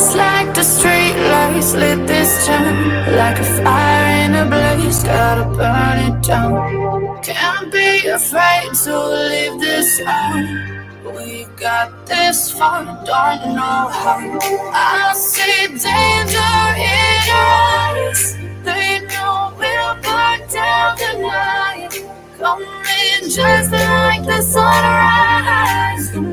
Just 0.00 0.16
like 0.16 0.54
the 0.54 0.62
street 0.62 1.14
lights 1.28 1.74
lit 1.74 2.06
this 2.06 2.46
town 2.46 2.74
Like 3.14 3.38
a 3.38 3.44
fire 3.44 4.24
in 4.24 4.34
a 4.34 4.46
blaze, 4.46 5.04
gotta 5.04 5.44
burn 5.44 5.98
it 6.08 6.22
down 6.22 7.22
Can't 7.22 7.70
be 7.70 8.06
afraid 8.06 8.72
to 8.84 8.98
leave 9.28 9.60
this 9.60 10.00
out 10.06 10.80
we 11.04 11.44
got 11.56 12.06
this 12.06 12.50
far, 12.50 12.84
don't 13.04 13.54
know 13.54 13.88
how. 14.00 14.38
I 14.72 15.12
see 15.12 15.66
danger 15.68 16.50
in 16.76 17.16
your 17.28 17.50
eyes. 17.68 18.36
They 18.64 19.00
know 19.08 19.52
we'll 19.58 19.94
burn 19.96 20.48
down 20.48 20.96
the 20.96 21.12
night. 21.28 21.92
Coming 22.38 23.28
just 23.28 23.72
like 23.72 24.24
the 24.24 24.40
sunrise. 24.40 26.29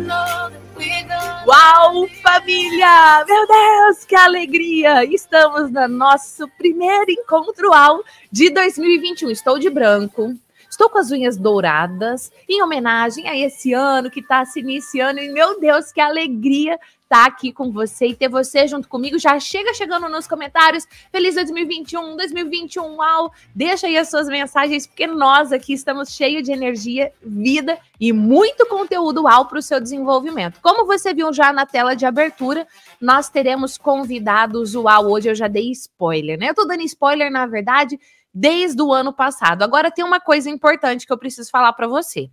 Uau, 1.48 2.10
família! 2.22 3.24
Meu 3.26 3.48
Deus, 3.48 4.04
que 4.04 4.18
alegria! 4.18 5.06
Estamos 5.06 5.72
no 5.72 5.88
nosso 5.88 6.46
primeiro 6.58 7.10
encontro 7.10 7.74
ao 7.74 8.04
de 8.30 8.50
2021. 8.50 9.32
Estou 9.32 9.58
de 9.58 9.70
branco. 9.70 10.36
Estou 10.70 10.90
com 10.90 10.98
as 10.98 11.12
unhas 11.12 11.38
douradas 11.38 12.32
em 12.48 12.62
homenagem 12.62 13.28
a 13.28 13.38
esse 13.38 13.74
ano 13.74 14.12
que 14.12 14.20
está 14.20 14.46
se 14.46 14.60
iniciando. 14.60 15.20
E 15.20 15.30
meu 15.30 15.60
Deus, 15.60 15.92
que 15.92 16.02
alegria 16.02 16.78
estar 17.08 17.24
tá 17.24 17.26
aqui 17.26 17.54
com 17.54 17.72
você 17.72 18.08
e 18.08 18.16
ter 18.16 18.28
você 18.28 18.68
junto 18.68 18.88
comigo. 18.88 19.18
Já 19.18 19.40
chega 19.40 19.74
chegando 19.74 20.10
nos 20.10 20.28
comentários. 20.28 20.86
Feliz 21.12 21.36
2021, 21.36 22.18
2021, 22.18 22.98
uau! 22.98 23.32
Deixa 23.56 23.88
aí 23.88 23.98
as 23.98 24.10
suas 24.10 24.28
mensagens, 24.28 24.86
porque 24.86 25.08
nós 25.08 25.54
aqui 25.54 25.74
estamos 25.74 26.10
cheios 26.10 26.44
de 26.44 26.52
energia, 26.52 27.12
vida 27.22 27.80
e 28.00 28.12
muito 28.12 28.66
conteúdo 28.68 29.24
uau 29.24 29.46
para 29.46 29.60
o 29.60 29.62
seu 29.62 29.80
desenvolvimento. 29.80 30.60
Como 30.62 30.86
você 30.86 31.14
viu 31.14 31.34
já 31.34 31.54
na 31.54 31.66
tela 31.66 31.96
de 31.96 32.06
abertura, 32.06 32.68
nós 33.00 33.30
teremos 33.30 33.78
convidados 33.78 34.76
uau. 34.76 35.10
Hoje 35.10 35.30
eu 35.30 35.36
já 35.36 35.48
dei 35.48 35.72
spoiler, 35.72 36.38
né? 36.38 36.50
Eu 36.50 36.56
tô 36.56 36.66
dando 36.66 36.84
spoiler, 36.84 37.32
na 37.32 37.46
verdade 37.46 37.98
desde 38.38 38.82
o 38.84 38.94
ano 38.94 39.12
passado. 39.12 39.64
Agora 39.64 39.90
tem 39.90 40.06
uma 40.06 40.20
coisa 40.20 40.50
importante 40.50 41.08
que 41.08 41.12
eu 41.12 41.18
preciso 41.18 41.50
falar 41.50 41.74
para 41.74 41.88
você. 41.88 42.30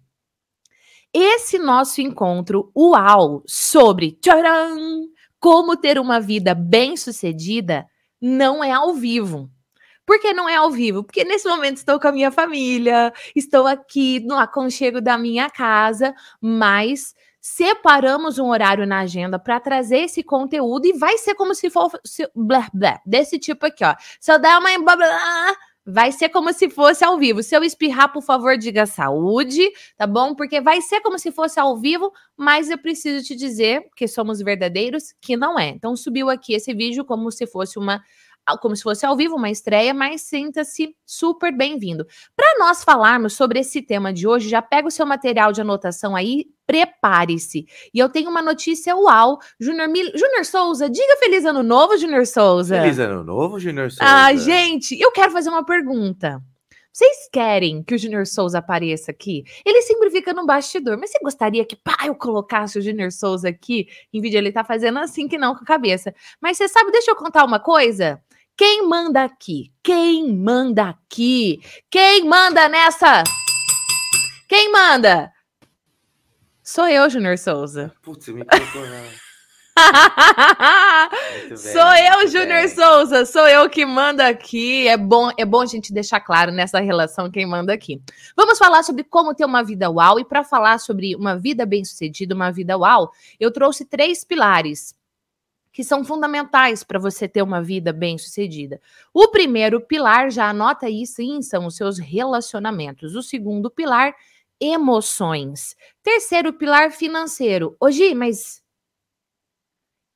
Esse 1.13 1.59
nosso 1.59 2.03
encontro, 2.03 2.71
uau, 2.77 3.43
sobre 3.47 4.13
tcharam, 4.21 5.09
como 5.41 5.77
ter 5.77 5.99
uma 5.99 6.21
vida 6.21 6.55
bem-sucedida, 6.55 7.87
não 8.21 8.63
é 8.63 8.73
ao 8.73 8.93
vivo. 8.93 9.51
Por 10.05 10.21
que 10.21 10.35
não 10.35 10.47
é 10.47 10.57
ao 10.57 10.71
vivo? 10.71 11.03
Porque 11.03 11.25
nesse 11.25 11.49
momento 11.49 11.79
estou 11.79 11.99
com 11.99 12.09
a 12.09 12.13
minha 12.13 12.31
família, 12.31 13.11
estou 13.35 13.67
aqui 13.67 14.21
no 14.21 14.37
aconchego 14.37 15.01
da 15.01 15.17
minha 15.17 15.49
casa, 15.49 16.15
mas 16.39 17.15
separamos 17.41 18.39
um 18.39 18.51
horário 18.51 18.87
na 18.87 19.01
agenda 19.01 19.39
para 19.39 19.61
trazer 19.61 20.01
esse 20.01 20.23
conteúdo 20.23 20.87
e 20.87 20.93
vai 20.93 21.17
ser 21.17 21.35
como 21.35 21.55
se 21.55 21.71
fosse 21.71 22.29
blá, 22.35 22.69
blá, 22.75 23.01
desse 23.07 23.39
tipo 23.39 23.65
aqui, 23.65 23.85
ó. 23.85 23.95
Se 24.21 24.33
eu 24.33 24.39
der 24.39 24.59
uma 24.59 24.79
blá, 24.79 24.97
blá, 24.97 25.57
Vai 25.87 26.13
ser 26.13 26.31
como 26.31 26.51
se 26.55 26.71
fosse 26.71 27.05
ao 27.05 27.19
vivo. 27.19 27.43
Se 27.43 27.55
eu 27.55 27.63
espirrar, 27.63 28.11
por 28.11 28.23
favor, 28.23 28.57
diga 28.57 28.87
saúde, 28.87 29.71
tá 29.99 30.07
bom? 30.07 30.35
Porque 30.35 30.59
vai 30.59 30.81
ser 30.81 31.03
como 31.03 31.19
se 31.19 31.31
fosse 31.31 31.61
ao 31.61 31.77
vivo, 31.77 32.11
mas 32.37 32.71
eu 32.71 32.79
preciso 32.79 33.23
te 33.23 33.37
dizer 33.37 33.83
que 33.95 34.09
somos 34.09 34.39
verdadeiros, 34.41 35.15
que 35.21 35.37
não 35.37 35.59
é. 35.59 35.69
Então 35.69 35.95
subiu 35.95 36.31
aqui 36.31 36.55
esse 36.55 36.73
vídeo 36.73 37.05
como 37.05 37.31
se 37.31 37.47
fosse 37.47 37.79
uma 37.79 38.03
como 38.61 38.77
se 38.77 38.83
fosse 38.83 39.07
ao 39.07 39.17
vivo, 39.17 39.37
uma 39.37 39.51
estreia, 39.51 39.95
mas 39.95 40.23
sinta-se 40.23 40.95
super 41.05 41.57
bem-vindo. 41.57 42.07
Para 42.37 42.59
nós 42.59 42.85
falarmos 42.85 43.33
sobre 43.33 43.61
esse 43.61 43.81
tema 43.83 44.13
de 44.13 44.27
hoje, 44.27 44.49
já 44.49 44.61
pega 44.61 44.89
o 44.89 44.91
seu 44.91 45.07
material 45.07 45.53
de 45.53 45.61
anotação 45.61 46.15
aí, 46.15 46.47
prepare-se. 46.67 47.67
E 47.93 47.99
eu 47.99 48.09
tenho 48.09 48.31
uma 48.31 48.43
notícia 48.43 48.95
uau. 48.97 49.39
Júnior 49.61 49.89
Mil... 49.89 50.07
Júnior 50.15 50.45
Souza, 50.45 50.89
diga 50.89 51.17
feliz 51.19 51.45
ano 51.45 51.63
novo, 51.63 51.97
Júnior 51.97 52.27
Souza. 52.27 52.81
Feliz 52.81 52.99
ano 52.99 53.25
novo, 53.25 53.59
Júnior 53.59 53.91
Souza. 53.91 54.05
Ah, 54.05 54.35
gente, 54.35 54.99
eu 54.99 55.11
quero 55.13 55.33
fazer 55.33 55.51
uma 55.51 55.65
pergunta. 55.65 56.41
Vocês 56.95 57.29
querem 57.33 57.83
que 57.83 57.97
o 57.97 57.99
Júnior 57.99 58.25
Souza 58.25 58.59
apareça 58.59 59.11
aqui? 59.11 59.43
Ele 59.67 59.83
sempre 59.83 60.11
fica 60.11 60.33
no 60.33 60.47
bastidor, 60.47 60.97
mas 60.97 61.11
você 61.11 61.19
gostaria 61.21 61.65
que, 61.65 61.75
pá, 61.75 61.97
eu 62.07 62.15
colocasse 62.15 62.79
o 62.79 62.81
Júnior 62.81 63.11
Souza 63.11 63.49
aqui? 63.49 63.89
Em 64.13 64.21
vídeo 64.21 64.39
ele 64.39 64.53
tá 64.53 64.63
fazendo 64.63 65.01
assim 65.01 65.27
que 65.27 65.37
não 65.37 65.57
com 65.57 65.65
a 65.65 65.67
cabeça. 65.67 66.15
Mas 66.41 66.57
você 66.57 66.69
sabe, 66.69 66.93
deixa 66.93 67.11
eu 67.11 67.17
contar 67.17 67.45
uma 67.45 67.59
coisa? 67.59 68.23
Quem 68.57 68.87
manda 68.87 69.25
aqui? 69.25 69.73
Quem 69.83 70.33
manda 70.33 70.91
aqui? 70.91 71.61
Quem 71.91 72.25
manda 72.25 72.69
nessa? 72.69 73.25
Quem 74.49 74.71
manda? 74.71 75.33
Sou 76.63 76.87
eu, 76.87 77.11
Júnior 77.11 77.37
Souza. 77.37 77.93
Putz, 78.01 78.29
me 78.29 78.45
colocou 78.45 78.83
sou 81.57 81.95
eu, 81.97 82.29
Júnior 82.29 82.69
Souza, 82.69 83.27
sou 83.27 83.49
eu 83.49 83.69
que 83.69 83.85
manda 83.85 84.29
aqui. 84.29 84.87
É 84.87 84.97
bom, 84.97 85.33
é 85.37 85.45
bom 85.45 85.63
a 85.63 85.67
gente 85.67 85.93
deixar 85.93 86.21
claro 86.21 86.53
nessa 86.53 86.79
relação 86.79 87.29
quem 87.29 87.45
manda 87.45 87.73
aqui. 87.73 88.01
Vamos 88.37 88.57
falar 88.57 88.85
sobre 88.85 89.03
como 89.03 89.35
ter 89.35 89.45
uma 89.45 89.65
vida 89.65 89.91
uau 89.91 90.21
e 90.21 90.25
para 90.25 90.45
falar 90.45 90.79
sobre 90.79 91.17
uma 91.17 91.37
vida 91.37 91.67
bem-sucedida, 91.67 92.37
uma 92.37 92.53
vida 92.53 92.79
uau, 92.79 93.11
eu 93.41 93.51
trouxe 93.51 93.85
três 93.85 94.23
pilares 94.23 94.95
que 95.75 95.83
são 95.83 96.05
fundamentais 96.05 96.85
para 96.85 97.01
você 97.01 97.27
ter 97.27 97.43
uma 97.43 97.61
vida 97.61 97.93
bem-sucedida. 97.93 98.81
O 99.13 99.27
primeiro 99.29 99.81
pilar, 99.81 100.31
já 100.31 100.49
anota 100.49 100.89
isso, 100.89 101.15
sim, 101.17 101.43
são 101.43 101.67
os 101.67 101.75
seus 101.75 101.99
relacionamentos. 101.99 103.17
O 103.17 103.23
segundo 103.23 103.69
pilar, 103.69 104.15
emoções. 104.61 105.75
Terceiro 106.01 106.53
pilar, 106.53 106.93
financeiro. 106.93 107.77
Hoje, 107.81 108.15
mas 108.15 108.63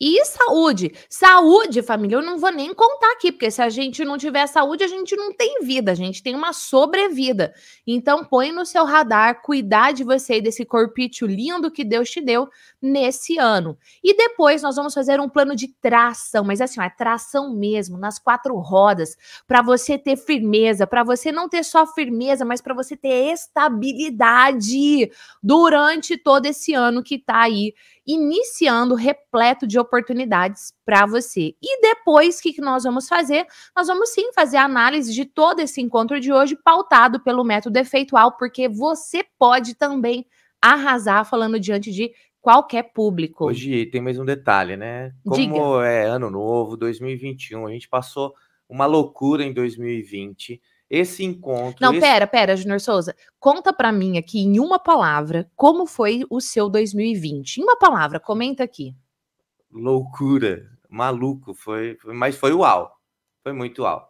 e 0.01 0.25
saúde. 0.25 0.93
Saúde, 1.11 1.83
família, 1.83 2.17
eu 2.17 2.23
não 2.23 2.39
vou 2.39 2.53
nem 2.53 2.73
contar 2.73 3.13
aqui, 3.13 3.33
porque 3.33 3.51
se 3.51 3.61
a 3.61 3.69
gente 3.69 4.05
não 4.05 4.17
tiver 4.17 4.47
saúde, 4.47 4.85
a 4.85 4.87
gente 4.87 5.17
não 5.17 5.33
tem 5.33 5.61
vida, 5.63 5.91
a 5.91 5.95
gente 5.95 6.23
tem 6.23 6.37
uma 6.37 6.53
sobrevida. 6.53 7.53
Então, 7.85 8.25
põe 8.25 8.53
no 8.53 8.65
seu 8.65 8.85
radar 8.85 9.43
cuidar 9.43 9.93
de 9.93 10.05
você 10.05 10.37
e 10.37 10.41
desse 10.41 10.65
corpício 10.65 11.27
lindo 11.27 11.71
que 11.71 11.83
Deus 11.83 12.09
te 12.11 12.21
deu 12.21 12.49
nesse 12.81 13.39
ano. 13.39 13.77
E 14.03 14.17
depois 14.17 14.63
nós 14.63 14.77
vamos 14.77 14.95
fazer 14.95 15.21
um 15.21 15.29
plano 15.29 15.55
de 15.57 15.69
tração, 15.81 16.45
mas 16.45 16.61
assim, 16.61 16.81
é 16.81 16.89
tração 16.89 17.55
mesmo, 17.55 17.99
nas 17.99 18.19
quatro 18.19 18.57
rodas, 18.57 19.17
para 19.47 19.63
você 19.63 19.99
ter 19.99 20.17
firmeza, 20.17 20.87
para 20.87 21.03
você 21.03 21.33
não 21.33 21.49
ter 21.49 21.65
só 21.65 21.87
firmeza, 21.87 22.45
mas 22.45 22.61
para 22.61 22.75
você 22.75 22.97
ter 22.97 23.33
estabilidade 23.33 25.11
durante 25.43 26.17
todo 26.17 26.47
esse 26.47 26.73
ano 26.75 27.03
que 27.03 27.19
tá 27.19 27.43
aí 27.43 27.75
iniciando 28.07 28.95
repleto 28.95 29.67
de 29.67 29.79
oportunidades 29.79 30.73
para 30.85 31.05
você. 31.05 31.55
E 31.61 31.81
depois, 31.83 32.39
o 32.39 32.43
que, 32.43 32.55
que 32.55 32.61
nós 32.61 32.85
vamos 32.85 33.07
fazer? 33.07 33.47
Nós 33.77 33.87
vamos 33.87 34.11
sim 34.11 34.33
fazer 34.33 34.57
a 34.57 34.65
análise 34.65 35.13
de 35.13 35.27
todo 35.27 35.61
esse 35.61 35.83
encontro 35.83 36.19
de 36.19 36.33
hoje, 36.33 36.57
pautado 36.57 37.21
pelo 37.21 37.45
método 37.45 37.77
efeitual, 37.79 38.37
porque 38.39 38.67
você 38.67 39.23
pode 39.39 39.75
também 39.75 40.27
arrasar 40.61 41.25
falando 41.25 41.61
diante 41.61 41.93
de 41.93 42.11
qualquer 42.41 42.93
público. 42.93 43.47
Hoje 43.47 43.87
tem 43.87 44.01
mais 44.01 44.19
um 44.19 44.25
detalhe, 44.25 44.77
né? 44.77 45.13
Como 45.25 45.37
Diga. 45.37 45.87
é 45.87 46.07
ano 46.07 46.31
novo, 46.31 46.77
2021, 46.77 47.67
a 47.67 47.71
gente 47.71 47.89
passou 47.89 48.35
uma 48.69 48.87
loucura 48.87 49.45
em 49.45 49.53
2020 49.53 50.61
esse 50.91 51.23
encontro. 51.23 51.77
Não, 51.81 51.93
esse... 51.93 52.01
pera, 52.01 52.27
pera, 52.27 52.57
Junior 52.57 52.81
Souza. 52.81 53.15
Conta 53.39 53.73
para 53.73 53.93
mim 53.93 54.17
aqui 54.17 54.41
em 54.41 54.59
uma 54.59 54.79
palavra 54.79 55.51
como 55.55 55.87
foi 55.87 56.25
o 56.31 56.41
seu 56.41 56.69
2020. 56.69 57.59
Em 57.59 57.63
uma 57.63 57.77
palavra, 57.77 58.19
comenta 58.19 58.65
aqui. 58.65 58.95
Loucura, 59.71 60.67
maluco, 60.89 61.55
foi, 61.55 61.97
foi 62.01 62.15
mas 62.15 62.37
foi 62.37 62.53
uau. 62.53 62.91
Foi 63.43 63.53
muito 63.53 63.83
uau. 63.83 64.09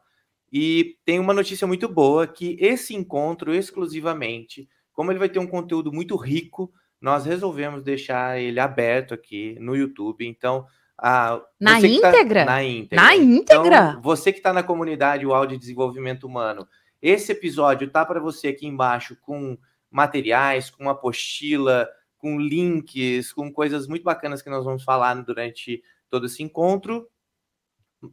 E 0.52 0.96
tem 1.04 1.18
uma 1.18 1.34
notícia 1.34 1.66
muito 1.66 1.88
boa 1.88 2.26
que 2.26 2.56
esse 2.60 2.94
encontro 2.94 3.52
exclusivamente, 3.52 4.68
como 4.92 5.10
ele 5.10 5.18
vai 5.18 5.28
ter 5.28 5.38
um 5.38 5.46
conteúdo 5.46 5.92
muito 5.92 6.16
rico, 6.16 6.72
nós 7.00 7.24
resolvemos 7.24 7.82
deixar 7.82 8.40
ele 8.40 8.58
aberto 8.58 9.14
aqui 9.14 9.56
no 9.60 9.76
YouTube. 9.76 10.26
Então, 10.26 10.66
ah, 10.96 11.40
na 11.60 11.80
íntegra? 11.80 12.44
Tá, 12.44 12.52
na 12.52 12.64
íntegra. 12.64 13.04
Na 13.04 13.16
íntegra. 13.16 13.88
Então, 13.90 14.02
você 14.02 14.32
que 14.32 14.38
está 14.38 14.52
na 14.52 14.62
comunidade 14.62 15.24
UAU 15.24 15.46
de 15.46 15.56
Desenvolvimento 15.56 16.24
Humano, 16.26 16.66
esse 17.00 17.32
episódio 17.32 17.88
tá 17.88 18.04
para 18.04 18.20
você 18.20 18.48
aqui 18.48 18.66
embaixo 18.66 19.16
com 19.20 19.56
materiais, 19.90 20.70
com 20.70 20.90
apostila, 20.90 21.88
com 22.18 22.40
links, 22.40 23.32
com 23.32 23.52
coisas 23.52 23.86
muito 23.86 24.02
bacanas 24.02 24.42
que 24.42 24.50
nós 24.50 24.64
vamos 24.64 24.82
falar 24.82 25.14
durante 25.22 25.82
todo 26.10 26.26
esse 26.26 26.42
encontro. 26.42 27.08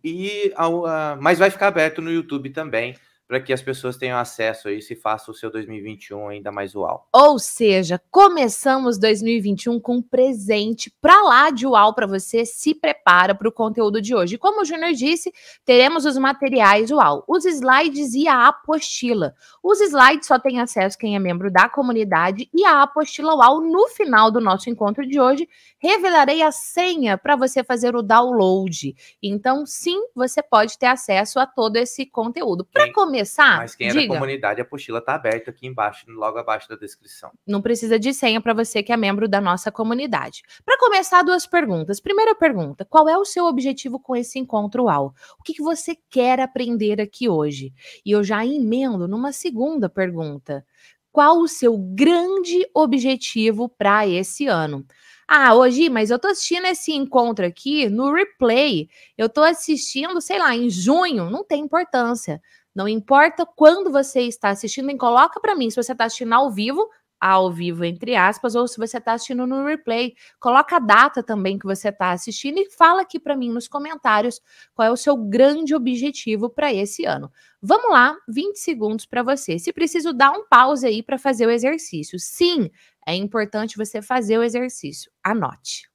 E 0.03 0.53
uh, 0.57 1.19
mas 1.19 1.39
vai 1.39 1.49
ficar 1.49 1.67
aberto 1.67 2.01
no 2.01 2.11
YouTube 2.11 2.49
também 2.51 2.95
para 3.27 3.39
que 3.39 3.51
as 3.51 3.61
pessoas 3.61 3.97
tenham 3.97 4.17
acesso 4.17 4.67
a 4.67 4.71
isso 4.71 4.93
e 4.93 4.95
façam 4.95 5.33
o 5.33 5.37
seu 5.37 5.51
2021 5.51 6.29
ainda 6.29 6.51
mais 6.51 6.75
uau. 6.75 7.07
Ou 7.11 7.39
seja, 7.39 7.99
começamos 8.11 8.97
2021 8.97 9.79
com 9.79 9.95
um 9.95 10.01
presente 10.01 10.93
para 11.01 11.21
lá 11.23 11.49
de 11.49 11.65
uau 11.65 11.93
para 11.93 12.05
você. 12.05 12.45
Se 12.45 12.75
prepara 12.75 13.33
para 13.33 13.47
o 13.47 13.51
conteúdo 13.51 14.01
de 14.01 14.13
hoje. 14.13 14.37
Como 14.37 14.61
o 14.61 14.65
Júnior 14.65 14.93
disse, 14.93 15.33
teremos 15.63 16.05
os 16.05 16.17
materiais 16.17 16.91
uau, 16.91 17.23
os 17.27 17.45
slides 17.45 18.13
e 18.13 18.27
a 18.27 18.47
apostila. 18.47 19.33
Os 19.63 19.81
slides 19.81 20.27
só 20.27 20.37
tem 20.37 20.59
acesso 20.59 20.97
quem 20.97 21.15
é 21.15 21.19
membro 21.19 21.51
da 21.51 21.67
comunidade 21.67 22.49
e 22.53 22.63
a 22.63 22.83
apostila 22.83 23.35
uau 23.35 23.61
no 23.61 23.87
final 23.87 24.29
do 24.29 24.39
nosso 24.39 24.69
encontro 24.69 25.07
de 25.07 25.19
hoje 25.19 25.47
revelarei 25.77 26.41
a 26.41 26.51
senha 26.51 27.17
para 27.17 27.35
você 27.35 27.63
fazer 27.63 27.95
o 27.95 28.01
download. 28.01 28.95
Então, 29.21 29.65
sim, 29.65 29.99
você 30.15 30.41
pode 30.41 30.77
ter 30.77 30.87
acesso 30.87 31.39
a 31.39 31.45
todo 31.45 31.77
esse 31.77 32.05
conteúdo. 32.05 32.65
Para 32.65 32.91
começar, 32.91 33.14
mas 33.57 33.75
quem 33.75 33.87
diga, 33.89 34.03
é 34.03 34.07
da 34.07 34.13
comunidade, 34.13 34.61
a 34.61 34.63
apostila 34.63 34.99
está 34.99 35.15
aberta 35.15 35.51
aqui 35.51 35.67
embaixo, 35.67 36.05
logo 36.09 36.37
abaixo 36.37 36.67
da 36.67 36.75
descrição. 36.75 37.31
Não 37.45 37.61
precisa 37.61 37.97
de 37.97 38.13
senha 38.13 38.41
para 38.41 38.53
você 38.53 38.83
que 38.83 38.91
é 38.91 38.97
membro 38.97 39.27
da 39.27 39.39
nossa 39.39 39.71
comunidade. 39.71 40.43
Para 40.65 40.77
começar, 40.77 41.21
duas 41.23 41.45
perguntas. 41.45 41.99
Primeira 41.99 42.35
pergunta: 42.35 42.85
qual 42.85 43.07
é 43.07 43.17
o 43.17 43.25
seu 43.25 43.45
objetivo 43.45 43.99
com 43.99 44.15
esse 44.15 44.39
encontro 44.39 44.83
UAU? 44.83 45.13
O 45.39 45.43
que, 45.43 45.53
que 45.53 45.61
você 45.61 45.97
quer 46.09 46.39
aprender 46.39 46.99
aqui 46.99 47.29
hoje? 47.29 47.73
E 48.05 48.11
eu 48.11 48.23
já 48.23 48.45
emendo 48.45 49.07
numa 49.07 49.31
segunda 49.31 49.89
pergunta. 49.89 50.65
Qual 51.11 51.39
o 51.39 51.47
seu 51.47 51.77
grande 51.77 52.69
objetivo 52.73 53.69
para 53.69 54.05
esse 54.05 54.47
ano? 54.47 54.85
Ah, 55.27 55.55
hoje, 55.55 55.89
mas 55.89 56.11
eu 56.11 56.19
tô 56.19 56.27
assistindo 56.27 56.65
esse 56.67 56.91
encontro 56.91 57.45
aqui 57.45 57.89
no 57.89 58.13
replay. 58.13 58.87
Eu 59.17 59.27
tô 59.27 59.41
assistindo, 59.41 60.21
sei 60.21 60.37
lá, 60.37 60.55
em 60.55 60.69
junho, 60.69 61.29
não 61.31 61.43
tem 61.43 61.63
importância. 61.63 62.39
Não 62.75 62.87
importa 62.87 63.45
quando 63.45 63.89
você 63.89 64.21
está 64.23 64.49
assistindo, 64.49 64.87
nem 64.87 64.97
coloca 64.97 65.39
para 65.39 65.55
mim 65.55 65.69
se 65.69 65.81
você 65.81 65.93
está 65.93 66.05
assistindo 66.05 66.33
ao 66.33 66.51
vivo, 66.51 66.89
ao 67.19 67.51
vivo 67.51 67.85
entre 67.85 68.15
aspas, 68.15 68.53
ou 68.53 68.67
se 68.67 68.77
você 68.77 68.97
está 68.97 69.13
assistindo 69.13 69.47
no 69.47 69.65
replay. 69.65 70.13
Coloca 70.39 70.75
a 70.75 70.79
data 70.79 71.23
também 71.23 71.57
que 71.57 71.65
você 71.65 71.89
está 71.89 72.11
assistindo 72.11 72.59
e 72.59 72.69
fala 72.69 73.01
aqui 73.01 73.19
para 73.19 73.35
mim 73.35 73.49
nos 73.49 73.67
comentários 73.67 74.41
qual 74.73 74.87
é 74.87 74.91
o 74.91 74.97
seu 74.97 75.15
grande 75.15 75.73
objetivo 75.73 76.49
para 76.49 76.73
esse 76.73 77.05
ano. 77.05 77.31
Vamos 77.61 77.89
lá, 77.89 78.15
20 78.27 78.57
segundos 78.57 79.05
para 79.05 79.23
você. 79.23 79.57
Se 79.57 79.71
preciso 79.71 80.13
dar 80.13 80.31
um 80.31 80.45
pause 80.45 80.85
aí 80.85 81.01
para 81.01 81.17
fazer 81.17 81.47
o 81.47 81.51
exercício. 81.51 82.19
Sim, 82.19 82.69
é 83.07 83.15
importante 83.15 83.77
você 83.77 84.01
fazer 84.01 84.37
o 84.37 84.43
exercício. 84.43 85.09
Anote. 85.23 85.94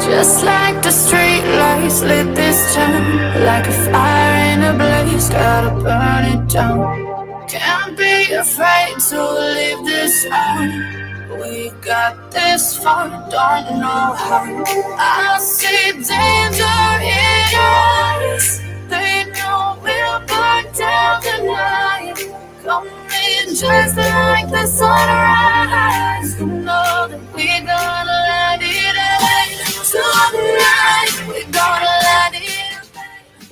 Just 0.00 0.44
like 0.44 0.82
the 0.82 0.90
street 0.90 1.44
lights 1.60 2.02
lit 2.02 2.34
this 2.34 2.74
town 2.74 3.02
Like 3.44 3.66
a 3.66 3.72
fire 3.90 4.52
in 4.52 4.62
a 4.62 4.72
blaze, 4.74 5.28
gotta 5.30 5.70
burn 5.82 6.24
it 6.34 6.48
down 6.48 7.46
Can't 7.48 7.96
be 7.96 8.32
afraid 8.32 8.98
to 9.10 9.18
leave 9.54 9.84
this 9.84 10.26
out 10.30 11.40
We 11.40 11.70
got 11.80 12.30
this 12.30 12.76
far, 12.76 13.08
don't 13.30 13.80
know 13.80 14.06
how 14.24 14.64
I 14.98 15.38
see 15.40 15.92
danger 15.92 16.90
in 17.00 17.54
eyes 17.56 18.60
They 18.88 19.24
know 19.32 19.78
we'll 19.82 20.20
burn 20.26 20.64
down 20.72 21.22
the 21.22 21.36
night. 21.44 22.18
Coming 22.62 23.48
just 23.54 23.96
like 23.96 24.50
the 24.50 24.66
sunrise. 24.66 26.40
You 26.40 26.46
know 26.46 27.08
that 27.08 27.20
we're 27.34 27.60
gonna 27.60 28.18
let 28.28 28.62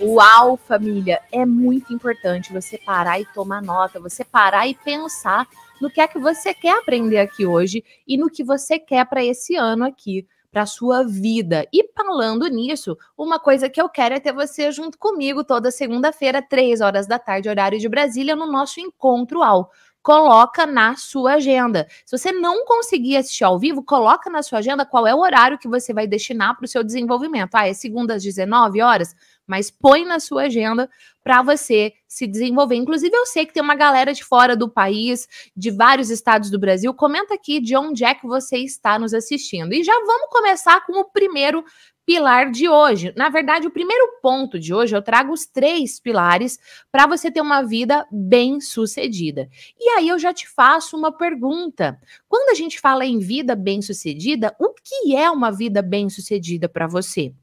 Uau, 0.00 0.56
família, 0.56 1.20
é 1.30 1.46
muito 1.46 1.94
importante 1.94 2.52
você 2.52 2.76
parar 2.76 3.20
e 3.20 3.26
tomar 3.26 3.62
nota, 3.62 4.00
você 4.00 4.24
parar 4.24 4.66
e 4.66 4.74
pensar 4.74 5.46
no 5.80 5.88
que 5.88 6.00
é 6.00 6.08
que 6.08 6.18
você 6.18 6.52
quer 6.52 6.76
aprender 6.78 7.18
aqui 7.18 7.46
hoje 7.46 7.84
e 8.06 8.18
no 8.18 8.28
que 8.28 8.42
você 8.42 8.78
quer 8.78 9.06
para 9.06 9.24
esse 9.24 9.54
ano 9.54 9.84
aqui 9.84 10.26
para 10.50 10.66
sua 10.66 11.02
vida. 11.02 11.66
E 11.72 11.88
falando 11.96 12.46
nisso, 12.46 12.98
uma 13.16 13.40
coisa 13.40 13.70
que 13.70 13.80
eu 13.80 13.88
quero 13.88 14.14
é 14.14 14.20
ter 14.20 14.34
você 14.34 14.70
junto 14.70 14.98
comigo 14.98 15.42
toda 15.42 15.70
segunda-feira, 15.70 16.42
três 16.42 16.80
horas 16.80 17.06
da 17.06 17.18
tarde, 17.18 17.48
horário 17.48 17.78
de 17.78 17.88
Brasília, 17.88 18.36
no 18.36 18.46
nosso 18.46 18.78
encontro 18.78 19.42
ao 19.42 19.70
coloca 20.02 20.66
na 20.66 20.96
sua 20.96 21.34
agenda. 21.34 21.86
Se 22.04 22.16
você 22.18 22.32
não 22.32 22.64
conseguir 22.64 23.16
assistir 23.16 23.44
ao 23.44 23.58
vivo, 23.58 23.82
coloca 23.82 24.28
na 24.28 24.42
sua 24.42 24.58
agenda 24.58 24.84
qual 24.84 25.06
é 25.06 25.14
o 25.14 25.20
horário 25.20 25.58
que 25.58 25.68
você 25.68 25.94
vai 25.94 26.06
destinar 26.06 26.56
para 26.56 26.64
o 26.64 26.68
seu 26.68 26.82
desenvolvimento. 26.82 27.54
Ah, 27.54 27.68
é 27.68 27.72
segunda 27.72 28.14
às 28.14 28.22
19 28.22 28.82
horas? 28.82 29.14
Mas 29.46 29.70
põe 29.70 30.04
na 30.04 30.18
sua 30.18 30.42
agenda 30.42 30.88
para 31.22 31.42
você 31.42 31.92
se 32.08 32.26
desenvolver. 32.26 32.74
Inclusive, 32.76 33.14
eu 33.14 33.26
sei 33.26 33.46
que 33.46 33.52
tem 33.52 33.62
uma 33.62 33.74
galera 33.74 34.12
de 34.12 34.24
fora 34.24 34.56
do 34.56 34.68
país, 34.68 35.28
de 35.56 35.70
vários 35.70 36.10
estados 36.10 36.50
do 36.50 36.58
Brasil. 36.58 36.92
Comenta 36.94 37.34
aqui 37.34 37.60
de 37.60 37.76
onde 37.76 38.04
é 38.04 38.14
que 38.14 38.26
você 38.26 38.58
está 38.58 38.98
nos 38.98 39.14
assistindo. 39.14 39.72
E 39.72 39.84
já 39.84 39.94
vamos 40.04 40.28
começar 40.30 40.84
com 40.84 41.00
o 41.00 41.04
primeiro 41.04 41.64
pilar 42.06 42.50
de 42.50 42.68
hoje. 42.68 43.12
Na 43.16 43.28
verdade, 43.28 43.66
o 43.66 43.70
primeiro 43.70 44.18
ponto 44.20 44.58
de 44.58 44.74
hoje, 44.74 44.94
eu 44.94 45.02
trago 45.02 45.32
os 45.32 45.46
três 45.46 46.00
pilares 46.00 46.58
para 46.90 47.06
você 47.06 47.30
ter 47.30 47.40
uma 47.40 47.62
vida 47.62 48.06
bem 48.10 48.60
sucedida. 48.60 49.48
E 49.78 49.88
aí 49.90 50.08
eu 50.08 50.18
já 50.18 50.32
te 50.32 50.48
faço 50.48 50.96
uma 50.96 51.12
pergunta. 51.12 51.98
Quando 52.28 52.50
a 52.50 52.54
gente 52.54 52.80
fala 52.80 53.04
em 53.04 53.18
vida 53.18 53.54
bem 53.54 53.80
sucedida, 53.82 54.54
o 54.58 54.74
que 54.74 55.14
é 55.16 55.30
uma 55.30 55.50
vida 55.50 55.82
bem 55.82 56.08
sucedida 56.08 56.68
para 56.68 56.86
você? 56.86 57.34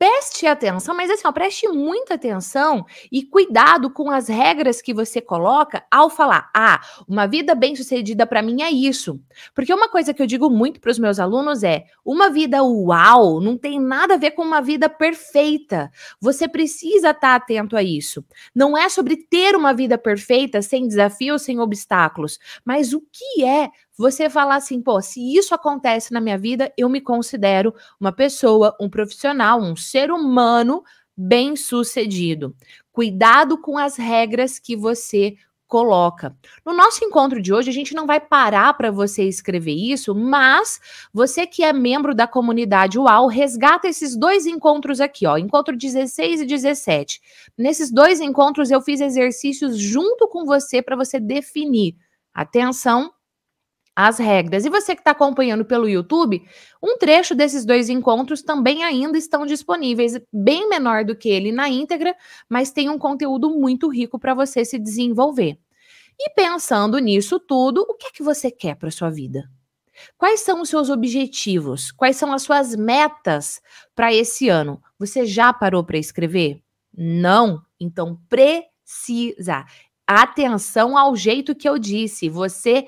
Preste 0.00 0.46
atenção, 0.46 0.96
mas 0.96 1.10
assim, 1.10 1.26
ó, 1.26 1.30
preste 1.30 1.68
muita 1.68 2.14
atenção 2.14 2.86
e 3.12 3.22
cuidado 3.22 3.90
com 3.90 4.10
as 4.10 4.28
regras 4.28 4.80
que 4.80 4.94
você 4.94 5.20
coloca 5.20 5.84
ao 5.90 6.08
falar: 6.08 6.50
ah, 6.56 6.80
uma 7.06 7.26
vida 7.26 7.54
bem-sucedida 7.54 8.26
para 8.26 8.40
mim 8.40 8.62
é 8.62 8.70
isso. 8.70 9.20
Porque 9.54 9.74
uma 9.74 9.90
coisa 9.90 10.14
que 10.14 10.22
eu 10.22 10.26
digo 10.26 10.48
muito 10.48 10.80
para 10.80 10.90
os 10.90 10.98
meus 10.98 11.20
alunos 11.20 11.62
é: 11.62 11.84
uma 12.02 12.30
vida 12.30 12.62
uau 12.64 13.42
não 13.42 13.58
tem 13.58 13.78
nada 13.78 14.14
a 14.14 14.16
ver 14.16 14.30
com 14.30 14.40
uma 14.40 14.62
vida 14.62 14.88
perfeita. 14.88 15.90
Você 16.18 16.48
precisa 16.48 17.10
estar 17.10 17.20
tá 17.20 17.34
atento 17.34 17.76
a 17.76 17.82
isso. 17.82 18.24
Não 18.54 18.78
é 18.78 18.88
sobre 18.88 19.18
ter 19.18 19.54
uma 19.54 19.74
vida 19.74 19.98
perfeita, 19.98 20.62
sem 20.62 20.88
desafios, 20.88 21.42
sem 21.42 21.60
obstáculos, 21.60 22.38
mas 22.64 22.94
o 22.94 23.02
que 23.02 23.44
é 23.44 23.68
você 24.00 24.30
falar 24.30 24.56
assim, 24.56 24.80
pô, 24.80 24.98
se 25.02 25.36
isso 25.36 25.54
acontece 25.54 26.10
na 26.10 26.22
minha 26.22 26.38
vida, 26.38 26.72
eu 26.76 26.88
me 26.88 27.02
considero 27.02 27.74
uma 28.00 28.10
pessoa, 28.10 28.74
um 28.80 28.88
profissional, 28.88 29.60
um 29.60 29.76
ser 29.76 30.10
humano 30.10 30.82
bem-sucedido. 31.14 32.56
Cuidado 32.90 33.58
com 33.58 33.76
as 33.76 33.96
regras 33.96 34.58
que 34.58 34.74
você 34.74 35.36
coloca. 35.68 36.34
No 36.64 36.72
nosso 36.72 37.04
encontro 37.04 37.42
de 37.42 37.52
hoje, 37.52 37.68
a 37.68 37.74
gente 37.74 37.94
não 37.94 38.06
vai 38.06 38.18
parar 38.18 38.72
para 38.72 38.90
você 38.90 39.24
escrever 39.24 39.74
isso, 39.74 40.14
mas 40.14 40.80
você 41.12 41.46
que 41.46 41.62
é 41.62 41.70
membro 41.70 42.14
da 42.14 42.26
comunidade 42.26 42.98
UAU, 42.98 43.26
resgata 43.26 43.86
esses 43.86 44.16
dois 44.16 44.46
encontros 44.46 44.98
aqui, 44.98 45.26
ó, 45.26 45.36
encontro 45.36 45.76
16 45.76 46.40
e 46.40 46.46
17. 46.46 47.20
Nesses 47.56 47.92
dois 47.92 48.18
encontros 48.18 48.70
eu 48.70 48.80
fiz 48.80 49.02
exercícios 49.02 49.78
junto 49.78 50.26
com 50.26 50.46
você 50.46 50.80
para 50.80 50.96
você 50.96 51.20
definir 51.20 51.96
atenção 52.32 53.12
as 53.94 54.18
regras. 54.18 54.64
E 54.64 54.70
você 54.70 54.94
que 54.94 55.00
está 55.00 55.10
acompanhando 55.10 55.64
pelo 55.64 55.88
YouTube, 55.88 56.42
um 56.82 56.96
trecho 56.96 57.34
desses 57.34 57.64
dois 57.64 57.88
encontros 57.88 58.42
também 58.42 58.84
ainda 58.84 59.18
estão 59.18 59.44
disponíveis, 59.44 60.18
bem 60.32 60.68
menor 60.68 61.04
do 61.04 61.16
que 61.16 61.28
ele 61.28 61.52
na 61.52 61.68
íntegra, 61.68 62.14
mas 62.48 62.70
tem 62.70 62.88
um 62.88 62.98
conteúdo 62.98 63.50
muito 63.50 63.88
rico 63.88 64.18
para 64.18 64.34
você 64.34 64.64
se 64.64 64.78
desenvolver. 64.78 65.58
E 66.18 66.30
pensando 66.34 66.98
nisso 66.98 67.40
tudo, 67.40 67.84
o 67.88 67.94
que 67.94 68.06
é 68.06 68.10
que 68.10 68.22
você 68.22 68.50
quer 68.50 68.76
para 68.76 68.90
sua 68.90 69.10
vida? 69.10 69.50
Quais 70.16 70.40
são 70.40 70.62
os 70.62 70.68
seus 70.68 70.90
objetivos? 70.90 71.90
Quais 71.92 72.16
são 72.16 72.32
as 72.32 72.42
suas 72.42 72.74
metas 72.74 73.60
para 73.94 74.12
esse 74.12 74.48
ano? 74.48 74.82
Você 74.98 75.26
já 75.26 75.52
parou 75.52 75.84
para 75.84 75.98
escrever? 75.98 76.62
Não? 76.94 77.62
Então 77.78 78.18
precisa. 78.28 79.64
Atenção 80.06 80.96
ao 80.96 81.14
jeito 81.14 81.54
que 81.54 81.68
eu 81.68 81.78
disse. 81.78 82.28
Você 82.28 82.86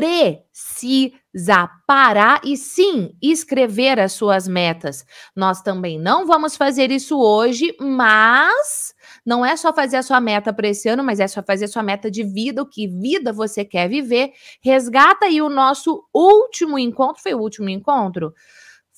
precisa 0.00 1.68
parar 1.86 2.40
e 2.42 2.56
sim 2.56 3.14
escrever 3.20 4.00
as 4.00 4.12
suas 4.12 4.48
metas. 4.48 5.04
Nós 5.36 5.60
também 5.60 5.98
não 5.98 6.26
vamos 6.26 6.56
fazer 6.56 6.90
isso 6.90 7.18
hoje, 7.20 7.76
mas 7.78 8.94
não 9.26 9.44
é 9.44 9.56
só 9.58 9.74
fazer 9.74 9.98
a 9.98 10.02
sua 10.02 10.18
meta 10.18 10.54
para 10.54 10.68
esse 10.68 10.88
ano, 10.88 11.04
mas 11.04 11.20
é 11.20 11.28
só 11.28 11.42
fazer 11.42 11.66
a 11.66 11.68
sua 11.68 11.82
meta 11.82 12.10
de 12.10 12.24
vida, 12.24 12.62
o 12.62 12.66
que 12.66 12.88
vida 12.88 13.30
você 13.30 13.62
quer 13.62 13.90
viver. 13.90 14.32
Resgata 14.62 15.26
aí 15.26 15.42
o 15.42 15.50
nosso 15.50 16.02
último 16.14 16.78
encontro, 16.78 17.22
foi 17.22 17.34
o 17.34 17.40
último 17.40 17.68
encontro? 17.68 18.32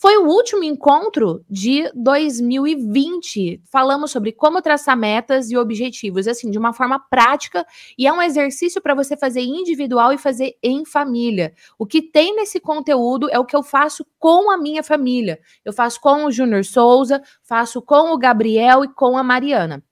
Foi 0.03 0.17
o 0.17 0.27
último 0.27 0.65
encontro 0.65 1.45
de 1.49 1.89
2020. 1.95 3.63
Falamos 3.71 4.11
sobre 4.11 4.33
como 4.33 4.61
traçar 4.61 4.97
metas 4.97 5.49
e 5.49 5.57
objetivos, 5.57 6.27
assim, 6.27 6.51
de 6.51 6.59
uma 6.59 6.73
forma 6.73 6.99
prática, 6.99 7.65
e 7.97 8.05
é 8.05 8.13
um 8.13 8.21
exercício 8.21 8.83
para 8.83 8.97
você 8.97 9.17
fazer 9.17 9.43
individual 9.43 10.13
e 10.13 10.19
fazer 10.19 10.59
em 10.61 10.85
família. 10.85 11.55
O 11.79 11.87
que 11.87 12.03
tem 12.03 12.35
nesse 12.35 12.59
conteúdo 12.59 13.31
é 13.31 13.39
o 13.39 13.45
que 13.45 13.55
eu 13.55 13.63
faço 13.63 14.05
com 14.19 14.51
a 14.51 14.59
minha 14.59 14.83
família. 14.83 15.39
Eu 15.65 15.73
faço 15.73 16.01
com 16.01 16.25
o 16.25 16.33
Júnior 16.33 16.65
Souza, 16.65 17.23
faço 17.41 17.81
com 17.81 18.13
o 18.13 18.19
Gabriel 18.19 18.83
e 18.83 18.89
com 18.89 19.17
a 19.17 19.23
Mariana. 19.23 19.85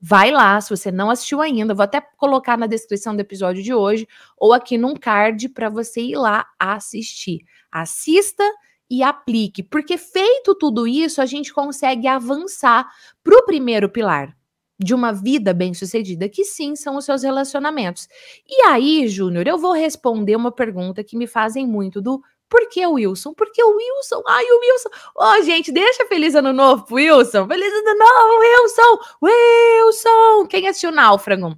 Vai 0.00 0.32
lá, 0.32 0.60
se 0.60 0.70
você 0.70 0.90
não 0.90 1.10
assistiu 1.10 1.40
ainda, 1.40 1.76
vou 1.76 1.84
até 1.84 2.00
colocar 2.00 2.58
na 2.58 2.66
descrição 2.66 3.14
do 3.14 3.20
episódio 3.20 3.62
de 3.62 3.72
hoje 3.72 4.04
ou 4.36 4.52
aqui 4.52 4.76
num 4.76 4.96
card 4.96 5.48
para 5.50 5.68
você 5.68 6.00
ir 6.00 6.16
lá 6.16 6.44
assistir. 6.58 7.44
Assista 7.70 8.42
e 8.90 9.02
aplique, 9.02 9.62
porque 9.62 9.98
feito 9.98 10.54
tudo 10.54 10.86
isso, 10.86 11.20
a 11.20 11.26
gente 11.26 11.52
consegue 11.52 12.06
avançar 12.06 12.88
para 13.22 13.36
o 13.36 13.44
primeiro 13.44 13.88
pilar 13.88 14.36
de 14.78 14.94
uma 14.94 15.12
vida 15.12 15.52
bem-sucedida, 15.52 16.28
que 16.28 16.44
sim 16.44 16.76
são 16.76 16.96
os 16.96 17.04
seus 17.04 17.22
relacionamentos. 17.22 18.08
E 18.48 18.62
aí, 18.62 19.08
Júnior, 19.08 19.46
eu 19.46 19.58
vou 19.58 19.72
responder 19.72 20.36
uma 20.36 20.52
pergunta 20.52 21.02
que 21.02 21.16
me 21.16 21.26
fazem 21.26 21.66
muito 21.66 22.00
do 22.00 22.22
por 22.48 22.66
que 22.70 22.86
o 22.86 22.92
Wilson? 22.92 23.34
Por 23.34 23.52
que 23.52 23.62
o 23.62 23.76
Wilson? 23.76 24.22
Ai, 24.26 24.44
o 24.44 24.60
Wilson. 24.60 24.88
Ó, 25.16 25.32
oh, 25.32 25.42
gente, 25.42 25.70
deixa 25.70 26.06
feliz 26.06 26.34
ano 26.34 26.52
novo 26.52 26.84
pro 26.84 26.94
Wilson. 26.94 27.46
Feliz 27.46 27.72
ano 27.72 27.98
novo, 27.98 28.40
Wilson! 28.40 28.98
Wilson! 29.22 30.46
Quem 30.48 30.66
assistiu 30.66 30.90
Náufrago? 30.90 31.54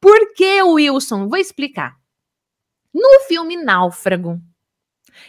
Por 0.00 0.34
que 0.34 0.60
o 0.62 0.72
Wilson? 0.72 1.28
Vou 1.28 1.38
explicar. 1.38 1.96
No 2.92 3.20
filme 3.28 3.56
Náufrago, 3.56 4.40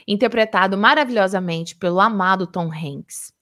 interpretado 0.08 0.78
maravilhosamente 0.78 1.76
pelo 1.76 2.00
amado 2.00 2.48
Tom 2.48 2.72
Hanks. 2.72 3.34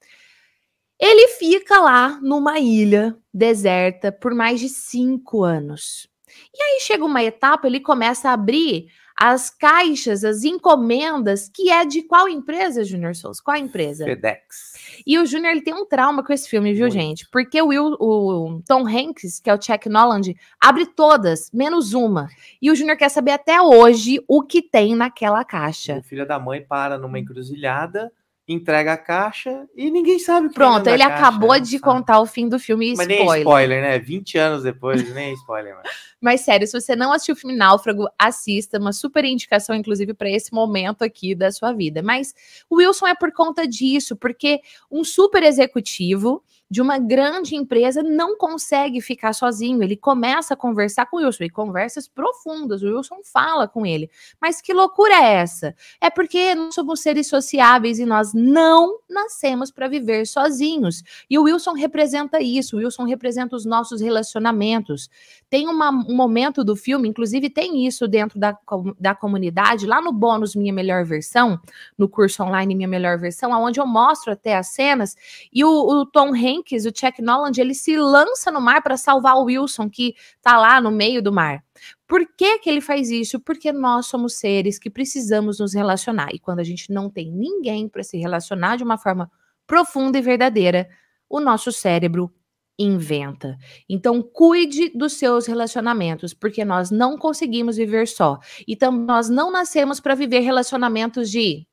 Ele 0.99 1.29
fica 1.29 1.79
lá 1.79 2.19
numa 2.21 2.59
ilha 2.59 3.17
deserta 3.33 4.11
por 4.11 4.35
mais 4.35 4.59
de 4.59 4.69
cinco 4.69 5.43
anos. 5.43 6.07
E 6.53 6.61
aí 6.61 6.79
chega 6.81 7.03
uma 7.03 7.23
etapa, 7.23 7.67
ele 7.67 7.79
começa 7.79 8.29
a 8.29 8.33
abrir 8.33 8.87
as 9.23 9.51
caixas, 9.51 10.23
as 10.23 10.43
encomendas, 10.43 11.47
que 11.47 11.69
é 11.69 11.85
de 11.85 12.01
qual 12.01 12.27
empresa, 12.27 12.83
Junior 12.83 13.15
Souza? 13.15 13.39
Qual 13.45 13.55
empresa? 13.55 14.03
FedEx. 14.03 15.03
E 15.05 15.19
o 15.19 15.27
Junior 15.27 15.51
ele 15.51 15.61
tem 15.61 15.75
um 15.75 15.85
trauma 15.85 16.23
com 16.23 16.33
esse 16.33 16.49
filme, 16.49 16.73
viu, 16.73 16.87
Muito. 16.87 16.93
gente? 16.93 17.29
Porque 17.29 17.61
o, 17.61 17.67
Will, 17.67 17.95
o 17.99 18.63
Tom 18.67 18.87
Hanks, 18.87 19.39
que 19.39 19.47
é 19.47 19.53
o 19.53 19.61
Chuck 19.61 19.87
Noland, 19.87 20.35
abre 20.59 20.87
todas, 20.87 21.51
menos 21.53 21.93
uma. 21.93 22.29
E 22.59 22.71
o 22.71 22.75
Junior 22.75 22.97
quer 22.97 23.09
saber 23.09 23.33
até 23.33 23.61
hoje 23.61 24.19
o 24.27 24.41
que 24.41 24.59
tem 24.59 24.95
naquela 24.95 25.45
caixa. 25.45 25.99
O 25.99 26.03
filho 26.03 26.25
da 26.25 26.39
mãe 26.39 26.59
para 26.59 26.97
numa 26.97 27.19
encruzilhada 27.19 28.11
entrega 28.47 28.93
a 28.93 28.97
caixa 28.97 29.67
e 29.75 29.89
ninguém 29.89 30.19
sabe. 30.19 30.53
Pronto, 30.53 30.87
ele 30.87 31.03
acabou 31.03 31.59
de 31.59 31.79
contar 31.79 32.19
o 32.19 32.25
fim 32.25 32.49
do 32.49 32.59
filme 32.59 32.93
Mas 32.95 33.07
spoiler. 33.07 33.27
nem 33.27 33.39
spoiler, 33.39 33.81
né? 33.81 33.99
20 33.99 34.37
anos 34.37 34.63
depois, 34.63 35.13
nem 35.13 35.33
spoiler. 35.33 35.75
Mas... 35.75 35.91
Mas 36.21 36.41
sério, 36.41 36.67
se 36.67 36.79
você 36.79 36.95
não 36.95 37.11
assistiu 37.11 37.33
o 37.33 37.37
filme 37.37 37.57
Náufrago, 37.57 38.07
assista, 38.17 38.77
uma 38.77 38.93
super 38.93 39.25
indicação 39.25 39.75
inclusive 39.75 40.13
para 40.13 40.29
esse 40.29 40.53
momento 40.53 41.03
aqui 41.03 41.33
da 41.33 41.51
sua 41.51 41.73
vida. 41.73 42.03
Mas 42.03 42.35
o 42.69 42.75
Wilson 42.75 43.07
é 43.07 43.15
por 43.15 43.31
conta 43.31 43.67
disso, 43.67 44.15
porque 44.15 44.61
um 44.89 45.03
super 45.03 45.41
executivo 45.41 46.43
de 46.71 46.81
uma 46.81 46.97
grande 46.97 47.53
empresa 47.53 48.01
não 48.01 48.37
consegue 48.37 49.01
ficar 49.01 49.33
sozinho. 49.33 49.83
Ele 49.83 49.97
começa 49.97 50.53
a 50.53 50.57
conversar 50.57 51.05
com 51.07 51.17
o 51.17 51.19
Wilson, 51.19 51.43
e 51.43 51.49
conversas 51.49 52.07
profundas. 52.07 52.81
O 52.81 52.95
Wilson 52.95 53.17
fala 53.25 53.67
com 53.67 53.85
ele. 53.85 54.09
Mas 54.41 54.61
que 54.61 54.71
loucura 54.71 55.13
é 55.13 55.33
essa? 55.33 55.75
É 55.99 56.09
porque 56.09 56.55
nós 56.55 56.73
somos 56.73 57.01
seres 57.01 57.27
sociáveis 57.27 57.99
e 57.99 58.05
nós 58.05 58.33
não 58.33 58.99
nascemos 59.09 59.69
para 59.69 59.89
viver 59.89 60.25
sozinhos. 60.25 61.03
E 61.29 61.37
o 61.37 61.43
Wilson 61.43 61.73
representa 61.73 62.39
isso. 62.39 62.77
O 62.77 62.79
Wilson 62.79 63.03
representa 63.03 63.53
os 63.53 63.65
nossos 63.65 63.99
relacionamentos. 63.99 65.09
Tem 65.49 65.67
uma, 65.67 65.89
um 65.89 66.15
momento 66.15 66.63
do 66.63 66.77
filme, 66.77 67.09
inclusive 67.09 67.49
tem 67.49 67.85
isso 67.85 68.07
dentro 68.07 68.39
da, 68.39 68.57
da 68.97 69.13
comunidade, 69.13 69.85
lá 69.85 70.01
no 70.01 70.13
bônus 70.13 70.55
Minha 70.55 70.71
Melhor 70.71 71.03
Versão, 71.03 71.59
no 71.97 72.07
curso 72.07 72.41
online 72.43 72.73
Minha 72.73 72.87
Melhor 72.87 73.19
Versão, 73.19 73.51
onde 73.51 73.77
eu 73.77 73.85
mostro 73.85 74.31
até 74.31 74.55
as 74.55 74.67
cenas, 74.67 75.17
e 75.51 75.65
o, 75.65 75.69
o 75.69 76.05
Tom 76.05 76.33
Hanks, 76.33 76.60
o 76.61 76.91
Chuck 76.95 77.21
Noland, 77.21 77.59
ele 77.59 77.73
se 77.73 77.97
lança 77.97 78.51
no 78.51 78.61
mar 78.61 78.81
para 78.81 78.97
salvar 78.97 79.35
o 79.35 79.45
Wilson, 79.45 79.89
que 79.89 80.15
tá 80.41 80.57
lá 80.57 80.79
no 80.79 80.91
meio 80.91 81.21
do 81.21 81.31
mar. 81.31 81.63
Por 82.07 82.25
que, 82.37 82.59
que 82.59 82.69
ele 82.69 82.81
faz 82.81 83.09
isso? 83.09 83.39
Porque 83.39 83.71
nós 83.71 84.05
somos 84.07 84.35
seres 84.35 84.77
que 84.77 84.89
precisamos 84.89 85.59
nos 85.59 85.73
relacionar. 85.73 86.29
E 86.33 86.39
quando 86.39 86.59
a 86.59 86.63
gente 86.63 86.91
não 86.91 87.09
tem 87.09 87.31
ninguém 87.31 87.87
para 87.87 88.03
se 88.03 88.17
relacionar 88.17 88.75
de 88.75 88.83
uma 88.83 88.97
forma 88.97 89.31
profunda 89.65 90.17
e 90.17 90.21
verdadeira, 90.21 90.89
o 91.29 91.39
nosso 91.39 91.71
cérebro 91.71 92.31
inventa. 92.77 93.57
Então, 93.87 94.21
cuide 94.21 94.89
dos 94.89 95.13
seus 95.13 95.45
relacionamentos, 95.45 96.33
porque 96.33 96.65
nós 96.65 96.89
não 96.89 97.17
conseguimos 97.17 97.77
viver 97.77 98.07
só. 98.07 98.39
Então, 98.67 98.91
nós 98.91 99.29
não 99.29 99.51
nascemos 99.51 99.99
para 99.99 100.15
viver 100.15 100.39
relacionamentos 100.39 101.29
de. 101.29 101.65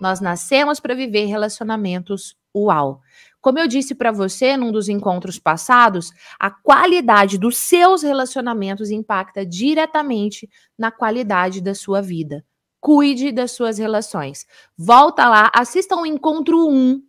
Nós 0.00 0.20
nascemos 0.20 0.80
para 0.80 0.94
viver 0.94 1.26
relacionamentos 1.26 2.36
uau. 2.54 3.00
Como 3.44 3.58
eu 3.58 3.68
disse 3.68 3.94
para 3.94 4.10
você 4.10 4.56
num 4.56 4.72
dos 4.72 4.88
encontros 4.88 5.38
passados, 5.38 6.10
a 6.40 6.50
qualidade 6.50 7.36
dos 7.36 7.58
seus 7.58 8.02
relacionamentos 8.02 8.90
impacta 8.90 9.44
diretamente 9.44 10.48
na 10.78 10.90
qualidade 10.90 11.60
da 11.60 11.74
sua 11.74 12.00
vida. 12.00 12.42
Cuide 12.80 13.30
das 13.30 13.50
suas 13.50 13.76
relações. 13.76 14.46
Volta 14.78 15.28
lá, 15.28 15.50
assista 15.54 15.94
um 15.94 16.06
encontro 16.06 16.66
1 16.66 17.02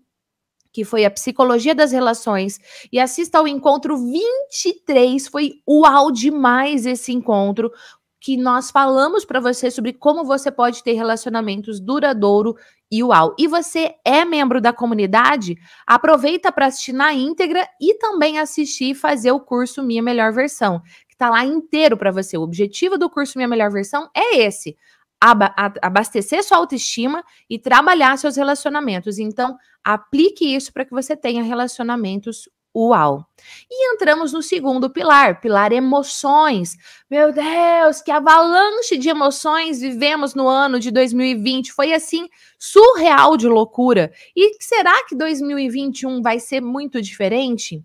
que 0.74 0.84
foi 0.84 1.06
a 1.06 1.10
Psicologia 1.10 1.74
das 1.74 1.94
Relações, 1.94 2.60
e 2.92 3.00
assista 3.00 3.38
ao 3.38 3.48
encontro 3.48 3.96
23. 3.98 5.26
Foi 5.30 5.54
uau 5.66 6.12
demais 6.12 6.86
esse 6.86 7.14
encontro, 7.14 7.72
que 8.26 8.36
nós 8.36 8.72
falamos 8.72 9.24
para 9.24 9.40
você 9.40 9.70
sobre 9.70 9.94
como 9.94 10.26
você 10.26 10.50
pode 10.50 10.82
ter 10.82 10.94
relacionamentos 10.94 11.80
duradouro 11.80 12.56
e 12.90 13.04
uau. 13.04 13.36
E 13.38 13.48
você 13.48 13.94
é 14.04 14.26
membro 14.26 14.60
da 14.60 14.74
comunidade? 14.74 15.56
Aproveita 15.86 16.52
para 16.52 16.66
assistir 16.66 16.92
na 16.92 17.14
íntegra 17.14 17.70
e 17.80 17.94
também 18.00 18.40
assistir 18.40 18.86
e 18.86 18.96
fazer 18.96 19.32
o 19.32 19.40
curso 19.40 19.84
Minha 19.84 20.02
Melhor 20.02 20.34
Versão, 20.34 20.82
que 21.08 21.14
está 21.14 21.30
lá 21.30 21.46
inteiro 21.46 21.96
para 21.96 22.10
você. 22.10 22.36
O 22.36 22.42
objetivo 22.42 22.98
do 22.98 23.12
curso 23.12 23.38
Minha 23.38 23.48
Melhor 23.48 23.70
Versão 23.70 24.10
é 24.12 24.40
esse: 24.40 24.76
abastecer 25.22 26.44
sua 26.44 26.58
autoestima 26.58 27.24
e 27.48 27.60
trabalhar 27.60 28.18
seus 28.18 28.38
relacionamentos. 28.38 29.20
Então, 29.20 29.56
aplique 29.84 30.56
isso 30.56 30.74
para 30.74 30.84
que 30.84 30.92
você 30.92 31.16
tenha 31.16 31.44
relacionamentos 31.44 32.50
uau. 32.76 33.26
E 33.70 33.94
entramos 33.94 34.34
no 34.34 34.42
segundo 34.42 34.90
pilar, 34.90 35.40
pilar 35.40 35.72
emoções. 35.72 36.76
Meu 37.10 37.32
Deus, 37.32 38.02
que 38.02 38.12
avalanche 38.12 38.98
de 38.98 39.10
emoções 39.10 39.80
vivemos 39.80 40.36
no 40.36 40.48
ano 40.48 40.80
de 40.80 40.92
2020. 40.92 41.72
Foi 41.72 41.94
assim 41.94 42.28
surreal 42.60 43.38
de 43.38 43.48
loucura. 43.48 44.12
E 44.36 44.62
será 44.62 45.06
que 45.06 45.16
2021 45.16 46.22
vai 46.22 46.40
ser 46.40 46.62
muito 46.62 47.02
diferente? 47.02 47.84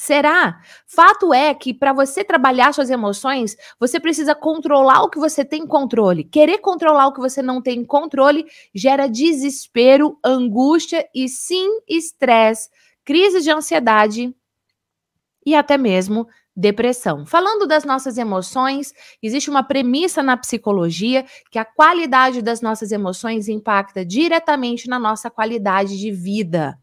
Será? 0.00 0.62
Fato 0.86 1.34
é 1.34 1.52
que 1.52 1.74
para 1.74 1.92
você 1.92 2.24
trabalhar 2.24 2.72
suas 2.72 2.88
emoções, 2.88 3.54
você 3.78 4.00
precisa 4.00 4.34
controlar 4.34 5.02
o 5.02 5.10
que 5.10 5.18
você 5.18 5.44
tem 5.44 5.66
controle. 5.66 6.24
Querer 6.24 6.56
controlar 6.56 7.08
o 7.08 7.12
que 7.12 7.20
você 7.20 7.42
não 7.42 7.60
tem 7.60 7.84
controle 7.84 8.46
gera 8.74 9.06
desespero, 9.06 10.18
angústia 10.24 11.06
e 11.14 11.28
sim 11.28 11.80
estresse, 11.86 12.70
crise 13.04 13.40
de 13.40 13.50
ansiedade 13.50 14.34
e 15.44 15.54
até 15.54 15.76
mesmo 15.78 16.26
depressão. 16.54 17.24
Falando 17.24 17.66
das 17.66 17.84
nossas 17.84 18.18
emoções, 18.18 18.92
existe 19.22 19.48
uma 19.48 19.62
premissa 19.62 20.22
na 20.22 20.36
psicologia 20.36 21.24
que 21.50 21.58
a 21.58 21.64
qualidade 21.64 22.42
das 22.42 22.60
nossas 22.60 22.92
emoções 22.92 23.48
impacta 23.48 24.04
diretamente 24.04 24.88
na 24.88 24.98
nossa 24.98 25.30
qualidade 25.30 25.98
de 25.98 26.10
vida. 26.10 26.78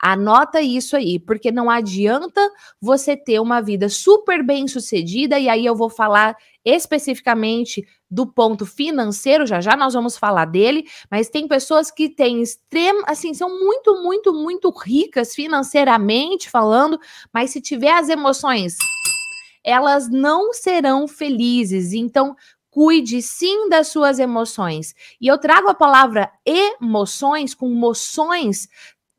Anota 0.00 0.60
isso 0.60 0.96
aí, 0.96 1.18
porque 1.18 1.50
não 1.50 1.68
adianta 1.68 2.40
você 2.80 3.16
ter 3.16 3.40
uma 3.40 3.60
vida 3.60 3.88
super 3.88 4.44
bem 4.44 4.68
sucedida, 4.68 5.38
e 5.40 5.48
aí 5.48 5.66
eu 5.66 5.74
vou 5.74 5.90
falar 5.90 6.36
especificamente 6.68 7.86
do 8.10 8.26
ponto 8.26 8.64
financeiro, 8.64 9.46
já 9.46 9.60
já 9.60 9.76
nós 9.76 9.94
vamos 9.94 10.16
falar 10.16 10.46
dele, 10.46 10.86
mas 11.10 11.28
tem 11.28 11.46
pessoas 11.46 11.90
que 11.90 12.08
têm 12.08 12.42
extremo, 12.42 13.02
assim, 13.06 13.34
são 13.34 13.48
muito, 13.48 14.02
muito, 14.02 14.32
muito 14.32 14.70
ricas 14.70 15.34
financeiramente 15.34 16.50
falando, 16.50 16.98
mas 17.32 17.50
se 17.50 17.60
tiver 17.60 17.92
as 17.92 18.08
emoções, 18.08 18.76
elas 19.62 20.08
não 20.08 20.52
serão 20.52 21.06
felizes. 21.06 21.92
Então, 21.92 22.34
cuide 22.70 23.20
sim 23.20 23.68
das 23.68 23.88
suas 23.88 24.18
emoções. 24.18 24.94
E 25.20 25.26
eu 25.26 25.38
trago 25.38 25.68
a 25.68 25.74
palavra 25.74 26.30
emoções 26.46 27.54
com 27.54 27.68
moções 27.68 28.68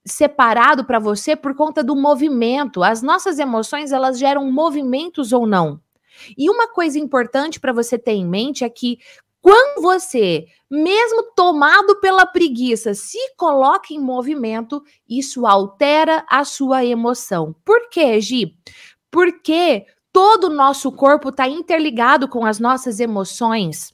separado 0.05 0.85
para 0.85 0.99
você 0.99 1.35
por 1.35 1.55
conta 1.55 1.83
do 1.83 1.95
movimento. 1.95 2.83
As 2.83 3.01
nossas 3.01 3.37
emoções, 3.39 3.91
elas 3.91 4.17
geram 4.17 4.51
movimentos 4.51 5.31
ou 5.31 5.45
não. 5.45 5.79
E 6.37 6.49
uma 6.49 6.67
coisa 6.67 6.99
importante 6.99 7.59
para 7.59 7.73
você 7.73 7.97
ter 7.97 8.11
em 8.11 8.25
mente 8.25 8.63
é 8.63 8.69
que 8.69 8.99
Quando 9.41 9.81
você, 9.81 10.47
mesmo 10.69 11.31
tomado 11.33 11.99
pela 12.01 12.25
preguiça, 12.25 12.93
se 12.93 13.17
coloca 13.37 13.93
em 13.93 13.99
movimento, 13.99 14.83
isso 15.07 15.45
altera 15.47 16.25
a 16.29 16.43
sua 16.43 16.83
emoção. 16.83 17.55
Por 17.63 17.89
quê, 17.89 18.19
Gi? 18.19 18.53
Porque 19.09 19.85
todo 20.11 20.45
o 20.45 20.53
nosso 20.53 20.91
corpo 20.91 21.29
está 21.29 21.47
interligado 21.47 22.27
com 22.27 22.45
as 22.45 22.59
nossas 22.59 22.99
emoções. 22.99 23.93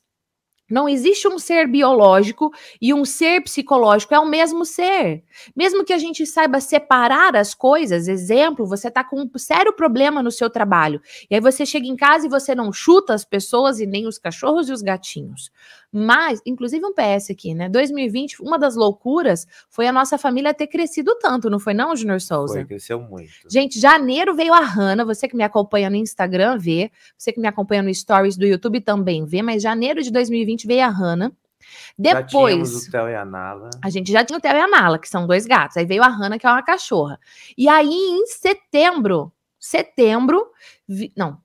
Não 0.69 0.89
existe 0.89 1.27
um 1.27 1.38
ser 1.38 1.67
biológico 1.67 2.51
e 2.81 2.91
um 2.91 3.05
ser 3.05 3.41
psicológico, 3.41 4.15
é 4.15 4.19
o 4.19 4.25
mesmo 4.27 4.65
ser. 4.65 5.24
Mesmo 5.55 5.86
que 5.86 5.93
a 5.93 5.98
gente 6.00 6.25
saiba 6.25 6.60
separar 6.60 7.36
as 7.36 7.53
coisas, 7.53 8.07
exemplo, 8.07 8.65
você 8.65 8.88
está 8.88 9.03
com 9.03 9.22
um 9.22 9.38
sério 9.38 9.74
problema 9.74 10.24
no 10.24 10.31
seu 10.31 10.50
trabalho, 10.50 11.00
e 11.29 11.36
aí 11.36 11.41
você 11.41 11.65
chega 11.65 11.88
em 11.88 11.95
casa 11.95 12.25
e 12.25 12.29
você 12.29 12.55
não 12.55 12.74
chuta 12.74 13.13
as 13.13 13.24
pessoas 13.24 13.79
e 13.79 13.86
nem 13.86 14.07
os 14.07 14.17
cachorros 14.17 14.67
e 14.67 14.72
os 14.72 14.81
gatinhos. 14.81 15.51
Mas, 15.98 16.42
inclusive 16.46 16.86
um 16.86 16.94
PS 16.94 17.30
aqui, 17.30 17.54
né? 17.54 17.70
2020, 17.70 18.42
uma 18.42 18.60
das 18.60 18.75
loucuras 18.75 19.48
foi 19.70 19.88
a 19.88 19.94
nossa 19.94 20.18
família 20.18 20.54
ter 20.54 20.68
crescido 20.68 21.16
tanto, 21.16 21.50
não 21.50 21.58
foi 21.58 21.74
não, 21.74 21.96
Junior 21.96 22.20
Souza? 22.20 22.56
Foi, 22.56 22.66
cresceu 22.66 23.00
muito. 23.00 23.32
Gente, 23.50 23.80
janeiro 23.80 24.36
veio 24.36 24.54
a 24.54 24.60
Hanna, 24.60 25.06
você 25.06 25.25
que 25.25 25.38
me 25.38 25.44
acompanha 25.44 25.90
no 25.90 25.96
Instagram 25.96 26.58
vê, 26.58 26.92
você 27.18 27.32
que 27.32 27.40
me 27.40 27.48
acompanha 27.48 27.82
no 27.82 27.94
Stories 27.94 28.36
do 28.36 28.46
YouTube 28.46 28.82
também 28.82 29.24
vê, 29.24 29.42
mas 29.42 29.64
janeiro 29.64 30.04
de 30.04 30.12
2020 30.12 30.68
veio 30.68 30.84
a 30.84 30.90
Hanna. 30.90 31.32
Depois. 31.98 32.70
Já 32.70 32.90
o 32.90 32.92
Theo 32.92 33.10
e 33.10 33.16
a 33.16 33.24
Nala. 33.24 33.70
A 33.82 33.90
gente 33.90 34.12
já 34.12 34.25
tinha 34.25 34.38
o 34.38 34.42
Theo 34.42 34.52
e 34.52 34.60
a 34.60 34.68
Nala, 34.68 35.00
que 35.00 35.08
são 35.08 35.25
dois 35.25 35.46
gatos. 35.46 35.78
Aí 35.78 35.86
veio 35.86 36.04
a 36.04 36.10
Hanna, 36.10 36.38
que 36.38 36.46
é 36.46 36.50
uma 36.50 36.62
cachorra. 36.62 37.18
E 37.58 37.70
aí, 37.70 37.88
em 37.88 38.25
setembro, 38.28 39.32
setembro, 39.58 40.46
vi, 40.86 41.14
não, 41.16 41.30
não 41.30 41.45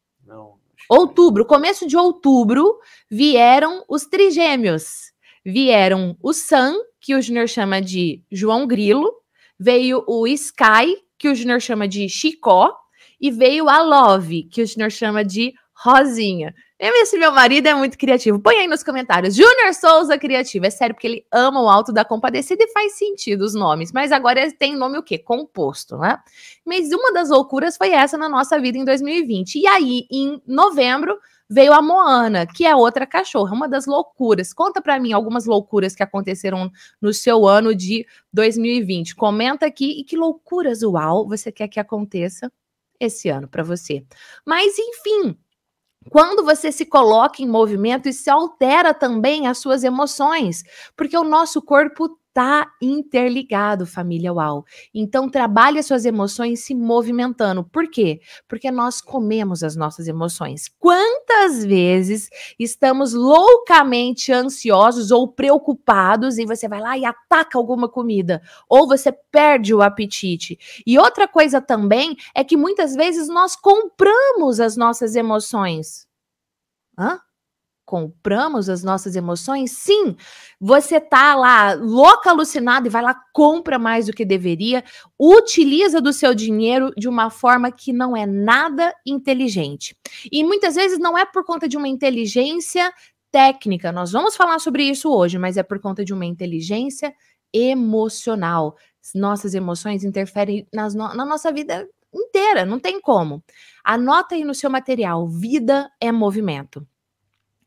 outubro, 0.90 1.46
começo 1.46 1.86
de 1.86 1.96
outubro, 1.96 2.80
vieram 3.08 3.84
os 3.88 4.06
trigêmeos. 4.06 5.12
Vieram 5.46 6.16
o 6.20 6.32
Sam, 6.32 6.74
que 7.00 7.14
o 7.14 7.22
Junior 7.22 7.46
chama 7.46 7.80
de 7.80 8.22
João 8.30 8.66
Grilo, 8.66 9.10
veio 9.58 10.04
o 10.06 10.26
Sky, 10.26 10.96
que 11.16 11.28
o 11.28 11.34
Junior 11.34 11.60
chama 11.60 11.86
de 11.86 12.08
Chicó, 12.08 12.74
e 13.20 13.30
veio 13.30 13.68
a 13.68 13.80
Love, 13.80 14.44
que 14.44 14.62
o 14.62 14.66
Junior 14.66 14.90
chama 14.90 15.24
de 15.24 15.54
Rosinha. 15.72 16.52
Esse 16.82 17.18
meu 17.18 17.30
marido 17.30 17.66
é 17.66 17.74
muito 17.74 17.98
criativo. 17.98 18.40
Põe 18.40 18.56
aí 18.56 18.66
nos 18.66 18.82
comentários. 18.82 19.34
Júnior 19.36 19.74
Souza 19.74 20.16
Criativo. 20.16 20.64
É 20.64 20.70
sério, 20.70 20.94
porque 20.94 21.06
ele 21.06 21.26
ama 21.30 21.60
o 21.60 21.68
Alto 21.68 21.92
da 21.92 22.06
Compadecida 22.06 22.64
e 22.64 22.72
faz 22.72 22.94
sentido 22.94 23.42
os 23.42 23.52
nomes. 23.52 23.92
Mas 23.92 24.10
agora 24.10 24.50
tem 24.52 24.74
nome 24.74 24.96
o 24.96 25.02
quê? 25.02 25.18
Composto, 25.18 25.98
né? 25.98 26.16
Mas 26.64 26.90
uma 26.90 27.12
das 27.12 27.28
loucuras 27.28 27.76
foi 27.76 27.90
essa 27.90 28.16
na 28.16 28.30
nossa 28.30 28.58
vida 28.58 28.78
em 28.78 28.84
2020. 28.86 29.56
E 29.56 29.66
aí, 29.66 30.06
em 30.10 30.40
novembro, 30.46 31.18
veio 31.50 31.74
a 31.74 31.82
Moana, 31.82 32.46
que 32.46 32.64
é 32.64 32.74
outra 32.74 33.06
cachorra. 33.06 33.54
Uma 33.54 33.68
das 33.68 33.84
loucuras. 33.84 34.54
Conta 34.54 34.80
para 34.80 34.98
mim 34.98 35.12
algumas 35.12 35.44
loucuras 35.44 35.94
que 35.94 36.02
aconteceram 36.02 36.70
no 36.98 37.12
seu 37.12 37.46
ano 37.46 37.74
de 37.74 38.06
2020. 38.32 39.16
Comenta 39.16 39.66
aqui. 39.66 40.00
E 40.00 40.02
que 40.02 40.16
loucuras, 40.16 40.82
uau, 40.82 41.28
você 41.28 41.52
quer 41.52 41.68
que 41.68 41.78
aconteça 41.78 42.50
esse 42.98 43.28
ano 43.28 43.46
para 43.46 43.62
você. 43.62 44.02
Mas, 44.46 44.78
enfim 44.78 45.36
quando 46.08 46.44
você 46.44 46.72
se 46.72 46.86
coloca 46.86 47.42
em 47.42 47.48
movimento, 47.48 48.08
isso 48.08 48.30
altera 48.30 48.94
também 48.94 49.46
as 49.46 49.58
suas 49.58 49.84
emoções, 49.84 50.62
porque 50.96 51.16
o 51.16 51.24
nosso 51.24 51.60
corpo 51.60 52.18
tá 52.40 52.72
interligado, 52.80 53.84
família 53.84 54.32
UAU. 54.32 54.64
Então 54.94 55.28
trabalhe 55.28 55.78
as 55.78 55.84
suas 55.84 56.06
emoções 56.06 56.64
se 56.64 56.74
movimentando. 56.74 57.62
Por 57.62 57.90
quê? 57.90 58.18
Porque 58.48 58.70
nós 58.70 59.02
comemos 59.02 59.62
as 59.62 59.76
nossas 59.76 60.08
emoções. 60.08 60.66
Quantas 60.78 61.62
vezes 61.62 62.30
estamos 62.58 63.12
loucamente 63.12 64.32
ansiosos 64.32 65.10
ou 65.10 65.28
preocupados 65.28 66.38
e 66.38 66.46
você 66.46 66.66
vai 66.66 66.80
lá 66.80 66.96
e 66.96 67.04
ataca 67.04 67.58
alguma 67.58 67.90
comida, 67.90 68.40
ou 68.66 68.88
você 68.88 69.12
perde 69.12 69.74
o 69.74 69.82
apetite. 69.82 70.82
E 70.86 70.98
outra 70.98 71.28
coisa 71.28 71.60
também 71.60 72.16
é 72.34 72.42
que 72.42 72.56
muitas 72.56 72.94
vezes 72.94 73.28
nós 73.28 73.54
compramos 73.54 74.60
as 74.60 74.78
nossas 74.78 75.14
emoções. 75.14 76.08
Hã? 76.98 77.20
Compramos 77.90 78.68
as 78.68 78.84
nossas 78.84 79.16
emoções, 79.16 79.72
sim, 79.72 80.14
você 80.60 81.00
tá 81.00 81.34
lá 81.34 81.74
louca, 81.74 82.30
alucinada 82.30 82.86
e 82.86 82.90
vai 82.90 83.02
lá, 83.02 83.20
compra 83.32 83.80
mais 83.80 84.06
do 84.06 84.12
que 84.12 84.24
deveria, 84.24 84.84
utiliza 85.18 86.00
do 86.00 86.12
seu 86.12 86.32
dinheiro 86.32 86.92
de 86.96 87.08
uma 87.08 87.30
forma 87.30 87.72
que 87.72 87.92
não 87.92 88.16
é 88.16 88.26
nada 88.26 88.94
inteligente. 89.04 89.96
E 90.30 90.44
muitas 90.44 90.76
vezes 90.76 91.00
não 91.00 91.18
é 91.18 91.26
por 91.26 91.44
conta 91.44 91.66
de 91.66 91.76
uma 91.76 91.88
inteligência 91.88 92.92
técnica, 93.32 93.90
nós 93.90 94.12
vamos 94.12 94.36
falar 94.36 94.60
sobre 94.60 94.84
isso 94.84 95.10
hoje, 95.10 95.36
mas 95.36 95.56
é 95.56 95.62
por 95.64 95.80
conta 95.80 96.04
de 96.04 96.14
uma 96.14 96.24
inteligência 96.24 97.12
emocional. 97.52 98.76
Nossas 99.16 99.52
emoções 99.52 100.04
interferem 100.04 100.64
nas 100.72 100.94
no 100.94 101.12
na 101.12 101.24
nossa 101.24 101.50
vida 101.50 101.88
inteira, 102.14 102.64
não 102.64 102.78
tem 102.78 103.00
como. 103.00 103.42
Anota 103.82 104.36
aí 104.36 104.44
no 104.44 104.54
seu 104.54 104.70
material: 104.70 105.26
vida 105.26 105.90
é 106.00 106.12
movimento 106.12 106.86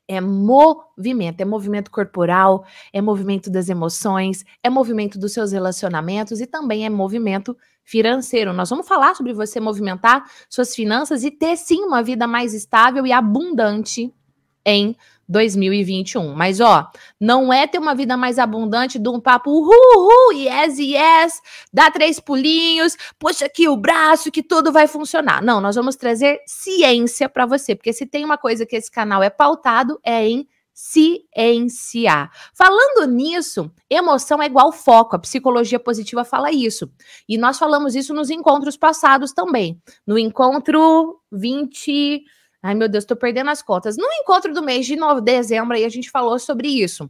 é 0.08 0.20
movimento, 0.20 1.42
é 1.42 1.46
movimento 1.46 1.90
corporal, 1.90 2.66
é 2.92 3.02
movimento 3.02 3.50
das 3.50 3.70
emoções, 3.70 4.44
é 4.62 4.70
movimento 4.70 5.18
dos 5.18 5.34
seus 5.34 5.52
relacionamentos 5.52 6.42
e 6.42 6.46
também 6.46 6.86
é 6.86 6.90
movimento 6.90 7.56
financeiro. 7.84 8.54
Nós 8.54 8.70
vamos 8.70 8.88
falar 8.88 9.16
sobre 9.16 9.34
você 9.34 9.60
movimentar 9.60 10.30
suas 10.50 10.74
finanças 10.76 11.24
e 11.24 11.32
ter 11.32 11.58
sim 11.58 11.84
uma 11.84 12.02
vida 12.02 12.28
mais 12.28 12.54
estável 12.54 13.06
e 13.06 13.12
abundante 13.12 14.14
em 14.66 14.96
2021. 15.28 16.34
Mas 16.34 16.60
ó, 16.60 16.90
não 17.20 17.52
é 17.52 17.68
ter 17.68 17.80
uma 17.80 17.96
vida 17.96 18.16
mais 18.18 18.40
abundante 18.40 19.00
de 19.00 19.10
um 19.10 19.20
papo 19.20 19.52
uhul, 19.52 20.34
yes, 20.34 20.78
yes, 20.80 21.42
dá 21.72 21.90
três 21.90 22.20
pulinhos, 22.20 22.96
puxa 23.18 23.46
aqui 23.46 23.68
o 23.68 23.78
braço 23.78 24.32
que 24.32 24.44
tudo 24.44 24.72
vai 24.72 24.88
funcionar. 24.88 25.44
Não, 25.44 25.62
nós 25.62 25.76
vamos 25.76 25.96
trazer 25.96 26.40
ciência 26.46 27.28
para 27.30 27.46
você, 27.46 27.76
porque 27.76 27.94
se 27.94 28.06
tem 28.06 28.24
uma 28.26 28.38
coisa 28.38 28.66
que 28.66 28.76
esse 28.76 28.92
canal 28.92 29.24
é 29.24 29.30
pautado 29.30 30.00
é 30.04 30.28
em 30.28 30.48
ciência. 30.74 32.30
Falando 32.54 33.08
nisso, 33.08 33.72
emoção 33.90 34.42
é 34.42 34.48
igual 34.48 34.72
foco. 34.72 35.16
A 35.16 35.20
psicologia 35.20 35.80
positiva 35.80 36.26
fala 36.26 36.52
isso. 36.52 36.92
E 37.30 37.38
nós 37.38 37.60
falamos 37.60 37.96
isso 37.96 38.14
nos 38.14 38.30
encontros 38.30 38.76
passados 38.76 39.32
também. 39.32 39.80
No 40.06 40.18
encontro 40.18 41.20
20 41.32 42.24
Ai, 42.64 42.74
meu 42.76 42.88
Deus, 42.88 43.04
tô 43.06 43.16
perdendo 43.16 43.50
as 43.50 43.62
contas. 43.62 43.98
No 43.98 44.08
encontro 44.22 44.54
do 44.54 44.64
mês 44.64 44.86
de 44.86 44.96
novembro, 44.96 45.22
dezembro, 45.24 45.76
aí 45.76 45.84
a 45.84 45.90
gente 45.90 46.10
falou 46.10 46.40
sobre 46.40 46.70
isso. 46.70 47.10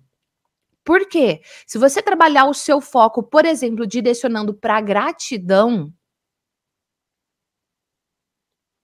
Por 0.83 1.07
quê? 1.07 1.41
Se 1.67 1.77
você 1.77 2.01
trabalhar 2.01 2.45
o 2.45 2.53
seu 2.53 2.81
foco, 2.81 3.23
por 3.23 3.45
exemplo, 3.45 3.87
direcionando 3.87 4.53
para 4.53 4.81
gratidão, 4.81 5.93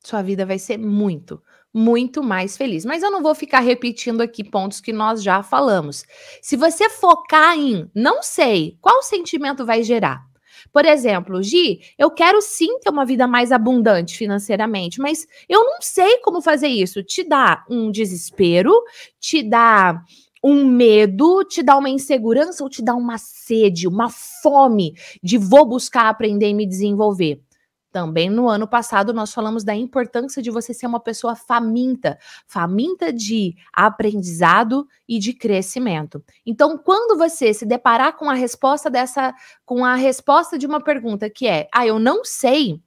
sua 0.06 0.22
vida 0.22 0.46
vai 0.46 0.60
ser 0.60 0.78
muito, 0.78 1.42
muito 1.74 2.24
mais 2.24 2.56
feliz. 2.56 2.86
Mas 2.86 3.04
eu 3.04 3.12
não 3.12 3.24
vou 3.24 3.36
ficar 3.36 3.60
repetindo 3.62 4.22
aqui 4.22 4.44
pontos 4.44 4.80
que 4.80 4.94
nós 4.94 5.24
já 5.24 5.44
falamos. 5.44 6.06
Se 6.42 6.56
você 6.56 6.90
focar 6.90 7.58
em 7.58 7.90
não 7.96 8.22
sei 8.24 8.78
qual 8.82 9.02
sentimento 9.04 9.66
vai 9.66 9.84
gerar, 9.84 10.29
por 10.72 10.86
exemplo, 10.86 11.42
Gi, 11.42 11.80
eu 11.98 12.12
quero 12.12 12.42
sim 12.42 12.80
ter 12.80 12.90
uma 12.90 13.06
vida 13.06 13.28
mais 13.28 13.52
abundante 13.52 14.18
financeiramente, 14.18 15.00
mas 15.00 15.28
eu 15.48 15.64
não 15.64 15.82
sei 15.82 16.18
como 16.18 16.42
fazer 16.42 16.68
isso. 16.68 17.04
Te 17.04 17.24
dá 17.24 17.64
um 17.70 17.92
desespero, 17.92 18.72
te 19.20 19.44
dá 19.44 20.02
um 20.44 20.66
medo, 20.66 21.44
te 21.44 21.62
dá 21.62 21.78
uma 21.78 21.90
insegurança 21.90 22.64
ou 22.64 22.70
te 22.70 22.82
dá 22.82 22.96
uma 22.96 23.18
sede, 23.18 23.88
uma 23.88 24.10
fome 24.10 24.94
de 25.22 25.38
vou 25.38 25.66
buscar 25.66 26.08
aprender 26.10 26.50
e 26.50 26.54
me 26.54 26.66
desenvolver. 26.66 27.42
Também 27.92 28.30
no 28.30 28.48
ano 28.48 28.68
passado 28.68 29.14
nós 29.14 29.34
falamos 29.34 29.64
da 29.64 29.76
importância 29.76 30.42
de 30.44 30.52
você 30.52 30.74
ser 30.74 30.86
uma 30.86 31.00
pessoa 31.00 31.36
faminta, 31.36 32.20
faminta 32.48 33.12
de 33.12 33.56
aprendizado 33.74 34.88
e 35.08 35.18
de 35.18 35.34
crescimento. 35.34 36.24
Então, 36.46 36.78
quando 36.78 37.18
você 37.18 37.52
se 37.54 37.66
deparar 37.66 38.16
com 38.16 38.30
a 38.30 38.36
resposta 38.36 38.90
dessa, 38.92 39.34
com 39.66 39.84
a 39.84 39.96
resposta 39.96 40.58
de 40.58 40.68
uma 40.68 40.82
pergunta 40.84 41.30
que 41.30 41.48
é: 41.48 41.68
"Ah, 41.74 41.86
eu 41.88 41.98
não 42.00 42.24
sei", 42.24 42.80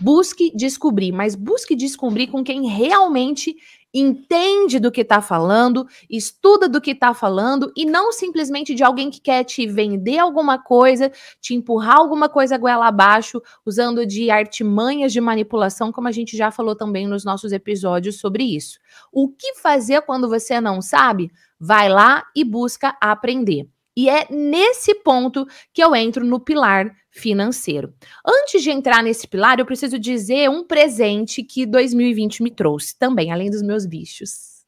busque 0.00 0.52
descobrir, 0.56 1.12
mas 1.12 1.34
busque 1.34 1.76
descobrir 1.76 2.28
com 2.28 2.44
quem 2.44 2.68
realmente 2.68 3.56
entende 3.94 4.80
do 4.80 4.90
que 4.90 5.02
está 5.02 5.22
falando, 5.22 5.86
estuda 6.10 6.68
do 6.68 6.80
que 6.80 6.90
está 6.90 7.14
falando 7.14 7.72
e 7.76 7.86
não 7.86 8.10
simplesmente 8.10 8.74
de 8.74 8.82
alguém 8.82 9.08
que 9.10 9.20
quer 9.20 9.44
te 9.44 9.66
vender 9.66 10.18
alguma 10.18 10.58
coisa, 10.58 11.12
te 11.40 11.54
empurrar 11.54 11.98
alguma 11.98 12.28
coisa 12.28 12.58
goela 12.58 12.88
abaixo, 12.88 13.40
usando 13.64 14.04
de 14.04 14.30
artimanhas 14.30 15.12
de 15.12 15.20
manipulação, 15.20 15.92
como 15.92 16.08
a 16.08 16.12
gente 16.12 16.36
já 16.36 16.50
falou 16.50 16.74
também 16.74 17.06
nos 17.06 17.24
nossos 17.24 17.52
episódios 17.52 18.18
sobre 18.18 18.42
isso. 18.42 18.78
O 19.12 19.28
que 19.28 19.54
fazer 19.54 20.02
quando 20.02 20.28
você 20.28 20.60
não 20.60 20.82
sabe? 20.82 21.30
Vai 21.60 21.88
lá 21.88 22.24
e 22.34 22.42
busca 22.42 22.96
aprender. 23.00 23.73
E 23.96 24.08
é 24.08 24.26
nesse 24.30 24.94
ponto 24.96 25.46
que 25.72 25.82
eu 25.82 25.94
entro 25.94 26.24
no 26.24 26.40
pilar 26.40 26.94
financeiro. 27.10 27.94
Antes 28.26 28.62
de 28.62 28.70
entrar 28.70 29.02
nesse 29.02 29.28
pilar, 29.28 29.58
eu 29.60 29.66
preciso 29.66 29.98
dizer 29.98 30.50
um 30.50 30.66
presente 30.66 31.44
que 31.44 31.64
2020 31.64 32.42
me 32.42 32.50
trouxe 32.50 32.98
também, 32.98 33.30
além 33.32 33.50
dos 33.50 33.62
meus 33.62 33.86
bichos. 33.86 34.64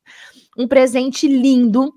um 0.56 0.66
presente 0.66 1.28
lindo 1.28 1.92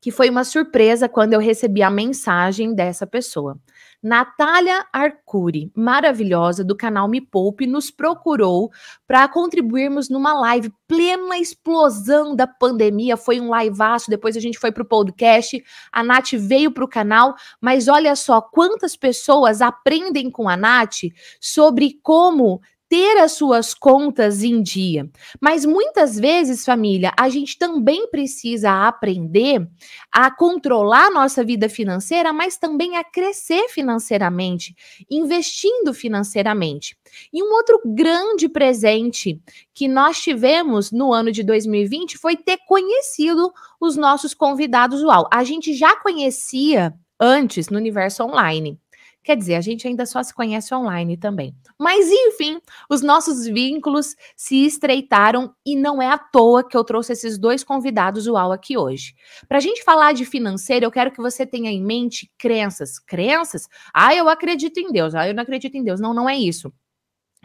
que 0.00 0.10
foi 0.10 0.30
uma 0.30 0.44
surpresa 0.44 1.08
quando 1.08 1.32
eu 1.34 1.40
recebi 1.40 1.82
a 1.82 1.90
mensagem 1.90 2.74
dessa 2.74 3.06
pessoa. 3.06 3.58
Natália 4.02 4.86
Arcuri, 4.92 5.72
maravilhosa, 5.74 6.62
do 6.64 6.76
canal 6.76 7.08
Me 7.08 7.20
Poupe, 7.20 7.66
nos 7.66 7.90
procurou 7.90 8.70
para 9.06 9.28
contribuirmos 9.28 10.08
numa 10.08 10.32
live 10.34 10.72
plena 10.86 11.36
explosão 11.36 12.36
da 12.36 12.46
pandemia. 12.46 13.16
Foi 13.16 13.40
um 13.40 13.54
liveaço, 13.56 14.08
depois 14.08 14.36
a 14.36 14.40
gente 14.40 14.58
foi 14.58 14.70
para 14.70 14.84
o 14.84 14.86
podcast. 14.86 15.62
A 15.92 16.04
Nath 16.04 16.32
veio 16.34 16.70
para 16.70 16.84
o 16.84 16.88
canal, 16.88 17.34
mas 17.60 17.88
olha 17.88 18.14
só 18.14 18.40
quantas 18.40 18.96
pessoas 18.96 19.60
aprendem 19.60 20.30
com 20.30 20.48
a 20.48 20.56
Nath 20.56 21.00
sobre 21.40 21.98
como 22.02 22.60
ter 22.88 23.18
as 23.18 23.32
suas 23.32 23.74
contas 23.74 24.42
em 24.42 24.62
dia. 24.62 25.08
Mas 25.40 25.64
muitas 25.64 26.18
vezes, 26.18 26.64
família, 26.64 27.12
a 27.18 27.28
gente 27.28 27.58
também 27.58 28.08
precisa 28.08 28.86
aprender 28.86 29.68
a 30.10 30.30
controlar 30.30 31.10
nossa 31.10 31.44
vida 31.44 31.68
financeira, 31.68 32.32
mas 32.32 32.56
também 32.56 32.96
a 32.96 33.04
crescer 33.04 33.68
financeiramente, 33.68 34.74
investindo 35.10 35.92
financeiramente. 35.92 36.96
E 37.32 37.42
um 37.42 37.52
outro 37.52 37.80
grande 37.84 38.48
presente 38.48 39.40
que 39.74 39.86
nós 39.86 40.20
tivemos 40.20 40.90
no 40.90 41.12
ano 41.12 41.30
de 41.30 41.42
2020 41.42 42.16
foi 42.16 42.36
ter 42.36 42.58
conhecido 42.66 43.52
os 43.80 43.96
nossos 43.96 44.32
convidados 44.32 45.02
UAU. 45.02 45.28
A 45.32 45.44
gente 45.44 45.74
já 45.74 45.96
conhecia 45.96 46.94
antes 47.20 47.68
no 47.68 47.76
universo 47.76 48.22
online. 48.22 48.78
Quer 49.22 49.36
dizer, 49.36 49.56
a 49.56 49.60
gente 49.60 49.86
ainda 49.86 50.06
só 50.06 50.22
se 50.22 50.32
conhece 50.32 50.74
online 50.74 51.16
também. 51.16 51.54
Mas, 51.78 52.08
enfim, 52.10 52.60
os 52.88 53.02
nossos 53.02 53.46
vínculos 53.46 54.16
se 54.36 54.64
estreitaram 54.64 55.54
e 55.66 55.76
não 55.76 56.00
é 56.00 56.08
à 56.08 56.16
toa 56.16 56.66
que 56.66 56.76
eu 56.76 56.84
trouxe 56.84 57.12
esses 57.12 57.38
dois 57.38 57.62
convidados 57.62 58.26
UAU 58.26 58.52
aqui 58.52 58.78
hoje. 58.78 59.14
Para 59.46 59.58
a 59.58 59.60
gente 59.60 59.84
falar 59.84 60.12
de 60.12 60.24
financeiro, 60.24 60.86
eu 60.86 60.90
quero 60.90 61.12
que 61.12 61.20
você 61.20 61.44
tenha 61.44 61.70
em 61.70 61.82
mente 61.82 62.30
crenças. 62.38 62.98
Crenças? 62.98 63.68
Ah, 63.92 64.14
eu 64.14 64.28
acredito 64.28 64.78
em 64.78 64.90
Deus. 64.90 65.14
Ah, 65.14 65.28
eu 65.28 65.34
não 65.34 65.42
acredito 65.42 65.74
em 65.74 65.84
Deus. 65.84 66.00
Não, 66.00 66.14
não 66.14 66.28
é 66.28 66.36
isso. 66.36 66.72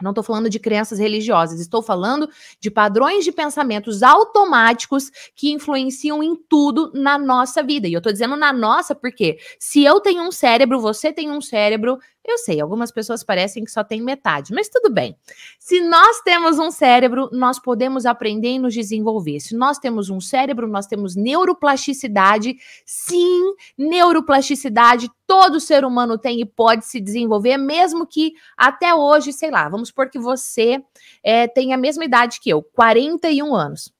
Não 0.02 0.10
estou 0.10 0.24
falando 0.24 0.50
de 0.50 0.58
crenças 0.58 0.98
religiosas, 0.98 1.60
estou 1.60 1.80
falando 1.80 2.28
de 2.58 2.70
padrões 2.70 3.24
de 3.24 3.30
pensamentos 3.30 4.02
automáticos 4.02 5.10
que 5.36 5.52
influenciam 5.52 6.22
em 6.22 6.34
tudo 6.34 6.90
na 6.92 7.16
nossa 7.16 7.62
vida. 7.62 7.86
E 7.86 7.92
eu 7.92 7.98
estou 7.98 8.12
dizendo 8.12 8.36
na 8.36 8.52
nossa 8.52 8.94
porque 8.94 9.38
se 9.58 9.84
eu 9.84 10.00
tenho 10.00 10.22
um 10.22 10.32
cérebro, 10.32 10.80
você 10.80 11.12
tem 11.12 11.30
um 11.30 11.40
cérebro, 11.40 11.98
eu 12.24 12.38
sei, 12.38 12.60
algumas 12.60 12.90
pessoas 12.90 13.22
parecem 13.22 13.64
que 13.64 13.70
só 13.70 13.84
tem 13.84 14.00
metade, 14.00 14.54
mas 14.54 14.68
tudo 14.68 14.90
bem. 14.90 15.14
Se 15.58 15.80
nós 15.80 16.22
temos 16.22 16.58
um 16.58 16.70
cérebro, 16.70 17.28
nós 17.30 17.58
podemos 17.58 18.06
aprender 18.06 18.54
e 18.54 18.58
nos 18.58 18.72
desenvolver. 18.72 19.40
Se 19.40 19.54
nós 19.54 19.78
temos 19.78 20.08
um 20.08 20.20
cérebro, 20.20 20.66
nós 20.66 20.86
temos 20.86 21.14
neuroplasticidade. 21.14 22.56
Sim, 22.86 23.54
neuroplasticidade 23.76 25.10
todo 25.26 25.60
ser 25.60 25.84
humano 25.84 26.16
tem 26.16 26.40
e 26.40 26.46
pode 26.46 26.86
se 26.86 27.00
desenvolver, 27.00 27.58
mesmo 27.58 28.06
que 28.06 28.32
até 28.56 28.94
hoje, 28.94 29.32
sei 29.32 29.50
lá, 29.50 29.68
vamos 29.68 29.88
supor 29.88 30.08
que 30.08 30.18
você 30.18 30.82
é, 31.22 31.46
tem 31.46 31.74
a 31.74 31.78
mesma 31.78 32.04
idade 32.04 32.40
que 32.40 32.48
eu, 32.48 32.62
41 32.62 33.54
anos. 33.54 33.92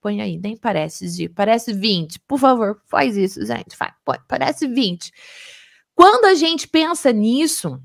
Põe 0.00 0.22
aí, 0.22 0.38
nem 0.38 0.56
parece, 0.56 1.28
parece 1.28 1.72
20. 1.72 2.20
Por 2.20 2.38
favor, 2.38 2.80
faz 2.86 3.16
isso, 3.16 3.44
gente. 3.44 3.76
Faz, 3.76 3.92
parece 4.26 4.66
20. 4.66 5.12
Quando 6.00 6.24
a 6.24 6.34
gente 6.34 6.66
pensa 6.66 7.12
nisso, 7.12 7.78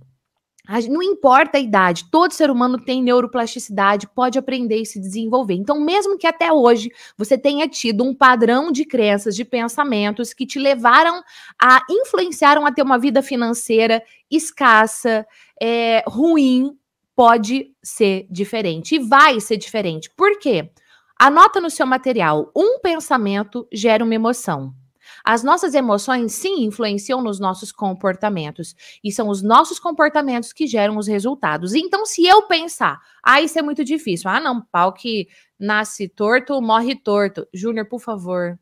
não 0.90 1.04
importa 1.04 1.58
a 1.58 1.60
idade, 1.60 2.10
todo 2.10 2.32
ser 2.32 2.50
humano 2.50 2.80
tem 2.80 3.04
neuroplasticidade, 3.04 4.08
pode 4.08 4.40
aprender 4.40 4.78
e 4.78 4.86
se 4.86 5.02
desenvolver. 5.02 5.56
Então, 5.56 5.82
mesmo 5.82 6.18
que 6.18 6.26
até 6.26 6.50
hoje 6.50 6.90
você 7.18 7.38
tenha 7.38 7.68
tido 7.68 8.06
um 8.06 8.16
padrão 8.16 8.72
de 8.72 8.86
crenças, 8.86 9.36
de 9.36 9.44
pensamentos 9.44 10.34
que 10.34 10.46
te 10.46 10.58
levaram 10.58 11.22
a 11.62 11.82
influenciaram 11.90 12.66
a 12.66 12.72
ter 12.72 12.84
uma 12.84 12.98
vida 12.98 13.22
financeira 13.22 14.02
escassa, 14.32 15.28
é, 15.62 16.02
ruim, 16.08 16.72
pode 17.14 17.74
ser 17.84 18.28
diferente 18.32 18.96
e 18.96 19.00
vai 19.00 19.42
ser 19.42 19.58
diferente. 19.58 20.10
Por 20.16 20.40
quê? 20.40 20.72
Anota 21.20 21.60
no 21.60 21.70
seu 21.70 21.86
material: 21.86 22.50
um 22.56 22.80
pensamento 22.80 23.68
gera 23.74 24.06
uma 24.06 24.16
emoção. 24.16 24.74
As 25.26 25.44
nossas 25.44 25.74
emoções, 25.74 26.34
sim, 26.34 26.64
influenciam 26.66 27.20
nos 27.22 27.40
nossos 27.40 27.72
comportamentos. 27.72 28.76
E 29.04 29.12
são 29.12 29.28
os 29.28 29.42
nossos 29.42 29.80
comportamentos 29.80 30.54
que 30.54 30.68
geram 30.68 30.98
os 30.98 31.08
resultados. 31.08 31.74
Então, 31.74 32.06
se 32.06 32.26
eu 32.26 32.44
pensar, 32.44 33.02
ah, 33.24 33.42
isso 33.42 33.58
é 33.58 33.62
muito 33.64 33.84
difícil. 33.84 34.30
Ah, 34.30 34.40
não, 34.40 34.62
pau 34.62 34.94
que 34.94 35.28
nasce 35.60 36.08
torto, 36.08 36.62
morre 36.62 36.96
torto. 36.96 37.48
Júnior, 37.52 37.88
por 37.88 38.00
favor. 38.00 38.60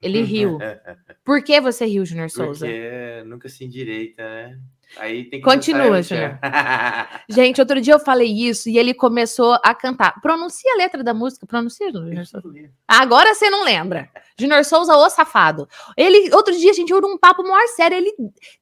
Ele 0.00 0.22
riu. 0.24 0.58
Por 1.22 1.42
que 1.42 1.60
você 1.60 1.84
riu, 1.84 2.06
Júnior 2.06 2.30
Souza? 2.30 2.66
Porque 2.66 3.22
nunca 3.26 3.50
se 3.50 3.64
endireita, 3.66 4.22
né? 4.22 4.58
Aí 4.96 5.24
tem 5.24 5.40
que 5.40 5.44
Continua, 5.44 6.02
Júnior. 6.02 6.38
Gente, 7.28 7.60
outro 7.60 7.80
dia 7.80 7.94
eu 7.94 7.98
falei 7.98 8.28
isso 8.28 8.68
e 8.68 8.78
ele 8.78 8.94
começou 8.94 9.58
a 9.62 9.74
cantar. 9.74 10.20
Pronuncia 10.20 10.72
a 10.72 10.76
letra 10.76 11.04
da 11.04 11.12
música. 11.12 11.46
Pronuncia, 11.46 11.92
Júnior 11.92 12.26
Souza. 12.26 12.48
Agora 12.86 13.34
você 13.34 13.50
não 13.50 13.64
lembra. 13.64 14.08
Júnior 14.38 14.64
Souza, 14.64 14.96
o 14.96 15.10
safado. 15.10 15.68
Ele, 15.96 16.34
outro 16.34 16.56
dia, 16.56 16.70
a 16.70 16.74
gente 16.74 16.92
ouviu 16.94 17.10
um 17.10 17.18
papo 17.18 17.42
maior 17.42 17.66
sério. 17.68 17.96
Ele 17.96 18.12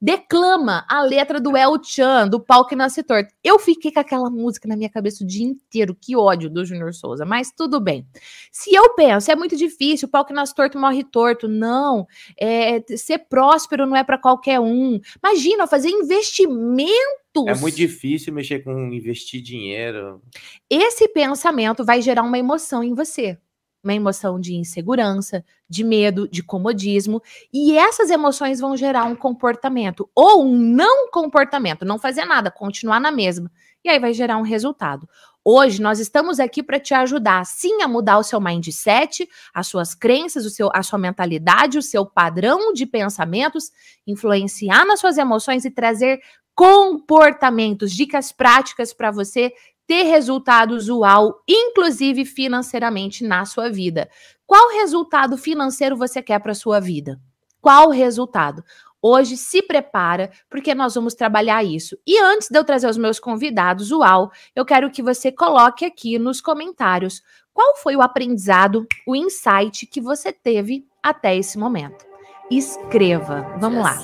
declama 0.01 0.85
a 0.89 1.03
letra 1.03 1.41
do 1.41 1.57
El 1.57 1.83
Chan, 1.83 2.29
do 2.29 2.41
Pau 2.41 2.67
que 2.67 2.75
Nasce 2.75 3.03
Torto. 3.03 3.33
Eu 3.45 3.59
fiquei 3.59 3.93
com 3.93 4.01
aquela 4.01 4.29
música 4.29 4.67
na 4.67 4.77
minha 4.77 4.91
cabeça 4.91 5.23
o 5.23 5.27
dia 5.27 5.47
inteiro. 5.47 5.97
Que 6.01 6.17
ódio 6.17 6.51
do 6.51 6.65
Júnior 6.65 6.93
Souza. 6.93 7.25
Mas 7.25 7.53
tudo 7.53 7.79
bem. 7.79 8.07
Se 8.51 8.75
eu 8.75 8.95
penso, 8.95 9.31
é 9.31 9.37
muito 9.37 9.57
difícil, 9.57 10.09
o 10.09 10.11
pau 10.11 10.25
que 10.25 10.33
nasce 10.33 10.55
torto 10.55 10.79
morre 10.79 11.05
torto. 11.05 11.47
Não. 11.47 12.07
É, 12.39 12.83
ser 12.97 13.19
próspero 13.19 13.87
não 13.87 13.97
é 13.97 14.03
para 14.03 14.19
qualquer 14.19 14.59
um. 14.59 14.99
Imagina, 15.23 15.67
fazer 15.67 15.91
investimento 15.91 16.16
investimentos. 16.17 17.47
É 17.47 17.55
muito 17.55 17.77
difícil 17.77 18.33
mexer 18.33 18.61
com 18.65 18.93
investir 18.93 19.43
dinheiro. 19.43 20.23
Esse 20.71 21.09
pensamento 21.09 21.85
vai 21.85 22.01
gerar 22.01 22.23
uma 22.23 22.39
emoção 22.39 22.83
em 22.83 22.95
você. 22.95 23.39
Uma 23.85 23.95
emoção 23.95 24.41
de 24.41 24.55
insegurança, 24.57 25.45
de 25.69 25.85
medo, 25.85 26.29
de 26.29 26.43
comodismo. 26.43 27.23
E 27.53 27.77
essas 27.77 28.11
emoções 28.11 28.59
vão 28.59 28.77
gerar 28.77 29.05
um 29.05 29.15
comportamento. 29.15 30.11
Ou 30.15 30.45
um 30.45 30.59
não 30.59 31.09
comportamento, 31.11 31.85
não 31.85 31.99
fazer 31.99 32.25
nada, 32.25 32.51
continuar 32.51 33.01
na 33.01 33.13
mesma. 33.13 33.51
E 33.85 33.89
aí 33.89 34.01
vai 34.01 34.13
gerar 34.13 34.39
um 34.39 34.43
resultado. 34.43 35.09
Hoje 35.49 35.81
nós 35.81 36.01
estamos 36.01 36.41
aqui 36.41 36.61
para 36.61 36.81
te 36.81 36.93
ajudar, 36.93 37.47
sim, 37.47 37.81
a 37.81 37.87
mudar 37.87 38.19
o 38.19 38.25
seu 38.25 38.41
mindset, 38.41 39.29
as 39.55 39.69
suas 39.69 39.95
crenças, 39.95 40.45
o 40.45 40.51
seu, 40.51 40.69
a 40.75 40.83
sua 40.83 40.99
mentalidade, 40.99 41.79
o 41.79 41.83
seu 41.83 42.05
padrão 42.05 42.73
de 42.73 42.85
pensamentos, 42.85 43.71
influenciar 44.05 44.85
nas 44.85 44.99
suas 44.99 45.17
emoções 45.17 45.65
e 45.65 45.71
trazer 45.71 46.19
comportamentos, 46.53 47.93
dicas 47.93 48.33
práticas 48.33 48.93
para 48.93 49.13
você 49.13 49.53
ter 49.87 50.03
resultados 50.03 50.89
uau, 50.89 51.41
inclusive 51.47 52.25
financeiramente 52.25 53.23
na 53.23 53.45
sua 53.45 53.71
vida. 53.71 54.11
Qual 54.45 54.73
resultado 54.73 55.39
financeiro 55.39 55.97
você 55.97 56.21
quer 56.21 56.41
para 56.41 56.55
sua 56.55 56.81
vida? 56.81 57.21
Qual 57.61 57.91
resultado? 57.91 58.65
Hoje 59.09 59.37
se 59.37 59.63
prepara, 59.63 60.33
porque 60.51 60.75
nós 60.75 60.97
vamos 60.97 61.15
trabalhar 61.15 61.63
isso. 61.63 61.97
E 62.05 62.19
antes 62.19 62.49
de 62.51 62.59
eu 62.59 62.65
trazer 62.65 62.89
os 62.89 62.97
meus 62.97 63.21
convidados, 63.21 63.93
uau, 63.93 64.33
eu 64.53 64.65
quero 64.65 64.91
que 64.91 65.01
você 65.01 65.31
coloque 65.31 65.85
aqui 65.85 66.19
nos 66.19 66.41
comentários 66.41 67.23
qual 67.55 67.77
foi 67.77 67.95
o 67.95 68.03
aprendizado, 68.03 68.85
o 69.07 69.15
insight 69.15 69.87
que 69.87 70.01
você 70.01 70.33
teve 70.33 70.85
até 71.01 71.37
esse 71.37 71.57
momento. 71.57 72.05
Escreva. 72.51 73.47
Vamos 73.61 73.81
lá. 73.81 73.97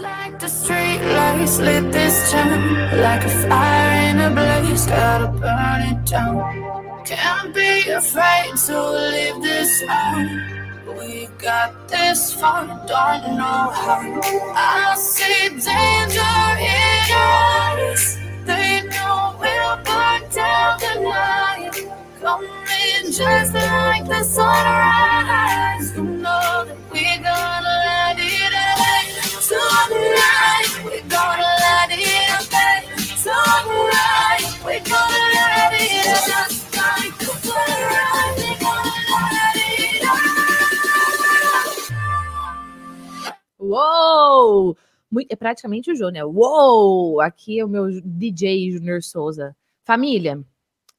Can't 7.05 7.53
be 7.53 7.91
afraid 7.91 8.57
to 8.67 8.81
leave 8.93 9.41
this. 9.43 9.83
We 10.99 11.29
got 11.39 11.89
this 11.89 12.35
far, 12.35 12.67
don't 12.87 13.37
know 13.37 13.71
how. 13.73 14.21
I 14.55 14.95
see 14.97 15.49
danger 15.49 16.33
in 16.59 16.99
your 17.09 17.19
eyes. 17.19 18.19
They 18.45 18.83
know 18.89 19.37
we'll 19.41 19.77
burn 19.85 20.29
down 20.31 20.79
the 20.81 20.95
night. 21.09 21.73
Coming 22.21 23.13
just 23.13 23.55
like 23.55 24.07
the 24.07 24.23
sunrise. 24.23 25.97
You 25.97 26.03
know 26.03 26.65
that 26.67 26.77
we're 26.91 27.23
gonna 27.23 27.75
let 27.87 28.19
it 28.19 28.55
out. 28.55 29.43
Tonight, 29.49 30.85
we're 30.85 31.09
gonna 31.09 31.51
let 31.65 31.91
it 31.91 32.31
out. 32.31 32.47
Tonight, 33.23 34.45
we're 34.65 34.81
gonna 34.81 35.35
let 35.35 35.73
it 35.75 36.33
out. 36.35 36.62
Uou! 43.73 44.77
Muito, 45.11 45.33
é 45.33 45.37
praticamente 45.37 45.91
o 45.91 45.97
Jô, 45.97 46.11
né? 46.11 46.23
Uou! 46.23 47.23
Aqui 47.23 47.59
é 47.59 47.65
o 47.65 47.69
meu 47.69 47.87
DJ 48.05 48.71
Junior 48.73 49.03
Souza. 49.03 49.57
Família, 49.83 50.45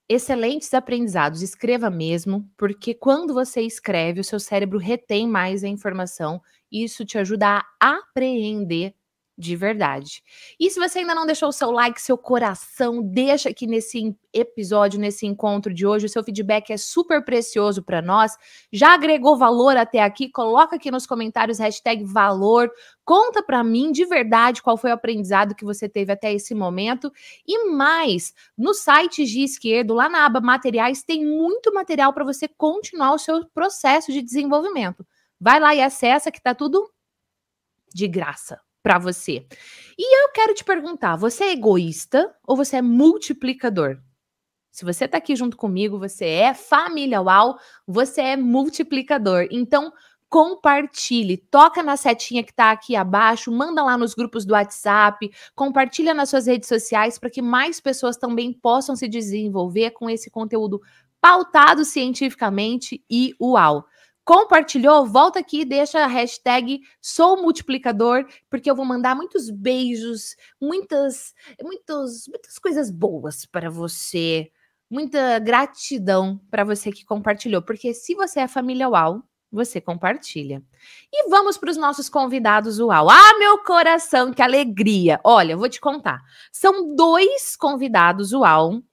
excelentes 0.10 0.74
aprendizados. 0.74 1.44
Escreva 1.44 1.92
mesmo, 1.92 2.50
porque 2.58 2.96
quando 2.96 3.32
você 3.32 3.62
escreve, 3.62 4.22
o 4.22 4.24
seu 4.24 4.40
cérebro 4.40 4.80
retém 4.80 5.28
mais 5.28 5.64
a 5.64 5.68
informação 5.68 6.42
e 6.72 6.84
isso 6.84 7.06
te 7.06 7.20
ajuda 7.20 7.64
a 7.80 7.98
apreender 8.00 8.96
de 9.38 9.56
verdade. 9.56 10.24
E 10.60 10.70
se 10.70 10.80
você 10.80 11.00
ainda 11.00 11.16
não 11.16 11.26
deixou 11.26 11.50
o 11.50 11.54
seu 11.54 11.72
like, 11.72 12.00
seu 12.00 12.18
coração, 12.18 13.02
deixa 13.02 13.50
aqui 13.50 13.66
nesse 13.66 14.16
episódio, 14.32 15.00
nesse 15.00 15.26
encontro 15.26 15.74
de 15.74 15.88
hoje. 15.88 16.06
O 16.06 16.10
seu 16.10 16.24
feedback 16.24 16.72
é 16.72 16.78
super 16.78 17.24
precioso 17.26 17.82
para 17.82 18.02
nós. 18.02 18.38
Já 18.72 18.94
agregou 18.94 19.38
valor 19.38 19.76
até 19.76 20.02
aqui? 20.02 20.30
Coloca 20.30 20.76
aqui 20.76 20.92
nos 20.92 21.08
comentários 21.08 21.58
hashtag 21.58 22.04
valor. 22.04 22.70
Conta 23.04 23.42
para 23.42 23.64
mim 23.64 23.92
de 23.92 24.06
verdade 24.06 24.62
qual 24.62 24.78
foi 24.78 24.92
o 24.92 24.94
aprendizado 24.94 25.56
que 25.56 25.66
você 25.66 25.90
teve 25.90 26.12
até 26.12 26.32
esse 26.32 26.54
momento. 26.54 27.12
E 27.48 27.70
mais, 27.70 28.34
no 28.56 28.74
site 28.74 29.26
de 29.26 29.44
esquerdo, 29.44 29.96
lá 29.96 30.08
na 30.08 30.26
aba 30.26 30.42
materiais, 30.42 31.04
tem 31.04 31.26
muito 31.26 31.74
material 31.74 32.14
para 32.14 32.24
você 32.24 32.48
continuar 32.48 33.14
o 33.14 33.20
seu 33.20 33.46
processo 33.50 34.12
de 34.12 34.22
desenvolvimento. 34.22 35.06
Vai 35.40 35.60
lá 35.60 35.74
e 35.74 35.82
acessa 35.82 36.32
que 36.32 36.42
tá 36.42 36.54
tudo 36.54 36.88
de 37.94 38.08
graça 38.08 38.60
para 38.84 39.00
você. 39.00 39.48
E 39.98 40.24
eu 40.24 40.30
quero 40.34 40.54
te 40.54 40.64
perguntar: 40.64 41.16
você 41.16 41.46
é 41.46 41.52
egoísta 41.54 42.36
ou 42.46 42.56
você 42.56 42.76
é 42.78 42.82
multiplicador? 42.82 43.98
Se 44.70 44.84
você 44.84 45.06
está 45.06 45.20
aqui 45.20 45.36
junto 45.36 45.56
comigo, 45.56 46.00
você 46.00 46.26
é 46.26 46.54
família 46.54 47.22
UAU, 47.22 47.58
você 47.88 48.22
é 48.22 48.36
multiplicador. 48.36 49.48
Então, 49.52 49.94
compartilhe, 50.28 51.38
toca 51.38 51.84
na 51.84 51.96
setinha 51.96 52.44
que 52.44 52.50
está 52.50 52.72
aqui 52.72 52.96
abaixo, 52.96 53.52
manda 53.52 53.84
lá 53.84 53.96
nos 53.96 54.16
grupos 54.16 54.46
do 54.46 54.54
WhatsApp, 54.54 55.32
compartilha 55.56 56.12
nas 56.12 56.30
suas 56.30 56.48
redes 56.48 56.68
sociais 56.68 57.20
para 57.20 57.30
que 57.30 57.40
mais 57.40 57.80
pessoas 57.80 58.18
também 58.18 58.52
possam 58.52 58.96
se 58.96 59.08
desenvolver 59.08 59.92
com 59.92 60.10
esse 60.10 60.32
conteúdo 60.32 60.82
pautado 61.22 61.86
cientificamente 61.86 63.06
e 63.08 63.36
uau. 63.40 63.86
Compartilhou? 64.26 65.06
Volta 65.06 65.40
aqui 65.40 65.62
e 65.62 65.66
deixa 65.66 66.00
a 66.00 66.08
hashtag 66.08 66.80
sou 67.02 67.42
multiplicador, 67.42 68.26
porque 68.50 68.72
eu 68.72 68.76
vou 68.76 68.86
mandar 68.86 69.16
muitos 69.16 69.50
beijos, 69.50 70.36
muitas, 70.62 71.34
muitos, 71.62 72.28
muitas 72.30 72.58
coisas 72.58 72.90
boas 72.90 73.46
para 73.46 73.70
você. 73.70 74.50
Muita 74.90 75.40
gratidão 75.40 76.40
para 76.52 76.64
você 76.64 76.92
que 76.92 77.04
compartilhou, 77.04 77.62
porque 77.62 77.94
se 77.94 78.14
você 78.14 78.42
é 78.42 78.48
família 78.48 78.88
UAU, 78.88 79.24
você 79.52 79.82
compartilha. 79.82 80.64
E 81.12 81.30
vamos 81.30 81.58
para 81.58 81.72
os 81.72 81.78
nossos 81.78 82.10
convidados 82.10 82.80
UAU. 82.80 83.10
Ah, 83.10 83.38
meu 83.40 83.60
coração, 83.64 84.32
que 84.32 84.42
alegria! 84.42 85.20
Olha, 85.24 85.54
eu 85.54 85.58
vou 85.58 85.70
te 85.70 85.82
contar. 85.82 86.22
São 86.52 86.96
dois 86.96 87.56
convidados 87.56 88.34
UAU 88.34 88.84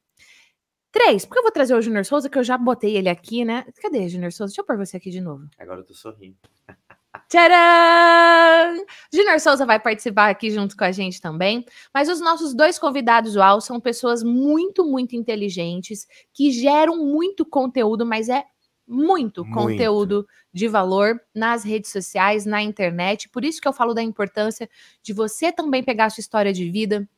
Três, 0.93 1.25
porque 1.25 1.39
eu 1.39 1.43
vou 1.43 1.53
trazer 1.53 1.75
o 1.75 1.81
Junior 1.81 2.05
Souza, 2.05 2.29
que 2.29 2.39
eu 2.39 2.43
já 2.43 2.59
botei 2.59 2.97
ele 2.97 3.09
aqui, 3.09 3.45
né? 3.45 3.65
Cadê, 3.81 4.09
Junior 4.09 4.33
Souza? 4.33 4.51
Deixa 4.51 4.61
eu 4.61 4.67
pôr 4.67 4.77
você 4.77 4.97
aqui 4.97 5.11
de 5.11 5.21
novo. 5.21 5.49
Agora 5.59 5.81
eu 5.81 5.85
tô 5.85 5.95
sorrindo. 5.95 6.37
Tcharam! 7.29 8.85
Junior 9.13 9.39
Souza 9.39 9.65
vai 9.65 9.79
participar 9.79 10.31
aqui 10.31 10.51
junto 10.51 10.77
com 10.77 10.83
a 10.83 10.91
gente 10.91 11.21
também. 11.21 11.65
Mas 11.95 12.09
os 12.09 12.21
nossos 12.21 12.55
dois 12.55 12.77
convidados 12.77 13.37
UAU 13.37 13.61
são 13.61 13.79
pessoas 13.79 14.25
muito, 14.25 14.85
muito 14.85 15.15
inteligentes, 15.15 16.09
que 16.33 16.51
geram 16.51 16.97
muito 16.97 17.47
conteúdo, 17.47 18.05
mas 18.05 18.29
é 18.29 18.45
muito, 18.87 19.45
muito, 19.45 19.55
conteúdo 19.55 20.27
de 20.53 20.67
valor 20.67 21.21
nas 21.33 21.63
redes 21.63 21.93
sociais, 21.93 22.45
na 22.45 22.61
internet. 22.61 23.29
Por 23.29 23.45
isso 23.45 23.61
que 23.61 23.69
eu 23.69 23.73
falo 23.73 23.95
da 23.95 24.03
importância 24.03 24.69
de 25.01 25.13
você 25.13 25.53
também 25.53 25.85
pegar 25.85 26.07
a 26.07 26.11
sua 26.11 26.21
história 26.21 26.53
de 26.53 26.69
vida, 26.69 27.09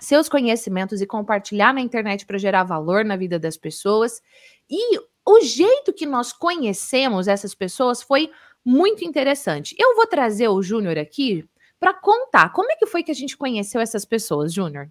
seus 0.00 0.28
conhecimentos 0.28 1.00
e 1.00 1.06
compartilhar 1.06 1.72
na 1.72 1.80
internet 1.80 2.26
para 2.26 2.38
gerar 2.38 2.64
valor 2.64 3.04
na 3.04 3.16
vida 3.16 3.38
das 3.38 3.56
pessoas. 3.56 4.22
E 4.68 4.98
o 5.26 5.40
jeito 5.40 5.92
que 5.92 6.06
nós 6.06 6.32
conhecemos 6.32 7.28
essas 7.28 7.54
pessoas 7.54 8.02
foi 8.02 8.30
muito 8.64 9.04
interessante. 9.04 9.74
Eu 9.78 9.96
vou 9.96 10.06
trazer 10.06 10.48
o 10.48 10.62
Júnior 10.62 10.98
aqui 10.98 11.48
para 11.78 11.94
contar 11.94 12.52
como 12.52 12.70
é 12.70 12.76
que 12.76 12.86
foi 12.86 13.02
que 13.02 13.10
a 13.10 13.14
gente 13.14 13.36
conheceu 13.36 13.80
essas 13.80 14.04
pessoas, 14.04 14.52
Júnior. 14.52 14.90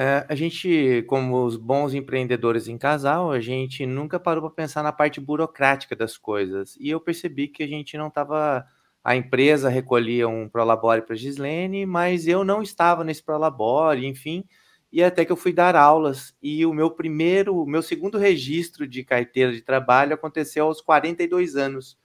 É, 0.00 0.24
a 0.28 0.34
gente, 0.36 1.04
como 1.08 1.44
os 1.44 1.56
bons 1.56 1.92
empreendedores 1.92 2.68
em 2.68 2.78
casal, 2.78 3.32
a 3.32 3.40
gente 3.40 3.84
nunca 3.84 4.20
parou 4.20 4.42
para 4.44 4.54
pensar 4.54 4.82
na 4.82 4.92
parte 4.92 5.20
burocrática 5.20 5.96
das 5.96 6.16
coisas. 6.16 6.76
E 6.78 6.88
eu 6.88 7.00
percebi 7.00 7.48
que 7.48 7.64
a 7.64 7.66
gente 7.66 7.98
não 7.98 8.06
estava 8.06 8.64
a 9.02 9.16
empresa 9.16 9.68
recolhia 9.68 10.28
um 10.28 10.48
Prolabore 10.48 11.02
para 11.02 11.16
Gislene, 11.16 11.86
mas 11.86 12.26
eu 12.26 12.44
não 12.44 12.62
estava 12.62 13.04
nesse 13.04 13.22
Prolabore, 13.22 14.06
enfim, 14.06 14.44
e 14.92 15.02
até 15.02 15.24
que 15.24 15.32
eu 15.32 15.36
fui 15.36 15.52
dar 15.52 15.76
aulas, 15.76 16.34
e 16.42 16.64
o 16.64 16.72
meu 16.72 16.90
primeiro, 16.90 17.56
o 17.56 17.66
meu 17.66 17.82
segundo 17.82 18.18
registro 18.18 18.86
de 18.86 19.04
carteira 19.04 19.52
de 19.52 19.62
trabalho 19.62 20.14
aconteceu 20.14 20.66
aos 20.66 20.80
42 20.80 21.56
anos, 21.56 21.98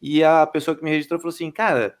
e 0.00 0.22
a 0.22 0.46
pessoa 0.46 0.76
que 0.76 0.84
me 0.84 0.90
registrou 0.90 1.20
falou 1.20 1.32
assim, 1.32 1.50
cara, 1.50 1.96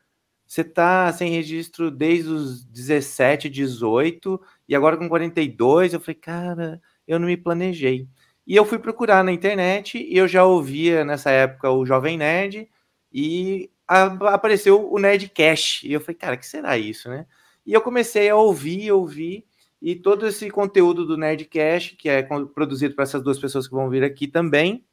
você 0.46 0.62
tá 0.62 1.12
sem 1.12 1.30
registro 1.30 1.90
desde 1.90 2.30
os 2.30 2.64
17, 2.66 3.48
18, 3.48 4.40
e 4.68 4.74
agora 4.74 4.96
com 4.96 5.08
42, 5.08 5.94
eu 5.94 6.00
falei, 6.00 6.14
cara, 6.16 6.80
eu 7.08 7.18
não 7.18 7.26
me 7.28 7.36
planejei. 7.36 8.06
E 8.46 8.54
eu 8.54 8.64
fui 8.64 8.78
procurar 8.78 9.24
na 9.24 9.32
internet, 9.32 9.98
e 9.98 10.16
eu 10.16 10.28
já 10.28 10.44
ouvia 10.44 11.04
nessa 11.04 11.30
época 11.30 11.70
o 11.70 11.86
Jovem 11.86 12.18
Nerd, 12.18 12.68
e 13.12 13.70
apareceu 13.86 14.90
o 14.92 14.98
Nerdcast. 14.98 15.86
E 15.86 15.92
eu 15.92 16.00
falei, 16.00 16.16
cara, 16.16 16.36
que 16.36 16.46
será 16.46 16.76
isso, 16.78 17.08
né? 17.08 17.26
E 17.66 17.72
eu 17.72 17.80
comecei 17.80 18.28
a 18.28 18.36
ouvir, 18.36 18.92
ouvir, 18.92 19.46
e 19.80 19.94
todo 19.94 20.26
esse 20.26 20.50
conteúdo 20.50 21.06
do 21.06 21.16
Nerdcast, 21.16 21.96
que 21.96 22.08
é 22.08 22.22
produzido 22.54 22.94
para 22.94 23.04
essas 23.04 23.22
duas 23.22 23.38
pessoas 23.38 23.66
que 23.66 23.74
vão 23.74 23.88
vir 23.90 24.02
aqui 24.02 24.26
também, 24.26 24.84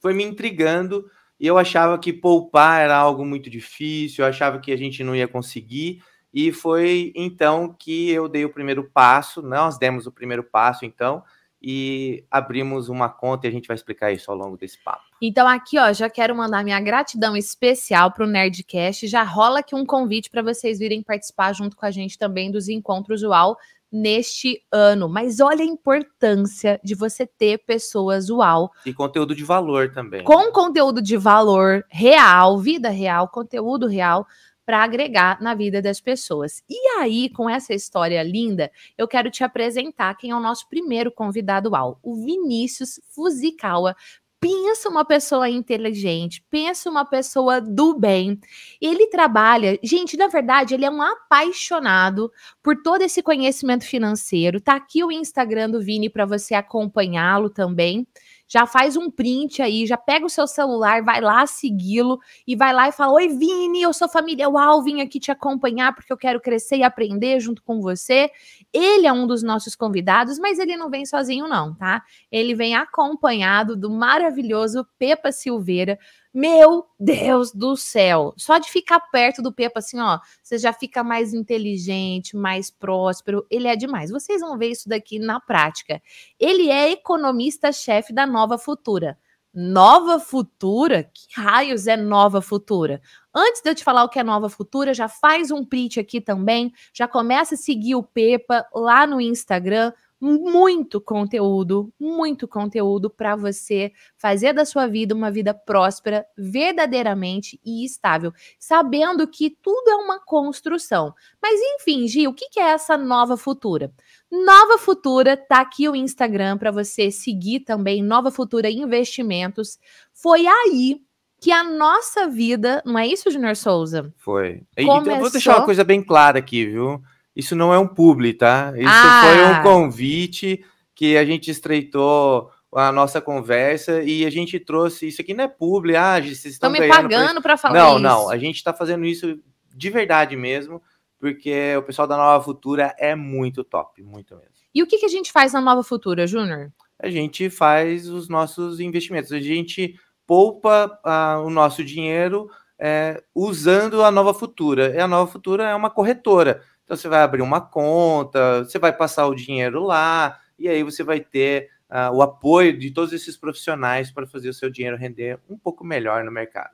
foi 0.00 0.12
me 0.12 0.24
intrigando. 0.24 1.10
E 1.38 1.46
eu 1.46 1.58
achava 1.58 1.98
que 1.98 2.12
poupar 2.12 2.80
era 2.80 2.96
algo 2.96 3.24
muito 3.24 3.50
difícil, 3.50 4.24
eu 4.24 4.28
achava 4.28 4.58
que 4.58 4.72
a 4.72 4.76
gente 4.76 5.04
não 5.04 5.14
ia 5.14 5.28
conseguir. 5.28 6.02
E 6.32 6.52
foi 6.52 7.12
então 7.14 7.74
que 7.78 8.10
eu 8.10 8.28
dei 8.28 8.44
o 8.44 8.52
primeiro 8.52 8.84
passo, 8.84 9.40
nós 9.40 9.78
demos 9.78 10.06
o 10.06 10.12
primeiro 10.12 10.44
passo, 10.44 10.84
então, 10.84 11.22
e 11.60 12.24
abrimos 12.30 12.88
uma 12.88 13.08
conta 13.08 13.46
e 13.46 13.48
a 13.48 13.52
gente 13.52 13.66
vai 13.66 13.74
explicar 13.74 14.12
isso 14.12 14.30
ao 14.30 14.36
longo 14.36 14.56
desse 14.56 14.78
papo. 14.82 15.04
Então 15.20 15.48
aqui, 15.48 15.78
ó, 15.78 15.92
já 15.92 16.10
quero 16.10 16.34
mandar 16.36 16.62
minha 16.62 16.80
gratidão 16.80 17.36
especial 17.36 18.12
para 18.12 18.24
o 18.24 18.28
Nerdcast. 18.28 19.06
Já 19.06 19.22
rola 19.22 19.60
aqui 19.60 19.74
um 19.74 19.86
convite 19.86 20.30
para 20.30 20.42
vocês 20.42 20.78
virem 20.78 21.02
participar 21.02 21.52
junto 21.54 21.76
com 21.76 21.86
a 21.86 21.90
gente 21.90 22.18
também 22.18 22.50
dos 22.50 22.68
encontros 22.68 23.22
UAU 23.22 23.56
neste 23.90 24.62
ano. 24.70 25.08
Mas 25.08 25.40
olha 25.40 25.62
a 25.62 25.66
importância 25.66 26.80
de 26.84 26.94
você 26.94 27.26
ter 27.26 27.58
pessoas 27.58 28.28
UAU. 28.28 28.70
E 28.84 28.92
conteúdo 28.92 29.34
de 29.34 29.44
valor 29.44 29.92
também. 29.92 30.24
Com 30.24 30.52
conteúdo 30.52 31.00
de 31.00 31.16
valor 31.16 31.84
real, 31.88 32.58
vida 32.58 32.90
real, 32.90 33.28
conteúdo 33.28 33.86
real 33.86 34.26
para 34.66 34.82
agregar 34.82 35.40
na 35.40 35.54
vida 35.54 35.80
das 35.80 36.00
pessoas. 36.00 36.62
E 36.68 36.98
aí, 36.98 37.30
com 37.30 37.48
essa 37.48 37.72
história 37.72 38.20
linda, 38.24 38.70
eu 38.98 39.06
quero 39.06 39.30
te 39.30 39.44
apresentar 39.44 40.16
quem 40.16 40.32
é 40.32 40.36
o 40.36 40.40
nosso 40.40 40.68
primeiro 40.68 41.12
convidado 41.12 41.76
ao, 41.76 42.00
o 42.02 42.16
Vinícius 42.16 43.00
Fuzikawa. 43.14 43.94
Pensa 44.38 44.88
uma 44.88 45.04
pessoa 45.04 45.48
inteligente, 45.48 46.44
pensa 46.50 46.90
uma 46.90 47.04
pessoa 47.04 47.60
do 47.60 47.98
bem. 47.98 48.38
Ele 48.80 49.06
trabalha, 49.06 49.78
gente, 49.82 50.16
na 50.16 50.26
verdade, 50.26 50.74
ele 50.74 50.84
é 50.84 50.90
um 50.90 51.00
apaixonado 51.00 52.30
por 52.62 52.76
todo 52.82 53.02
esse 53.02 53.22
conhecimento 53.22 53.84
financeiro. 53.84 54.60
Tá 54.60 54.74
aqui 54.74 55.02
o 55.02 55.10
Instagram 55.10 55.70
do 55.70 55.80
Vini 55.80 56.10
para 56.10 56.26
você 56.26 56.54
acompanhá-lo 56.54 57.48
também 57.48 58.06
já 58.48 58.66
faz 58.66 58.96
um 58.96 59.10
print 59.10 59.60
aí, 59.60 59.86
já 59.86 59.96
pega 59.96 60.24
o 60.24 60.30
seu 60.30 60.46
celular, 60.46 61.02
vai 61.02 61.20
lá 61.20 61.46
segui-lo 61.46 62.18
e 62.46 62.54
vai 62.54 62.72
lá 62.72 62.88
e 62.88 62.92
fala: 62.92 63.12
Oi, 63.14 63.28
Vini, 63.28 63.82
eu 63.82 63.92
sou 63.92 64.08
família 64.08 64.48
Uau, 64.48 64.82
vim 64.82 65.00
aqui 65.00 65.18
te 65.18 65.30
acompanhar 65.30 65.94
porque 65.94 66.12
eu 66.12 66.16
quero 66.16 66.40
crescer 66.40 66.76
e 66.76 66.82
aprender 66.82 67.40
junto 67.40 67.62
com 67.62 67.80
você. 67.80 68.30
Ele 68.72 69.06
é 69.06 69.12
um 69.12 69.26
dos 69.26 69.42
nossos 69.42 69.74
convidados, 69.74 70.38
mas 70.38 70.58
ele 70.58 70.76
não 70.76 70.90
vem 70.90 71.04
sozinho, 71.04 71.48
não, 71.48 71.74
tá? 71.74 72.02
Ele 72.30 72.54
vem 72.54 72.74
acompanhado 72.74 73.76
do 73.76 73.90
maravilhoso 73.90 74.86
Pepa 74.98 75.32
Silveira. 75.32 75.98
Meu 76.38 76.86
Deus 77.00 77.50
do 77.50 77.78
céu! 77.78 78.34
Só 78.36 78.58
de 78.58 78.68
ficar 78.68 79.00
perto 79.00 79.40
do 79.40 79.50
Pepa, 79.50 79.78
assim, 79.78 79.98
ó, 79.98 80.18
você 80.42 80.58
já 80.58 80.70
fica 80.70 81.02
mais 81.02 81.32
inteligente, 81.32 82.36
mais 82.36 82.70
próspero. 82.70 83.46
Ele 83.48 83.66
é 83.66 83.74
demais. 83.74 84.10
Vocês 84.10 84.42
vão 84.42 84.58
ver 84.58 84.68
isso 84.68 84.86
daqui 84.86 85.18
na 85.18 85.40
prática. 85.40 85.98
Ele 86.38 86.68
é 86.68 86.90
economista-chefe 86.90 88.12
da 88.12 88.26
Nova 88.26 88.58
Futura. 88.58 89.18
Nova 89.54 90.20
Futura? 90.20 91.04
Que 91.04 91.40
raios 91.40 91.86
é 91.86 91.96
Nova 91.96 92.42
Futura? 92.42 93.00
Antes 93.34 93.62
de 93.62 93.70
eu 93.70 93.74
te 93.74 93.82
falar 93.82 94.04
o 94.04 94.08
que 94.10 94.18
é 94.18 94.22
Nova 94.22 94.50
Futura, 94.50 94.92
já 94.92 95.08
faz 95.08 95.50
um 95.50 95.64
print 95.64 95.98
aqui 95.98 96.20
também, 96.20 96.70
já 96.92 97.08
começa 97.08 97.54
a 97.54 97.58
seguir 97.58 97.94
o 97.94 98.02
Pepa 98.02 98.66
lá 98.74 99.06
no 99.06 99.22
Instagram, 99.22 99.90
muito 100.20 101.00
conteúdo, 101.00 101.92
muito 101.98 102.48
conteúdo 102.48 103.10
para 103.10 103.36
você 103.36 103.92
fazer 104.16 104.52
da 104.52 104.64
sua 104.64 104.86
vida 104.86 105.14
uma 105.14 105.30
vida 105.30 105.52
próspera, 105.52 106.24
verdadeiramente 106.36 107.60
e 107.64 107.84
estável, 107.84 108.32
sabendo 108.58 109.26
que 109.26 109.50
tudo 109.50 109.90
é 109.90 109.96
uma 109.96 110.18
construção. 110.18 111.14
Mas 111.42 111.60
enfim, 111.74 112.06
Gi, 112.08 112.26
o 112.26 112.34
que 112.34 112.58
é 112.58 112.70
essa 112.70 112.96
nova 112.96 113.36
futura? 113.36 113.92
Nova 114.30 114.76
Futura, 114.76 115.36
tá 115.36 115.60
aqui 115.60 115.88
o 115.88 115.94
Instagram 115.94 116.58
para 116.58 116.72
você 116.72 117.10
seguir 117.12 117.60
também, 117.60 118.02
Nova 118.02 118.30
Futura 118.30 118.68
Investimentos. 118.68 119.78
Foi 120.12 120.46
aí 120.46 121.00
que 121.40 121.52
a 121.52 121.62
nossa 121.62 122.26
vida, 122.26 122.82
não 122.84 122.98
é 122.98 123.06
isso, 123.06 123.30
Junior 123.30 123.54
Souza? 123.54 124.12
Foi. 124.16 124.62
Começou... 124.76 125.00
Então, 125.00 125.12
eu 125.12 125.20
vou 125.20 125.30
deixar 125.30 125.56
uma 125.58 125.64
coisa 125.64 125.84
bem 125.84 126.02
clara 126.02 126.38
aqui, 126.38 126.66
viu? 126.66 127.00
Isso 127.36 127.54
não 127.54 127.72
é 127.72 127.78
um 127.78 127.86
publi, 127.86 128.32
tá? 128.32 128.72
Isso 128.74 128.88
ah. 128.88 129.22
foi 129.22 129.44
um 129.44 129.62
convite 129.62 130.64
que 130.94 131.18
a 131.18 131.24
gente 131.24 131.50
estreitou 131.50 132.50
a 132.72 132.90
nossa 132.90 133.20
conversa 133.20 134.02
e 134.02 134.24
a 134.24 134.30
gente 134.30 134.58
trouxe 134.58 135.08
isso 135.08 135.20
aqui 135.20 135.32
não 135.32 135.44
é 135.44 135.48
publi, 135.48 135.96
ah, 135.96 136.20
vocês 136.20 136.46
estão 136.46 136.70
me 136.70 136.88
pagando 136.88 137.40
para 137.40 137.56
falar 137.56 137.78
não, 137.78 137.92
isso. 137.92 137.98
Não, 138.00 138.22
não, 138.22 138.30
a 138.30 138.36
gente 138.38 138.56
está 138.56 138.72
fazendo 138.72 139.04
isso 139.04 139.38
de 139.74 139.90
verdade 139.90 140.36
mesmo, 140.36 140.82
porque 141.18 141.76
o 141.76 141.82
pessoal 141.82 142.08
da 142.08 142.16
Nova 142.16 142.42
Futura 142.42 142.94
é 142.98 143.14
muito 143.14 143.62
top, 143.62 144.02
muito 144.02 144.34
mesmo. 144.34 144.50
E 144.74 144.82
o 144.82 144.86
que, 144.86 144.98
que 144.98 145.06
a 145.06 145.10
gente 145.10 145.32
faz 145.32 145.52
na 145.52 145.60
Nova 145.60 145.82
Futura, 145.82 146.26
Júnior? 146.26 146.70
A 146.98 147.08
gente 147.08 147.48
faz 147.48 148.08
os 148.08 148.28
nossos 148.28 148.80
investimentos, 148.80 149.32
a 149.32 149.40
gente 149.40 149.94
poupa 150.26 150.98
uh, 151.04 151.46
o 151.46 151.50
nosso 151.50 151.84
dinheiro 151.84 152.50
é, 152.78 153.22
usando 153.34 154.02
a 154.02 154.10
Nova 154.10 154.34
Futura. 154.34 154.94
E 154.94 154.98
a 154.98 155.08
Nova 155.08 155.30
Futura 155.30 155.64
é 155.64 155.74
uma 155.74 155.90
corretora. 155.90 156.62
Então 156.86 156.96
você 156.96 157.08
vai 157.08 157.20
abrir 157.20 157.42
uma 157.42 157.60
conta, 157.60 158.62
você 158.64 158.78
vai 158.78 158.92
passar 158.92 159.26
o 159.26 159.34
dinheiro 159.34 159.82
lá, 159.82 160.40
e 160.56 160.68
aí 160.68 160.84
você 160.84 161.02
vai 161.02 161.18
ter 161.18 161.68
uh, 161.90 162.14
o 162.14 162.22
apoio 162.22 162.78
de 162.78 162.92
todos 162.92 163.12
esses 163.12 163.36
profissionais 163.36 164.12
para 164.12 164.24
fazer 164.24 164.48
o 164.48 164.54
seu 164.54 164.70
dinheiro 164.70 164.96
render 164.96 165.40
um 165.50 165.58
pouco 165.58 165.84
melhor 165.84 166.22
no 166.22 166.30
mercado. 166.30 166.70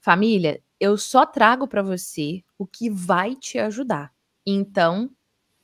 Família, 0.00 0.62
eu 0.80 0.96
só 0.96 1.26
trago 1.26 1.68
para 1.68 1.82
você 1.82 2.42
o 2.58 2.66
que 2.66 2.88
vai 2.88 3.36
te 3.36 3.58
ajudar. 3.58 4.10
Então, 4.44 5.10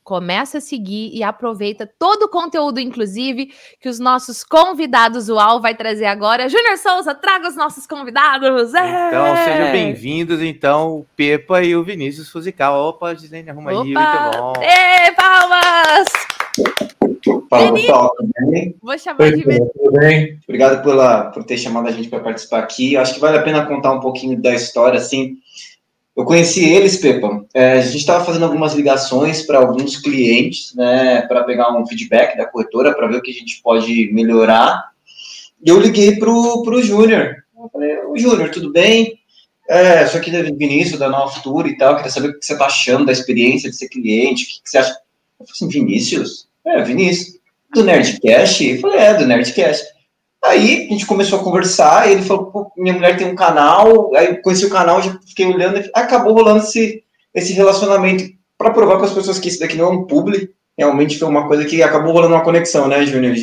Começa 0.08 0.56
a 0.56 0.60
seguir 0.62 1.10
e 1.12 1.22
aproveita 1.22 1.86
todo 1.98 2.22
o 2.22 2.28
conteúdo, 2.30 2.80
inclusive, 2.80 3.52
que 3.78 3.90
os 3.90 3.98
nossos 3.98 4.42
convidados 4.42 5.28
UAU 5.28 5.60
vai 5.60 5.74
trazer 5.74 6.06
agora. 6.06 6.48
Júnior 6.48 6.78
Souza, 6.78 7.14
traga 7.14 7.46
os 7.46 7.54
nossos 7.54 7.86
convidados! 7.86 8.72
É! 8.72 9.08
Então, 9.08 9.36
sejam 9.36 9.70
bem-vindos, 9.70 10.40
então, 10.40 11.00
o 11.00 11.06
Pepa 11.14 11.62
e 11.62 11.76
o 11.76 11.84
Vinícius 11.84 12.30
Fusical. 12.30 12.88
Opa, 12.88 13.14
Gislene, 13.14 13.50
arruma 13.50 13.70
Opa! 13.70 13.80
aí, 13.80 13.84
muito 13.84 14.38
bom! 14.38 14.52
Ê, 14.62 15.12
palmas! 15.12 16.08
Fala, 17.50 17.74
pessoal, 17.74 18.10
tudo 18.16 18.50
bem? 18.50 18.74
Vou 18.82 18.98
chamar 18.98 19.20
Oi, 19.20 19.32
de 19.32 19.42
Tudo 19.42 19.92
bem? 19.92 20.38
Obrigado 20.48 20.82
pela, 20.82 21.24
por 21.24 21.44
ter 21.44 21.58
chamado 21.58 21.86
a 21.86 21.92
gente 21.92 22.08
para 22.08 22.20
participar 22.20 22.60
aqui. 22.60 22.96
Acho 22.96 23.12
que 23.12 23.20
vale 23.20 23.36
a 23.36 23.42
pena 23.42 23.66
contar 23.66 23.92
um 23.92 24.00
pouquinho 24.00 24.40
da 24.40 24.54
história, 24.54 24.96
assim, 24.96 25.36
eu 26.18 26.24
conheci 26.24 26.64
eles, 26.64 26.96
Pepa. 26.96 27.44
É, 27.54 27.74
a 27.74 27.80
gente 27.80 27.98
estava 27.98 28.24
fazendo 28.24 28.44
algumas 28.44 28.74
ligações 28.74 29.42
para 29.42 29.58
alguns 29.58 29.96
clientes, 29.96 30.74
né, 30.74 31.22
para 31.22 31.44
pegar 31.44 31.72
um 31.78 31.86
feedback 31.86 32.36
da 32.36 32.44
corretora, 32.44 32.92
para 32.92 33.06
ver 33.06 33.18
o 33.18 33.22
que 33.22 33.30
a 33.30 33.34
gente 33.34 33.62
pode 33.62 34.12
melhorar. 34.12 34.90
E 35.64 35.70
eu 35.70 35.78
liguei 35.78 36.16
para 36.16 36.28
o 36.28 36.82
Júnior. 36.82 37.36
Eu 37.56 37.70
falei, 37.72 37.98
ô 37.98 38.18
Júnior, 38.18 38.50
tudo 38.50 38.72
bem? 38.72 39.16
É, 39.68 40.04
sou 40.08 40.18
aqui 40.18 40.32
da 40.32 40.42
Vinícius, 40.42 40.98
da 40.98 41.08
Nova 41.08 41.30
Futura 41.30 41.68
e 41.68 41.76
tal, 41.76 41.94
queria 41.94 42.10
saber 42.10 42.30
o 42.30 42.38
que 42.38 42.44
você 42.44 42.54
está 42.54 42.66
achando 42.66 43.06
da 43.06 43.12
experiência 43.12 43.70
de 43.70 43.76
ser 43.76 43.88
cliente, 43.88 44.42
o 44.42 44.46
que, 44.48 44.62
que 44.64 44.70
você 44.70 44.78
acha? 44.78 44.90
Eu 45.38 45.46
falei 45.46 45.52
assim, 45.52 45.68
Vinícius? 45.68 46.48
É, 46.66 46.82
Vinícius. 46.82 47.38
Do 47.72 47.84
Nerdcast? 47.84 48.66
Eu 48.66 48.80
falei, 48.80 48.98
é, 48.98 49.14
do 49.14 49.24
Nerdcast. 49.24 49.86
Aí 50.44 50.86
a 50.86 50.92
gente 50.92 51.06
começou 51.06 51.40
a 51.40 51.44
conversar, 51.44 52.10
ele 52.10 52.22
falou, 52.22 52.72
minha 52.76 52.94
mulher 52.94 53.16
tem 53.16 53.26
um 53.26 53.34
canal, 53.34 54.14
aí 54.14 54.40
conheci 54.40 54.66
o 54.66 54.70
canal, 54.70 55.02
já 55.02 55.18
fiquei 55.26 55.46
olhando, 55.46 55.82
acabou 55.92 56.32
rolando 56.32 56.60
esse, 56.60 57.02
esse 57.34 57.52
relacionamento 57.52 58.24
para 58.56 58.70
provar 58.70 58.96
para 58.96 59.06
as 59.06 59.12
pessoas 59.12 59.38
que 59.38 59.48
isso 59.48 59.58
daqui 59.58 59.76
não 59.76 59.86
é 59.86 59.90
um 59.90 60.04
publi, 60.04 60.54
realmente 60.76 61.18
foi 61.18 61.28
uma 61.28 61.48
coisa 61.48 61.64
que 61.64 61.82
acabou 61.82 62.12
rolando 62.12 62.34
uma 62.34 62.44
conexão, 62.44 62.86
né, 62.86 63.04
Júnior? 63.04 63.34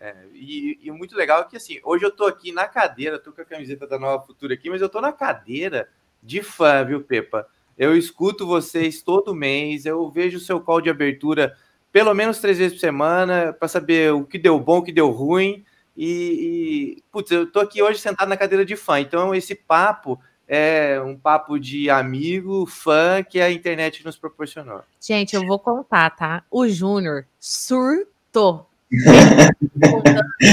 É, 0.00 0.14
e, 0.34 0.78
e 0.82 0.90
muito 0.90 1.14
legal 1.14 1.46
que 1.46 1.56
assim, 1.56 1.78
hoje 1.84 2.04
eu 2.04 2.10
tô 2.10 2.24
aqui 2.24 2.50
na 2.50 2.66
cadeira, 2.66 3.18
tô 3.18 3.30
com 3.30 3.42
a 3.42 3.44
camiseta 3.44 3.86
da 3.86 3.98
Nova 3.98 4.24
Futura 4.24 4.54
aqui, 4.54 4.70
mas 4.70 4.80
eu 4.80 4.88
tô 4.88 5.02
na 5.02 5.12
cadeira 5.12 5.88
de 6.22 6.42
fã, 6.42 6.82
viu, 6.84 7.02
Pepa? 7.02 7.46
Eu 7.76 7.96
escuto 7.96 8.46
vocês 8.46 9.02
todo 9.02 9.34
mês, 9.34 9.86
eu 9.86 10.10
vejo 10.10 10.38
o 10.38 10.40
seu 10.40 10.60
call 10.60 10.80
de 10.80 10.90
abertura 10.90 11.54
pelo 11.92 12.12
menos 12.12 12.38
três 12.38 12.58
vezes 12.58 12.74
por 12.74 12.80
semana 12.80 13.52
para 13.52 13.68
saber 13.68 14.12
o 14.12 14.24
que 14.24 14.38
deu 14.38 14.58
bom, 14.58 14.78
o 14.78 14.82
que 14.82 14.92
deu 14.92 15.10
ruim. 15.10 15.64
E, 16.00 16.96
e, 16.98 17.02
putz, 17.10 17.28
eu 17.32 17.50
tô 17.50 17.58
aqui 17.58 17.82
hoje 17.82 17.98
sentado 17.98 18.28
na 18.28 18.36
cadeira 18.36 18.64
de 18.64 18.76
fã, 18.76 19.00
então 19.00 19.34
esse 19.34 19.52
papo 19.52 20.16
é 20.46 21.02
um 21.04 21.16
papo 21.16 21.58
de 21.58 21.90
amigo, 21.90 22.64
fã 22.66 23.20
que 23.28 23.40
a 23.40 23.50
internet 23.50 24.04
nos 24.04 24.16
proporcionou. 24.16 24.82
Gente, 25.00 25.34
eu 25.34 25.44
vou 25.44 25.58
contar, 25.58 26.10
tá? 26.10 26.44
O 26.48 26.68
Júnior 26.68 27.26
surtou. 27.40 28.68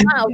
não, 0.04 0.28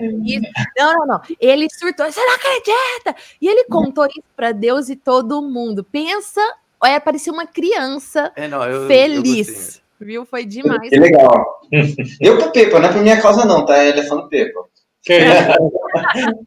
não, 0.78 1.06
não. 1.06 1.21
Ele 1.41 1.67
surtou. 1.69 2.10
Você 2.10 2.26
não 2.26 2.34
acredita? 2.34 3.15
E 3.41 3.50
ele 3.50 3.65
contou 3.65 4.06
isso 4.06 4.24
para 4.34 4.54
Deus 4.54 4.88
e 4.88 4.95
todo 4.95 5.41
mundo. 5.41 5.84
Pensa, 5.84 6.41
é 6.86 6.97
parecia 7.02 7.34
uma 7.34 7.45
criança 7.45 8.32
é, 8.36 8.47
não, 8.47 8.63
eu, 8.63 8.88
feliz. 8.88 9.82
Eu 10.00 10.08
viu? 10.08 10.26
Foi 10.26 10.45
demais. 10.45 10.89
Que 10.89 11.00
legal. 11.00 11.62
Eu 12.19 12.38
com 12.38 12.52
Pepa, 12.52 12.80
não 12.80 12.89
é 12.89 12.91
por 12.91 13.02
minha 13.02 13.21
causa, 13.21 13.45
não, 13.45 13.65
tá? 13.65 13.84
Ele 13.84 14.00
é 14.00 14.04
fã 14.04 14.15
do 14.15 14.28
Pepa. 14.28 14.70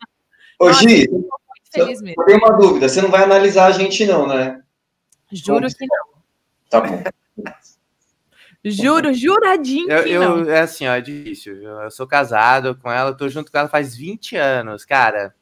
Ô, 0.59 0.73
Gi, 0.73 1.09
eu 1.75 1.99
tenho 2.25 2.39
uma 2.39 2.57
dúvida. 2.57 2.89
Você 2.89 3.03
não 3.03 3.11
vai 3.11 3.25
analisar 3.25 3.67
a 3.67 3.73
gente, 3.73 4.07
não, 4.07 4.27
né? 4.27 4.61
Juro 5.33 5.67
que 5.69 5.87
não. 5.87 6.05
Tá 6.71 6.81
bom. 6.81 7.03
Juro, 8.65 9.13
juradinho 9.13 9.91
eu, 9.91 10.07
eu, 10.07 10.51
É 10.51 10.61
assim, 10.61 10.87
ó, 10.87 10.95
é 10.95 11.01
difícil. 11.01 11.63
Eu 11.63 11.91
sou 11.91 12.07
casado 12.07 12.75
com 12.77 12.91
ela, 12.91 13.13
tô 13.13 13.29
junto 13.29 13.53
com 13.53 13.59
ela 13.59 13.69
faz 13.69 13.95
20 13.95 14.37
anos, 14.37 14.85
cara. 14.85 15.35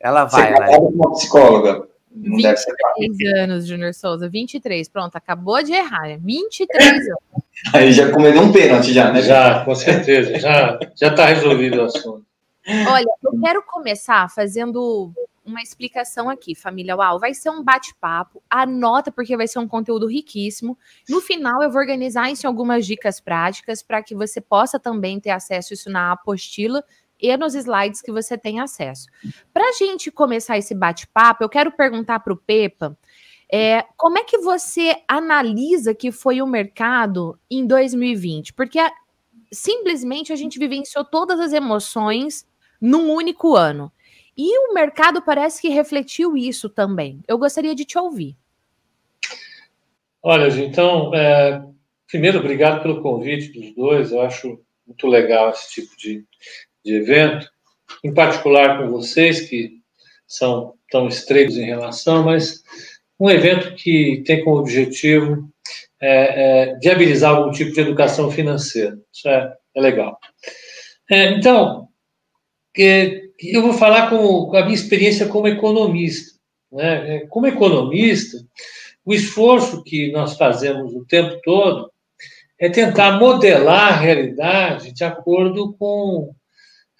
Ela 0.00 0.24
vai, 0.24 0.48
Você 0.48 0.54
é 0.54 0.58
casado 0.58 0.80
com 0.80 0.88
uma 0.88 1.12
psicóloga. 1.12 1.88
Não 2.10 2.36
23 2.36 3.34
anos, 3.36 3.66
Júnior 3.66 3.94
Souza. 3.94 4.28
23. 4.28 4.88
Pronto, 4.88 5.14
acabou 5.14 5.62
de 5.62 5.72
errar. 5.72 6.18
23 6.18 6.82
anos. 6.82 7.44
Aí 7.72 7.92
já 7.92 8.10
comeu 8.10 8.40
um 8.40 8.50
pênalti, 8.50 8.92
já, 8.92 9.12
né? 9.12 9.22
Já, 9.22 9.64
com 9.64 9.74
certeza. 9.74 10.38
Já, 10.38 10.78
já 10.96 11.14
tá 11.14 11.26
resolvido 11.26 11.78
o 11.78 11.84
assunto. 11.84 12.27
Olha, 12.88 13.06
eu 13.22 13.40
quero 13.40 13.62
começar 13.62 14.30
fazendo 14.30 15.12
uma 15.44 15.62
explicação 15.62 16.28
aqui, 16.28 16.54
família 16.54 16.94
Uau. 16.94 17.18
Vai 17.18 17.32
ser 17.32 17.50
um 17.50 17.62
bate-papo, 17.62 18.42
anota 18.48 19.10
porque 19.10 19.36
vai 19.36 19.48
ser 19.48 19.58
um 19.58 19.66
conteúdo 19.66 20.06
riquíssimo. 20.06 20.78
No 21.08 21.20
final, 21.20 21.62
eu 21.62 21.70
vou 21.70 21.80
organizar 21.80 22.30
isso 22.30 22.46
em 22.46 22.48
algumas 22.48 22.86
dicas 22.86 23.18
práticas 23.20 23.82
para 23.82 24.02
que 24.02 24.14
você 24.14 24.40
possa 24.40 24.78
também 24.78 25.18
ter 25.18 25.30
acesso 25.30 25.72
isso 25.72 25.88
na 25.90 26.12
apostila 26.12 26.84
e 27.20 27.34
nos 27.36 27.54
slides 27.54 28.02
que 28.02 28.12
você 28.12 28.36
tem 28.36 28.60
acesso. 28.60 29.08
Para 29.52 29.70
a 29.70 29.72
gente 29.72 30.10
começar 30.10 30.58
esse 30.58 30.74
bate-papo, 30.74 31.42
eu 31.42 31.48
quero 31.48 31.72
perguntar 31.72 32.20
para 32.20 32.32
o 32.32 32.36
Pepa. 32.36 32.96
É, 33.50 33.82
como 33.96 34.18
é 34.18 34.24
que 34.24 34.38
você 34.38 34.94
analisa 35.08 35.94
que 35.94 36.12
foi 36.12 36.42
o 36.42 36.46
mercado 36.46 37.38
em 37.50 37.66
2020? 37.66 38.52
Porque 38.52 38.78
simplesmente 39.50 40.32
a 40.32 40.36
gente 40.36 40.58
vivenciou 40.58 41.02
todas 41.02 41.40
as 41.40 41.54
emoções 41.54 42.46
num 42.80 43.10
único 43.12 43.56
ano. 43.56 43.92
E 44.36 44.56
o 44.58 44.72
mercado 44.72 45.20
parece 45.20 45.60
que 45.60 45.68
refletiu 45.68 46.36
isso 46.36 46.68
também. 46.68 47.20
Eu 47.26 47.36
gostaria 47.38 47.74
de 47.74 47.84
te 47.84 47.98
ouvir. 47.98 48.36
Olha, 50.22 50.48
então, 50.62 51.12
é, 51.14 51.60
primeiro, 52.06 52.38
obrigado 52.38 52.82
pelo 52.82 53.02
convite 53.02 53.52
dos 53.52 53.74
dois. 53.74 54.12
Eu 54.12 54.22
acho 54.22 54.60
muito 54.86 55.06
legal 55.06 55.50
esse 55.50 55.70
tipo 55.72 55.96
de, 55.96 56.24
de 56.84 56.94
evento, 56.94 57.48
em 58.04 58.14
particular 58.14 58.78
com 58.78 58.90
vocês, 58.90 59.48
que 59.48 59.78
são 60.26 60.74
tão 60.90 61.08
estreitos 61.08 61.56
em 61.56 61.64
relação, 61.64 62.24
mas 62.24 62.62
um 63.18 63.28
evento 63.28 63.74
que 63.74 64.22
tem 64.24 64.44
como 64.44 64.58
objetivo 64.58 65.50
é, 66.00 66.70
é, 66.70 66.78
viabilizar 66.78 67.34
algum 67.34 67.50
tipo 67.50 67.72
de 67.72 67.80
educação 67.80 68.30
financeira. 68.30 68.96
Isso 69.12 69.28
é, 69.28 69.52
é 69.74 69.80
legal. 69.80 70.18
Então, 72.76 73.28
eu 73.40 73.62
vou 73.62 73.72
falar 73.72 74.10
com 74.10 74.54
a 74.56 74.62
minha 74.62 74.74
experiência 74.74 75.26
como 75.26 75.48
economista. 75.48 76.38
Né? 76.72 77.16
É, 77.16 77.26
como 77.26 77.46
economista, 77.46 78.38
o 79.04 79.14
esforço 79.14 79.82
que 79.82 80.10
nós 80.12 80.36
fazemos 80.36 80.92
o 80.94 81.04
tempo 81.04 81.40
todo 81.42 81.90
é 82.58 82.68
tentar 82.68 83.12
modelar 83.12 83.92
a 83.92 83.96
realidade 83.96 84.92
de 84.92 85.04
acordo 85.04 85.74
com 85.78 86.34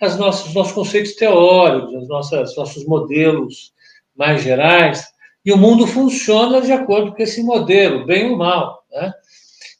as 0.01 0.17
nossas, 0.17 0.47
os 0.47 0.55
nossos 0.55 0.73
conceitos 0.73 1.15
teóricos, 1.15 1.95
as 1.95 2.09
nossas, 2.09 2.57
nossos 2.57 2.87
modelos 2.87 3.73
mais 4.17 4.43
gerais, 4.43 5.05
e 5.45 5.53
o 5.53 5.57
mundo 5.57 5.87
funciona 5.87 6.61
de 6.61 6.73
acordo 6.73 7.15
com 7.15 7.23
esse 7.23 7.43
modelo, 7.43 8.07
bem 8.07 8.31
ou 8.31 8.37
mal. 8.37 8.85
Né? 8.93 9.13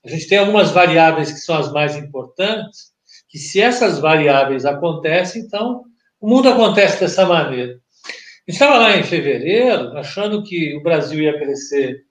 A 0.05 0.09
gente 0.09 0.29
tem 0.29 0.39
algumas 0.39 0.71
variáveis 0.71 1.31
que 1.31 1.39
são 1.39 1.57
as 1.57 1.73
mais 1.73 1.97
importantes, 1.97 2.93
que 3.29 3.39
se 3.39 3.61
essas 3.61 3.99
variáveis 3.99 4.65
acontecem, 4.65 5.43
então 5.43 5.85
o 6.21 6.29
mundo 6.29 6.49
acontece 6.49 7.01
dessa 7.01 7.27
maneira. 7.27 7.79
Estava 8.47 8.79
lá 8.79 8.97
em 8.97 9.03
fevereiro, 9.03 9.97
achando 9.99 10.43
que 10.43 10.75
o 10.75 10.83
Brasil 10.83 11.21
ia 11.21 11.39
crescer 11.39 12.03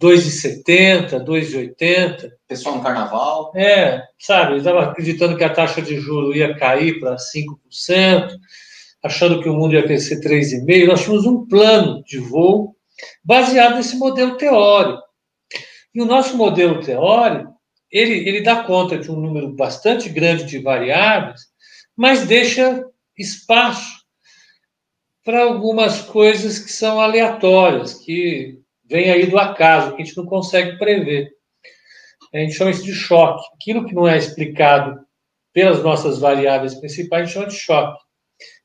2,70, 0.00 1.24
2,80. 1.24 2.30
Pessoal 2.46 2.76
no 2.76 2.82
carnaval. 2.82 3.52
É, 3.56 4.02
sabe, 4.18 4.52
eu 4.52 4.58
estava 4.58 4.82
acreditando 4.82 5.36
que 5.36 5.44
a 5.44 5.52
taxa 5.52 5.80
de 5.80 5.98
juro 5.98 6.36
ia 6.36 6.54
cair 6.54 7.00
para 7.00 7.16
5%, 7.16 8.28
achando 9.02 9.42
que 9.42 9.48
o 9.48 9.54
mundo 9.54 9.74
ia 9.74 9.82
crescer 9.82 10.20
3,5%. 10.20 10.86
Nós 10.86 11.02
tínhamos 11.02 11.26
um 11.26 11.46
plano 11.46 12.02
de 12.04 12.18
voo 12.18 12.76
baseado 13.24 13.76
nesse 13.76 13.96
modelo 13.96 14.36
teórico. 14.36 15.02
E 15.94 16.02
o 16.02 16.04
nosso 16.04 16.36
modelo 16.36 16.82
teórico, 16.82 17.55
ele, 17.96 18.28
ele 18.28 18.42
dá 18.42 18.62
conta 18.62 18.98
de 18.98 19.10
um 19.10 19.16
número 19.18 19.48
bastante 19.48 20.08
grande 20.08 20.44
de 20.44 20.58
variáveis, 20.58 21.42
mas 21.96 22.26
deixa 22.26 22.84
espaço 23.16 24.04
para 25.24 25.42
algumas 25.42 26.02
coisas 26.02 26.58
que 26.58 26.70
são 26.70 27.00
aleatórias, 27.00 27.94
que 27.94 28.60
vêm 28.84 29.10
aí 29.10 29.26
do 29.26 29.38
acaso, 29.38 29.96
que 29.96 30.02
a 30.02 30.04
gente 30.04 30.16
não 30.16 30.26
consegue 30.26 30.78
prever. 30.78 31.30
A 32.34 32.38
gente 32.38 32.54
chama 32.54 32.70
isso 32.70 32.84
de 32.84 32.92
choque. 32.92 33.42
Aquilo 33.54 33.86
que 33.86 33.94
não 33.94 34.06
é 34.06 34.16
explicado 34.16 35.00
pelas 35.52 35.82
nossas 35.82 36.18
variáveis 36.18 36.74
principais, 36.74 37.22
a 37.22 37.24
gente 37.24 37.34
chama 37.34 37.46
de 37.48 37.56
choque. 37.56 37.98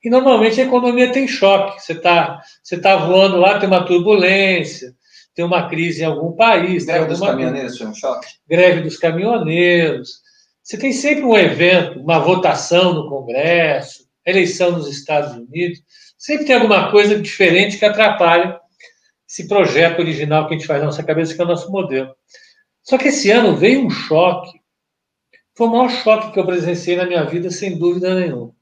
E 0.03 0.09
normalmente 0.09 0.59
a 0.59 0.65
economia 0.65 1.11
tem 1.11 1.27
choque. 1.27 1.81
Você 1.81 1.93
está 1.93 2.41
você 2.61 2.79
tá 2.79 2.97
voando 2.97 3.37
lá, 3.37 3.57
tem 3.57 3.67
uma 3.69 3.85
turbulência, 3.85 4.93
tem 5.33 5.45
uma 5.45 5.69
crise 5.69 6.01
em 6.01 6.05
algum 6.05 6.33
país. 6.33 6.85
Greve 6.85 7.05
dos 7.05 7.19
caminhoneiros 7.19 7.77
foi 7.77 7.87
um 7.87 7.93
choque? 7.93 8.27
Greve 8.47 8.81
dos 8.81 8.97
caminhoneiros. 8.97 10.21
Você 10.63 10.77
tem 10.77 10.91
sempre 10.91 11.23
um 11.23 11.35
evento, 11.35 11.99
uma 11.99 12.19
votação 12.19 12.93
no 12.93 13.09
Congresso, 13.09 14.05
eleição 14.25 14.71
nos 14.71 14.87
Estados 14.87 15.35
Unidos. 15.35 15.79
Sempre 16.17 16.45
tem 16.45 16.55
alguma 16.55 16.91
coisa 16.91 17.19
diferente 17.19 17.77
que 17.77 17.85
atrapalha 17.85 18.59
esse 19.27 19.47
projeto 19.47 19.99
original 19.99 20.47
que 20.47 20.53
a 20.53 20.57
gente 20.57 20.67
faz 20.67 20.79
na 20.81 20.87
nossa 20.87 21.03
cabeça, 21.03 21.33
que 21.33 21.41
é 21.41 21.43
o 21.45 21.47
nosso 21.47 21.71
modelo. 21.71 22.13
Só 22.83 22.97
que 22.97 23.07
esse 23.07 23.31
ano 23.31 23.55
veio 23.55 23.85
um 23.85 23.89
choque. 23.89 24.59
Foi 25.55 25.67
o 25.67 25.71
maior 25.71 25.89
choque 25.89 26.31
que 26.31 26.39
eu 26.39 26.45
presenciei 26.45 26.95
na 26.95 27.05
minha 27.05 27.23
vida, 27.23 27.49
sem 27.49 27.77
dúvida 27.77 28.13
nenhuma. 28.13 28.53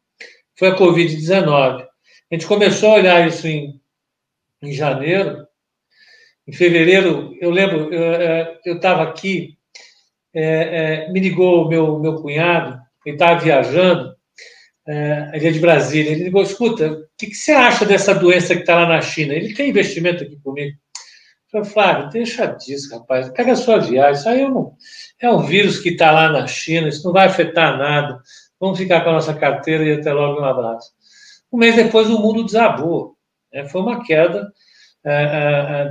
Foi 0.56 0.68
a 0.68 0.76
Covid-19. 0.76 1.84
A 2.32 2.36
gente 2.36 2.46
começou 2.46 2.92
a 2.92 2.96
olhar 2.96 3.28
isso 3.28 3.48
em, 3.48 3.82
em 4.62 4.72
janeiro, 4.72 5.48
em 6.50 6.52
fevereiro, 6.52 7.36
eu 7.40 7.52
lembro, 7.52 7.94
eu 8.66 8.76
estava 8.76 9.04
aqui, 9.04 9.56
é, 10.34 11.06
é, 11.06 11.12
me 11.12 11.20
ligou 11.20 11.70
meu, 11.70 12.00
meu 12.00 12.16
cunhado, 12.16 12.80
ele 13.06 13.16
estava 13.16 13.40
viajando, 13.40 14.16
é, 14.88 15.30
ele 15.34 15.48
é 15.48 15.52
de 15.52 15.60
Brasília, 15.60 16.12
ele 16.12 16.24
ligou, 16.24 16.42
escuta, 16.42 16.92
o 16.92 17.06
que, 17.16 17.28
que 17.28 17.36
você 17.36 17.52
acha 17.52 17.86
dessa 17.86 18.16
doença 18.16 18.56
que 18.56 18.62
está 18.62 18.74
lá 18.74 18.88
na 18.88 19.00
China? 19.00 19.36
Ele 19.36 19.54
tem 19.54 19.70
investimento 19.70 20.24
aqui 20.24 20.38
comigo. 20.38 20.76
Eu 21.54 21.64
falei, 21.64 21.70
Flávio, 21.70 22.10
deixa 22.10 22.48
disso, 22.48 22.96
rapaz, 22.96 23.30
pega 23.30 23.52
a 23.52 23.56
sua 23.56 23.78
viagem, 23.78 24.20
isso 24.20 24.30
aí 24.30 24.42
é 24.42 24.48
um, 24.48 24.72
é 25.22 25.32
um 25.32 25.42
vírus 25.44 25.80
que 25.80 25.90
está 25.90 26.12
lá 26.12 26.32
na 26.32 26.48
China, 26.48 26.88
isso 26.88 27.06
não 27.06 27.14
vai 27.14 27.28
afetar 27.28 27.78
nada, 27.78 28.20
vamos 28.60 28.80
ficar 28.80 29.02
com 29.02 29.12
a 29.12 29.14
nossa 29.14 29.36
carteira 29.36 29.84
e 29.84 29.94
até 29.94 30.12
logo 30.12 30.42
um 30.42 30.46
abraço. 30.46 30.92
Um 31.52 31.58
mês 31.58 31.76
depois 31.76 32.10
o 32.10 32.20
mundo 32.20 32.44
desabou, 32.44 33.16
né? 33.54 33.66
foi 33.66 33.82
uma 33.82 34.04
queda 34.04 34.48
é, 34.48 34.48
é, 34.48 34.48
é, 34.48 34.69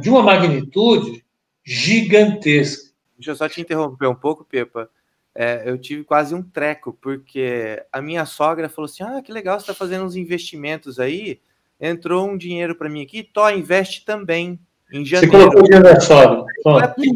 de 0.01 0.11
uma 0.11 0.23
magnitude 0.23 1.25
gigantesca. 1.65 2.89
Deixa 3.17 3.33
eu 3.33 3.37
só 3.37 3.49
te 3.49 3.61
interromper 3.61 4.07
um 4.07 4.15
pouco, 4.15 4.45
Pepa. 4.45 4.89
É, 5.35 5.63
eu 5.67 5.79
tive 5.79 6.03
quase 6.03 6.35
um 6.35 6.43
treco, 6.43 6.97
porque 7.01 7.83
a 7.93 8.03
minha 8.03 8.25
sogra 8.25 8.69
falou 8.69 8.87
assim: 8.87 9.03
Ah, 9.03 9.23
que 9.23 9.33
legal, 9.33 9.59
você 9.59 9.65
está 9.65 9.75
fazendo 9.75 10.05
uns 10.05 10.17
investimentos 10.17 10.99
aí. 10.99 11.41
Entrou 11.81 12.29
um 12.29 12.37
dinheiro 12.37 12.75
para 12.75 12.89
mim 12.89 13.03
aqui, 13.03 13.23
Tó, 13.23 13.49
investe 13.51 14.05
também. 14.05 14.59
Em 14.93 15.05
janeiro. 15.05 15.31
Você 15.31 15.39
colocou 15.39 15.61
o 15.61 15.65
dinheiro 15.65 15.85
da 15.85 16.01
sogra. 16.01 16.45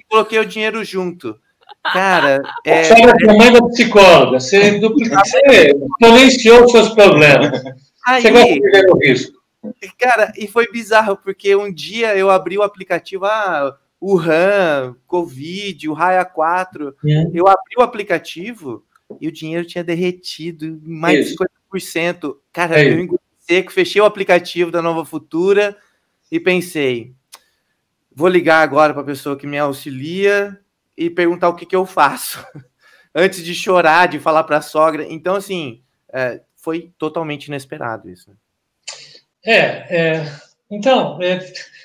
Coloquei 0.09 0.39
o 0.39 0.47
dinheiro 0.47 0.85
junto. 0.85 1.37
Cara, 1.83 2.43
é. 2.65 2.81
A 2.81 2.85
sogra 2.85 3.13
é 3.19 3.37
mãe 3.37 3.53
da 3.53 3.63
psicóloga. 3.67 4.39
Você, 4.39 4.79
você 4.79 5.75
silenciou 6.01 6.65
os 6.65 6.71
seus 6.71 6.91
problemas. 6.91 7.63
Aí, 8.07 8.23
você 8.23 8.31
gosta 8.31 8.53
de 8.53 8.61
viver 8.61 8.91
o 8.91 8.99
risco. 8.99 9.42
Cara, 9.99 10.33
e 10.37 10.47
foi 10.47 10.71
bizarro, 10.71 11.17
porque 11.17 11.55
um 11.55 11.73
dia 11.73 12.17
eu 12.17 12.31
abri 12.31 12.59
o 12.59 12.63
aplicativo, 12.63 13.25
ah, 13.25 13.79
o 14.01 14.17
RAM, 14.17 14.97
Covid, 15.07 15.89
o 15.89 15.93
Raia 15.93 16.25
4. 16.25 16.97
É. 17.07 17.31
Eu 17.33 17.47
abri 17.47 17.77
o 17.79 17.83
aplicativo 17.83 18.85
e 19.21 19.29
o 19.29 19.33
dinheiro 19.33 19.65
tinha 19.65 19.85
derretido 19.85 20.81
mais 20.83 21.29
Isso. 21.29 21.37
de 21.37 21.81
50%. 21.81 22.37
Cara, 22.53 22.81
é. 22.81 22.89
eu 22.89 22.99
engoli 22.99 23.21
seco, 23.39 23.73
fechei 23.73 24.01
o 24.01 24.05
aplicativo 24.05 24.71
da 24.71 24.83
Nova 24.83 25.05
Futura 25.05 25.77
e 26.31 26.41
pensei, 26.41 27.15
vou 28.13 28.29
ligar 28.29 28.63
agora 28.63 28.93
para 28.93 29.03
a 29.03 29.07
pessoa 29.07 29.37
que 29.37 29.47
me 29.47 29.59
auxilia 29.59 30.59
e 30.97 31.09
perguntar 31.09 31.49
o 31.49 31.55
que, 31.55 31.67
que 31.67 31.77
eu 31.77 31.87
faço. 31.87 32.45
Antes 33.15 33.45
de 33.45 33.55
chorar, 33.55 34.09
de 34.09 34.19
falar 34.19 34.43
para 34.45 34.57
a 34.57 34.63
sogra. 34.63 35.07
Então, 35.09 35.37
assim, 35.37 35.83
é, 36.13 36.41
foi 36.57 36.93
totalmente 36.99 37.47
inesperado 37.47 38.09
isso. 38.09 38.33
É, 39.45 39.55
é 39.55 40.43
então, 40.73 41.21
é, 41.23 41.39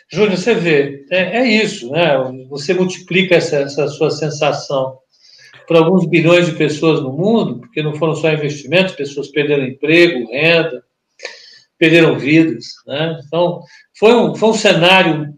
Júnior, 0.10 0.38
você 0.38 0.56
vê, 0.56 1.06
é, 1.12 1.40
é, 1.40 1.46
isso, 1.46 1.92
né? 1.92 2.16
Você 2.50 2.74
multiplica 2.74 3.36
essa, 3.36 3.58
essa 3.58 3.88
sua 3.90 4.10
sensação 4.10 4.98
para 5.68 5.80
alguns 5.80 6.08
bilhões 6.08 6.46
de 6.46 6.54
pessoas 6.54 7.02
no 7.02 7.12
mundo, 7.12 7.60
porque 7.60 7.84
não 7.84 7.94
foram 7.96 8.16
só 8.16 8.32
investimentos, 8.32 8.96
pessoas 8.96 9.28
perderam 9.28 9.66
emprego, 9.66 10.32
renda, 10.32 10.82
perderam 11.78 12.18
vidas, 12.18 12.68
né? 12.88 13.20
Então, 13.28 13.62
foi 14.00 14.16
um, 14.16 14.34
foi 14.34 14.50
um 14.50 14.54
cenário 14.54 15.38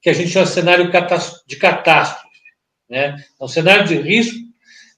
que 0.00 0.08
a 0.08 0.14
gente 0.14 0.30
chama 0.30 0.46
de 0.46 0.52
cenário 0.52 0.90
de 1.46 1.56
catástrofe, 1.56 2.26
né? 2.88 3.16
É 3.38 3.44
um 3.44 3.48
cenário 3.48 3.86
de 3.86 3.96
risco, 3.96 4.38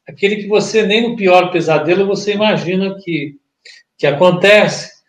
aquele 0.07 0.37
que 0.37 0.47
você, 0.47 0.87
nem 0.87 1.09
no 1.09 1.17
pior 1.17 1.51
pesadelo, 1.51 2.07
você 2.07 2.35
imagina 2.35 2.97
que, 3.03 3.35
que 3.99 4.07
acontece, 4.07 4.99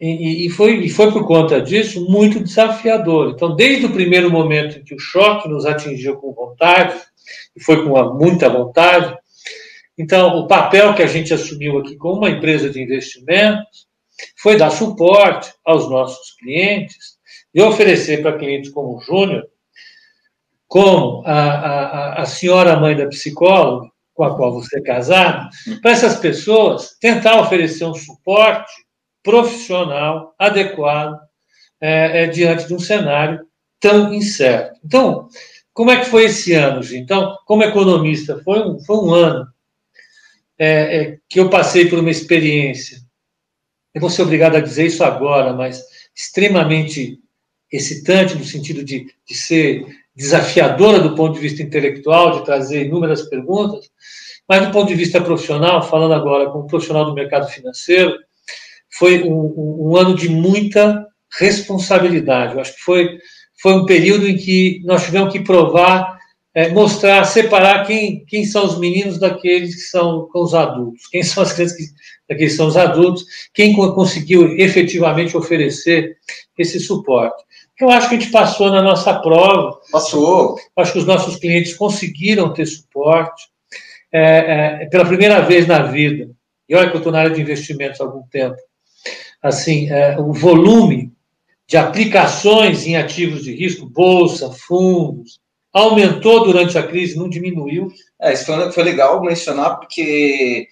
e, 0.00 0.46
e, 0.46 0.50
foi, 0.50 0.76
e 0.78 0.88
foi 0.88 1.12
por 1.12 1.26
conta 1.26 1.60
disso 1.60 2.08
muito 2.08 2.42
desafiador. 2.42 3.32
Então, 3.34 3.54
desde 3.54 3.84
o 3.84 3.92
primeiro 3.92 4.30
momento 4.30 4.78
em 4.78 4.82
que 4.82 4.94
o 4.94 4.98
choque 4.98 5.48
nos 5.48 5.66
atingiu 5.66 6.16
com 6.16 6.32
vontade, 6.32 6.98
e 7.54 7.62
foi 7.62 7.84
com 7.84 8.14
muita 8.14 8.48
vontade, 8.48 9.14
então 9.98 10.38
o 10.38 10.46
papel 10.46 10.94
que 10.94 11.02
a 11.02 11.06
gente 11.06 11.34
assumiu 11.34 11.78
aqui 11.78 11.96
como 11.96 12.16
uma 12.16 12.30
empresa 12.30 12.70
de 12.70 12.82
investimentos 12.82 13.86
foi 14.38 14.56
dar 14.56 14.70
suporte 14.70 15.52
aos 15.64 15.88
nossos 15.90 16.32
clientes 16.36 17.18
e 17.52 17.60
oferecer 17.60 18.22
para 18.22 18.38
clientes 18.38 18.70
como 18.70 18.96
o 18.96 19.00
Júnior, 19.00 19.46
como 20.66 21.22
a, 21.26 21.34
a, 21.34 22.22
a 22.22 22.24
senhora 22.24 22.78
mãe 22.78 22.96
da 22.96 23.06
psicóloga, 23.06 23.90
com 24.14 24.24
a 24.24 24.36
qual 24.36 24.52
você 24.52 24.78
é 24.78 24.82
casado, 24.82 25.48
para 25.82 25.90
essas 25.90 26.16
pessoas 26.16 26.96
tentar 27.00 27.40
oferecer 27.40 27.84
um 27.84 27.94
suporte 27.94 28.72
profissional, 29.22 30.34
adequado, 30.38 31.18
é, 31.80 32.24
é, 32.24 32.26
diante 32.26 32.66
de 32.66 32.74
um 32.74 32.78
cenário 32.78 33.40
tão 33.78 34.12
incerto. 34.12 34.78
Então, 34.84 35.28
como 35.72 35.90
é 35.90 35.98
que 35.98 36.06
foi 36.06 36.24
esse 36.24 36.52
ano, 36.52 36.82
gente? 36.82 37.02
Então, 37.02 37.36
como 37.46 37.62
economista, 37.62 38.40
foi 38.44 38.60
um, 38.60 38.78
foi 38.80 38.96
um 38.96 39.14
ano 39.14 39.46
é, 40.58 40.96
é, 40.96 41.18
que 41.28 41.40
eu 41.40 41.48
passei 41.48 41.88
por 41.88 41.98
uma 41.98 42.10
experiência, 42.10 42.98
eu 43.94 44.00
vou 44.00 44.10
ser 44.10 44.22
obrigado 44.22 44.56
a 44.56 44.60
dizer 44.60 44.86
isso 44.86 45.02
agora, 45.02 45.52
mas 45.52 45.82
extremamente 46.14 47.18
excitante 47.72 48.36
no 48.36 48.44
sentido 48.44 48.84
de, 48.84 49.06
de 49.26 49.34
ser 49.34 49.86
desafiadora 50.14 51.00
do 51.00 51.14
ponto 51.14 51.34
de 51.34 51.40
vista 51.40 51.62
intelectual, 51.62 52.38
de 52.38 52.44
trazer 52.44 52.84
inúmeras 52.84 53.22
perguntas, 53.22 53.90
mas 54.48 54.66
do 54.66 54.72
ponto 54.72 54.88
de 54.88 54.94
vista 54.94 55.20
profissional, 55.20 55.82
falando 55.82 56.12
agora 56.12 56.50
como 56.50 56.66
profissional 56.66 57.04
do 57.04 57.14
mercado 57.14 57.48
financeiro, 57.48 58.18
foi 58.92 59.22
um, 59.22 59.88
um, 59.90 59.96
ano 59.96 60.14
de 60.14 60.28
muita 60.28 61.06
responsabilidade. 61.38 62.54
Eu 62.54 62.60
acho 62.60 62.74
que 62.74 62.82
foi, 62.82 63.18
foi 63.60 63.74
um 63.74 63.86
período 63.86 64.28
em 64.28 64.36
que 64.36 64.80
nós 64.84 65.04
tivemos 65.04 65.32
que 65.32 65.40
provar, 65.40 66.18
é, 66.54 66.68
mostrar, 66.70 67.24
separar 67.24 67.86
quem, 67.86 68.24
quem 68.26 68.44
são 68.44 68.64
os 68.64 68.78
meninos 68.78 69.18
daqueles 69.18 69.74
que 69.74 69.82
são 69.82 70.28
os 70.34 70.54
adultos, 70.54 71.06
quem 71.06 71.22
são 71.22 71.42
as 71.42 71.52
crianças 71.52 71.76
que, 71.76 71.84
daqueles 72.28 72.52
que 72.52 72.56
são 72.56 72.66
os 72.66 72.76
adultos, 72.76 73.24
quem 73.54 73.74
conseguiu 73.74 74.58
efetivamente 74.58 75.36
oferecer 75.36 76.16
esse 76.58 76.80
suporte. 76.80 77.44
Eu 77.80 77.88
acho 77.88 78.08
que 78.08 78.16
a 78.16 78.18
gente 78.18 78.30
passou 78.30 78.70
na 78.70 78.82
nossa 78.82 79.18
prova. 79.20 79.80
Passou. 79.90 80.56
Acho 80.76 80.92
que 80.92 80.98
os 80.98 81.06
nossos 81.06 81.36
clientes 81.36 81.74
conseguiram 81.74 82.52
ter 82.52 82.66
suporte. 82.66 83.48
É, 84.12 84.82
é, 84.82 84.86
pela 84.86 85.06
primeira 85.06 85.40
vez 85.40 85.68
na 85.68 85.82
vida, 85.84 86.28
e 86.68 86.74
olha 86.74 86.90
que 86.90 86.96
eu 86.96 86.98
estou 86.98 87.12
na 87.12 87.20
área 87.20 87.30
de 87.30 87.40
investimentos 87.40 88.00
há 88.00 88.04
algum 88.04 88.22
tempo, 88.28 88.56
assim, 89.42 89.90
é, 89.90 90.18
o 90.18 90.32
volume 90.32 91.12
de 91.66 91.76
aplicações 91.76 92.86
em 92.86 92.96
ativos 92.96 93.44
de 93.44 93.54
risco, 93.54 93.86
bolsa, 93.86 94.50
fundos, 94.50 95.40
aumentou 95.72 96.44
durante 96.44 96.76
a 96.76 96.82
crise, 96.82 97.16
não 97.16 97.28
diminuiu. 97.28 97.92
É, 98.20 98.32
isso 98.32 98.44
foi, 98.44 98.72
foi 98.72 98.82
legal 98.82 99.22
mencionar, 99.22 99.78
porque 99.78 100.66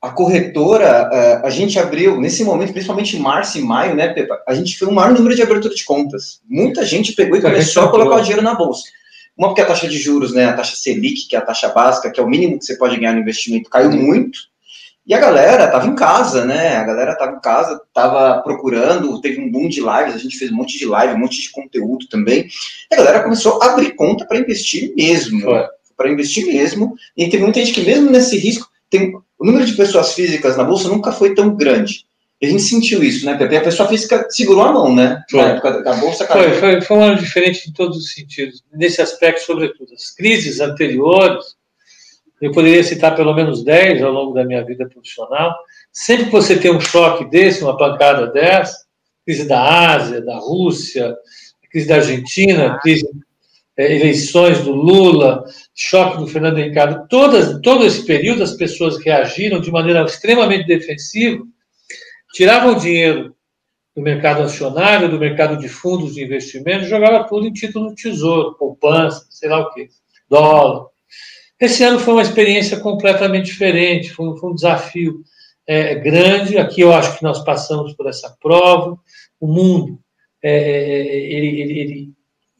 a 0.00 0.10
corretora, 0.10 1.10
é, 1.12 1.46
a 1.46 1.50
gente 1.50 1.78
abriu, 1.78 2.20
nesse 2.20 2.44
momento, 2.44 2.72
principalmente 2.72 3.16
em 3.16 3.20
março 3.20 3.58
e 3.58 3.62
maio, 3.62 3.94
né, 3.94 4.08
Pepa? 4.08 4.42
A 4.46 4.54
gente 4.54 4.78
foi 4.78 4.88
o 4.88 4.92
maior 4.92 5.12
número 5.12 5.34
de 5.34 5.42
abertura 5.42 5.74
de 5.74 5.84
contas. 5.84 6.40
Muita 6.48 6.84
gente 6.84 7.12
pegou 7.12 7.36
e 7.36 7.42
começou 7.42 7.84
a 7.84 7.90
colocar 7.90 8.16
o 8.16 8.20
dinheiro 8.20 8.42
na 8.42 8.54
bolsa. 8.54 8.82
Uma 9.36 9.48
porque 9.48 9.62
a 9.62 9.66
taxa 9.66 9.88
de 9.88 9.98
juros, 9.98 10.32
né, 10.32 10.46
a 10.46 10.52
taxa 10.52 10.76
Selic, 10.76 11.28
que 11.28 11.36
é 11.36 11.38
a 11.38 11.42
taxa 11.42 11.68
básica, 11.68 12.10
que 12.10 12.20
é 12.20 12.22
o 12.22 12.28
mínimo 12.28 12.58
que 12.58 12.64
você 12.64 12.76
pode 12.76 12.96
ganhar 12.96 13.14
no 13.14 13.20
investimento, 13.20 13.70
caiu 13.70 13.90
muito. 13.90 14.38
E 15.04 15.12
a 15.14 15.18
galera 15.18 15.68
tava 15.68 15.86
em 15.88 15.96
casa, 15.96 16.44
né? 16.44 16.76
A 16.76 16.84
galera 16.84 17.16
tava 17.16 17.36
em 17.36 17.40
casa, 17.40 17.80
tava 17.92 18.40
procurando, 18.42 19.20
teve 19.20 19.40
um 19.40 19.50
boom 19.50 19.68
de 19.68 19.80
lives, 19.80 20.14
a 20.14 20.18
gente 20.18 20.38
fez 20.38 20.52
um 20.52 20.54
monte 20.54 20.78
de 20.78 20.86
live, 20.86 21.14
um 21.14 21.18
monte 21.18 21.42
de 21.42 21.50
conteúdo 21.50 22.06
também. 22.08 22.46
E 22.90 22.94
a 22.94 22.96
galera 22.96 23.22
começou 23.22 23.60
a 23.60 23.66
abrir 23.66 23.96
conta 23.96 24.24
para 24.24 24.38
investir 24.38 24.92
mesmo. 24.96 25.42
Para 25.96 26.10
investir 26.10 26.46
mesmo. 26.46 26.94
E 27.16 27.28
teve 27.28 27.42
muita 27.42 27.58
gente 27.58 27.72
que, 27.72 27.84
mesmo 27.84 28.10
nesse 28.10 28.38
risco, 28.38 28.68
tem, 28.88 29.12
o 29.38 29.44
número 29.44 29.64
de 29.64 29.72
pessoas 29.72 30.14
físicas 30.14 30.56
na 30.56 30.62
bolsa 30.62 30.88
nunca 30.88 31.10
foi 31.10 31.34
tão 31.34 31.54
grande. 31.54 32.04
E 32.40 32.46
a 32.46 32.50
gente 32.50 32.62
sentiu 32.62 33.02
isso, 33.02 33.24
né, 33.24 33.36
Pepe? 33.36 33.56
A 33.56 33.60
pessoa 33.60 33.88
física 33.88 34.26
segurou 34.28 34.64
a 34.64 34.72
mão, 34.72 34.94
né? 34.94 35.22
Foi. 35.30 35.40
Na 35.40 35.48
época 35.50 35.82
da 35.82 35.94
bolsa 35.94 36.26
caiu. 36.26 36.50
Foi, 36.50 36.58
foi, 36.58 36.80
foi 36.80 36.96
um 36.96 37.02
ano 37.02 37.18
diferente 37.18 37.68
em 37.68 37.72
todos 37.72 37.98
os 37.98 38.14
sentidos. 38.14 38.62
Nesse 38.72 39.00
aspecto, 39.00 39.44
sobretudo. 39.44 39.94
As 39.94 40.10
crises 40.10 40.60
anteriores 40.60 41.56
eu 42.42 42.50
poderia 42.50 42.82
citar 42.82 43.14
pelo 43.14 43.32
menos 43.32 43.62
10 43.62 44.02
ao 44.02 44.10
longo 44.10 44.34
da 44.34 44.44
minha 44.44 44.64
vida 44.64 44.88
profissional. 44.88 45.56
Sempre 45.92 46.24
que 46.24 46.32
você 46.32 46.58
tem 46.58 46.74
um 46.74 46.80
choque 46.80 47.24
desse, 47.30 47.62
uma 47.62 47.76
pancada 47.76 48.26
dessa, 48.26 48.84
crise 49.24 49.46
da 49.46 49.92
Ásia, 49.94 50.20
da 50.20 50.38
Rússia, 50.38 51.16
crise 51.70 51.86
da 51.86 51.94
Argentina, 51.96 52.80
crise, 52.82 53.08
é, 53.76 53.94
eleições 53.94 54.60
do 54.62 54.72
Lula, 54.72 55.44
choque 55.72 56.18
do 56.18 56.26
Fernando 56.26 56.58
Henrique, 56.58 56.76
todas, 57.08 57.60
todo 57.62 57.86
esse 57.86 58.04
período 58.04 58.42
as 58.42 58.54
pessoas 58.54 58.98
reagiram 58.98 59.60
de 59.60 59.70
maneira 59.70 60.02
extremamente 60.02 60.66
defensiva, 60.66 61.44
tiravam 62.34 62.74
dinheiro 62.74 63.36
do 63.94 64.02
mercado 64.02 64.42
acionário, 64.42 65.08
do 65.08 65.18
mercado 65.18 65.56
de 65.56 65.68
fundos 65.68 66.14
de 66.14 66.24
investimento, 66.24 66.86
jogava 66.86 67.22
tudo 67.28 67.46
em 67.46 67.52
título 67.52 67.90
do 67.90 67.94
tesouro, 67.94 68.56
poupança, 68.58 69.26
sei 69.30 69.48
lá 69.48 69.60
o 69.60 69.72
quê, 69.72 69.88
dólar. 70.28 70.91
Esse 71.62 71.84
ano 71.84 72.00
foi 72.00 72.14
uma 72.14 72.22
experiência 72.22 72.80
completamente 72.80 73.44
diferente, 73.44 74.10
foi, 74.10 74.36
foi 74.36 74.50
um 74.50 74.54
desafio 74.56 75.22
é, 75.64 75.94
grande. 75.94 76.58
Aqui 76.58 76.80
eu 76.80 76.92
acho 76.92 77.16
que 77.16 77.22
nós 77.22 77.44
passamos 77.44 77.92
por 77.92 78.08
essa 78.08 78.36
prova. 78.42 78.98
O 79.38 79.46
mundo 79.46 79.96
é, 80.42 80.52
é 80.52 81.16
ele, 81.16 81.60
ele, 81.60 82.12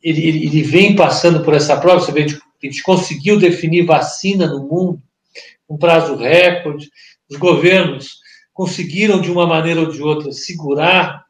ele, 0.04 0.46
ele, 0.46 0.62
vem 0.62 0.94
passando 0.94 1.42
por 1.42 1.52
essa 1.52 1.76
prova. 1.76 1.98
Você 1.98 2.12
vê, 2.12 2.22
a 2.22 2.66
gente 2.66 2.80
conseguiu 2.84 3.40
definir 3.40 3.84
vacina 3.84 4.46
no 4.46 4.68
mundo, 4.68 5.02
um 5.68 5.76
prazo 5.76 6.14
recorde. 6.14 6.88
Os 7.28 7.36
governos 7.36 8.20
conseguiram, 8.54 9.20
de 9.20 9.32
uma 9.32 9.48
maneira 9.48 9.80
ou 9.80 9.90
de 9.90 10.00
outra, 10.00 10.30
segurar 10.30 11.24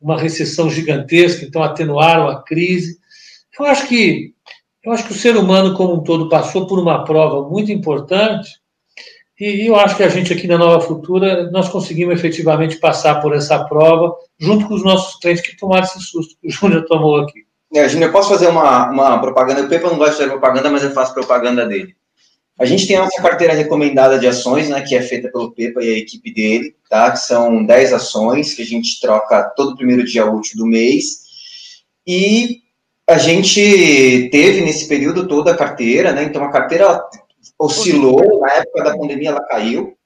uma 0.00 0.18
recessão 0.18 0.70
gigantesca, 0.70 1.44
então 1.44 1.62
atenuaram 1.62 2.26
a 2.28 2.42
crise. 2.42 2.96
Eu 3.60 3.66
acho 3.66 3.86
que 3.86 4.31
eu 4.84 4.92
acho 4.92 5.04
que 5.06 5.12
o 5.12 5.16
ser 5.16 5.36
humano 5.36 5.74
como 5.76 5.94
um 5.94 6.02
todo 6.02 6.28
passou 6.28 6.66
por 6.66 6.78
uma 6.78 7.04
prova 7.04 7.48
muito 7.48 7.70
importante 7.70 8.62
e 9.42 9.66
eu 9.66 9.74
acho 9.74 9.96
que 9.96 10.04
a 10.04 10.08
gente 10.08 10.32
aqui 10.32 10.46
na 10.46 10.56
Nova 10.56 10.80
Futura, 10.80 11.50
nós 11.50 11.68
conseguimos 11.68 12.14
efetivamente 12.14 12.76
passar 12.76 13.20
por 13.20 13.34
essa 13.34 13.64
prova 13.64 14.14
junto 14.38 14.68
com 14.68 14.74
os 14.74 14.84
nossos 14.84 15.18
clientes 15.18 15.42
que 15.42 15.56
tomaram 15.56 15.82
esse 15.82 16.00
susto 16.00 16.36
que 16.40 16.46
o 16.46 16.50
Júnior 16.52 16.84
tomou 16.84 17.18
aqui. 17.18 17.40
É, 17.74 17.88
Júnior, 17.88 18.10
eu 18.10 18.12
posso 18.12 18.28
fazer 18.28 18.46
uma, 18.46 18.90
uma 18.90 19.20
propaganda? 19.20 19.62
O 19.62 19.68
Pepa 19.68 19.88
não 19.88 19.96
gosta 19.96 20.12
de 20.12 20.18
fazer 20.18 20.30
propaganda, 20.30 20.70
mas 20.70 20.84
eu 20.84 20.92
faço 20.92 21.12
propaganda 21.12 21.66
dele. 21.66 21.96
A 22.56 22.64
gente 22.64 22.86
tem 22.86 22.94
a 22.96 23.02
nossa 23.02 23.20
carteira 23.20 23.54
recomendada 23.54 24.16
de 24.16 24.28
ações, 24.28 24.68
né, 24.68 24.80
que 24.82 24.94
é 24.94 25.02
feita 25.02 25.28
pelo 25.28 25.50
Pepa 25.50 25.82
e 25.82 25.92
a 25.92 25.98
equipe 25.98 26.32
dele, 26.32 26.76
tá? 26.88 27.10
Que 27.10 27.18
são 27.18 27.64
10 27.66 27.94
ações 27.94 28.54
que 28.54 28.62
a 28.62 28.66
gente 28.66 29.00
troca 29.00 29.42
todo 29.56 29.74
primeiro 29.74 30.04
dia 30.04 30.30
útil 30.30 30.58
do 30.58 30.66
mês. 30.66 31.22
E 32.06 32.61
a 33.12 33.18
gente 33.18 34.28
teve 34.30 34.60
nesse 34.62 34.88
período 34.88 35.28
toda 35.28 35.52
a 35.52 35.56
carteira, 35.56 36.12
né? 36.12 36.24
Então 36.24 36.42
a 36.42 36.50
carteira 36.50 37.02
oscilou, 37.58 38.40
na 38.40 38.52
época 38.52 38.84
da 38.84 38.96
pandemia 38.96 39.30
ela 39.30 39.44
caiu. 39.46 39.96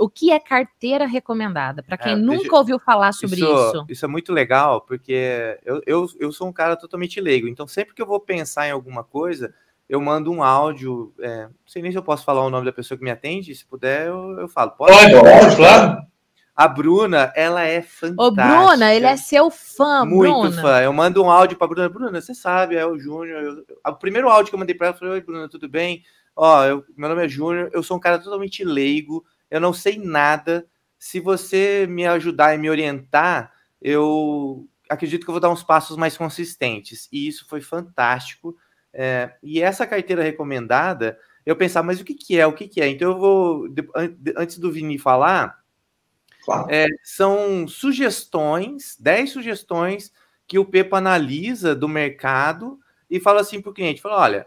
O 0.00 0.08
que 0.08 0.32
é 0.32 0.40
carteira 0.40 1.06
recomendada? 1.06 1.82
Para 1.82 1.96
quem 1.96 2.12
é, 2.12 2.16
nunca 2.16 2.40
deixa... 2.40 2.56
ouviu 2.56 2.78
falar 2.80 3.12
sobre 3.12 3.36
isso, 3.36 3.46
isso. 3.46 3.86
Isso 3.88 4.04
é 4.04 4.08
muito 4.08 4.32
legal, 4.32 4.80
porque 4.80 5.56
eu, 5.64 5.80
eu, 5.86 6.06
eu 6.18 6.32
sou 6.32 6.48
um 6.48 6.52
cara 6.52 6.76
totalmente 6.76 7.20
leigo. 7.20 7.46
Então, 7.46 7.66
sempre 7.66 7.94
que 7.94 8.02
eu 8.02 8.06
vou 8.06 8.18
pensar 8.18 8.66
em 8.66 8.72
alguma 8.72 9.04
coisa, 9.04 9.54
eu 9.88 10.00
mando 10.00 10.32
um 10.32 10.42
áudio. 10.42 11.14
É, 11.20 11.44
não 11.44 11.52
sei 11.64 11.80
nem 11.80 11.92
se 11.92 11.98
eu 11.98 12.02
posso 12.02 12.24
falar 12.24 12.44
o 12.44 12.50
nome 12.50 12.66
da 12.66 12.72
pessoa 12.72 12.98
que 12.98 13.04
me 13.04 13.10
atende. 13.10 13.54
Se 13.54 13.64
puder, 13.64 14.08
eu, 14.08 14.40
eu 14.40 14.48
falo. 14.48 14.72
Pode, 14.72 14.92
pode, 14.92 15.56
claro. 15.56 16.02
A 16.58 16.66
Bruna, 16.66 17.32
ela 17.36 17.62
é 17.62 17.80
fantástica. 17.80 18.20
Ô, 18.20 18.32
Bruna, 18.32 18.92
ele 18.92 19.06
é 19.06 19.16
seu 19.16 19.48
fã, 19.48 20.04
Muito 20.04 20.40
Bruna. 20.40 20.60
fã. 20.60 20.80
Eu 20.80 20.92
mando 20.92 21.22
um 21.22 21.30
áudio 21.30 21.56
pra 21.56 21.68
Bruna. 21.68 21.88
Bruna, 21.88 22.20
você 22.20 22.34
sabe, 22.34 22.74
é 22.74 22.84
o 22.84 22.98
Júnior. 22.98 23.64
O 23.86 23.94
primeiro 23.94 24.28
áudio 24.28 24.50
que 24.50 24.56
eu 24.56 24.58
mandei 24.58 24.74
pra 24.74 24.88
ela, 24.88 24.96
eu 24.96 24.98
falei, 24.98 25.14
oi, 25.14 25.20
Bruna, 25.20 25.48
tudo 25.48 25.68
bem? 25.68 26.02
Ó, 26.34 26.64
eu, 26.64 26.84
meu 26.96 27.08
nome 27.08 27.24
é 27.24 27.28
Júnior, 27.28 27.70
eu 27.72 27.80
sou 27.80 27.96
um 27.96 28.00
cara 28.00 28.18
totalmente 28.18 28.64
leigo, 28.64 29.24
eu 29.48 29.60
não 29.60 29.72
sei 29.72 30.00
nada. 30.02 30.66
Se 30.98 31.20
você 31.20 31.86
me 31.88 32.04
ajudar 32.08 32.56
e 32.56 32.58
me 32.58 32.68
orientar, 32.68 33.52
eu 33.80 34.66
acredito 34.90 35.22
que 35.22 35.30
eu 35.30 35.34
vou 35.34 35.40
dar 35.40 35.50
uns 35.50 35.62
passos 35.62 35.96
mais 35.96 36.16
consistentes. 36.16 37.08
E 37.12 37.28
isso 37.28 37.46
foi 37.48 37.60
fantástico. 37.60 38.56
É, 38.92 39.32
e 39.44 39.62
essa 39.62 39.86
carteira 39.86 40.24
recomendada, 40.24 41.20
eu 41.46 41.54
pensava, 41.54 41.86
mas 41.86 42.00
o 42.00 42.04
que, 42.04 42.14
que 42.14 42.36
é? 42.36 42.44
O 42.48 42.52
que, 42.52 42.66
que 42.66 42.80
é? 42.80 42.88
Então 42.88 43.12
eu 43.12 43.16
vou, 43.16 43.68
antes 44.36 44.58
do 44.58 44.72
Vini 44.72 44.98
falar, 44.98 45.56
Claro. 46.48 46.66
É, 46.70 46.86
são 47.04 47.68
sugestões, 47.68 48.96
10 48.98 49.32
sugestões 49.32 50.10
que 50.46 50.58
o 50.58 50.64
Pepa 50.64 50.96
analisa 50.96 51.74
do 51.74 51.86
mercado 51.86 52.78
e 53.10 53.20
fala 53.20 53.42
assim 53.42 53.60
para 53.60 53.70
o 53.70 53.74
cliente: 53.74 54.00
fala, 54.00 54.18
olha, 54.18 54.46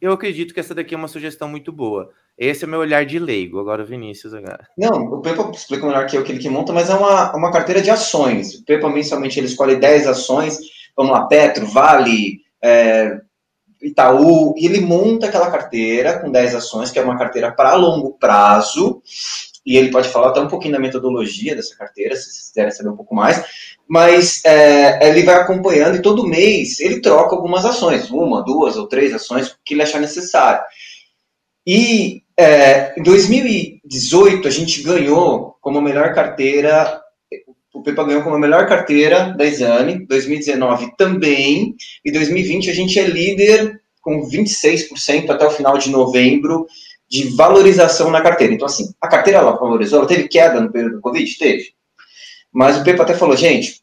eu 0.00 0.12
acredito 0.12 0.54
que 0.54 0.60
essa 0.60 0.74
daqui 0.74 0.94
é 0.94 0.96
uma 0.96 1.08
sugestão 1.08 1.46
muito 1.46 1.70
boa. 1.70 2.10
Esse 2.38 2.64
é 2.64 2.66
o 2.66 2.70
meu 2.70 2.80
olhar 2.80 3.04
de 3.04 3.18
leigo. 3.18 3.60
Agora 3.60 3.82
o 3.82 3.86
Vinícius. 3.86 4.32
Agora. 4.32 4.66
Não, 4.78 4.96
o 5.12 5.20
Pepa 5.20 5.50
explica 5.50 5.86
melhor 5.86 6.06
que 6.06 6.16
eu 6.16 6.24
que 6.24 6.32
ele 6.32 6.38
que 6.38 6.48
monta, 6.48 6.72
mas 6.72 6.88
é 6.88 6.94
uma, 6.94 7.36
uma 7.36 7.52
carteira 7.52 7.82
de 7.82 7.90
ações. 7.90 8.54
O 8.54 8.64
Pepa 8.64 8.88
mensalmente 8.88 9.38
ele 9.38 9.46
escolhe 9.46 9.76
10 9.76 10.06
ações, 10.06 10.58
vamos 10.96 11.12
lá, 11.12 11.26
Petro, 11.26 11.66
Vale, 11.66 12.40
é, 12.62 13.20
Itaú, 13.82 14.54
e 14.56 14.64
ele 14.64 14.80
monta 14.80 15.26
aquela 15.26 15.50
carteira 15.50 16.18
com 16.18 16.30
10 16.30 16.54
ações, 16.54 16.90
que 16.90 16.98
é 16.98 17.02
uma 17.02 17.18
carteira 17.18 17.52
para 17.52 17.74
longo 17.74 18.14
prazo, 18.14 19.02
e 19.70 19.76
ele 19.76 19.92
pode 19.92 20.08
falar 20.08 20.30
até 20.30 20.40
um 20.40 20.48
pouquinho 20.48 20.72
da 20.72 20.80
metodologia 20.80 21.54
dessa 21.54 21.76
carteira, 21.76 22.16
se 22.16 22.24
vocês 22.24 22.48
quiserem 22.48 22.72
saber 22.72 22.88
um 22.88 22.96
pouco 22.96 23.14
mais, 23.14 23.40
mas 23.86 24.44
é, 24.44 25.08
ele 25.08 25.22
vai 25.22 25.36
acompanhando 25.36 25.94
e 25.94 26.02
todo 26.02 26.26
mês 26.26 26.80
ele 26.80 27.00
troca 27.00 27.36
algumas 27.36 27.64
ações, 27.64 28.10
uma, 28.10 28.42
duas 28.42 28.76
ou 28.76 28.88
três 28.88 29.14
ações 29.14 29.56
que 29.64 29.74
ele 29.74 29.84
achar 29.84 30.00
necessário. 30.00 30.60
E 31.64 32.24
é, 32.36 32.98
em 32.98 33.02
2018 33.04 34.48
a 34.48 34.50
gente 34.50 34.82
ganhou 34.82 35.54
como 35.60 35.80
melhor 35.80 36.12
carteira, 36.14 37.00
o 37.72 37.80
Pepa 37.80 38.02
ganhou 38.02 38.24
como 38.24 38.34
a 38.34 38.40
melhor 38.40 38.66
carteira 38.66 39.32
da 39.38 39.44
Exame, 39.44 40.04
2019 40.04 40.96
também, 40.96 41.76
e 42.04 42.10
2020 42.10 42.70
a 42.70 42.74
gente 42.74 42.98
é 42.98 43.04
líder 43.04 43.80
com 44.00 44.28
26% 44.28 45.30
até 45.30 45.46
o 45.46 45.50
final 45.52 45.78
de 45.78 45.90
novembro 45.90 46.66
de 47.10 47.28
valorização 47.30 48.10
na 48.10 48.20
carteira. 48.20 48.54
Então, 48.54 48.66
assim, 48.66 48.94
a 49.00 49.08
carteira 49.08 49.40
ela 49.40 49.56
valorizou, 49.56 49.98
ela 49.98 50.08
teve 50.08 50.28
queda 50.28 50.60
no 50.60 50.70
período 50.70 50.96
do 50.96 51.00
Covid? 51.00 51.38
Teve. 51.38 51.72
Mas 52.52 52.78
o 52.78 52.84
Pepa 52.84 53.02
até 53.02 53.14
falou, 53.14 53.36
gente, 53.36 53.80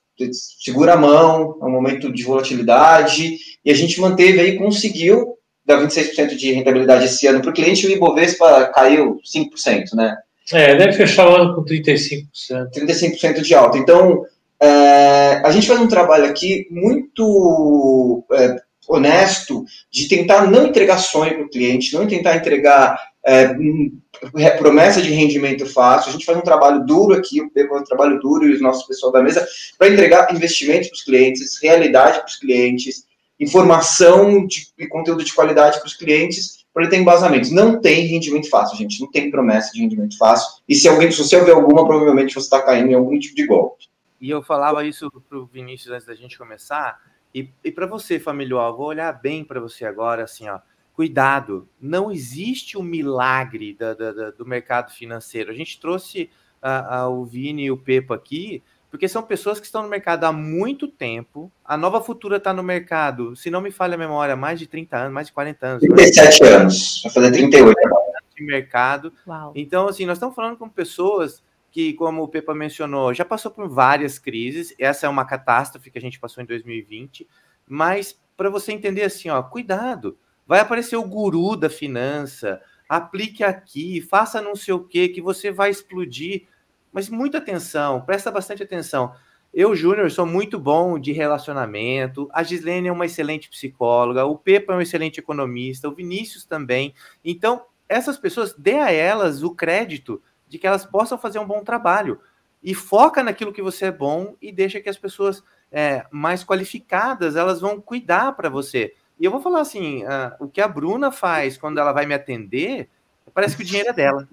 segura 0.59 0.93
a 0.93 0.97
mão, 0.97 1.57
é 1.61 1.65
um 1.65 1.71
momento 1.71 2.11
de 2.11 2.23
volatilidade, 2.23 3.37
e 3.63 3.69
a 3.69 3.73
gente 3.73 3.99
manteve 3.99 4.39
aí, 4.39 4.57
conseguiu 4.57 5.35
dar 5.65 5.81
26% 5.81 6.35
de 6.35 6.53
rentabilidade 6.53 7.05
esse 7.05 7.27
ano 7.27 7.41
para 7.41 7.51
o 7.51 7.53
cliente, 7.53 7.85
e 7.85 7.89
o 7.89 7.91
Ibovespa 7.91 8.71
caiu 8.73 9.19
5%, 9.25 9.93
né? 9.93 10.15
É, 10.53 10.75
deve 10.75 10.93
fechar 10.93 11.29
o 11.29 11.35
ano 11.35 11.55
com 11.55 11.65
35%. 11.65 12.25
35% 12.73 13.41
de 13.41 13.53
alta. 13.53 13.77
Então, 13.77 14.23
é, 14.61 15.41
a 15.43 15.51
gente 15.51 15.67
faz 15.67 15.79
um 15.81 15.87
trabalho 15.87 16.25
aqui 16.25 16.65
muito 16.71 18.23
é, 18.31 18.55
honesto 18.87 19.65
de 19.91 20.07
tentar 20.07 20.49
não 20.49 20.67
entregar 20.67 20.97
sonho 20.97 21.35
para 21.35 21.45
o 21.45 21.49
cliente, 21.49 21.93
não 21.93 22.07
tentar 22.07 22.37
entregar 22.37 22.97
é, 23.27 24.51
promessa 24.57 25.01
de 25.01 25.11
rendimento 25.11 25.65
fácil. 25.65 26.09
A 26.09 26.11
gente 26.13 26.25
faz 26.25 26.37
um 26.37 26.41
trabalho 26.41 26.85
duro 26.85 27.13
aqui, 27.13 27.41
um 27.41 27.83
trabalho 27.83 28.19
duro 28.19 28.47
e 28.47 28.53
os 28.53 28.61
nossos 28.61 28.87
pessoal 28.87 29.11
da 29.11 29.21
mesa 29.21 29.45
para 29.77 29.89
entregar 29.89 30.33
investimentos 30.33 30.87
para 30.87 30.95
os 30.95 31.03
clientes, 31.03 31.61
realidade 31.61 32.19
para 32.19 32.27
os 32.27 32.37
clientes, 32.37 33.05
informação 33.37 34.47
de, 34.47 34.67
e 34.79 34.87
conteúdo 34.87 35.25
de 35.25 35.33
qualidade 35.33 35.77
para 35.79 35.87
os 35.87 35.93
clientes, 35.93 36.65
para 36.73 36.83
ele 36.83 36.89
ter 36.89 36.97
embasamentos. 36.97 37.51
Não 37.51 37.81
tem 37.81 38.05
rendimento 38.05 38.49
fácil, 38.49 38.77
gente. 38.77 39.01
Não 39.01 39.11
tem 39.11 39.29
promessa 39.29 39.73
de 39.73 39.81
rendimento 39.81 40.17
fácil. 40.17 40.63
E 40.67 40.73
se 40.73 40.87
alguém, 40.87 41.11
se 41.11 41.17
você 41.17 41.35
ouvir 41.35 41.51
alguma, 41.51 41.85
provavelmente 41.85 42.33
você 42.33 42.39
está 42.39 42.61
caindo 42.61 42.91
em 42.91 42.95
algum 42.95 43.19
tipo 43.19 43.35
de 43.35 43.45
golpe. 43.45 43.87
E 44.21 44.29
eu 44.29 44.41
falava 44.41 44.85
isso 44.85 45.11
para 45.27 45.37
o 45.37 45.45
Vinícius 45.45 45.91
antes 45.93 46.07
da 46.07 46.15
gente 46.15 46.37
começar. 46.37 46.97
E, 47.35 47.49
e 47.61 47.71
para 47.71 47.85
você, 47.85 48.19
familiar, 48.19 48.71
vou 48.71 48.87
olhar 48.87 49.11
bem 49.11 49.43
para 49.43 49.59
você 49.59 49.85
agora, 49.85 50.23
assim, 50.23 50.47
ó 50.47 50.59
cuidado, 50.97 51.69
não 51.79 52.11
existe 52.11 52.75
um 52.75 52.81
milagre 52.81 53.75
da, 53.75 53.93
da, 53.93 54.31
do 54.31 54.43
mercado 54.43 54.91
financeiro. 54.91 55.51
A 55.51 55.53
gente 55.53 55.79
trouxe 55.79 56.27
a, 56.59 57.01
a, 57.01 57.07
o 57.07 57.23
Vini 57.23 57.65
e 57.65 57.71
o 57.71 57.77
Pepa 57.77 58.15
aqui, 58.15 58.63
porque 58.89 59.07
são 59.07 59.21
pessoas 59.21 59.59
que 59.59 59.67
estão 59.67 59.83
no 59.83 59.89
mercado 59.89 60.23
há 60.23 60.31
muito 60.31 60.87
tempo. 60.87 61.51
A 61.63 61.77
Nova 61.77 62.01
Futura 62.01 62.37
está 62.37 62.51
no 62.51 62.63
mercado, 62.63 63.35
se 63.35 63.51
não 63.51 63.61
me 63.61 63.69
falha 63.69 63.93
a 63.93 63.97
memória, 63.97 64.35
mais 64.35 64.57
de 64.57 64.65
30 64.65 64.97
anos, 64.97 65.13
mais 65.13 65.27
de 65.27 65.33
40 65.33 65.67
anos. 65.67 65.81
37 65.81 66.41
né? 66.41 66.49
anos, 66.49 67.01
vai 67.03 67.13
fazer 67.13 67.31
38 67.31 67.77
agora. 67.85 68.03
De 68.35 68.43
mercado. 68.43 69.13
Uau. 69.27 69.53
Então, 69.55 69.87
assim, 69.87 70.07
nós 70.07 70.17
estamos 70.17 70.35
falando 70.35 70.57
com 70.57 70.67
pessoas 70.67 71.43
que, 71.69 71.93
como 71.93 72.23
o 72.23 72.27
Pepa 72.27 72.55
mencionou, 72.55 73.13
já 73.13 73.23
passou 73.23 73.51
por 73.51 73.69
várias 73.69 74.17
crises. 74.17 74.73
Essa 74.79 75.05
é 75.05 75.09
uma 75.09 75.25
catástrofe 75.25 75.91
que 75.91 75.99
a 75.99 76.01
gente 76.01 76.19
passou 76.19 76.43
em 76.43 76.47
2020. 76.47 77.27
Mas, 77.67 78.19
para 78.35 78.49
você 78.49 78.71
entender 78.71 79.03
assim, 79.03 79.29
ó, 79.29 79.43
cuidado. 79.43 80.17
Vai 80.47 80.59
aparecer 80.59 80.95
o 80.95 81.03
guru 81.03 81.55
da 81.55 81.69
finança, 81.69 82.61
aplique 82.87 83.43
aqui, 83.43 84.01
faça 84.01 84.41
não 84.41 84.55
sei 84.55 84.73
o 84.73 84.83
que, 84.83 85.09
que 85.09 85.21
você 85.21 85.51
vai 85.51 85.69
explodir. 85.69 86.47
Mas 86.91 87.09
muita 87.09 87.39
atenção, 87.39 88.01
presta 88.01 88.31
bastante 88.31 88.63
atenção. 88.63 89.13
Eu, 89.53 89.75
Júnior, 89.75 90.09
sou 90.11 90.25
muito 90.25 90.59
bom 90.59 90.99
de 90.99 91.11
relacionamento. 91.11 92.29
A 92.31 92.43
Gislene 92.43 92.89
é 92.89 92.91
uma 92.91 93.05
excelente 93.05 93.49
psicóloga. 93.49 94.25
O 94.25 94.37
Pepa 94.37 94.73
é 94.73 94.75
um 94.75 94.81
excelente 94.81 95.19
economista. 95.19 95.87
O 95.87 95.95
Vinícius 95.95 96.45
também. 96.45 96.93
Então, 97.23 97.65
essas 97.89 98.17
pessoas, 98.17 98.53
dê 98.53 98.75
a 98.75 98.91
elas 98.91 99.43
o 99.43 99.55
crédito 99.55 100.21
de 100.47 100.57
que 100.57 100.67
elas 100.67 100.85
possam 100.85 101.17
fazer 101.17 101.39
um 101.39 101.47
bom 101.47 101.63
trabalho. 101.63 102.19
E 102.61 102.73
foca 102.73 103.23
naquilo 103.23 103.53
que 103.53 103.61
você 103.61 103.85
é 103.85 103.91
bom 103.91 104.35
e 104.41 104.51
deixa 104.51 104.79
que 104.79 104.89
as 104.89 104.97
pessoas 104.97 105.43
é, 105.71 106.05
mais 106.11 106.43
qualificadas 106.43 107.35
elas 107.35 107.61
vão 107.61 107.79
cuidar 107.81 108.33
para 108.33 108.49
você. 108.49 108.93
E 109.19 109.25
eu 109.25 109.31
vou 109.31 109.41
falar 109.41 109.61
assim: 109.61 110.03
uh, 110.03 110.33
o 110.39 110.47
que 110.47 110.61
a 110.61 110.67
Bruna 110.67 111.11
faz 111.11 111.57
quando 111.57 111.79
ela 111.79 111.91
vai 111.91 112.05
me 112.05 112.13
atender, 112.13 112.89
parece 113.33 113.55
que 113.55 113.63
o 113.63 113.65
dinheiro 113.65 113.89
é 113.89 113.93
dela. 113.93 114.27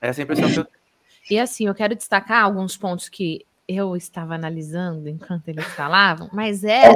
Essa 0.00 0.20
é 0.20 0.22
a 0.22 0.24
impressão 0.24 0.50
que 0.50 0.58
eu 0.58 0.64
tenho. 0.64 0.78
E 1.30 1.38
assim, 1.38 1.66
eu 1.66 1.74
quero 1.74 1.94
destacar 1.94 2.44
alguns 2.44 2.76
pontos 2.76 3.08
que 3.08 3.44
eu 3.68 3.94
estava 3.94 4.34
analisando 4.34 5.08
enquanto 5.08 5.48
eles 5.48 5.64
falavam, 5.66 6.30
mas 6.32 6.64
é. 6.64 6.90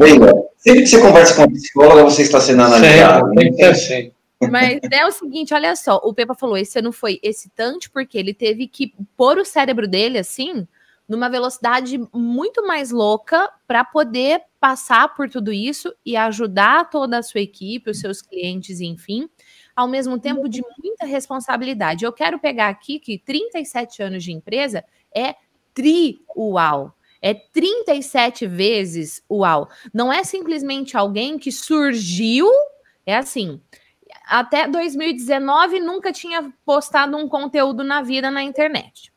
Sempre 0.57 0.83
que 0.83 0.87
você 0.87 1.01
conversa 1.01 1.35
com 1.35 1.43
a 1.43 1.49
psicóloga, 1.49 2.05
você 2.05 2.23
está 2.23 2.41
sendo 2.41 2.63
analisado. 2.63 3.31
Assim. 3.71 4.13
Mas 4.51 4.81
é 4.91 5.05
o 5.07 5.13
seguinte, 5.13 5.53
olha 5.53 5.77
só, 5.77 6.01
o 6.03 6.15
Pepa 6.15 6.35
falou, 6.35 6.57
esse 6.57 6.79
ano 6.79 6.93
foi 6.93 7.21
excitante 7.23 7.91
porque 7.91 8.17
ele 8.17 8.33
teve 8.33 8.67
que 8.67 8.95
pôr 9.17 9.39
o 9.39 9.45
cérebro 9.45 9.87
dele 9.87 10.19
assim, 10.19 10.67
numa 11.07 11.29
velocidade 11.29 12.01
muito 12.13 12.67
mais 12.67 12.91
louca 12.91 13.51
para 13.67 13.85
poder 13.85 14.43
passar 14.63 15.13
por 15.17 15.29
tudo 15.29 15.53
isso 15.53 15.93
e 16.07 16.17
ajudar 16.17 16.89
toda 16.89 17.19
a 17.19 17.23
sua 17.23 17.41
equipe, 17.41 17.91
os 17.91 17.99
seus 17.99 18.23
clientes, 18.23 18.81
enfim, 18.81 19.29
ao 19.75 19.89
mesmo 19.89 20.21
tempo 20.21 20.49
de 20.49 20.63
muita 20.79 21.05
responsabilidade. 21.05 22.05
Eu 22.05 22.13
quero 22.13 22.39
pegar 22.39 22.69
aqui 22.69 23.01
que 23.01 23.19
37 23.19 24.05
anos 24.05 24.23
de 24.23 24.31
empresa 24.31 24.85
é 25.13 25.35
tri-uau. 25.75 26.95
É 27.21 27.35
37 27.35 28.47
vezes 28.47 29.21
uau. 29.29 29.69
Não 29.93 30.13
é 30.13 30.23
simplesmente 30.23 30.97
alguém 30.97 31.41
que 31.41 31.51
surgiu, 31.51 32.49
é 33.05 33.17
assim, 33.17 33.61
até 34.27 34.69
2019 34.69 35.81
nunca 35.81 36.13
tinha 36.13 36.53
postado 36.65 37.17
um 37.17 37.29
conteúdo 37.29 37.83
na 37.83 38.01
vida 38.01 38.31
na 38.31 38.45
internet. 38.45 39.13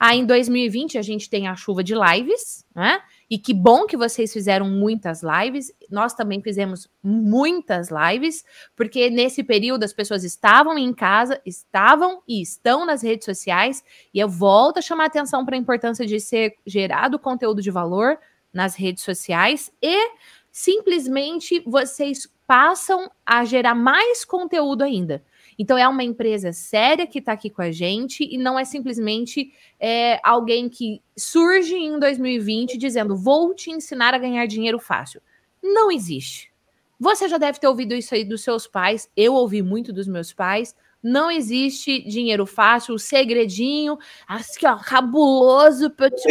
Aí 0.00 0.20
em 0.20 0.24
2020 0.24 0.96
a 0.96 1.02
gente 1.02 1.28
tem 1.28 1.48
a 1.48 1.54
chuva 1.54 1.84
de 1.84 1.94
lives, 1.94 2.64
né? 2.74 3.02
E 3.28 3.38
que 3.38 3.52
bom 3.52 3.86
que 3.86 3.96
vocês 3.96 4.32
fizeram 4.32 4.68
muitas 4.68 5.22
lives. 5.22 5.72
Nós 5.90 6.14
também 6.14 6.40
fizemos 6.40 6.88
muitas 7.02 7.88
lives, 7.90 8.44
porque 8.76 9.10
nesse 9.10 9.42
período 9.42 9.82
as 9.82 9.92
pessoas 9.92 10.22
estavam 10.22 10.78
em 10.78 10.92
casa, 10.92 11.40
estavam 11.44 12.22
e 12.28 12.40
estão 12.40 12.86
nas 12.86 13.02
redes 13.02 13.24
sociais. 13.24 13.82
E 14.14 14.20
eu 14.20 14.28
volto 14.28 14.78
a 14.78 14.82
chamar 14.82 15.06
atenção 15.06 15.44
para 15.44 15.56
a 15.56 15.58
importância 15.58 16.06
de 16.06 16.20
ser 16.20 16.54
gerado 16.64 17.18
conteúdo 17.18 17.60
de 17.60 17.70
valor 17.70 18.16
nas 18.52 18.74
redes 18.76 19.02
sociais 19.02 19.72
e 19.82 20.12
simplesmente 20.50 21.60
vocês 21.66 22.26
passam 22.46 23.10
a 23.26 23.44
gerar 23.44 23.74
mais 23.74 24.24
conteúdo 24.24 24.82
ainda. 24.82 25.22
Então, 25.58 25.78
é 25.78 25.88
uma 25.88 26.04
empresa 26.04 26.52
séria 26.52 27.06
que 27.06 27.18
está 27.18 27.32
aqui 27.32 27.48
com 27.48 27.62
a 27.62 27.70
gente 27.70 28.24
e 28.24 28.36
não 28.36 28.58
é 28.58 28.64
simplesmente 28.64 29.52
é, 29.80 30.20
alguém 30.22 30.68
que 30.68 31.00
surge 31.16 31.74
em 31.74 31.98
2020 31.98 32.76
dizendo: 32.76 33.16
vou 33.16 33.54
te 33.54 33.70
ensinar 33.70 34.14
a 34.14 34.18
ganhar 34.18 34.46
dinheiro 34.46 34.78
fácil. 34.78 35.20
Não 35.62 35.90
existe. 35.90 36.52
Você 36.98 37.28
já 37.28 37.38
deve 37.38 37.58
ter 37.58 37.68
ouvido 37.68 37.94
isso 37.94 38.14
aí 38.14 38.24
dos 38.24 38.42
seus 38.42 38.66
pais. 38.66 39.08
Eu 39.16 39.34
ouvi 39.34 39.62
muito 39.62 39.92
dos 39.92 40.06
meus 40.06 40.32
pais. 40.32 40.74
Não 41.02 41.30
existe 41.30 42.02
dinheiro 42.02 42.46
fácil, 42.46 42.94
o 42.94 42.98
segredinho, 42.98 43.96
assim, 44.26 44.66
ó, 44.66 44.76
cabuloso. 44.76 45.90
Pra 45.90 46.10
te 46.10 46.26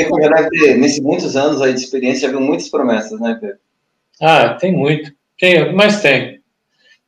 nesses 0.76 1.00
muitos 1.00 1.36
anos 1.36 1.62
aí 1.62 1.74
de 1.74 1.80
experiência, 1.80 2.28
já 2.28 2.30
viu 2.30 2.42
muitas 2.42 2.68
promessas, 2.68 3.20
né, 3.20 3.38
Pedro? 3.40 3.58
Ah, 4.22 4.56
tem 4.56 4.74
muito. 4.74 5.14
Tem, 5.40 5.74
mas 5.74 6.02
tem. 6.02 6.42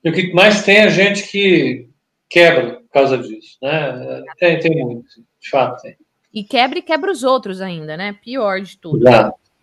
E 0.03 0.09
o 0.09 0.13
que 0.13 0.31
mais 0.33 0.63
tem 0.63 0.77
é 0.77 0.89
gente 0.89 1.27
que 1.27 1.86
quebra 2.29 2.81
por 2.81 2.89
causa 2.89 3.17
disso, 3.17 3.57
né? 3.61 4.23
Tem, 4.37 4.59
tem 4.59 4.83
muito, 4.83 5.07
de 5.39 5.49
fato 5.49 5.81
tem. 5.81 5.97
E 6.33 6.43
quebra 6.43 6.79
e 6.79 6.81
quebra 6.81 7.11
os 7.11 7.23
outros 7.23 7.61
ainda, 7.61 7.97
né? 7.97 8.13
Pior 8.13 8.61
de 8.61 8.77
tudo. 8.77 9.03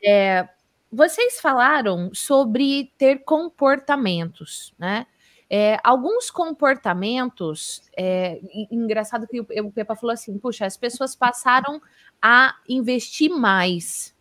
É, 0.04 0.48
vocês 0.90 1.40
falaram 1.40 2.10
sobre 2.12 2.92
ter 2.98 3.24
comportamentos, 3.24 4.74
né? 4.78 5.06
É, 5.48 5.78
alguns 5.84 6.30
comportamentos, 6.30 7.82
é, 7.96 8.40
engraçado 8.70 9.26
que 9.26 9.40
o 9.40 9.70
Pepa 9.70 9.94
falou 9.94 10.12
assim, 10.12 10.36
puxa, 10.38 10.66
as 10.66 10.76
pessoas 10.76 11.14
passaram 11.14 11.80
a 12.20 12.56
investir 12.68 13.30
mais 13.30 14.14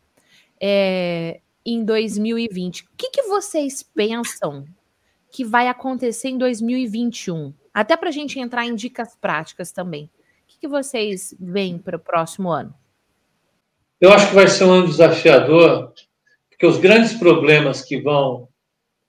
é, 0.60 1.40
em 1.66 1.84
2020. 1.84 2.84
O 2.84 2.88
que, 2.98 3.10
que 3.10 3.24
vocês 3.24 3.82
pensam 3.82 4.66
que 5.32 5.46
vai 5.46 5.68
acontecer 5.70 6.30
em 6.30 6.38
2021? 6.38 7.54
Até 7.74 7.98
para 7.98 8.10
a 8.10 8.12
gente 8.12 8.40
entrar 8.40 8.66
em 8.66 8.76
dicas 8.76 9.16
práticas 9.16 9.72
também. 9.72 10.06
O 10.06 10.10
que, 10.48 10.60
que 10.60 10.68
vocês 10.68 11.34
veem 11.40 11.78
para 11.78 11.98
o 11.98 12.00
próximo 12.00 12.50
ano? 12.52 12.74
Eu 14.00 14.12
acho 14.12 14.28
que 14.28 14.36
vai 14.36 14.48
ser 14.48 14.66
um 14.66 14.72
ano 14.72 14.88
desafiador, 14.88 15.94
porque 16.50 16.66
os 16.66 16.78
grandes 16.78 17.14
problemas 17.14 17.82
que 17.82 18.00
vão 18.02 18.48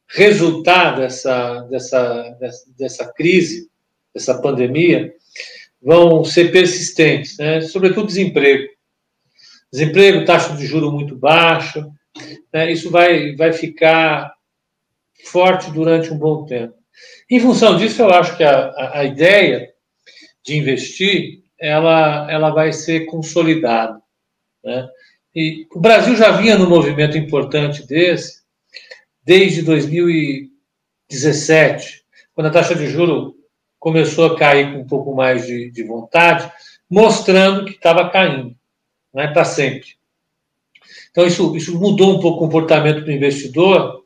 resultar 0.08 0.96
dessa, 0.96 1.62
dessa, 1.62 2.30
dessa, 2.38 2.64
dessa 2.78 3.12
crise, 3.12 3.68
dessa 4.14 4.40
pandemia, 4.40 5.12
vão 5.82 6.24
ser 6.24 6.50
persistentes, 6.50 7.36
né? 7.36 7.60
sobretudo 7.60 8.06
desemprego. 8.06 8.72
Desemprego, 9.72 10.24
taxa 10.24 10.54
de 10.54 10.66
juro 10.66 10.92
muito 10.92 11.16
baixa, 11.16 11.86
né? 12.52 12.70
isso 12.70 12.90
vai, 12.90 13.34
vai 13.34 13.52
ficar 13.52 14.32
forte 15.24 15.70
durante 15.72 16.12
um 16.12 16.18
bom 16.18 16.46
tempo. 16.46 16.83
Em 17.30 17.40
função 17.40 17.76
disso, 17.76 18.02
eu 18.02 18.10
acho 18.10 18.36
que 18.36 18.44
a, 18.44 18.98
a, 18.98 19.04
ideia 19.04 19.72
de 20.44 20.56
investir 20.56 21.42
ela, 21.58 22.30
ela 22.30 22.50
vai 22.50 22.72
ser 22.72 23.06
consolidada. 23.06 24.00
Né? 24.62 24.88
E 25.34 25.66
o 25.74 25.80
Brasil 25.80 26.14
já 26.16 26.30
vinha 26.32 26.58
no 26.58 26.68
movimento 26.68 27.18
importante 27.18 27.86
desse 27.86 28.44
desde 29.24 29.62
2017, 29.62 32.04
quando 32.34 32.48
a 32.48 32.50
taxa 32.50 32.74
de 32.74 32.86
juro 32.86 33.34
começou 33.78 34.26
a 34.26 34.36
cair 34.36 34.72
com 34.72 34.80
um 34.80 34.86
pouco 34.86 35.14
mais 35.14 35.46
de, 35.46 35.70
de 35.70 35.82
vontade, 35.82 36.52
mostrando 36.90 37.64
que 37.64 37.72
estava 37.72 38.10
caindo, 38.10 38.54
não 39.12 39.22
é 39.22 39.32
para 39.32 39.44
sempre. 39.44 39.94
Então, 41.10 41.26
isso, 41.26 41.56
isso 41.56 41.78
mudou 41.78 42.16
um 42.16 42.20
pouco 42.20 42.38
o 42.38 42.40
comportamento 42.40 43.04
do 43.04 43.12
investidor, 43.12 44.03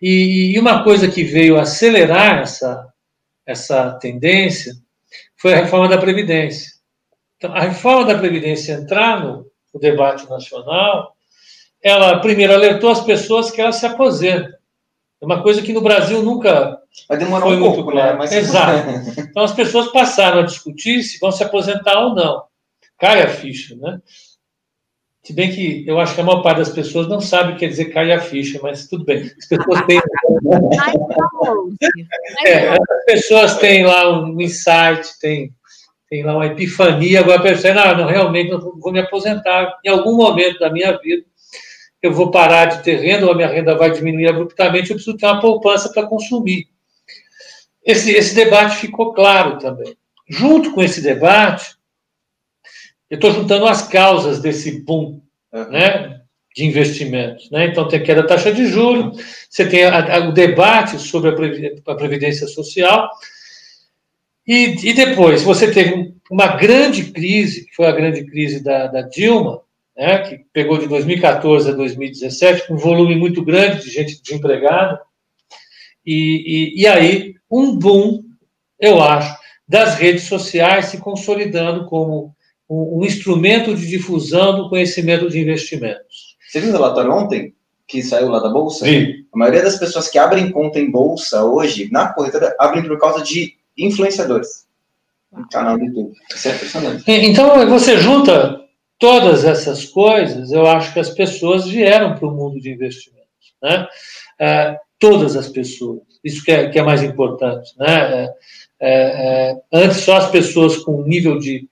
e, 0.00 0.52
e 0.54 0.58
uma 0.58 0.84
coisa 0.84 1.08
que 1.08 1.24
veio 1.24 1.58
acelerar 1.58 2.40
essa, 2.40 2.88
essa 3.46 3.92
tendência 4.00 4.74
foi 5.36 5.54
a 5.54 5.62
reforma 5.62 5.88
da 5.88 5.98
Previdência. 5.98 6.72
Então, 7.36 7.54
a 7.54 7.60
reforma 7.60 8.04
da 8.04 8.18
Previdência 8.18 8.72
entrar 8.72 9.22
no, 9.22 9.46
no 9.72 9.80
debate 9.80 10.28
nacional, 10.28 11.14
ela 11.82 12.20
primeiro 12.20 12.52
alertou 12.52 12.90
as 12.90 13.00
pessoas 13.00 13.50
que 13.50 13.60
elas 13.60 13.76
se 13.76 13.86
aposentam. 13.86 14.52
É 15.20 15.24
uma 15.24 15.42
coisa 15.42 15.62
que 15.62 15.72
no 15.72 15.80
Brasil 15.80 16.22
nunca 16.22 16.78
Vai 17.08 17.18
demorar 17.18 17.46
foi 17.46 17.56
um 17.56 17.60
muito 17.60 17.74
pouco, 17.74 17.90
né? 17.90 18.02
claro. 18.02 18.12
Né? 18.12 18.18
Mas... 18.18 18.32
Exato. 18.32 19.20
Então 19.28 19.42
as 19.42 19.52
pessoas 19.52 19.92
passaram 19.92 20.40
a 20.40 20.44
discutir 20.44 21.02
se 21.02 21.18
vão 21.18 21.30
se 21.30 21.42
aposentar 21.44 22.00
ou 22.00 22.14
não. 22.14 22.42
Cai 22.98 23.22
a 23.22 23.28
ficha, 23.28 23.76
né? 23.76 24.00
Se 25.28 25.34
bem 25.34 25.50
que 25.50 25.84
eu 25.86 26.00
acho 26.00 26.14
que 26.14 26.22
a 26.22 26.24
maior 26.24 26.40
parte 26.40 26.56
das 26.56 26.70
pessoas 26.70 27.06
não 27.06 27.20
sabe 27.20 27.50
o 27.50 27.52
que 27.52 27.58
quer 27.58 27.68
dizer 27.68 27.92
cair 27.92 28.12
a 28.12 28.18
ficha, 28.18 28.58
mas 28.62 28.88
tudo 28.88 29.04
bem. 29.04 29.30
As 29.38 29.46
pessoas 29.46 29.84
têm. 29.84 30.00
é, 32.46 32.68
as 32.70 33.04
pessoas 33.04 33.58
têm 33.58 33.84
lá 33.84 34.10
um 34.10 34.40
insight, 34.40 35.06
tem, 35.20 35.52
tem 36.08 36.24
lá 36.24 36.34
uma 36.34 36.46
epifania, 36.46 37.20
agora 37.20 37.42
percebem, 37.42 37.82
ah, 37.82 37.94
não, 37.94 38.06
realmente 38.06 38.48
não 38.48 38.80
vou 38.80 38.90
me 38.90 39.00
aposentar. 39.00 39.76
Em 39.84 39.90
algum 39.90 40.16
momento 40.16 40.60
da 40.60 40.72
minha 40.72 40.96
vida, 40.96 41.26
eu 42.00 42.10
vou 42.10 42.30
parar 42.30 42.64
de 42.64 42.82
ter 42.82 42.96
renda, 42.96 43.26
ou 43.26 43.32
a 43.32 43.36
minha 43.36 43.48
renda 43.48 43.76
vai 43.76 43.90
diminuir 43.90 44.28
abruptamente, 44.28 44.88
eu 44.88 44.96
preciso 44.96 45.18
ter 45.18 45.26
uma 45.26 45.42
poupança 45.42 45.92
para 45.92 46.06
consumir. 46.06 46.68
esse, 47.84 48.12
esse 48.12 48.34
debate 48.34 48.76
ficou 48.76 49.12
claro 49.12 49.58
também. 49.58 49.94
Junto 50.26 50.72
com 50.72 50.82
esse 50.82 51.02
debate, 51.02 51.76
eu 53.10 53.14
estou 53.14 53.32
juntando 53.32 53.66
as 53.66 53.86
causas 53.88 54.40
desse 54.40 54.82
boom 54.82 55.20
uhum. 55.52 55.70
né, 55.70 56.20
de 56.54 56.64
investimentos. 56.64 57.50
Né? 57.50 57.66
Então, 57.66 57.88
tem 57.88 58.00
a 58.00 58.02
queda 58.02 58.22
da 58.22 58.28
taxa 58.28 58.52
de 58.52 58.66
juros, 58.66 59.22
você 59.48 59.66
tem 59.66 59.84
a, 59.84 60.16
a, 60.16 60.28
o 60.28 60.32
debate 60.32 60.98
sobre 60.98 61.30
a 61.30 61.94
Previdência 61.94 62.46
Social, 62.46 63.08
e, 64.46 64.88
e, 64.88 64.94
depois 64.94 65.42
você 65.42 65.70
teve 65.70 66.14
uma 66.30 66.56
grande 66.56 67.12
crise, 67.12 67.66
que 67.66 67.74
foi 67.74 67.86
a 67.86 67.92
grande 67.92 68.24
crise 68.24 68.64
da, 68.64 68.86
da 68.86 69.02
Dilma, 69.02 69.60
né, 69.94 70.18
que 70.20 70.38
pegou 70.54 70.78
de 70.78 70.86
2014 70.86 71.70
a 71.70 71.74
2017, 71.74 72.66
com 72.66 72.74
um 72.74 72.78
volume 72.78 73.14
muito 73.14 73.44
grande 73.44 73.84
de 73.84 73.90
gente 73.90 74.22
desempregada, 74.22 75.00
e, 76.04 76.76
e, 76.76 76.82
e 76.82 76.86
aí 76.86 77.34
um 77.50 77.76
boom, 77.76 78.22
eu 78.80 79.02
acho, 79.02 79.36
das 79.66 79.96
redes 79.96 80.22
sociais 80.22 80.86
se 80.86 80.98
consolidando 80.98 81.84
como 81.84 82.34
um, 82.68 83.00
um 83.00 83.04
instrumento 83.04 83.74
de 83.74 83.86
difusão 83.86 84.56
do 84.56 84.68
conhecimento 84.68 85.28
de 85.28 85.40
investimentos. 85.40 86.36
Você 86.48 86.60
viu 86.60 86.70
o 86.70 86.72
relatório 86.72 87.12
ontem 87.12 87.54
que 87.86 88.02
saiu 88.02 88.28
lá 88.28 88.38
da 88.38 88.50
Bolsa? 88.50 88.84
Sim. 88.84 89.24
A 89.32 89.38
maioria 89.38 89.62
das 89.62 89.78
pessoas 89.78 90.08
que 90.08 90.18
abrem 90.18 90.50
conta 90.50 90.78
em 90.78 90.90
Bolsa 90.90 91.42
hoje, 91.44 91.88
na 91.90 92.12
corretora, 92.12 92.54
abrem 92.58 92.86
por 92.86 92.98
causa 92.98 93.24
de 93.24 93.54
influenciadores. 93.76 94.66
No 95.32 95.48
canal 95.48 95.78
do 95.78 95.84
YouTube. 95.84 96.14
Isso 96.34 96.48
é 96.48 96.52
impressionante. 96.52 97.04
Então, 97.06 97.68
você 97.68 97.98
junta 97.98 98.60
todas 98.98 99.44
essas 99.44 99.84
coisas, 99.84 100.50
eu 100.50 100.66
acho 100.66 100.92
que 100.92 101.00
as 101.00 101.10
pessoas 101.10 101.66
vieram 101.68 102.14
para 102.14 102.26
o 102.26 102.34
mundo 102.34 102.60
de 102.60 102.70
investimentos. 102.70 103.18
Né? 103.62 103.86
É, 104.38 104.76
todas 104.98 105.36
as 105.36 105.48
pessoas. 105.48 106.00
Isso 106.24 106.44
que 106.44 106.50
é, 106.50 106.68
que 106.68 106.78
é 106.78 106.82
mais 106.82 107.02
importante. 107.02 107.72
Né? 107.78 108.24
É, 108.24 108.30
é, 108.80 109.52
é 109.52 109.56
antes, 109.72 109.98
só 109.98 110.16
as 110.16 110.30
pessoas 110.30 110.78
com 110.78 111.00
um 111.00 111.06
nível 111.06 111.38
de 111.38 111.67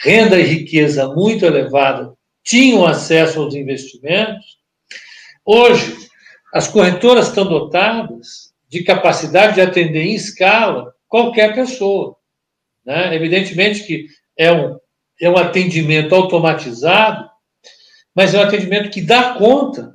renda 0.00 0.40
e 0.40 0.44
riqueza 0.44 1.08
muito 1.08 1.44
elevado 1.44 2.16
tinham 2.42 2.86
acesso 2.86 3.40
aos 3.40 3.54
investimentos. 3.54 4.58
Hoje, 5.44 5.94
as 6.54 6.66
corretoras 6.66 7.28
estão 7.28 7.46
dotadas 7.46 8.52
de 8.68 8.82
capacidade 8.82 9.56
de 9.56 9.60
atender 9.60 10.02
em 10.02 10.14
escala 10.14 10.94
qualquer 11.06 11.54
pessoa. 11.54 12.16
Né? 12.84 13.14
Evidentemente 13.14 13.84
que 13.84 14.06
é 14.36 14.50
um, 14.50 14.78
é 15.20 15.28
um 15.28 15.36
atendimento 15.36 16.14
automatizado, 16.14 17.28
mas 18.14 18.34
é 18.34 18.38
um 18.38 18.42
atendimento 18.42 18.90
que 18.90 19.02
dá 19.02 19.34
conta 19.34 19.94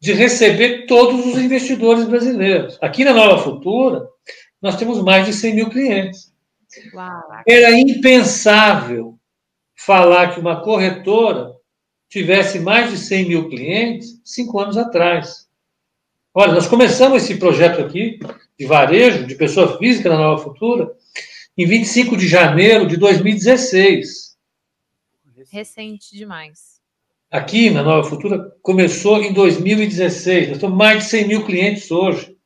de 0.00 0.12
receber 0.12 0.86
todos 0.86 1.24
os 1.24 1.38
investidores 1.40 2.04
brasileiros. 2.04 2.78
Aqui 2.82 3.04
na 3.04 3.12
Nova 3.12 3.42
Futura, 3.42 4.06
nós 4.60 4.76
temos 4.76 5.02
mais 5.02 5.24
de 5.24 5.32
100 5.32 5.54
mil 5.54 5.70
clientes. 5.70 6.32
Uau. 6.92 7.22
Era 7.46 7.70
impensável 7.70 9.15
falar 9.76 10.34
que 10.34 10.40
uma 10.40 10.62
corretora 10.62 11.52
tivesse 12.08 12.58
mais 12.58 12.90
de 12.90 12.98
100 12.98 13.28
mil 13.28 13.48
clientes 13.48 14.20
cinco 14.24 14.58
anos 14.58 14.76
atrás. 14.76 15.46
Olha, 16.34 16.52
nós 16.52 16.66
começamos 16.66 17.22
esse 17.22 17.36
projeto 17.38 17.80
aqui 17.80 18.18
de 18.58 18.66
varejo, 18.66 19.26
de 19.26 19.34
pessoa 19.34 19.78
física 19.78 20.08
na 20.08 20.16
Nova 20.16 20.42
Futura, 20.42 20.90
em 21.56 21.66
25 21.66 22.16
de 22.16 22.28
janeiro 22.28 22.86
de 22.86 22.96
2016. 22.96 24.36
Recente 25.50 26.16
demais. 26.16 26.76
Aqui 27.30 27.70
na 27.70 27.82
Nova 27.82 28.08
Futura 28.08 28.52
começou 28.62 29.22
em 29.22 29.32
2016. 29.32 30.50
Nós 30.50 30.58
temos 30.58 30.76
mais 30.76 31.04
de 31.04 31.10
100 31.10 31.28
mil 31.28 31.44
clientes 31.44 31.90
hoje. 31.90 32.36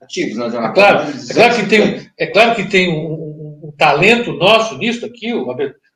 Ativos, 0.00 0.36
nós 0.36 0.52
é, 0.52 0.58
claro, 0.72 1.10
é 1.10 1.34
claro 1.34 1.56
que 1.56 1.66
tem, 1.66 2.10
é 2.18 2.26
claro 2.26 2.54
que 2.54 2.68
tem 2.68 2.90
um, 2.90 3.12
um, 3.12 3.60
um 3.64 3.72
talento 3.72 4.34
nosso 4.34 4.76
nisso 4.76 5.06
aqui, 5.06 5.32
o, 5.32 5.46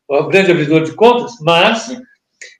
o 0.09 0.27
grande 0.27 0.51
abridor 0.51 0.83
de 0.83 0.93
contas, 0.93 1.35
mas 1.41 1.89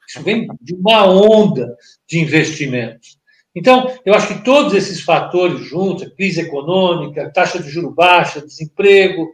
isso 0.09 0.23
vem 0.23 0.47
de 0.61 0.75
uma 0.75 1.07
onda 1.07 1.77
de 2.07 2.21
investimentos. 2.21 3.19
Então, 3.55 3.93
eu 4.05 4.15
acho 4.15 4.29
que 4.29 4.45
todos 4.45 4.75
esses 4.75 5.01
fatores 5.01 5.67
juntos, 5.67 6.05
a 6.05 6.11
crise 6.11 6.41
econômica, 6.41 7.31
taxa 7.33 7.61
de 7.61 7.69
juro 7.69 7.91
baixa, 7.91 8.45
desemprego, 8.45 9.31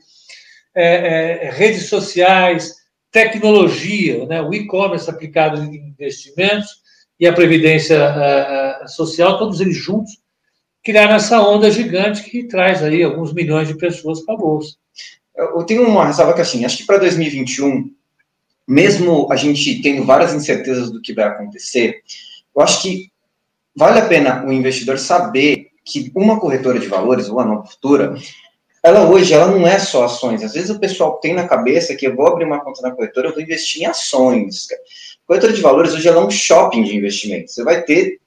é, 0.74 1.46
é, 1.46 1.50
redes 1.50 1.88
sociais, 1.88 2.74
tecnologia, 3.10 4.26
né, 4.26 4.40
o 4.40 4.52
e-commerce 4.54 5.08
aplicado 5.10 5.62
em 5.62 5.76
investimentos 5.76 6.82
e 7.18 7.26
a 7.26 7.32
previdência 7.32 8.02
a, 8.02 8.84
a 8.84 8.88
social, 8.88 9.38
todos 9.38 9.60
eles 9.60 9.76
juntos 9.76 10.12
criaram 10.82 11.14
essa 11.14 11.40
onda 11.40 11.70
gigante 11.70 12.22
que 12.24 12.44
traz 12.44 12.82
aí 12.82 13.02
alguns 13.02 13.32
milhões 13.32 13.68
de 13.68 13.76
pessoas 13.76 14.20
para 14.20 14.34
a 14.34 14.38
bolsa. 14.38 14.76
Eu 15.36 15.64
tenho 15.64 15.86
uma 15.88 16.06
ressalva 16.06 16.34
que 16.34 16.40
assim, 16.40 16.64
acho 16.64 16.78
que 16.78 16.86
para 16.86 16.98
2021, 16.98 17.90
mesmo 18.66 19.30
a 19.30 19.36
gente 19.36 19.82
tendo 19.82 20.04
várias 20.04 20.34
incertezas 20.34 20.90
do 20.90 21.00
que 21.00 21.12
vai 21.12 21.24
acontecer, 21.24 22.02
eu 22.54 22.62
acho 22.62 22.82
que 22.82 23.10
vale 23.74 23.98
a 23.98 24.06
pena 24.06 24.44
o 24.44 24.52
investidor 24.52 24.98
saber 24.98 25.68
que 25.84 26.10
uma 26.14 26.40
corretora 26.40 26.78
de 26.78 26.86
valores, 26.86 27.28
ou 27.28 27.40
a 27.40 27.44
nova 27.44 27.66
futura, 27.66 28.14
ela 28.82 29.08
hoje 29.08 29.32
ela 29.32 29.46
não 29.46 29.66
é 29.66 29.78
só 29.78 30.04
ações. 30.04 30.42
Às 30.42 30.54
vezes 30.54 30.70
o 30.70 30.78
pessoal 30.78 31.18
tem 31.18 31.34
na 31.34 31.48
cabeça 31.48 31.94
que 31.94 32.06
eu 32.06 32.14
vou 32.14 32.26
abrir 32.26 32.44
uma 32.44 32.62
conta 32.62 32.82
na 32.82 32.90
corretora, 32.90 33.28
eu 33.28 33.32
vou 33.32 33.42
investir 33.42 33.82
em 33.82 33.86
ações. 33.86 34.66
Corretora 35.26 35.52
de 35.52 35.60
valores 35.60 35.94
hoje 35.94 36.06
ela 36.06 36.20
é 36.20 36.24
um 36.24 36.30
shopping 36.30 36.84
de 36.84 36.96
investimento. 36.96 37.50
Você 37.50 37.64
vai 37.64 37.82
ter 37.82 38.20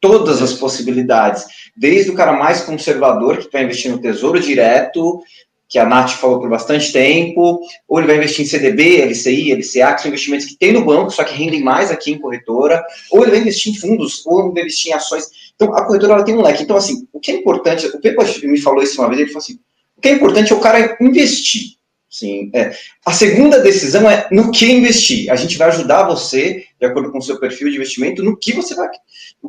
todas 0.00 0.40
as 0.42 0.54
possibilidades, 0.54 1.44
desde 1.76 2.10
o 2.10 2.14
cara 2.14 2.32
mais 2.32 2.62
conservador 2.62 3.36
que 3.36 3.52
vai 3.52 3.64
investir 3.64 3.90
no 3.90 4.00
tesouro 4.00 4.40
direto, 4.40 5.22
que 5.70 5.78
a 5.78 5.86
Nath 5.86 6.10
falou 6.14 6.40
por 6.40 6.50
bastante 6.50 6.92
tempo, 6.92 7.60
ou 7.86 7.98
ele 7.98 8.08
vai 8.08 8.16
investir 8.16 8.44
em 8.44 8.48
CDB, 8.48 9.04
LCI, 9.04 9.54
LCA, 9.54 9.94
que 9.94 10.02
são 10.02 10.08
investimentos 10.08 10.46
que 10.46 10.58
tem 10.58 10.72
no 10.72 10.84
banco, 10.84 11.12
só 11.12 11.22
que 11.22 11.32
rendem 11.32 11.62
mais 11.62 11.92
aqui 11.92 12.10
em 12.10 12.18
corretora, 12.18 12.82
ou 13.12 13.22
ele 13.22 13.30
vai 13.30 13.40
investir 13.40 13.72
em 13.72 13.76
fundos, 13.76 14.26
ou 14.26 14.40
ele 14.40 14.52
vai 14.52 14.62
investir 14.64 14.90
em 14.90 14.96
ações. 14.96 15.26
Então, 15.54 15.72
a 15.72 15.86
corretora 15.86 16.14
ela 16.14 16.24
tem 16.24 16.34
um 16.34 16.42
leque. 16.42 16.64
Então, 16.64 16.76
assim, 16.76 17.06
o 17.12 17.20
que 17.20 17.30
é 17.30 17.36
importante, 17.36 17.86
o 17.86 18.00
Pepe 18.00 18.48
me 18.48 18.60
falou 18.60 18.82
isso 18.82 19.00
uma 19.00 19.08
vez, 19.08 19.20
ele 19.20 19.30
falou 19.30 19.44
assim, 19.44 19.60
o 19.96 20.00
que 20.00 20.08
é 20.08 20.12
importante 20.12 20.52
é 20.52 20.56
o 20.56 20.60
cara 20.60 20.96
investir. 21.00 21.78
Sim, 22.10 22.50
é. 22.52 22.72
A 23.06 23.12
segunda 23.12 23.60
decisão 23.60 24.10
é 24.10 24.26
no 24.32 24.50
que 24.50 24.66
investir. 24.66 25.30
A 25.30 25.36
gente 25.36 25.56
vai 25.56 25.68
ajudar 25.68 26.02
você, 26.02 26.64
de 26.80 26.86
acordo 26.86 27.12
com 27.12 27.18
o 27.18 27.22
seu 27.22 27.38
perfil 27.38 27.70
de 27.70 27.76
investimento, 27.76 28.24
no 28.24 28.36
que 28.36 28.52
você 28.52 28.74
vai, 28.74 28.88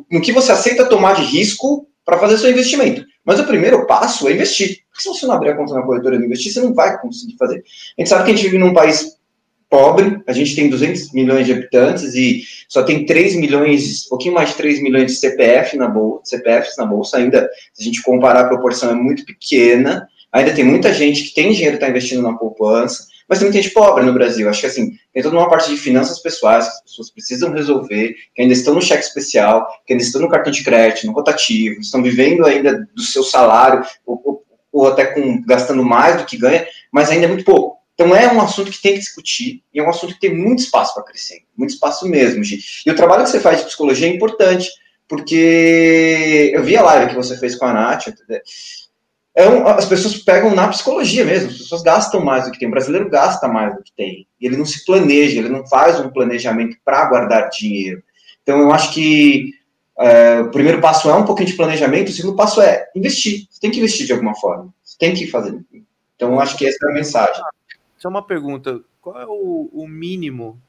no 0.08 0.20
que 0.20 0.30
você 0.30 0.52
aceita 0.52 0.88
tomar 0.88 1.16
de 1.16 1.22
risco 1.22 1.88
para 2.04 2.18
fazer 2.18 2.38
seu 2.38 2.50
investimento. 2.50 3.04
Mas 3.24 3.40
o 3.40 3.44
primeiro 3.44 3.84
passo 3.88 4.28
é 4.28 4.32
investir. 4.32 4.81
Porque 4.92 5.02
se 5.02 5.08
você 5.08 5.26
não 5.26 5.34
abrir 5.34 5.50
a 5.50 5.56
conta 5.56 5.74
na 5.74 5.82
corretora 5.82 6.16
e 6.16 6.18
investir, 6.18 6.52
você 6.52 6.60
não 6.60 6.74
vai 6.74 7.00
conseguir 7.00 7.36
fazer. 7.36 7.64
A 7.98 8.00
gente 8.00 8.08
sabe 8.08 8.24
que 8.24 8.30
a 8.30 8.34
gente 8.34 8.44
vive 8.44 8.58
num 8.58 8.74
país 8.74 9.16
pobre, 9.72 10.22
a 10.26 10.32
gente 10.34 10.54
tem 10.54 10.68
200 10.68 11.12
milhões 11.14 11.46
de 11.46 11.52
habitantes 11.52 12.14
e 12.14 12.42
só 12.68 12.82
tem 12.82 13.06
3 13.06 13.36
milhões, 13.36 14.04
um 14.04 14.10
pouquinho 14.10 14.34
mais 14.34 14.50
de 14.50 14.56
3 14.56 14.82
milhões 14.82 15.06
de 15.06 15.18
CPF 15.18 15.78
na 15.78 15.88
bolsa, 15.88 16.36
CPFs 16.36 16.76
na 16.76 16.84
bolsa 16.84 17.16
ainda, 17.16 17.48
se 17.72 17.82
a 17.82 17.84
gente 17.86 18.02
comparar 18.02 18.42
a 18.42 18.48
proporção 18.48 18.90
é 18.90 18.94
muito 18.94 19.24
pequena. 19.24 20.06
Ainda 20.30 20.52
tem 20.52 20.64
muita 20.64 20.92
gente 20.92 21.24
que 21.24 21.34
tem 21.34 21.52
dinheiro 21.52 21.76
está 21.76 21.88
investindo 21.88 22.22
na 22.22 22.34
poupança, 22.34 23.06
mas 23.26 23.38
tem 23.38 23.46
muita 23.48 23.62
gente 23.62 23.72
pobre 23.72 24.04
no 24.04 24.12
Brasil. 24.12 24.46
Acho 24.46 24.60
que 24.60 24.66
assim, 24.66 24.92
tem 25.10 25.22
toda 25.22 25.38
uma 25.38 25.48
parte 25.48 25.70
de 25.70 25.76
finanças 25.78 26.18
pessoais 26.20 26.66
que 26.66 26.74
as 26.74 26.82
pessoas 26.82 27.10
precisam 27.10 27.50
resolver, 27.50 28.14
que 28.34 28.42
ainda 28.42 28.52
estão 28.52 28.74
no 28.74 28.82
cheque 28.82 29.04
especial, 29.04 29.66
que 29.86 29.94
ainda 29.94 30.04
estão 30.04 30.20
no 30.20 30.28
cartão 30.28 30.52
de 30.52 30.62
crédito, 30.62 31.06
no 31.06 31.14
rotativo, 31.14 31.80
estão 31.80 32.02
vivendo 32.02 32.44
ainda 32.44 32.86
do 32.94 33.02
seu 33.02 33.22
salário, 33.22 33.82
ou, 34.04 34.41
ou, 34.72 34.88
até 34.88 35.06
com, 35.06 35.42
gastando 35.42 35.84
mais 35.84 36.16
do 36.16 36.24
que 36.24 36.36
ganha, 36.36 36.66
mas 36.90 37.10
ainda 37.10 37.26
é 37.26 37.28
muito 37.28 37.44
pouco. 37.44 37.78
Então 37.94 38.16
é 38.16 38.32
um 38.32 38.40
assunto 38.40 38.70
que 38.70 38.80
tem 38.80 38.94
que 38.94 39.00
discutir 39.00 39.62
e 39.72 39.78
é 39.78 39.82
um 39.82 39.90
assunto 39.90 40.14
que 40.14 40.20
tem 40.20 40.34
muito 40.34 40.60
espaço 40.60 40.94
para 40.94 41.04
crescer, 41.04 41.42
muito 41.56 41.74
espaço 41.74 42.08
mesmo, 42.08 42.42
Gi. 42.42 42.58
E 42.86 42.90
o 42.90 42.96
trabalho 42.96 43.24
que 43.24 43.30
você 43.30 43.40
faz 43.40 43.58
de 43.58 43.66
psicologia 43.66 44.08
é 44.08 44.10
importante, 44.10 44.68
porque 45.06 46.50
eu 46.54 46.62
vi 46.62 46.76
a 46.76 46.82
live 46.82 47.10
que 47.10 47.16
você 47.16 47.36
fez 47.36 47.54
com 47.54 47.66
a 47.66 47.72
Nath, 47.72 48.08
é 49.34 49.48
um, 49.48 49.66
as 49.66 49.86
pessoas 49.86 50.16
pegam 50.18 50.54
na 50.54 50.68
psicologia 50.68 51.24
mesmo, 51.24 51.50
as 51.50 51.58
pessoas 51.58 51.82
gastam 51.82 52.22
mais 52.22 52.44
do 52.44 52.52
que 52.52 52.58
tem. 52.58 52.68
O 52.68 52.70
brasileiro 52.70 53.08
gasta 53.08 53.48
mais 53.48 53.74
do 53.74 53.82
que 53.82 53.92
tem. 53.96 54.26
Ele 54.40 54.58
não 54.58 54.66
se 54.66 54.84
planeja, 54.84 55.38
ele 55.38 55.48
não 55.48 55.66
faz 55.66 55.98
um 56.00 56.10
planejamento 56.10 56.76
para 56.84 57.06
guardar 57.06 57.48
dinheiro. 57.48 58.02
Então, 58.42 58.60
eu 58.60 58.72
acho 58.72 58.92
que 58.92 59.50
é, 60.02 60.40
o 60.40 60.50
primeiro 60.50 60.80
passo 60.80 61.10
é 61.10 61.14
um 61.14 61.24
pouquinho 61.24 61.48
de 61.48 61.56
planejamento, 61.56 62.08
o 62.08 62.12
segundo 62.12 62.36
passo 62.36 62.60
é 62.60 62.90
investir. 62.94 63.46
Você 63.50 63.60
tem 63.60 63.70
que 63.70 63.78
investir 63.78 64.06
de 64.06 64.12
alguma 64.12 64.34
forma. 64.34 64.72
Você 64.82 64.96
tem 64.98 65.14
que 65.14 65.26
fazer. 65.26 65.58
Então, 66.16 66.38
acho 66.38 66.56
que 66.56 66.66
essa 66.66 66.86
é 66.86 66.90
a 66.90 66.94
mensagem. 66.94 67.42
Só 67.96 68.08
uma 68.08 68.22
pergunta: 68.26 68.80
qual 69.00 69.20
é 69.20 69.26
o, 69.26 69.70
o 69.72 69.88
mínimo 69.88 70.60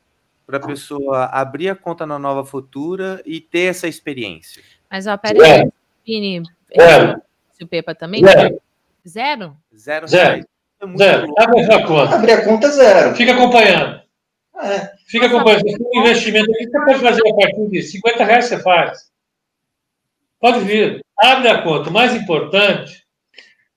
para 0.46 0.58
a 0.58 0.66
pessoa 0.66 1.26
abrir 1.26 1.70
a 1.70 1.76
conta 1.76 2.06
na 2.06 2.20
Nova 2.20 2.46
Futura 2.46 3.22
e 3.26 3.40
ter 3.40 3.70
essa 3.70 3.88
experiência? 3.88 4.62
Mas, 4.90 5.08
ó, 5.08 5.18
peraí, 5.18 5.70
Vini. 6.06 6.44
É 6.72 7.16
o 7.64 7.68
Pepa 7.68 7.96
também? 7.96 8.22
Zero. 8.24 8.62
Zero? 9.08 9.58
Zero. 9.76 10.08
Zero. 10.08 10.46
É 10.82 10.98
zero. 10.98 11.34
Abre 11.38 11.74
a 11.74 11.88
conta. 11.88 12.16
Abrir 12.16 12.32
a 12.34 12.46
conta 12.46 12.70
zero. 12.70 13.16
Fica 13.16 13.34
acompanhando. 13.34 14.02
É. 14.62 14.92
Fica 15.08 15.26
acompanhando. 15.26 15.70
Se 15.70 15.78
um 15.82 16.02
investimento 16.02 16.52
aqui, 16.52 16.70
você 16.70 16.86
pode 16.86 17.00
fazer 17.00 17.22
a 17.28 17.36
partir 17.36 17.70
de 17.70 17.82
50 17.82 18.24
reais, 18.24 18.46
você 18.46 18.60
faz. 18.60 19.12
Pode 20.44 20.60
vir. 20.66 21.00
Abre 21.18 21.48
a 21.48 21.62
conta. 21.62 21.90
O 21.90 21.94
mais 21.94 22.14
importante, 22.14 23.02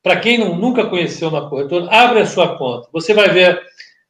Para 0.02 0.18
quem 0.18 0.36
não, 0.38 0.56
nunca 0.56 0.86
conheceu 0.86 1.28
uma 1.28 1.48
corretora, 1.48 1.88
abre 1.90 2.18
a 2.20 2.26
sua 2.26 2.58
conta. 2.58 2.88
Você 2.92 3.14
vai 3.14 3.28
ver 3.28 3.60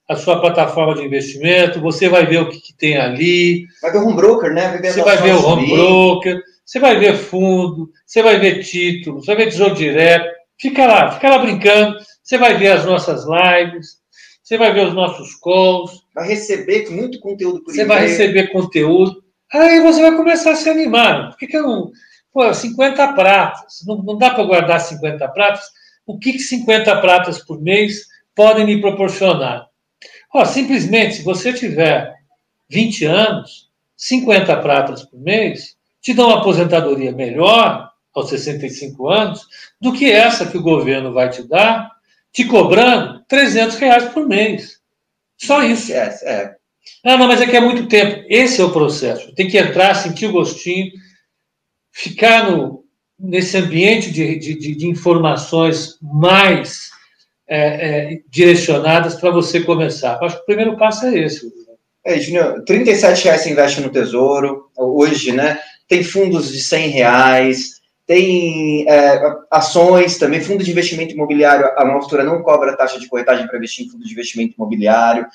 a 0.09 0.17
sua 0.17 0.41
plataforma 0.41 0.95
de 0.95 1.05
investimento, 1.05 1.81
você 1.81 2.09
vai 2.09 2.25
ver 2.25 2.41
o 2.41 2.49
que, 2.49 2.59
que 2.59 2.73
tem 2.73 2.97
ali. 2.97 3.67
Vai 3.83 3.93
ver 3.93 3.99
o 3.99 4.07
home 4.07 4.17
broker, 4.17 4.55
né? 4.55 4.79
Você 4.83 5.03
vai 5.03 5.19
ver 5.19 5.35
o 5.35 5.47
home 5.47 5.71
broker, 5.71 6.43
você 6.65 6.79
vai 6.79 6.99
ver 6.99 7.17
fundo, 7.19 7.91
você 8.07 8.23
vai 8.23 8.39
ver 8.39 8.63
títulos, 8.63 9.27
você 9.27 9.35
vai 9.35 9.45
ver 9.45 9.51
tesouro 9.51 9.75
direto. 9.75 10.35
Fica 10.59 10.87
lá, 10.87 11.13
fica 11.13 11.29
lá 11.29 11.39
brincando. 11.39 11.99
Você 12.23 12.39
vai 12.39 12.57
ver 12.57 12.69
as 12.69 12.87
nossas 12.87 13.25
lives, 13.27 13.99
você 14.43 14.57
vai 14.57 14.73
ver 14.73 14.87
os 14.87 14.95
nossos 14.95 15.35
calls. 15.41 16.03
Vai 16.15 16.29
receber 16.29 16.91
muito 16.91 17.21
conteúdo 17.21 17.63
por 17.63 17.75
Você 17.75 17.85
vai 17.85 18.07
receber 18.07 18.47
conteúdo. 18.51 19.23
Aí 19.53 19.81
você 19.81 20.01
vai 20.01 20.17
começar 20.17 20.53
a 20.53 20.57
se 20.57 20.71
animar. 20.71 21.31
Por 21.31 21.39
que, 21.39 21.47
que 21.47 21.57
eu 21.59 21.63
não. 21.63 21.91
Pô, 22.37 22.53
50 22.53 23.15
pratas. 23.15 23.83
Não, 23.87 23.97
não 24.03 24.19
dá 24.19 24.29
para 24.29 24.45
guardar 24.45 24.79
50 24.79 25.27
pratas? 25.29 25.71
O 26.07 26.19
que, 26.19 26.33
que 26.33 26.39
50 26.39 27.01
pratas 27.01 27.43
por 27.43 27.59
mês 27.63 28.03
podem 28.35 28.67
me 28.67 28.79
proporcionar? 28.79 29.69
Ó, 30.35 30.45
simplesmente, 30.45 31.15
se 31.15 31.23
você 31.23 31.51
tiver 31.51 32.15
20 32.69 33.07
anos, 33.07 33.71
50 33.97 34.55
pratas 34.59 35.03
por 35.03 35.19
mês, 35.19 35.77
te 36.03 36.13
dá 36.13 36.27
uma 36.27 36.41
aposentadoria 36.41 37.11
melhor 37.11 37.91
aos 38.15 38.29
65 38.29 39.09
anos 39.09 39.47
do 39.81 39.95
que 39.95 40.13
essa 40.13 40.45
que 40.45 40.59
o 40.59 40.63
governo 40.63 41.15
vai 41.15 41.31
te 41.31 41.43
dar, 41.43 41.91
te 42.31 42.45
cobrando 42.45 43.25
300 43.27 43.77
reais 43.77 44.05
por 44.11 44.29
mês. 44.29 44.79
Só 45.39 45.63
isso. 45.63 45.91
É, 45.91 46.15
é. 46.23 46.57
Ah, 47.03 47.17
não, 47.17 47.29
mas 47.29 47.41
é 47.41 47.47
que 47.47 47.57
é 47.57 47.61
muito 47.61 47.89
tempo. 47.89 48.27
Esse 48.29 48.61
é 48.61 48.65
o 48.65 48.73
processo. 48.75 49.35
Tem 49.35 49.49
que 49.49 49.57
entrar, 49.57 49.95
sentir 49.95 50.27
o 50.27 50.33
gostinho, 50.33 50.93
ficar 51.97 52.51
no, 52.51 52.85
nesse 53.19 53.57
ambiente 53.57 54.11
de, 54.11 54.39
de, 54.39 54.75
de 54.77 54.87
informações 54.87 55.97
mais 56.03 56.91
é, 57.49 57.59
é, 57.59 58.21
direcionadas 58.29 59.15
para 59.15 59.31
você 59.31 59.61
começar. 59.61 60.19
Acho 60.23 60.37
que 60.37 60.43
o 60.43 60.47
primeiro 60.47 60.77
passo 60.77 61.07
é 61.07 61.19
esse. 61.19 61.51
É, 62.05 62.21
Júnior, 62.21 62.63
37 62.65 63.25
reais 63.25 63.41
você 63.41 63.51
investe 63.51 63.81
no 63.81 63.89
Tesouro, 63.89 64.71
hoje, 64.77 65.33
né? 65.33 65.59
Tem 65.89 66.05
fundos 66.05 66.53
de 66.53 66.61
100 66.61 66.89
reais, 66.91 67.81
tem 68.07 68.87
é, 68.87 69.19
ações 69.51 70.19
também, 70.19 70.41
fundo 70.41 70.63
de 70.63 70.71
investimento 70.71 71.15
imobiliário, 71.15 71.73
a 71.79 71.85
Maltura 71.85 72.23
não 72.23 72.43
cobra 72.43 72.77
taxa 72.77 73.01
de 73.01 73.09
corretagem 73.09 73.47
para 73.47 73.57
investir 73.57 73.87
em 73.87 73.89
fundo 73.89 74.05
de 74.05 74.13
investimento 74.13 74.55
imobiliário. 74.55 75.27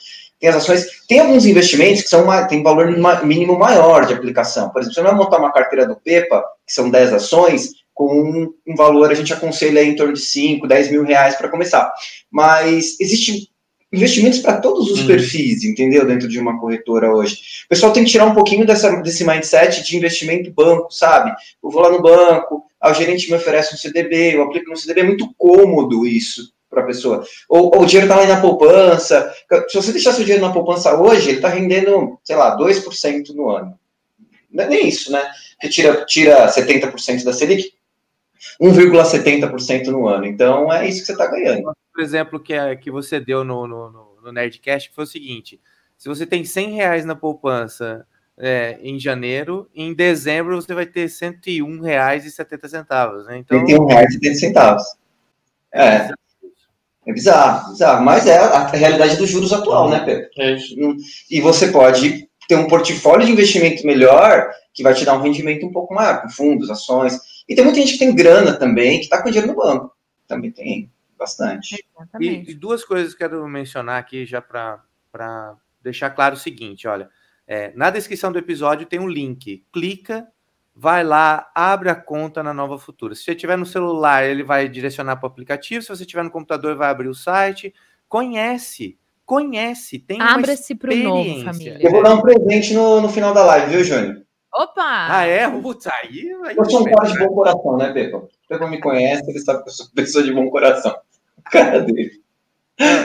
Tem 0.42 0.50
as 0.50 0.56
ações, 0.56 0.88
tem 1.08 1.20
alguns 1.20 1.46
investimentos 1.46 2.02
que 2.02 2.10
são 2.10 2.26
tem 2.48 2.64
valor 2.64 2.88
mínimo 3.24 3.60
maior 3.60 4.08
de 4.08 4.14
aplicação. 4.14 4.72
Por 4.72 4.82
exemplo, 4.82 4.96
você 4.96 5.02
vai 5.04 5.14
montar 5.14 5.38
uma 5.38 5.54
carteira 5.54 5.88
do 5.88 5.96
PEPA, 5.96 6.44
que 6.66 6.74
são 6.74 6.89
10 6.89 7.14
ações, 7.14 7.70
com 7.94 8.52
um 8.68 8.76
valor, 8.76 9.12
a 9.12 9.14
gente 9.14 9.32
aconselha 9.32 9.84
em 9.84 9.96
torno 9.96 10.14
de 10.14 10.20
5, 10.20 10.68
10 10.68 10.89
mil 10.89 11.04
reais 11.04 11.36
para 11.36 11.48
começar. 11.48 11.94
Mas 12.32 13.00
existe 13.00 13.52
investimentos 13.94 14.39
para 14.39 14.58
todos 14.58 14.89
os 14.89 15.02
uhum. 15.02 15.08
perfis, 15.08 15.64
entendeu? 15.64 16.08
Dentro 16.08 16.28
de 16.28 16.39
uma 16.39 16.60
corretora 16.60 17.14
hoje. 17.14 17.36
O 17.66 17.70
pessoal 17.70 17.94
tem 17.94 18.04
que 18.04 18.10
tirar 18.10 18.26
um 18.26 18.34
pouquinho 18.34 18.66
dessa, 18.66 18.89
desse 19.02 19.24
mindset 19.24 19.84
de 19.84 19.96
investimento 19.96 20.52
banco, 20.52 20.89
sabe? 20.89 21.32
Eu 21.64 21.70
vou 21.70 21.84
lá 21.84 21.92
no 21.92 22.02
banco, 22.02 22.66
o 22.84 22.94
gerente 22.96 23.30
me 23.30 23.36
oferece 23.36 23.76
um 23.76 23.78
CDB, 23.78 24.36
eu 24.36 24.42
aplico 24.42 24.72
no 24.72 24.78
CDB, 24.78 25.02
é 25.02 25.04
muito 25.04 25.32
cômodo 25.38 26.08
isso 26.08 26.52
para 26.72 26.84
a 26.84 26.86
pessoa. 26.86 27.24
Ou, 27.49 27.76
ou, 27.76 27.82
o 27.84 27.86
dinheiro 27.86 28.07
está 28.07 28.19
lá 28.19 28.26
na 28.26 28.41
poupança. 28.41 29.32
Se 29.67 29.76
você 29.76 29.91
deixar 29.91 30.13
seu 30.13 30.24
dinheiro 30.24 30.45
na 30.45 30.53
poupança 30.53 30.99
hoje, 30.99 31.30
ele 31.30 31.38
está 31.38 31.49
rendendo, 31.49 32.17
sei 32.24 32.38
lá, 32.38 32.57
2% 32.57 33.36
no 33.36 33.49
ano. 33.49 33.78
Não 34.49 34.63
é 34.63 34.67
nem 34.67 34.88
isso, 34.88 35.11
né? 35.11 35.22
Porque 35.53 35.69
tira, 35.69 36.05
tira 36.05 36.47
70% 36.47 37.24
da 37.24 37.34
Selic, 37.34 37.74
1,70% 38.59 39.88
no 39.88 40.07
ano. 40.07 40.26
Então, 40.26 40.72
é 40.72 40.88
isso 40.88 41.01
que 41.01 41.07
você 41.07 41.11
está 41.11 41.28
ganhando. 41.28 41.74
Por 41.93 42.01
exemplo, 42.01 42.39
que, 42.39 42.53
é, 42.53 42.76
que 42.76 42.89
você 42.89 43.19
deu 43.19 43.43
no, 43.43 43.67
no, 43.67 44.17
no 44.24 44.32
Nerdcast 44.32 44.91
foi 44.95 45.03
o 45.03 45.07
seguinte: 45.07 45.59
se 45.97 46.09
você 46.09 46.26
tem 46.26 46.43
100 46.43 46.72
reais 46.72 47.05
na 47.05 47.15
poupança 47.15 48.07
é, 48.38 48.80
em 48.82 48.99
janeiro, 48.99 49.69
em 49.76 49.93
dezembro 49.93 50.59
você 50.59 50.74
vai 50.74 50.86
ter 50.86 51.01
R$ 51.01 51.07
101,70. 51.07 53.26
Né? 53.26 53.38
Então, 53.38 53.59
R$ 53.59 53.65
101,70. 53.65 54.78
É. 55.74 55.82
É 55.82 56.11
bizarro, 57.08 57.72
bizarro. 57.72 58.06
Mas 58.06 58.28
é 58.28 58.38
a 58.38 58.68
realidade 58.68 59.18
dos 59.18 59.30
juros 59.30 59.52
atual, 59.52 59.89
né, 59.89 59.99
Pedro? 60.06 60.30
É 60.38 60.56
e 61.30 61.41
você 61.41 61.70
pode 61.70 62.30
ter 62.47 62.56
um 62.56 62.68
portfólio 62.68 63.26
de 63.26 63.32
investimento 63.32 63.86
melhor 63.86 64.52
que 64.74 64.84
vai 64.84 64.93
te 64.93 65.06
dar 65.06 65.18
um 65.18 65.22
rendimento 65.22 65.66
um 65.66 65.72
pouco 65.72 65.93
maior, 65.93 66.22
com 66.22 66.30
fundos, 66.30 66.70
ações. 66.70 67.18
E 67.47 67.56
tem 67.56 67.64
muita 67.64 67.80
gente 67.80 67.93
que 67.93 67.99
tem 67.99 68.14
grana 68.14 68.54
também, 68.54 68.99
que 68.99 69.06
está 69.06 69.22
com 69.22 69.30
dinheiro 69.30 69.47
no 69.47 69.58
banco. 69.58 69.95
Também 70.28 70.52
tem 70.52 70.91
bastante. 71.18 71.84
E, 72.20 72.52
e, 72.52 72.54
duas 72.54 72.84
coisas 72.84 73.14
que 73.14 73.24
eu 73.24 73.30
quero 73.30 73.47
mencionar 73.47 73.99
aqui 73.99 74.26
já 74.26 74.41
para 74.41 75.58
deixar 75.82 76.10
claro 76.12 76.36
o 76.36 76.39
seguinte, 76.39 76.88
olha. 76.88 77.10
É, 77.47 77.74
na 77.76 77.89
descrição 77.89 78.32
do 78.32 78.39
episódio 78.39 78.86
tem 78.86 78.99
um 78.99 79.10
link. 79.10 79.66
Clica, 79.74 80.28
vai 80.76 81.03
lá, 81.03 81.49
abre 81.53 81.89
a 81.89 81.95
conta 81.95 82.41
na 82.41 82.53
Nova 82.53 82.78
Futura. 82.78 83.15
Se 83.15 83.24
você 83.24 83.36
tiver 83.36 83.57
no 83.57 83.65
celular, 83.65 84.24
ele 84.24 84.43
vai 84.43 84.67
direcionar 84.67 85.17
para 85.17 85.28
o 85.28 85.32
aplicativo. 85.32 85.82
Se 85.82 85.89
você 85.89 86.05
tiver 86.05 86.24
no 86.24 86.32
computador, 86.32 86.76
vai 86.76 86.89
abrir 86.89 87.07
o 87.07 87.15
site. 87.15 87.74
Conhece, 88.07 88.97
conhece, 89.26 89.99
tem 89.99 90.22
Abra-se 90.22 90.76
para 90.76 90.93
o 90.93 90.95
novo, 90.95 91.43
família. 91.43 91.78
Eu 91.80 91.91
vou 91.91 92.03
dar 92.03 92.13
um 92.13 92.22
presente 92.22 92.74
no, 92.74 93.01
no 93.01 93.09
final 93.09 93.34
da 93.34 93.43
live, 93.45 93.72
viu, 93.72 93.84
Júnior? 93.84 94.22
Opa! 94.53 95.07
Ah, 95.09 95.26
é? 95.26 95.49
Putz, 95.49 95.88
aí, 95.88 96.30
aí 96.43 96.57
eu 96.57 96.69
sou 96.69 96.82
um 96.82 96.84
cara 96.84 97.09
de 97.09 97.19
bom 97.19 97.34
coração, 97.34 97.78
né, 97.78 97.93
Pepa? 97.93 98.17
O 98.17 98.30
Pepa 98.49 98.67
me 98.67 98.82
conhece, 98.82 99.30
ele 99.30 99.39
sabe 99.39 99.63
que 99.63 99.69
eu 99.69 99.74
sou 99.74 99.88
pessoa 99.95 100.24
de 100.24 100.34
bom 100.34 100.49
coração. 100.49 100.93
O 101.38 101.43
cara 101.49 101.80
dele. 101.80 102.22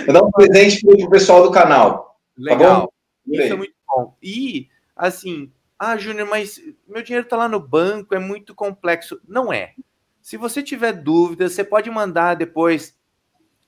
Vou 0.07 0.13
dar 0.13 0.25
um 0.25 0.31
presente 0.31 0.85
pro 0.85 1.11
pessoal 1.11 1.43
do 1.45 1.53
canal. 1.53 2.19
Tá 2.37 2.55
Legal. 2.55 2.87
Tá 2.87 3.45
Isso 3.45 3.53
é 3.53 3.57
muito 3.57 3.75
bom. 3.87 4.17
E, 4.21 4.69
assim, 4.97 5.53
ah, 5.79 5.97
Júnior, 5.97 6.29
mas 6.29 6.61
meu 6.87 7.03
dinheiro 7.03 7.27
tá 7.27 7.37
lá 7.37 7.49
no 7.49 7.61
banco, 7.61 8.15
é 8.15 8.19
muito 8.19 8.55
complexo. 8.55 9.21
Não 9.27 9.53
é. 9.53 9.75
Se 10.23 10.37
você 10.37 10.63
tiver 10.63 10.93
dúvidas, 10.93 11.53
você 11.53 11.63
pode 11.63 11.91
mandar 11.91 12.35
depois 12.35 12.97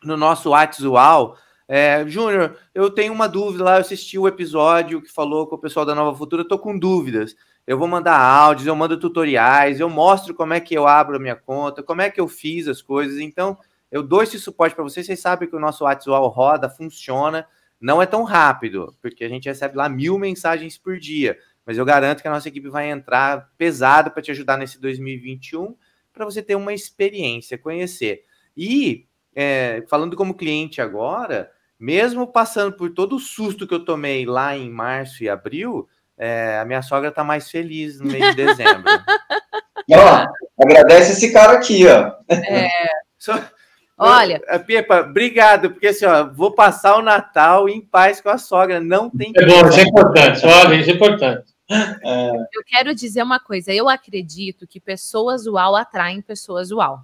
no 0.03 0.17
nosso 0.17 0.51
WhatsApp. 0.51 1.39
É, 1.67 2.07
Júnior, 2.07 2.57
eu 2.75 2.91
tenho 2.91 3.13
uma 3.13 3.29
dúvida 3.29 3.65
lá, 3.65 3.77
eu 3.77 3.81
assisti 3.81 4.19
o 4.19 4.27
episódio 4.27 5.03
que 5.03 5.13
falou 5.13 5.47
com 5.47 5.57
o 5.57 5.61
pessoal 5.61 5.85
da 5.85 5.95
Nova 5.95 6.17
Futura, 6.17 6.43
eu 6.43 6.49
tô 6.49 6.59
com 6.59 6.79
dúvidas 6.79 7.37
eu 7.69 7.77
vou 7.77 7.87
mandar 7.87 8.19
áudios, 8.19 8.67
eu 8.67 8.75
mando 8.75 8.99
tutoriais, 8.99 9.79
eu 9.79 9.91
mostro 9.91 10.35
como 10.35 10.55
é 10.55 10.59
que 10.59 10.73
eu 10.73 10.87
abro 10.87 11.17
a 11.17 11.19
minha 11.19 11.37
conta, 11.37 11.83
como 11.83 12.01
é 12.01 12.11
que 12.11 12.19
eu 12.19 12.27
fiz 12.27 12.67
as 12.67 12.81
coisas. 12.81 13.19
Então, 13.19 13.59
eu 13.93 14.03
dou 14.03 14.23
esse 14.23 14.41
suporte 14.41 14.75
para 14.75 14.83
vocês. 14.83 15.05
Vocês 15.05 15.21
sabem 15.21 15.47
que 15.47 15.55
o 15.55 15.61
nosso 15.61 15.85
WhatsApp 15.85 16.35
roda, 16.35 16.71
funciona. 16.71 17.47
Não 17.79 18.01
é 18.01 18.07
tão 18.07 18.23
rápido, 18.23 18.97
porque 19.03 19.23
a 19.23 19.29
gente 19.29 19.51
recebe 19.51 19.77
lá 19.77 19.87
mil 19.87 20.19
mensagens 20.19 20.79
por 20.79 20.99
dia. 20.99 21.37
Mas 21.69 21.77
eu 21.77 21.85
garanto 21.85 22.23
que 22.23 22.29
a 22.29 22.31
nossa 22.31 22.49
equipe 22.49 22.71
vai 22.71 22.89
entrar 22.89 23.51
pesado 23.59 24.11
para 24.11 24.23
te 24.23 24.31
ajudar 24.31 24.57
nesse 24.57 24.81
2021, 24.81 25.77
para 26.15 26.25
você 26.25 26.41
ter 26.41 26.55
uma 26.55 26.73
experiência, 26.73 27.59
conhecer. 27.59 28.25
E, 28.57 29.05
é, 29.37 29.85
falando 29.87 30.17
como 30.17 30.33
cliente 30.33 30.81
agora, 30.81 31.51
mesmo 31.79 32.27
passando 32.27 32.73
por 32.73 32.89
todo 32.95 33.17
o 33.17 33.21
susto 33.21 33.67
que 33.67 33.75
eu 33.75 33.85
tomei 33.85 34.25
lá 34.25 34.57
em 34.57 34.71
março 34.71 35.23
e 35.23 35.29
abril, 35.29 35.87
é, 36.17 36.59
a 36.59 36.65
minha 36.65 36.81
sogra 36.81 37.13
tá 37.13 37.23
mais 37.23 37.51
feliz 37.51 38.01
no 38.01 38.07
mês 38.07 38.35
de 38.35 38.47
dezembro. 38.47 38.85
ó, 39.93 40.25
agradece 40.65 41.13
esse 41.13 41.31
cara 41.35 41.53
aqui, 41.53 41.87
ó. 41.87 42.15
É. 42.31 42.71
Olha. 43.99 44.41
Pepa, 44.67 45.01
obrigado, 45.01 45.73
porque 45.73 45.89
assim, 45.89 46.07
ó, 46.07 46.33
vou 46.33 46.55
passar 46.55 46.97
o 46.97 47.03
Natal 47.03 47.69
em 47.69 47.83
paz 47.83 48.23
com 48.23 48.31
a 48.31 48.39
sogra. 48.39 48.81
Não 48.81 49.11
tem. 49.11 49.33
É 49.37 49.45
bom, 49.45 49.69
isso 49.69 49.81
é 49.81 49.83
importante. 49.83 50.47
Olha, 50.47 50.75
isso 50.77 50.89
é 50.89 50.95
importante. 50.95 51.58
Eu 52.53 52.65
quero 52.67 52.95
dizer 52.95 53.23
uma 53.23 53.39
coisa. 53.39 53.73
Eu 53.73 53.89
acredito 53.89 54.67
que 54.67 54.81
pessoas 54.81 55.47
uau 55.47 55.77
atraem 55.77 56.23
pessoas 56.23 56.71
uau. 56.71 57.03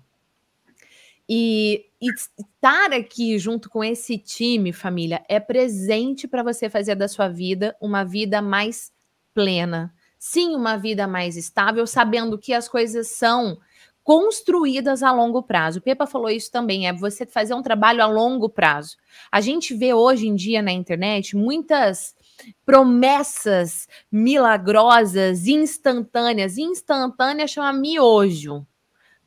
E, 1.29 1.87
e 2.01 2.11
estar 2.11 2.93
aqui 2.93 3.39
junto 3.39 3.71
com 3.71 3.83
esse 3.83 4.19
time, 4.19 4.73
família, 4.73 5.25
é 5.29 5.41
presente 5.41 6.29
para 6.29 6.43
você 6.43 6.69
fazer 6.69 6.95
da 6.95 7.09
sua 7.09 7.29
vida 7.29 7.75
uma 7.81 8.05
vida 8.05 8.43
mais 8.43 8.93
plena. 9.33 9.95
Sim, 10.19 10.55
uma 10.55 10.77
vida 10.77 11.07
mais 11.07 11.37
estável, 11.37 11.87
sabendo 11.87 12.39
que 12.39 12.53
as 12.53 12.69
coisas 12.69 13.09
são 13.09 13.59
construídas 14.03 15.03
a 15.03 15.11
longo 15.11 15.43
prazo. 15.43 15.79
O 15.79 15.83
Pepa 15.83 16.07
falou 16.07 16.29
isso 16.29 16.53
também, 16.53 16.87
é 16.87 16.93
você 16.93 17.25
fazer 17.25 17.55
um 17.55 17.63
trabalho 17.63 18.03
a 18.03 18.07
longo 18.07 18.51
prazo. 18.51 18.97
A 19.33 19.41
gente 19.41 19.75
vê 19.75 19.95
hoje 19.95 20.29
em 20.29 20.35
dia 20.35 20.61
na 20.61 20.73
internet 20.73 21.35
muitas 21.35 22.15
promessas 22.65 23.89
milagrosas, 24.11 25.47
instantâneas. 25.47 26.59
Instantânea 26.59 27.47
chama 27.47 27.73
miojo. 27.73 28.67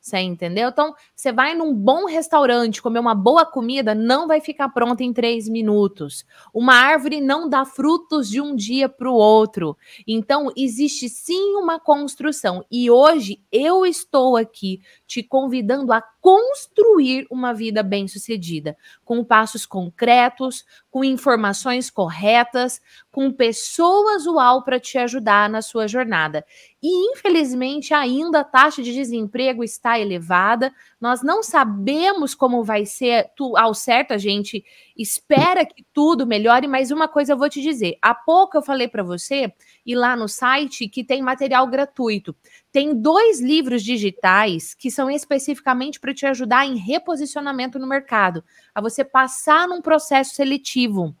Você 0.00 0.18
entendeu? 0.18 0.70
Então, 0.70 0.94
você 1.14 1.32
vai 1.32 1.54
num 1.54 1.74
bom 1.74 2.06
restaurante 2.06 2.80
comer 2.80 2.98
uma 2.98 3.14
boa 3.14 3.44
comida, 3.44 3.94
não 3.94 4.26
vai 4.26 4.40
ficar 4.40 4.68
pronta 4.70 5.02
em 5.02 5.12
três 5.12 5.48
minutos. 5.48 6.24
Uma 6.54 6.74
árvore 6.74 7.20
não 7.20 7.48
dá 7.48 7.64
frutos 7.64 8.28
de 8.28 8.40
um 8.40 8.54
dia 8.54 8.88
para 8.88 9.10
o 9.10 9.14
outro. 9.14 9.76
Então, 10.06 10.50
existe 10.56 11.08
sim 11.08 11.56
uma 11.56 11.78
construção. 11.78 12.64
E 12.70 12.90
hoje 12.90 13.42
eu 13.52 13.84
estou 13.84 14.36
aqui 14.36 14.80
te 15.06 15.22
convidando 15.22 15.92
a 15.92 16.00
construir 16.20 17.26
uma 17.30 17.52
vida 17.52 17.82
bem-sucedida, 17.82 18.76
com 19.04 19.24
passos 19.24 19.64
concretos, 19.64 20.64
com 20.90 21.04
informações 21.04 21.90
corretas, 21.90 22.80
com 23.10 23.32
pessoas 23.32 24.26
uau 24.26 24.64
para 24.64 24.80
te 24.80 24.98
ajudar 24.98 25.48
na 25.48 25.62
sua 25.62 25.86
jornada. 25.86 26.44
E 26.82 27.12
infelizmente 27.12 27.94
ainda 27.94 28.40
a 28.40 28.44
taxa 28.44 28.82
de 28.82 28.92
desemprego 28.92 29.62
está 29.62 29.98
elevada. 29.98 30.72
Nós 31.00 31.22
não 31.22 31.42
sabemos 31.44 32.34
como 32.34 32.64
vai 32.64 32.84
ser 32.84 33.30
tu, 33.36 33.56
ao 33.56 33.72
certo, 33.72 34.12
a 34.12 34.18
gente 34.18 34.64
espera 34.96 35.64
que 35.64 35.84
tudo 35.92 36.26
melhore, 36.26 36.66
mas 36.66 36.90
uma 36.90 37.06
coisa 37.06 37.32
eu 37.32 37.38
vou 37.38 37.48
te 37.48 37.62
dizer. 37.62 37.96
Há 38.02 38.14
pouco 38.14 38.56
eu 38.56 38.62
falei 38.62 38.88
para 38.88 39.04
você 39.04 39.52
ir 39.86 39.94
lá 39.94 40.16
no 40.16 40.28
site 40.28 40.88
que 40.88 41.04
tem 41.04 41.22
material 41.22 41.66
gratuito. 41.68 42.34
Tem 42.72 43.00
dois 43.00 43.40
livros 43.40 43.84
digitais 43.84 44.74
que 44.74 44.90
são 44.90 45.08
especificamente 45.08 46.00
para 46.00 46.12
te 46.12 46.26
ajudar 46.26 46.66
em 46.66 46.76
reposicionamento 46.76 47.78
no 47.78 47.86
mercado, 47.86 48.42
a 48.74 48.80
você 48.80 49.04
passar 49.04 49.68
num 49.68 49.80
processo 49.80 50.34
seletivo. 50.34 51.14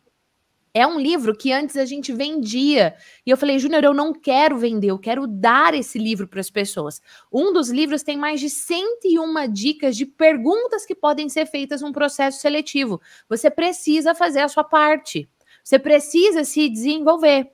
É 0.78 0.86
um 0.86 0.96
livro 0.96 1.36
que 1.36 1.52
antes 1.52 1.76
a 1.76 1.84
gente 1.84 2.12
vendia. 2.12 2.94
E 3.26 3.30
eu 3.30 3.36
falei, 3.36 3.58
Júnior, 3.58 3.82
eu 3.82 3.92
não 3.92 4.12
quero 4.12 4.56
vender, 4.56 4.92
eu 4.92 4.98
quero 4.98 5.26
dar 5.26 5.74
esse 5.74 5.98
livro 5.98 6.28
para 6.28 6.38
as 6.38 6.50
pessoas. 6.50 7.02
Um 7.32 7.52
dos 7.52 7.68
livros 7.68 8.04
tem 8.04 8.16
mais 8.16 8.38
de 8.38 8.48
101 8.48 9.52
dicas 9.52 9.96
de 9.96 10.06
perguntas 10.06 10.86
que 10.86 10.94
podem 10.94 11.28
ser 11.28 11.46
feitas 11.46 11.82
num 11.82 11.90
processo 11.90 12.40
seletivo. 12.40 13.00
Você 13.28 13.50
precisa 13.50 14.14
fazer 14.14 14.38
a 14.38 14.48
sua 14.48 14.62
parte. 14.62 15.28
Você 15.64 15.80
precisa 15.80 16.44
se 16.44 16.68
desenvolver. 16.68 17.50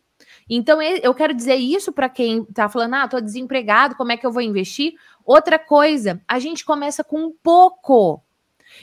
Então, 0.48 0.82
eu 0.82 1.14
quero 1.14 1.32
dizer 1.32 1.56
isso 1.56 1.92
para 1.92 2.10
quem 2.10 2.42
está 2.42 2.68
falando, 2.68 2.94
ah, 2.94 3.04
estou 3.06 3.22
desempregado, 3.22 3.96
como 3.96 4.12
é 4.12 4.18
que 4.18 4.26
eu 4.26 4.32
vou 4.32 4.42
investir? 4.42 4.92
Outra 5.24 5.58
coisa, 5.58 6.20
a 6.28 6.38
gente 6.38 6.62
começa 6.62 7.02
com 7.02 7.32
pouco. 7.42 8.22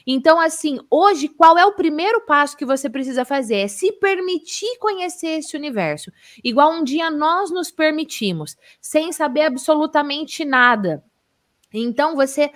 Então, 0.05 0.39
assim, 0.39 0.79
hoje, 0.89 1.27
qual 1.27 1.57
é 1.57 1.65
o 1.65 1.73
primeiro 1.73 2.21
passo 2.21 2.57
que 2.57 2.65
você 2.65 2.89
precisa 2.89 3.25
fazer? 3.25 3.57
É 3.57 3.67
se 3.67 3.91
permitir 3.93 4.77
conhecer 4.79 5.39
esse 5.39 5.55
universo. 5.55 6.11
Igual 6.43 6.73
um 6.73 6.83
dia 6.83 7.09
nós 7.09 7.51
nos 7.51 7.71
permitimos, 7.71 8.57
sem 8.79 9.11
saber 9.11 9.41
absolutamente 9.41 10.43
nada. 10.45 11.03
Então, 11.73 12.15
você 12.15 12.51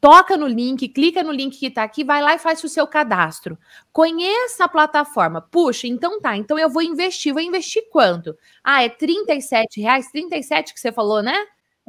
toca 0.00 0.36
no 0.36 0.46
link, 0.46 0.86
clica 0.88 1.22
no 1.22 1.32
link 1.32 1.58
que 1.58 1.66
está 1.66 1.82
aqui, 1.82 2.04
vai 2.04 2.22
lá 2.22 2.34
e 2.34 2.38
faz 2.38 2.62
o 2.62 2.68
seu 2.68 2.86
cadastro. 2.86 3.58
Conheça 3.92 4.64
a 4.64 4.68
plataforma. 4.68 5.40
Puxa, 5.40 5.86
então 5.86 6.20
tá, 6.20 6.36
então 6.36 6.58
eu 6.58 6.68
vou 6.68 6.82
investir. 6.82 7.32
Vou 7.32 7.42
investir 7.42 7.88
quanto? 7.90 8.36
Ah, 8.62 8.82
é 8.82 8.88
37 8.88 9.80
reais? 9.80 10.10
37 10.10 10.74
que 10.74 10.80
você 10.80 10.92
falou, 10.92 11.22
né? 11.22 11.36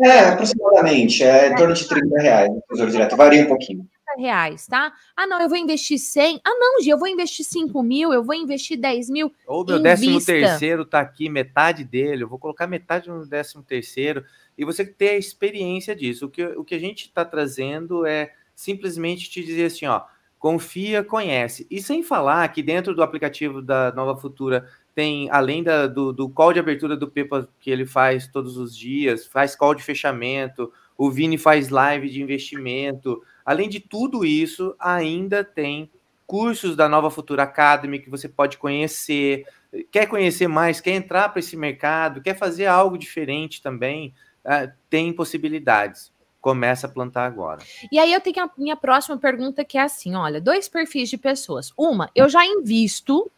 É, 0.01 0.19
aproximadamente. 0.29 1.23
É 1.23 1.49
em 1.49 1.55
torno 1.55 1.73
de 1.73 1.87
30 1.87 2.21
reais 2.21 2.49
no 2.49 2.61
Tesouro 2.69 2.91
Direto. 2.91 3.17
Varia 3.17 3.43
um 3.43 3.47
pouquinho 3.47 3.85
reais, 4.19 4.67
tá? 4.67 4.93
Ah, 5.15 5.25
não, 5.25 5.41
eu 5.41 5.49
vou 5.49 5.57
investir 5.57 5.97
100. 5.97 6.41
Ah, 6.43 6.49
não, 6.59 6.81
Gia, 6.81 6.93
eu 6.93 6.99
vou 6.99 7.07
investir 7.07 7.45
5 7.45 7.81
mil, 7.81 8.13
eu 8.13 8.23
vou 8.23 8.35
investir 8.35 8.77
10 8.77 9.09
mil. 9.09 9.33
Ou 9.47 9.65
meu 9.65 9.79
décimo 9.79 10.23
terceiro 10.23 10.85
tá 10.85 10.99
aqui, 10.99 11.29
metade 11.29 11.83
dele, 11.83 12.23
eu 12.23 12.27
vou 12.27 12.37
colocar 12.37 12.67
metade 12.67 13.09
no 13.09 13.25
décimo 13.25 13.63
terceiro, 13.63 14.23
e 14.57 14.65
você 14.65 14.85
ter 14.85 15.11
a 15.11 15.17
experiência 15.17 15.95
disso. 15.95 16.25
O 16.25 16.29
que, 16.29 16.43
o 16.43 16.63
que 16.63 16.75
a 16.75 16.79
gente 16.79 17.05
está 17.05 17.23
trazendo 17.23 18.05
é 18.05 18.33
simplesmente 18.53 19.29
te 19.29 19.43
dizer 19.43 19.65
assim, 19.65 19.85
ó, 19.85 20.03
confia, 20.37 21.03
conhece. 21.03 21.67
E 21.69 21.81
sem 21.81 22.01
falar 22.01 22.47
que 22.49 22.63
dentro 22.63 22.95
do 22.95 23.03
aplicativo 23.03 23.61
da 23.61 23.91
Nova 23.93 24.19
Futura 24.19 24.67
tem, 24.95 25.29
além 25.29 25.63
da, 25.63 25.87
do, 25.87 26.11
do 26.11 26.29
call 26.29 26.53
de 26.53 26.59
abertura 26.59 26.97
do 26.97 27.07
Pepa 27.07 27.47
que 27.59 27.69
ele 27.69 27.85
faz 27.85 28.27
todos 28.27 28.57
os 28.57 28.75
dias, 28.75 29.25
faz 29.25 29.55
call 29.55 29.75
de 29.75 29.83
fechamento, 29.83 30.71
o 30.97 31.09
Vini 31.09 31.37
faz 31.37 31.69
live 31.69 32.09
de 32.09 32.21
investimento, 32.21 33.23
Além 33.49 33.67
de 33.67 33.79
tudo 33.79 34.23
isso, 34.23 34.75
ainda 34.77 35.43
tem 35.43 35.89
cursos 36.27 36.75
da 36.75 36.87
Nova 36.87 37.09
Futura 37.09 37.41
Academy 37.41 37.97
que 37.97 38.07
você 38.07 38.29
pode 38.29 38.59
conhecer. 38.59 39.43
Quer 39.91 40.05
conhecer 40.05 40.47
mais, 40.47 40.79
quer 40.79 40.91
entrar 40.91 41.29
para 41.29 41.39
esse 41.39 41.57
mercado, 41.57 42.21
quer 42.21 42.37
fazer 42.37 42.67
algo 42.67 42.95
diferente 42.95 43.59
também, 43.59 44.13
uh, 44.45 44.71
tem 44.87 45.11
possibilidades. 45.11 46.13
Começa 46.39 46.85
a 46.85 46.91
plantar 46.91 47.25
agora. 47.25 47.63
E 47.91 47.97
aí 47.97 48.13
eu 48.13 48.21
tenho 48.21 48.43
a 48.43 48.51
minha 48.55 48.77
próxima 48.77 49.17
pergunta 49.17 49.65
que 49.65 49.79
é 49.79 49.81
assim: 49.81 50.13
olha, 50.13 50.39
dois 50.39 50.69
perfis 50.69 51.09
de 51.09 51.17
pessoas. 51.17 51.73
Uma, 51.75 52.11
eu 52.13 52.29
já 52.29 52.45
invisto 52.45 53.31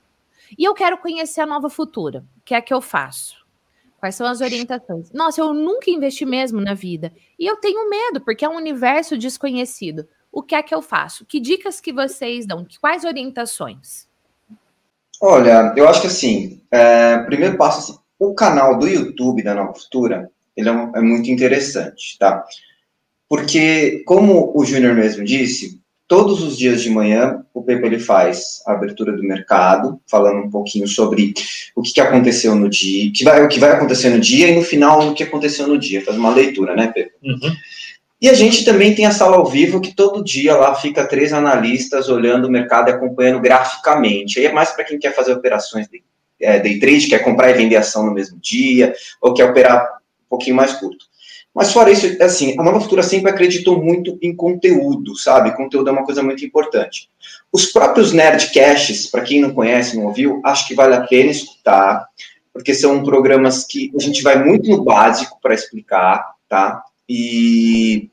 e 0.57 0.65
eu 0.65 0.73
quero 0.73 0.97
conhecer 0.97 1.39
a 1.39 1.45
Nova 1.45 1.69
Futura. 1.69 2.25
O 2.35 2.41
que 2.43 2.53
é 2.53 2.59
que 2.59 2.73
eu 2.73 2.81
faço? 2.81 3.40
Quais 4.01 4.15
são 4.15 4.25
as 4.25 4.41
orientações? 4.41 5.11
Nossa, 5.11 5.41
eu 5.41 5.53
nunca 5.53 5.91
investi 5.91 6.25
mesmo 6.25 6.59
na 6.59 6.73
vida. 6.73 7.13
E 7.37 7.45
eu 7.45 7.57
tenho 7.57 7.87
medo, 7.87 8.19
porque 8.19 8.43
é 8.43 8.49
um 8.49 8.55
universo 8.55 9.15
desconhecido. 9.15 10.07
O 10.31 10.41
que 10.41 10.55
é 10.55 10.63
que 10.63 10.73
eu 10.73 10.81
faço? 10.81 11.23
Que 11.23 11.39
dicas 11.39 11.79
que 11.79 11.93
vocês 11.93 12.47
dão? 12.47 12.65
Quais 12.81 13.03
orientações? 13.03 14.07
Olha, 15.21 15.71
eu 15.77 15.87
acho 15.87 16.01
que 16.01 16.07
assim, 16.07 16.63
é, 16.71 17.19
primeiro 17.19 17.55
passo, 17.57 17.91
assim, 17.91 18.01
o 18.17 18.33
canal 18.33 18.79
do 18.79 18.87
YouTube 18.87 19.43
da 19.43 19.53
Nova 19.53 19.75
Futura, 19.75 20.31
ele 20.57 20.67
é, 20.67 20.73
é 20.95 21.01
muito 21.01 21.29
interessante, 21.29 22.17
tá? 22.17 22.43
Porque, 23.29 24.03
como 24.07 24.51
o 24.55 24.65
Júnior 24.65 24.95
mesmo 24.95 25.23
disse, 25.23 25.79
todos 26.11 26.43
os 26.43 26.57
dias 26.57 26.83
de 26.83 26.89
manhã, 26.89 27.41
o 27.53 27.63
Pepe 27.63 27.85
ele 27.85 27.97
faz 27.97 28.61
a 28.67 28.73
abertura 28.73 29.13
do 29.13 29.23
mercado, 29.23 29.97
falando 30.05 30.45
um 30.45 30.49
pouquinho 30.49 30.85
sobre 30.85 31.33
o 31.73 31.81
que, 31.81 31.93
que 31.93 32.01
aconteceu 32.01 32.53
no 32.53 32.67
dia, 32.67 33.09
que 33.15 33.23
vai, 33.23 33.45
o 33.45 33.47
que 33.47 33.57
vai 33.57 33.71
acontecer 33.71 34.09
no 34.09 34.19
dia 34.19 34.49
e 34.49 34.55
no 34.55 34.61
final 34.61 35.07
o 35.07 35.13
que 35.13 35.23
aconteceu 35.23 35.69
no 35.69 35.77
dia, 35.77 36.03
faz 36.03 36.17
uma 36.17 36.29
leitura, 36.29 36.75
né, 36.75 36.87
Pepe? 36.87 37.13
Uhum. 37.23 37.55
E 38.19 38.27
a 38.27 38.33
gente 38.33 38.65
também 38.65 38.93
tem 38.93 39.05
a 39.05 39.11
sala 39.11 39.37
ao 39.37 39.45
vivo, 39.45 39.79
que 39.79 39.95
todo 39.95 40.21
dia 40.21 40.53
lá 40.57 40.75
fica 40.75 41.07
três 41.07 41.31
analistas 41.31 42.09
olhando 42.09 42.43
o 42.43 42.51
mercado 42.51 42.89
e 42.89 42.91
acompanhando 42.91 43.39
graficamente. 43.39 44.37
Aí 44.37 44.47
é 44.47 44.51
mais 44.51 44.71
para 44.71 44.83
quem 44.83 44.99
quer 44.99 45.15
fazer 45.15 45.31
operações 45.31 45.87
de 45.87 46.03
é, 46.41 46.59
day 46.59 46.77
trade, 46.77 47.07
quer 47.07 47.19
comprar 47.19 47.51
e 47.51 47.53
vender 47.53 47.77
ação 47.77 48.05
no 48.05 48.13
mesmo 48.13 48.37
dia, 48.37 48.93
ou 49.21 49.33
quer 49.33 49.45
operar 49.45 49.81
um 50.25 50.29
pouquinho 50.29 50.57
mais 50.57 50.73
curto. 50.73 51.05
Mas 51.53 51.73
fora 51.73 51.91
isso, 51.91 52.07
assim, 52.21 52.55
a 52.57 52.63
Nova 52.63 52.79
Futura 52.79 53.03
sempre 53.03 53.29
acreditou 53.29 53.83
muito 53.83 54.17
em 54.21 54.33
conteúdo, 54.33 55.17
sabe? 55.17 55.55
Conteúdo 55.55 55.89
é 55.89 55.91
uma 55.91 56.05
coisa 56.05 56.23
muito 56.23 56.45
importante. 56.45 57.09
Os 57.51 57.65
próprios 57.65 58.13
Nerdcasts, 58.13 59.07
para 59.07 59.21
quem 59.21 59.41
não 59.41 59.53
conhece, 59.53 59.97
não 59.97 60.05
ouviu, 60.05 60.39
acho 60.45 60.65
que 60.67 60.73
vale 60.73 60.95
a 60.95 61.01
pena 61.01 61.29
escutar, 61.29 62.07
porque 62.53 62.73
são 62.73 63.03
programas 63.03 63.65
que 63.65 63.91
a 63.95 64.01
gente 64.01 64.21
vai 64.21 64.41
muito 64.43 64.69
no 64.69 64.83
básico 64.83 65.39
para 65.41 65.53
explicar, 65.53 66.25
tá? 66.47 66.81
E 67.07 68.09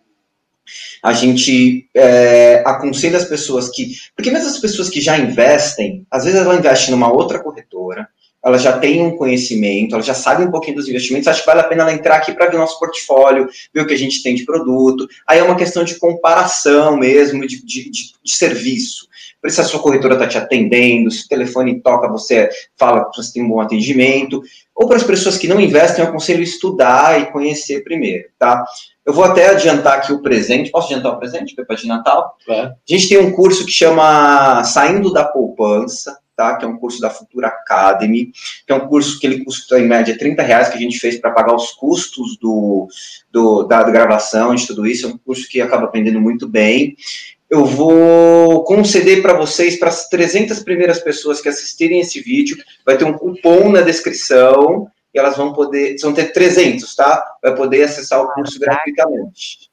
a 1.03 1.13
gente 1.13 1.89
é, 1.95 2.63
aconselha 2.67 3.17
as 3.17 3.25
pessoas 3.25 3.69
que. 3.69 3.95
Porque 4.17 4.31
mesmo 4.31 4.49
as 4.49 4.59
pessoas 4.59 4.91
que 4.91 5.01
já 5.01 5.17
investem, 5.17 6.05
às 6.11 6.25
vezes 6.25 6.41
ela 6.41 6.57
investe 6.57 6.91
numa 6.91 7.11
outra 7.11 7.39
corretora, 7.39 8.09
ela 8.49 8.59
já 8.59 8.79
tem 8.79 9.05
um 9.05 9.17
conhecimento, 9.17 9.95
ela 9.95 10.03
já 10.03 10.15
sabe 10.15 10.45
um 10.45 10.51
pouquinho 10.51 10.77
dos 10.77 10.89
investimentos, 10.89 11.29
acho 11.29 11.41
que 11.41 11.47
vale 11.47 11.61
a 11.61 11.65
pena 11.65 11.83
ela 11.83 11.93
entrar 11.93 12.17
aqui 12.17 12.33
para 12.33 12.47
ver 12.47 12.57
o 12.57 12.61
nosso 12.61 12.79
portfólio, 12.79 13.49
ver 13.73 13.83
o 13.83 13.87
que 13.87 13.95
a 13.95 13.99
gente 13.99 14.23
tem 14.23 14.35
de 14.35 14.45
produto. 14.45 15.07
Aí 15.27 15.39
é 15.39 15.43
uma 15.43 15.57
questão 15.57 15.85
de 15.85 15.99
comparação 15.99 16.97
mesmo, 16.97 17.47
de, 17.47 17.65
de, 17.65 17.91
de, 17.91 18.13
de 18.23 18.33
serviço. 18.33 19.07
Por 19.41 19.49
isso 19.49 19.61
a 19.61 19.65
sua 19.65 19.81
corretora 19.81 20.15
está 20.15 20.27
te 20.27 20.37
atendendo, 20.37 21.11
se 21.11 21.25
o 21.25 21.29
telefone 21.29 21.81
toca, 21.81 22.09
você 22.09 22.49
fala 22.77 23.09
que 23.09 23.17
você 23.17 23.35
tem 23.35 23.43
um 23.45 23.49
bom 23.49 23.61
atendimento. 23.61 24.43
Ou 24.75 24.89
para 24.89 24.97
as 24.97 25.05
pessoas 25.05 25.37
que 25.37 25.47
não 25.47 25.61
investem, 25.61 26.05
eu 26.05 26.09
aconselho 26.09 26.43
estudar 26.43 27.21
e 27.21 27.31
conhecer 27.31 27.85
primeiro, 27.85 28.29
tá? 28.39 28.65
Eu 29.07 29.13
vou 29.13 29.25
até 29.25 29.51
adiantar 29.51 29.99
aqui 29.99 30.13
o 30.13 30.21
presente. 30.21 30.71
Posso 30.71 30.89
adiantar 30.89 31.13
o 31.13 31.19
presente, 31.19 31.55
Pepa, 31.55 31.75
de 31.75 31.87
Natal? 31.87 32.37
É. 32.49 32.61
A 32.63 32.77
gente 32.87 33.09
tem 33.09 33.19
um 33.19 33.33
curso 33.33 33.65
que 33.65 33.73
chama 33.73 34.63
Saindo 34.65 35.13
da 35.13 35.25
Poupança 35.25 36.19
tá? 36.39 36.57
Que 36.57 36.65
é 36.65 36.69
um 36.69 36.79
curso 36.79 37.01
da 37.01 37.11
Futura 37.11 37.49
Academy, 37.49 38.31
que 38.65 38.73
é 38.73 38.75
um 38.77 38.87
curso 38.87 39.19
que 39.19 39.27
ele 39.27 39.45
custa 39.45 39.77
em 39.81 39.89
média 39.89 40.17
30 40.17 40.41
reais 40.41 40.69
que 40.69 40.77
a 40.77 40.81
gente 40.81 41.01
fez 41.01 41.19
para 41.19 41.33
pagar 41.33 41.53
os 41.53 41.73
custos 41.73 42.39
do, 42.39 42.87
do 43.33 43.65
da, 43.65 43.83
da, 43.83 43.91
gravação 43.91 44.55
de 44.55 44.65
tudo 44.65 44.87
isso. 44.87 45.05
É 45.05 45.09
um 45.09 45.19
curso 45.19 45.49
que 45.49 45.61
acaba 45.61 45.87
aprendendo 45.87 46.21
muito 46.21 46.47
bem. 46.47 46.97
Eu 47.51 47.65
vou 47.65 48.63
conceder 48.63 49.21
para 49.21 49.33
vocês, 49.33 49.77
para 49.79 49.89
as 49.89 50.09
300 50.09 50.61
primeiras 50.61 51.01
pessoas 51.01 51.41
que 51.41 51.49
assistirem 51.49 51.99
esse 51.99 52.21
vídeo, 52.21 52.57
vai 52.87 52.97
ter 52.97 53.05
um 53.05 53.15
cupom 53.15 53.71
na 53.71 53.81
descrição 53.81 54.87
e 55.13 55.19
elas 55.19 55.37
vão 55.37 55.53
poder, 55.53 55.97
vão 56.01 56.13
ter 56.13 56.31
300, 56.33 56.95
tá? 56.95 57.25
Vai 57.43 57.57
poder 57.57 57.83
acessar 57.83 58.23
o 58.23 58.33
curso 58.33 58.61
gratuitamente. 58.61 59.68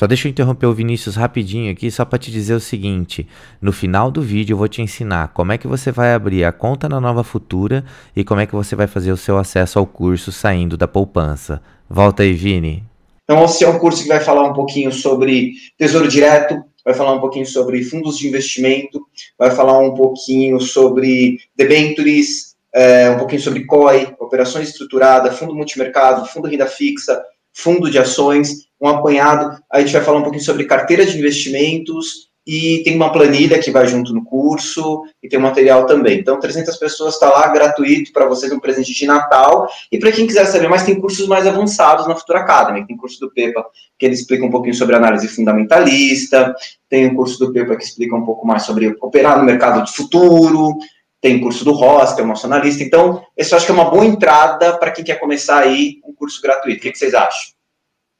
Só 0.00 0.06
deixa 0.06 0.26
eu 0.26 0.30
interromper 0.30 0.64
o 0.64 0.72
Vinícius 0.72 1.14
rapidinho 1.14 1.70
aqui, 1.70 1.90
só 1.90 2.06
para 2.06 2.18
te 2.18 2.30
dizer 2.30 2.54
o 2.54 2.60
seguinte: 2.60 3.28
no 3.60 3.70
final 3.70 4.10
do 4.10 4.22
vídeo 4.22 4.54
eu 4.54 4.56
vou 4.56 4.66
te 4.66 4.80
ensinar 4.80 5.28
como 5.34 5.52
é 5.52 5.58
que 5.58 5.66
você 5.66 5.92
vai 5.92 6.14
abrir 6.14 6.42
a 6.42 6.50
conta 6.50 6.88
na 6.88 6.98
Nova 6.98 7.22
Futura 7.22 7.84
e 8.16 8.24
como 8.24 8.40
é 8.40 8.46
que 8.46 8.54
você 8.54 8.74
vai 8.74 8.86
fazer 8.86 9.12
o 9.12 9.16
seu 9.18 9.36
acesso 9.36 9.78
ao 9.78 9.84
curso 9.84 10.32
saindo 10.32 10.74
da 10.74 10.88
poupança. 10.88 11.60
Volta 11.86 12.22
aí, 12.22 12.32
Vini. 12.32 12.82
Então, 13.24 13.44
esse 13.44 13.62
é 13.62 13.68
um 13.68 13.78
curso 13.78 14.02
que 14.02 14.08
vai 14.08 14.20
falar 14.20 14.48
um 14.48 14.54
pouquinho 14.54 14.90
sobre 14.90 15.52
tesouro 15.76 16.08
direto, 16.08 16.64
vai 16.82 16.94
falar 16.94 17.12
um 17.12 17.20
pouquinho 17.20 17.44
sobre 17.44 17.84
fundos 17.84 18.16
de 18.16 18.26
investimento, 18.26 19.06
vai 19.38 19.50
falar 19.50 19.80
um 19.80 19.92
pouquinho 19.92 20.58
sobre 20.62 21.36
debentures, 21.54 22.56
é, 22.74 23.10
um 23.10 23.18
pouquinho 23.18 23.42
sobre 23.42 23.66
COI, 23.66 24.14
operações 24.18 24.70
estruturadas, 24.70 25.38
fundo 25.38 25.54
multimercado, 25.54 26.24
fundo 26.24 26.48
renda 26.48 26.66
fixa, 26.66 27.22
fundo 27.52 27.90
de 27.90 27.98
ações, 27.98 28.68
um 28.80 28.88
apanhado. 28.88 29.58
A 29.70 29.80
gente 29.80 29.92
vai 29.92 30.02
falar 30.02 30.18
um 30.18 30.22
pouquinho 30.22 30.44
sobre 30.44 30.64
carteira 30.64 31.04
de 31.04 31.18
investimentos 31.18 32.30
e 32.46 32.82
tem 32.82 32.96
uma 32.96 33.12
planilha 33.12 33.58
que 33.58 33.70
vai 33.70 33.86
junto 33.86 34.14
no 34.14 34.24
curso 34.24 35.02
e 35.22 35.28
tem 35.28 35.38
um 35.38 35.42
material 35.42 35.84
também. 35.86 36.18
Então, 36.18 36.40
300 36.40 36.76
pessoas 36.78 37.14
está 37.14 37.28
lá, 37.28 37.46
gratuito 37.48 38.12
para 38.12 38.26
vocês, 38.26 38.50
um 38.50 38.58
presente 38.58 38.94
de 38.94 39.06
Natal. 39.06 39.68
E 39.92 39.98
para 39.98 40.10
quem 40.10 40.26
quiser 40.26 40.46
saber 40.46 40.68
mais, 40.68 40.82
tem 40.82 40.98
cursos 40.98 41.28
mais 41.28 41.46
avançados 41.46 42.08
na 42.08 42.16
Futura 42.16 42.40
Academy. 42.40 42.86
Tem 42.86 42.96
curso 42.96 43.20
do 43.20 43.30
Pepa, 43.30 43.64
que 43.98 44.06
ele 44.06 44.14
explica 44.14 44.44
um 44.44 44.50
pouquinho 44.50 44.74
sobre 44.74 44.96
análise 44.96 45.28
fundamentalista. 45.28 46.54
Tem 46.88 47.06
um 47.06 47.14
curso 47.14 47.38
do 47.38 47.52
Pepa 47.52 47.76
que 47.76 47.84
explica 47.84 48.16
um 48.16 48.24
pouco 48.24 48.46
mais 48.46 48.62
sobre 48.62 48.96
operar 49.00 49.38
no 49.38 49.44
mercado 49.44 49.84
de 49.84 49.92
futuro. 49.92 50.78
Tem 51.20 51.40
curso 51.40 51.64
do 51.64 51.72
Ross, 51.72 52.14
que 52.14 52.20
é 52.20 52.24
o 52.24 52.26
nosso 52.26 52.46
analista. 52.46 52.82
Então, 52.82 53.24
esse 53.36 53.52
eu 53.52 53.56
acho 53.56 53.66
que 53.66 53.72
é 53.72 53.74
uma 53.74 53.90
boa 53.90 54.04
entrada 54.04 54.78
para 54.78 54.90
quem 54.90 55.04
quer 55.04 55.20
começar 55.20 55.58
aí 55.58 56.00
um 56.04 56.14
curso 56.14 56.40
gratuito. 56.40 56.78
O 56.78 56.82
que, 56.82 56.92
que 56.92 56.98
vocês 56.98 57.14
acham? 57.14 57.52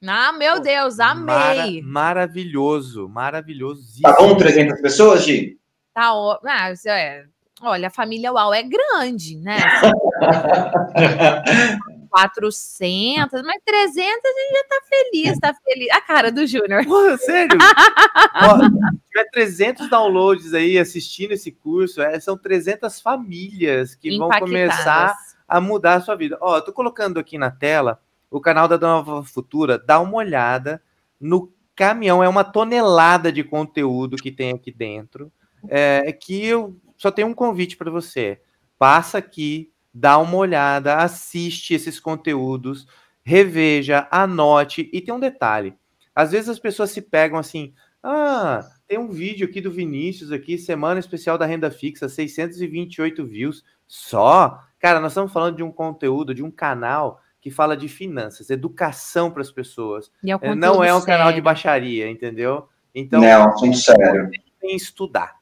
Ah, 0.07 0.33
meu 0.33 0.61
Deus, 0.61 0.99
amei. 0.99 1.83
Mara 1.83 1.83
maravilhoso, 1.83 3.09
maravilhoso. 3.09 4.01
Tá 4.03 4.17
bom 4.17 4.35
300 4.35 4.81
pessoas, 4.81 5.25
Gi? 5.25 5.59
Tá, 5.95 6.15
ó, 6.15 6.39
ah, 6.45 6.73
é, 6.87 7.25
olha, 7.63 7.89
a 7.89 7.91
família 7.91 8.33
UAU 8.33 8.55
é 8.55 8.63
grande, 8.63 9.37
né? 9.37 9.59
400, 12.11 13.43
mas 13.43 13.63
300 13.65 14.01
a 14.03 14.09
gente 14.09 14.53
já 14.53 14.65
tá 14.69 14.81
feliz, 14.89 15.39
tá 15.39 15.55
feliz. 15.65 15.89
A 15.91 16.01
cara 16.01 16.33
do 16.33 16.47
Júnior. 16.47 16.85
Sério? 17.19 17.57
Ó, 18.43 18.59
se 18.59 19.09
tiver 19.09 19.31
300 19.31 19.89
downloads 19.89 20.53
aí 20.53 20.79
assistindo 20.79 21.33
esse 21.33 21.53
curso, 21.53 22.03
é, 22.03 22.19
são 22.19 22.37
300 22.37 23.01
famílias 23.01 23.95
que 23.95 24.19
vão 24.19 24.29
começar 24.29 25.15
a 25.49 25.61
mudar 25.61 25.95
a 25.95 26.01
sua 26.01 26.17
vida. 26.17 26.37
Ó, 26.41 26.57
eu 26.57 26.63
tô 26.63 26.73
colocando 26.73 27.19
aqui 27.19 27.39
na 27.39 27.51
tela 27.51 28.01
o 28.31 28.41
canal 28.41 28.69
da 28.69 28.79
Nova 28.79 29.25
Futura, 29.25 29.79
dá 29.79 29.99
uma 30.01 30.17
olhada 30.17 30.83
no 31.21 31.53
caminhão, 31.75 32.23
é 32.23 32.29
uma 32.29 32.45
tonelada 32.45 33.33
de 33.33 33.43
conteúdo 33.43 34.17
que 34.17 34.31
tem 34.31 34.53
aqui 34.53 34.71
dentro. 34.71 35.33
É 35.69 36.13
que 36.13 36.45
eu 36.45 36.77
só 36.97 37.11
tenho 37.11 37.29
um 37.29 37.35
convite 37.35 37.77
para 37.77 37.91
você. 37.91 38.41
Passa 38.79 39.19
aqui, 39.19 39.71
dá 39.93 40.18
uma 40.18 40.36
olhada, 40.36 40.97
assiste 40.97 41.74
esses 41.74 41.99
conteúdos, 41.99 42.86
reveja, 43.22 44.07
anote. 44.11 44.88
E 44.93 45.01
tem 45.01 45.14
um 45.14 45.20
detalhe: 45.20 45.74
às 46.14 46.32
vezes 46.32 46.49
as 46.49 46.59
pessoas 46.59 46.91
se 46.91 47.03
pegam 47.03 47.38
assim, 47.38 47.74
ah, 48.03 48.66
tem 48.86 48.99
um 48.99 49.11
vídeo 49.11 49.47
aqui 49.47 49.61
do 49.61 49.70
Vinícius 49.70 50.32
aqui, 50.32 50.57
semana 50.57 50.99
especial 50.99 51.36
da 51.36 51.47
renda 51.47 51.70
fixa, 51.70 52.09
628 52.09 53.26
views. 53.26 53.64
Só? 53.86 54.59
Cara, 54.78 55.01
nós 55.01 55.12
estamos 55.12 55.32
falando 55.32 55.57
de 55.57 55.62
um 55.62 55.70
conteúdo, 55.70 56.34
de 56.34 56.43
um 56.43 56.51
canal 56.51 57.20
que 57.41 57.51
fala 57.51 57.76
de 57.76 57.88
finanças, 57.88 58.51
educação 58.51 59.30
para 59.30 59.43
as 59.43 59.51
pessoas. 59.51 60.11
É 60.24 60.55
não 60.55 60.84
é 60.84 60.95
um 60.95 61.01
sério. 61.01 61.18
canal 61.18 61.32
de 61.32 61.41
baixaria, 61.41 62.09
entendeu? 62.09 62.68
Então, 62.95 63.20
não, 63.20 63.55
muito 63.61 63.78
sério. 63.78 64.30
Tem 64.61 64.70
que 64.70 64.76
estudar. 64.76 65.39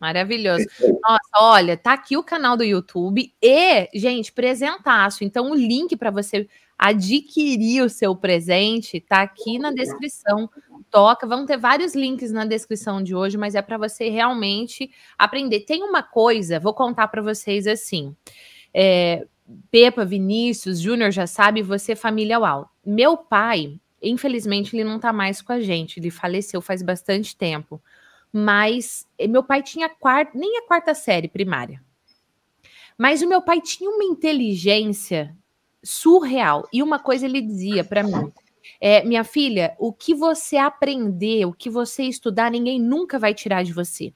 Maravilhoso. 0.00 0.64
Nossa, 0.80 1.30
olha, 1.38 1.76
tá 1.76 1.92
aqui 1.92 2.16
o 2.16 2.22
canal 2.22 2.56
do 2.56 2.62
YouTube 2.62 3.32
e, 3.42 3.88
gente, 3.94 4.32
presentaço. 4.32 5.24
Então, 5.24 5.50
o 5.50 5.54
link 5.54 5.96
para 5.96 6.10
você 6.10 6.48
adquirir 6.78 7.82
o 7.82 7.90
seu 7.90 8.14
presente 8.14 9.00
tá 9.00 9.22
aqui 9.22 9.58
na 9.58 9.72
descrição. 9.72 10.48
Toca, 10.90 11.26
vão 11.26 11.44
ter 11.44 11.58
vários 11.58 11.94
links 11.94 12.30
na 12.30 12.46
descrição 12.46 13.02
de 13.02 13.14
hoje, 13.14 13.36
mas 13.36 13.54
é 13.54 13.60
para 13.60 13.76
você 13.76 14.08
realmente 14.08 14.90
aprender. 15.18 15.60
Tem 15.60 15.82
uma 15.82 16.02
coisa, 16.02 16.60
vou 16.60 16.72
contar 16.72 17.08
para 17.08 17.20
vocês 17.20 17.66
assim. 17.66 18.14
É, 18.72 19.26
Pepa, 19.70 20.04
Vinícius, 20.04 20.78
Júnior 20.80 21.10
já 21.10 21.26
sabe, 21.26 21.60
você 21.62 21.96
família 21.96 22.38
UAU. 22.38 22.68
Meu 22.86 23.16
pai, 23.16 23.78
infelizmente, 24.00 24.76
ele 24.76 24.84
não 24.84 25.00
tá 25.00 25.12
mais 25.12 25.42
com 25.42 25.52
a 25.52 25.60
gente, 25.60 25.98
ele 25.98 26.10
faleceu 26.10 26.62
faz 26.62 26.82
bastante 26.82 27.36
tempo. 27.36 27.82
Mas 28.32 29.06
eh, 29.18 29.26
meu 29.26 29.42
pai 29.42 29.62
tinha 29.62 29.88
quarta, 29.88 30.32
nem 30.36 30.58
a 30.58 30.62
quarta 30.62 30.94
série 30.94 31.28
primária. 31.28 31.82
Mas 32.96 33.22
o 33.22 33.28
meu 33.28 33.40
pai 33.40 33.60
tinha 33.60 33.88
uma 33.88 34.04
inteligência 34.04 35.36
surreal. 35.82 36.68
E 36.72 36.82
uma 36.82 36.98
coisa 36.98 37.26
ele 37.26 37.40
dizia 37.40 37.84
para 37.84 38.02
mim: 38.02 38.32
é, 38.80 39.04
minha 39.04 39.24
filha, 39.24 39.74
o 39.78 39.92
que 39.92 40.14
você 40.14 40.56
aprender, 40.56 41.46
o 41.46 41.52
que 41.52 41.70
você 41.70 42.04
estudar, 42.04 42.50
ninguém 42.50 42.80
nunca 42.80 43.18
vai 43.18 43.32
tirar 43.32 43.62
de 43.62 43.72
você. 43.72 44.12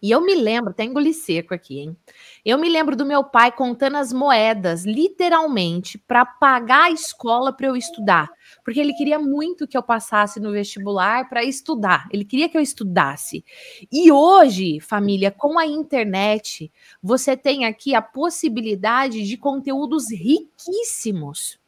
E 0.00 0.12
eu 0.12 0.20
me 0.20 0.34
lembro, 0.34 0.70
até 0.70 0.84
engoli 0.84 1.12
seco 1.12 1.52
aqui, 1.52 1.80
hein? 1.80 1.96
Eu 2.44 2.56
me 2.56 2.68
lembro 2.68 2.94
do 2.94 3.04
meu 3.04 3.24
pai 3.24 3.50
contando 3.50 3.96
as 3.96 4.12
moedas, 4.12 4.84
literalmente, 4.84 5.98
para 5.98 6.24
pagar 6.24 6.84
a 6.84 6.90
escola 6.90 7.52
para 7.52 7.66
eu 7.66 7.76
estudar. 7.76 8.30
Porque 8.64 8.78
ele 8.78 8.94
queria 8.94 9.18
muito 9.18 9.66
que 9.66 9.76
eu 9.76 9.82
passasse 9.82 10.38
no 10.38 10.52
vestibular 10.52 11.28
para 11.28 11.42
estudar. 11.42 12.06
Ele 12.12 12.24
queria 12.24 12.48
que 12.48 12.56
eu 12.56 12.62
estudasse. 12.62 13.44
E 13.90 14.12
hoje, 14.12 14.78
família, 14.78 15.32
com 15.32 15.58
a 15.58 15.66
internet, 15.66 16.72
você 17.02 17.36
tem 17.36 17.64
aqui 17.64 17.92
a 17.94 18.00
possibilidade 18.00 19.26
de 19.26 19.36
conteúdos 19.36 20.12
riquíssimos 20.12 21.58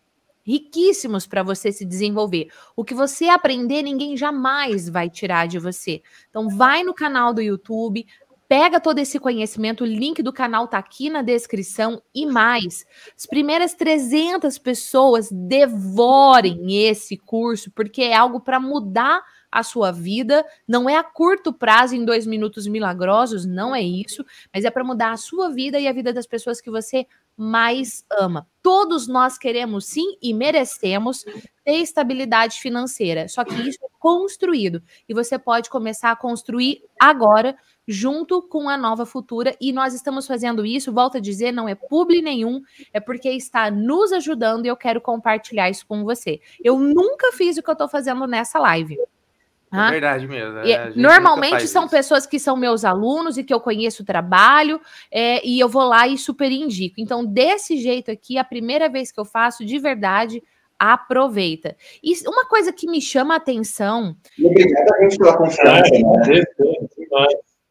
riquíssimos 0.43 1.27
para 1.27 1.43
você 1.43 1.71
se 1.73 1.85
desenvolver. 1.85 2.49
O 2.77 2.85
que 2.85 2.95
você 2.95 3.29
aprender, 3.29 3.83
ninguém 3.83 4.17
jamais 4.17 4.89
vai 4.89 5.09
tirar 5.09 5.47
de 5.47 5.59
você. 5.59 6.03
Então, 6.29 6.49
vai 6.49 6.83
no 6.83 6.95
canal 6.95 7.33
do 7.33 7.43
YouTube, 7.43 8.07
pega 8.51 8.81
todo 8.81 8.99
esse 8.99 9.21
conhecimento, 9.21 9.85
o 9.85 9.87
link 9.87 10.25
do 10.25 10.33
canal 10.33 10.67
tá 10.67 10.77
aqui 10.77 11.09
na 11.09 11.23
descrição 11.23 12.03
e 12.13 12.27
mais. 12.27 12.85
As 13.17 13.25
primeiras 13.25 13.75
300 13.75 14.59
pessoas 14.59 15.29
devorem 15.31 16.85
esse 16.85 17.17
curso, 17.17 17.71
porque 17.71 18.03
é 18.03 18.17
algo 18.17 18.41
para 18.41 18.59
mudar 18.59 19.23
a 19.53 19.63
sua 19.63 19.93
vida, 19.93 20.45
não 20.67 20.91
é 20.91 20.97
a 20.97 21.05
curto 21.05 21.53
prazo 21.53 21.95
em 21.95 22.05
dois 22.05 22.27
minutos 22.27 22.67
milagrosos, 22.67 23.47
não 23.47 23.73
é 23.73 23.83
isso, 23.83 24.25
mas 24.53 24.65
é 24.65 24.71
para 24.71 24.83
mudar 24.83 25.13
a 25.13 25.17
sua 25.17 25.49
vida 25.51 25.79
e 25.79 25.87
a 25.87 25.93
vida 25.93 26.13
das 26.13 26.27
pessoas 26.27 26.61
que 26.61 26.73
você 26.73 27.07
mais 27.41 28.05
ama. 28.13 28.47
Todos 28.63 29.09
nós 29.09 29.39
queremos 29.39 29.87
sim 29.87 30.19
e 30.21 30.35
merecemos 30.35 31.25
ter 31.65 31.77
estabilidade 31.77 32.61
financeira, 32.61 33.29
só 33.29 33.43
que 33.43 33.55
isso 33.67 33.79
é 33.83 33.89
construído 33.99 34.83
e 35.09 35.15
você 35.15 35.39
pode 35.39 35.71
começar 35.71 36.11
a 36.11 36.17
construir 36.17 36.83
agora 37.01 37.57
junto 37.89 38.43
com 38.43 38.69
a 38.69 38.77
nova 38.77 39.07
futura 39.07 39.57
e 39.59 39.73
nós 39.73 39.95
estamos 39.95 40.27
fazendo 40.27 40.67
isso, 40.67 40.93
volto 40.93 41.17
a 41.17 41.21
dizer, 41.21 41.51
não 41.51 41.67
é 41.67 41.75
publi 41.75 42.21
nenhum, 42.21 42.61
é 42.93 43.01
porque 43.01 43.31
está 43.31 43.71
nos 43.71 44.13
ajudando 44.13 44.67
e 44.67 44.69
eu 44.69 44.77
quero 44.77 45.01
compartilhar 45.01 45.71
isso 45.71 45.87
com 45.87 46.05
você. 46.05 46.41
Eu 46.63 46.79
nunca 46.79 47.33
fiz 47.33 47.57
o 47.57 47.63
que 47.63 47.71
eu 47.71 47.73
estou 47.73 47.89
fazendo 47.89 48.27
nessa 48.27 48.59
live. 48.59 48.99
É 49.73 49.91
verdade 49.91 50.27
mesmo. 50.27 50.59
É, 50.59 50.93
normalmente 50.97 51.69
são 51.69 51.85
isso. 51.85 51.91
pessoas 51.91 52.27
que 52.27 52.39
são 52.41 52.57
meus 52.57 52.85
alunos 52.85 53.39
e 53.39 53.45
que 53.45 53.55
eu 53.55 53.61
conheço 53.61 54.03
o 54.03 54.07
trabalho, 54.07 54.81
é, 55.11 55.47
e 55.47 55.61
eu 55.61 55.69
vou 55.69 55.85
lá 55.85 56.09
e 56.09 56.19
super 56.19 56.51
indico. 56.51 56.97
Então, 56.99 57.25
desse 57.25 57.77
jeito 57.77 58.11
aqui, 58.11 58.37
a 58.37 58.45
primeira 58.45 58.89
vez 58.89 59.13
que 59.13 59.21
eu 59.21 59.25
faço, 59.25 59.65
de 59.65 59.79
verdade, 59.79 60.43
aproveita. 60.79 61.77
E 62.03 62.15
uma 62.27 62.47
coisa 62.47 62.73
que 62.73 62.91
me 62.91 63.01
chama 63.01 63.35
a 63.35 63.37
atenção. 63.37 64.17
Obrigado 64.43 64.95
a 64.95 65.03
gente 65.03 65.19
pela 65.19 65.37
confiança, 65.37 65.91
né? 65.91 66.43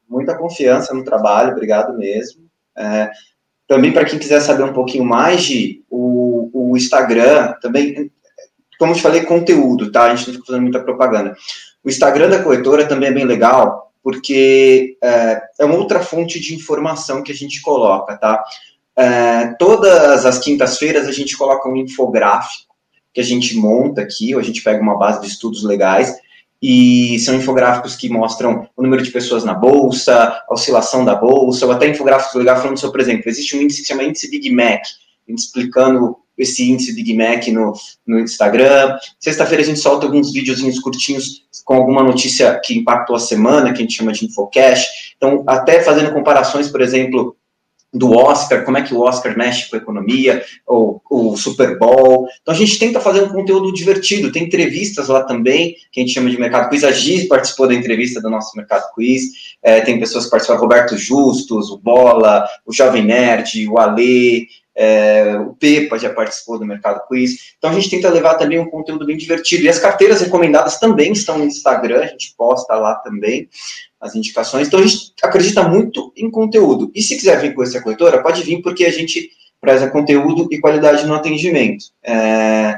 Muita 0.08 0.38
confiança 0.38 0.94
no 0.94 1.04
trabalho, 1.04 1.52
obrigado 1.52 1.98
mesmo. 1.98 2.48
É, 2.78 3.12
também, 3.68 3.92
para 3.92 4.06
quem 4.06 4.18
quiser 4.18 4.40
saber 4.40 4.64
um 4.64 4.74
pouquinho 4.74 5.04
mais 5.04 5.44
de 5.44 5.84
o, 5.90 6.72
o 6.72 6.78
Instagram, 6.78 7.54
também, 7.62 8.12
como 8.80 8.92
eu 8.92 8.96
te 8.96 9.02
falei, 9.02 9.22
conteúdo, 9.22 9.92
tá? 9.92 10.04
A 10.04 10.16
gente 10.16 10.28
não 10.28 10.34
fica 10.36 10.46
fazendo 10.48 10.64
muita 10.64 10.84
propaganda. 10.84 11.36
O 11.84 11.90
Instagram 11.90 12.30
da 12.30 12.44
corretora 12.44 12.88
também 12.88 13.10
é 13.10 13.14
bem 13.14 13.26
legal, 13.26 13.92
porque 14.04 14.98
é, 15.02 15.42
é 15.60 15.66
uma 15.66 15.76
outra 15.76 16.00
fonte 16.00 16.40
de 16.40 16.56
informação 16.56 17.24
que 17.24 17.32
a 17.32 17.36
gente 17.36 17.62
coloca, 17.62 18.18
tá? 18.18 18.44
É, 18.98 19.54
todas 19.58 20.26
as 20.26 20.40
quintas-feiras 20.40 21.08
a 21.08 21.12
gente 21.12 21.38
coloca 21.38 21.70
um 21.70 21.76
infográfico 21.76 22.76
que 23.14 23.22
a 23.22 23.24
gente 23.24 23.56
monta 23.56 24.02
aqui, 24.02 24.34
ou 24.34 24.40
a 24.40 24.44
gente 24.44 24.62
pega 24.62 24.82
uma 24.82 24.98
base 24.98 25.22
de 25.22 25.28
estudos 25.28 25.64
legais, 25.64 26.16
e 26.62 27.18
são 27.20 27.36
infográficos 27.36 27.96
que 27.96 28.10
mostram 28.10 28.68
o 28.76 28.84
número 28.84 29.02
de 29.02 29.12
pessoas 29.12 29.46
na 29.46 29.54
bolsa, 29.54 30.14
a 30.48 30.54
oscilação 30.54 31.06
da 31.06 31.16
bolsa, 31.16 31.66
ou 31.66 31.72
até 31.72 31.88
infográficos 31.88 32.36
legais 32.36 32.62
falando 32.62 32.78
sobre, 32.78 32.98
por 32.98 33.02
exemplo, 33.02 33.30
existe 33.30 33.56
um 33.56 33.62
índice 33.62 33.82
que 33.82 33.88
se 33.88 33.94
chama 33.94 34.04
índice 34.04 34.30
Big 34.30 34.52
Mac, 34.52 34.82
explicando 35.28 36.18
esse 36.40 36.72
índice 36.72 36.96
Big 36.96 37.14
Mac 37.14 37.48
no, 37.50 37.74
no 38.08 38.20
Instagram. 38.20 38.98
Sexta-feira 39.20 39.62
a 39.62 39.66
gente 39.66 39.80
solta 39.80 40.06
alguns 40.06 40.32
videozinhos 40.32 40.80
curtinhos 40.80 41.44
com 41.66 41.74
alguma 41.76 42.02
notícia 42.02 42.60
que 42.64 42.78
impactou 42.78 43.16
a 43.16 43.20
semana, 43.20 43.74
que 43.74 43.80
a 43.80 43.82
gente 43.82 43.94
chama 43.94 44.14
de 44.14 44.26
Infocast. 44.26 45.14
Então, 45.18 45.44
até 45.46 45.82
fazendo 45.82 46.14
comparações, 46.14 46.70
por 46.70 46.82
exemplo, 46.82 47.36
do 47.94 48.12
Oscar, 48.12 48.64
como 48.64 48.78
é 48.78 48.84
que 48.84 48.94
o 48.94 49.02
Oscar 49.02 49.36
mexe 49.36 49.70
com 49.70 49.76
a 49.76 49.80
economia, 49.80 50.44
ou 50.66 51.02
o 51.10 51.36
Super 51.36 51.78
Bowl. 51.78 52.28
Então 52.42 52.54
a 52.54 52.58
gente 52.58 52.78
tenta 52.78 53.00
fazer 53.00 53.24
um 53.24 53.30
conteúdo 53.30 53.74
divertido, 53.74 54.32
tem 54.32 54.44
entrevistas 54.44 55.08
lá 55.08 55.24
também, 55.24 55.76
que 55.92 56.00
a 56.00 56.04
gente 56.04 56.14
chama 56.14 56.30
de 56.30 56.40
Mercado 56.40 56.70
Quiz. 56.70 56.84
A 56.84 56.92
Giz 56.92 57.28
participou 57.28 57.68
da 57.68 57.74
entrevista 57.74 58.22
do 58.22 58.30
nosso 58.30 58.56
Mercado 58.56 58.94
Quiz, 58.94 59.24
é, 59.64 59.82
tem 59.82 60.00
pessoas 60.00 60.26
que 60.26 60.32
participaram, 60.32 60.62
Roberto 60.62 60.98
Justus, 60.98 61.72
o 61.72 61.78
Bola, 61.78 62.48
o 62.66 62.74
Jovem 62.74 63.04
Nerd, 63.04 63.68
o 63.68 63.80
Alê, 63.80 64.46
é, 64.76 65.38
o 65.38 65.54
Pepa 65.56 65.98
já 65.98 66.10
participou 66.14 66.58
do 66.58 66.66
Mercado 66.66 67.06
Quiz. 67.08 67.54
Então 67.58 67.70
a 67.70 67.74
gente 67.74 67.90
tenta 67.90 68.10
levar 68.10 68.36
também 68.36 68.60
um 68.60 68.70
conteúdo 68.70 69.06
bem 69.06 69.18
divertido. 69.18 69.64
E 69.64 69.70
as 69.70 69.80
carteiras 69.80 70.22
recomendadas 70.22 70.80
também 70.80 71.12
estão 71.12 71.38
no 71.38 71.46
Instagram, 71.46 72.02
a 72.02 72.08
gente 72.08 72.34
posta 72.38 72.76
lá 72.76 72.96
também 72.96 73.50
as 74.00 74.16
indicações. 74.16 74.68
Então 74.68 74.80
a 74.80 74.88
gente 74.88 75.14
acredita 75.22 75.68
muito 75.68 76.14
em 76.16 76.32
conteúdo. 76.32 76.92
E 76.96 77.02
se 77.02 77.16
quiser 77.16 77.40
vir 77.42 77.54
com 77.54 77.64
essa 77.64 77.82
corretora, 77.82 78.24
pode 78.24 78.42
vir, 78.44 78.62
porque 78.62 78.86
a 78.86 78.92
gente 78.92 79.30
preza 79.60 79.90
conteúdo 79.90 80.48
e 80.52 80.60
qualidade 80.60 81.06
no 81.06 81.14
atendimento. 81.14 81.86
É, 82.02 82.76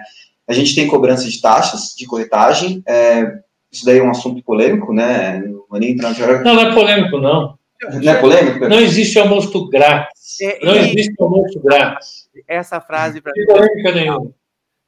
a 0.48 0.54
gente 0.54 0.74
tem 0.74 0.88
cobrança 0.88 1.30
de 1.30 1.40
taxas 1.40 1.94
de 1.96 2.06
corretagem. 2.06 2.82
É, 2.88 3.40
isso 3.72 3.86
daí 3.86 4.00
é 4.00 4.04
um 4.04 4.10
assunto 4.10 4.44
polêmico, 4.44 4.94
né? 4.94 5.40
Não 5.40 5.66
vou 5.70 5.80
nem 5.80 5.92
entrar 5.92 6.14
Não, 6.44 6.56
não 6.56 6.62
é 6.62 6.74
polêmico, 6.74 7.18
não. 7.20 7.58
Não 7.82 8.12
é 8.12 8.20
polêmico? 8.20 8.68
Não 8.68 8.80
existe 8.80 9.18
almoço 9.18 9.68
grátis. 9.70 10.40
É, 10.42 10.64
não 10.64 10.76
existe 10.76 11.16
almoço 11.20 11.60
grátis. 11.60 12.30
Essa 12.48 12.80
frase 12.80 13.22
para 13.22 13.34
mim. 13.36 13.46
polêmica 13.46 13.92
nenhuma. 13.92 14.34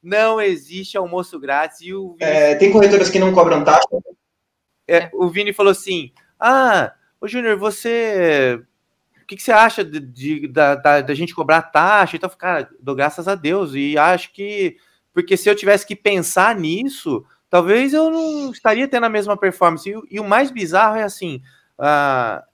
Não 0.02 0.40
existe 0.40 0.96
almoço 0.96 1.40
grátis. 1.40 1.80
E 1.80 1.92
o 1.92 2.16
é, 2.20 2.54
tem 2.54 2.70
corretoras 2.70 3.10
que 3.10 3.18
não 3.18 3.32
cobram 3.32 3.64
taxa. 3.64 3.88
É, 4.86 5.10
o 5.12 5.28
Vini 5.28 5.52
falou 5.52 5.72
assim: 5.72 6.12
ah, 6.38 6.92
ô 7.20 7.26
Júnior, 7.26 7.56
você. 7.56 8.60
O 9.22 9.26
que, 9.26 9.36
que, 9.36 9.42
você 9.42 9.52
acha 9.52 9.82
de, 9.82 9.98
de 9.98 10.48
da, 10.48 10.74
da, 10.74 11.00
da, 11.00 11.14
gente 11.14 11.34
cobrar 11.34 11.62
taxa? 11.62 12.16
Então, 12.16 12.28
cara, 12.28 12.68
dou 12.78 12.94
graças 12.94 13.26
a 13.26 13.34
Deus. 13.34 13.74
E 13.74 13.96
acho 13.96 14.32
que. 14.32 14.76
Porque 15.12 15.36
se 15.36 15.48
eu 15.48 15.54
tivesse 15.54 15.86
que 15.86 15.96
pensar 15.96 16.54
nisso, 16.54 17.24
talvez 17.48 17.94
eu 17.94 18.10
não 18.10 18.50
estaria 18.50 18.86
tendo 18.86 19.06
a 19.06 19.08
mesma 19.08 19.36
performance. 19.36 19.88
E, 19.88 19.94
e 20.16 20.20
o 20.20 20.24
mais 20.24 20.50
bizarro 20.50 20.96
é 20.96 21.02
assim: 21.02 21.40
ah, 21.78 22.44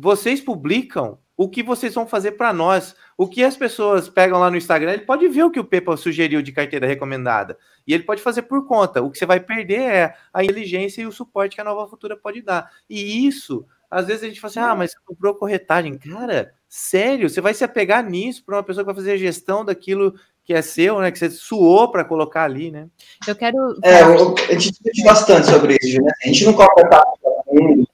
vocês 0.00 0.40
publicam 0.40 1.18
o 1.36 1.48
que 1.48 1.62
vocês 1.62 1.94
vão 1.94 2.06
fazer 2.06 2.32
para 2.32 2.52
nós. 2.52 2.94
O 3.16 3.26
que 3.26 3.42
as 3.42 3.56
pessoas 3.56 4.10
pegam 4.10 4.38
lá 4.38 4.50
no 4.50 4.58
Instagram, 4.58 4.92
ele 4.92 5.06
pode 5.06 5.26
ver 5.26 5.42
o 5.42 5.50
que 5.50 5.58
o 5.58 5.64
Pepa 5.64 5.96
sugeriu 5.96 6.42
de 6.42 6.52
carteira 6.52 6.86
recomendada. 6.86 7.56
E 7.86 7.94
ele 7.94 8.02
pode 8.02 8.20
fazer 8.20 8.42
por 8.42 8.66
conta. 8.66 9.02
O 9.02 9.10
que 9.10 9.16
você 9.16 9.24
vai 9.24 9.40
perder 9.40 9.80
é 9.80 10.14
a 10.34 10.44
inteligência 10.44 11.00
e 11.00 11.06
o 11.06 11.12
suporte 11.12 11.54
que 11.54 11.60
a 11.60 11.64
Nova 11.64 11.88
Futura 11.88 12.14
pode 12.14 12.42
dar. 12.42 12.70
E 12.88 13.26
isso, 13.26 13.66
às 13.90 14.06
vezes 14.06 14.22
a 14.22 14.26
gente 14.26 14.38
fala 14.38 14.50
assim: 14.50 14.60
ah, 14.60 14.74
mas 14.74 14.92
você 14.92 14.98
comprou 15.04 15.34
corretagem. 15.34 15.96
Cara, 15.96 16.52
sério, 16.68 17.28
você 17.28 17.40
vai 17.40 17.54
se 17.54 17.64
apegar 17.64 18.04
nisso 18.04 18.44
para 18.44 18.56
uma 18.56 18.62
pessoa 18.62 18.84
que 18.84 18.92
vai 18.92 18.94
fazer 18.94 19.12
a 19.12 19.16
gestão 19.16 19.64
daquilo 19.64 20.14
que 20.44 20.54
é 20.54 20.62
seu, 20.62 21.00
né? 21.00 21.10
Que 21.10 21.18
você 21.18 21.30
suou 21.30 21.90
para 21.90 22.04
colocar 22.04 22.44
ali, 22.44 22.70
né? 22.70 22.88
Eu 23.26 23.36
quero. 23.36 23.56
É, 23.82 24.02
eu, 24.02 24.34
a 24.34 24.52
gente 24.52 24.72
discute 24.72 25.04
bastante 25.04 25.46
sobre 25.46 25.78
isso, 25.80 26.02
né? 26.02 26.10
A 26.22 26.26
gente 26.26 26.44
não 26.44 26.54
taxa 26.54 27.19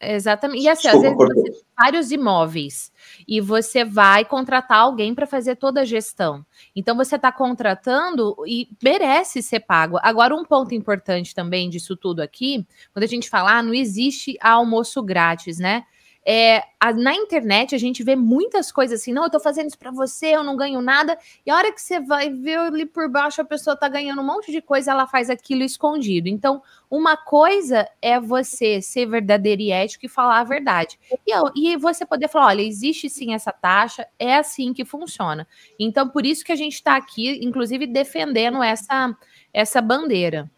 Exatamente. 0.01 0.63
E 0.63 0.69
assim, 0.69 0.89
Desculpa, 0.89 1.25
às 1.25 1.29
vezes 1.29 1.45
você 1.45 1.53
tem 1.53 1.63
vários 1.79 2.11
imóveis 2.11 2.93
e 3.27 3.41
você 3.41 3.85
vai 3.85 4.25
contratar 4.25 4.79
alguém 4.79 5.15
para 5.15 5.27
fazer 5.27 5.57
toda 5.57 5.81
a 5.81 5.85
gestão. 5.85 6.45
Então 6.75 6.97
você 6.97 7.17
está 7.17 7.33
contratando 7.33 8.37
e 8.47 8.69
merece 8.83 9.43
ser 9.43 9.61
pago. 9.61 9.99
Agora, 10.03 10.35
um 10.35 10.45
ponto 10.45 10.75
importante 10.75 11.35
também 11.35 11.69
disso 11.71 11.97
tudo 11.97 12.21
aqui, 12.21 12.67
quando 12.93 13.05
a 13.05 13.09
gente 13.09 13.29
fala, 13.29 13.59
ah, 13.59 13.63
não 13.63 13.75
existe 13.75 14.37
almoço 14.41 15.03
grátis, 15.03 15.59
né? 15.59 15.85
É, 16.29 16.65
a, 16.81 16.93
na 16.93 17.15
internet 17.15 17.73
a 17.73 17.79
gente 17.79 18.03
vê 18.03 18.17
muitas 18.17 18.73
coisas 18.73 19.01
assim, 19.01 19.13
não, 19.13 19.23
eu 19.23 19.31
tô 19.31 19.39
fazendo 19.39 19.69
isso 19.69 19.79
para 19.79 19.93
você, 19.93 20.35
eu 20.35 20.43
não 20.43 20.57
ganho 20.57 20.83
nada. 20.83 21.17
E 21.47 21.51
a 21.53 21.55
hora 21.55 21.73
que 21.73 21.81
você 21.81 22.01
vai 22.01 22.31
ver 22.31 22.59
ali 22.59 22.85
por 22.85 23.09
baixo, 23.09 23.41
a 23.41 23.45
pessoa 23.45 23.77
tá 23.77 23.89
ganhando 23.89 24.21
um 24.21 24.27
monte 24.27 24.51
de 24.51 24.61
coisa, 24.61 24.91
ela 24.91 25.07
faz 25.07 25.31
aquilo 25.31 25.63
escondido. 25.63 26.29
Então, 26.29 26.61
uma 26.91 27.17
coisa 27.17 27.89
é 28.03 28.19
você 28.19 28.83
ser 28.83 29.07
verdadeiro 29.07 29.63
e 29.63 29.71
ético 29.71 30.07
e 30.07 30.09
falar 30.09 30.41
a 30.41 30.45
verdade. 30.45 30.99
E, 31.25 31.33
e 31.55 31.77
você 31.77 32.05
poder 32.05 32.27
falar: 32.27 32.47
olha, 32.47 32.63
existe 32.63 33.09
sim 33.09 33.33
essa 33.33 33.53
taxa, 33.53 34.05
é 34.19 34.35
assim 34.35 34.75
que 34.75 34.85
funciona. 34.85 35.47
Então, 35.79 36.09
por 36.09 36.27
isso 36.27 36.45
que 36.45 36.51
a 36.51 36.57
gente 36.57 36.75
está 36.75 36.97
aqui, 36.97 37.39
inclusive, 37.41 37.87
defendendo 37.87 38.61
essa, 38.65 39.17
essa 39.55 39.81
bandeira. 39.81 40.51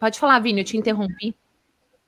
Pode 0.00 0.18
falar, 0.18 0.38
Vini, 0.38 0.62
eu 0.62 0.64
te 0.64 0.78
interrompi. 0.78 1.34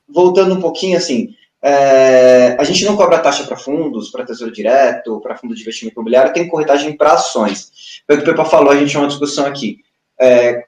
Voltando 0.09 0.55
um 0.55 0.61
pouquinho 0.61 0.97
assim, 0.97 1.35
é, 1.63 2.57
a 2.59 2.65
gente 2.65 2.85
não 2.85 2.97
cobra 2.97 3.19
taxa 3.19 3.45
para 3.45 3.57
fundos, 3.57 4.11
para 4.11 4.25
tesouro 4.25 4.53
direto, 4.53 5.21
para 5.21 5.37
fundo 5.37 5.55
de 5.55 5.63
investimento 5.63 5.95
imobiliário, 5.95 6.33
tem 6.33 6.49
corretagem 6.49 6.97
para 6.97 7.13
ações. 7.13 8.03
Pelo 8.07 8.23
que 8.23 8.29
o 8.29 8.33
Pepa 8.33 8.45
falou, 8.45 8.71
a 8.71 8.77
gente 8.77 8.91
tinha 8.91 9.01
uma 9.01 9.09
discussão 9.09 9.47
aqui. 9.47 9.81
É, 10.21 10.65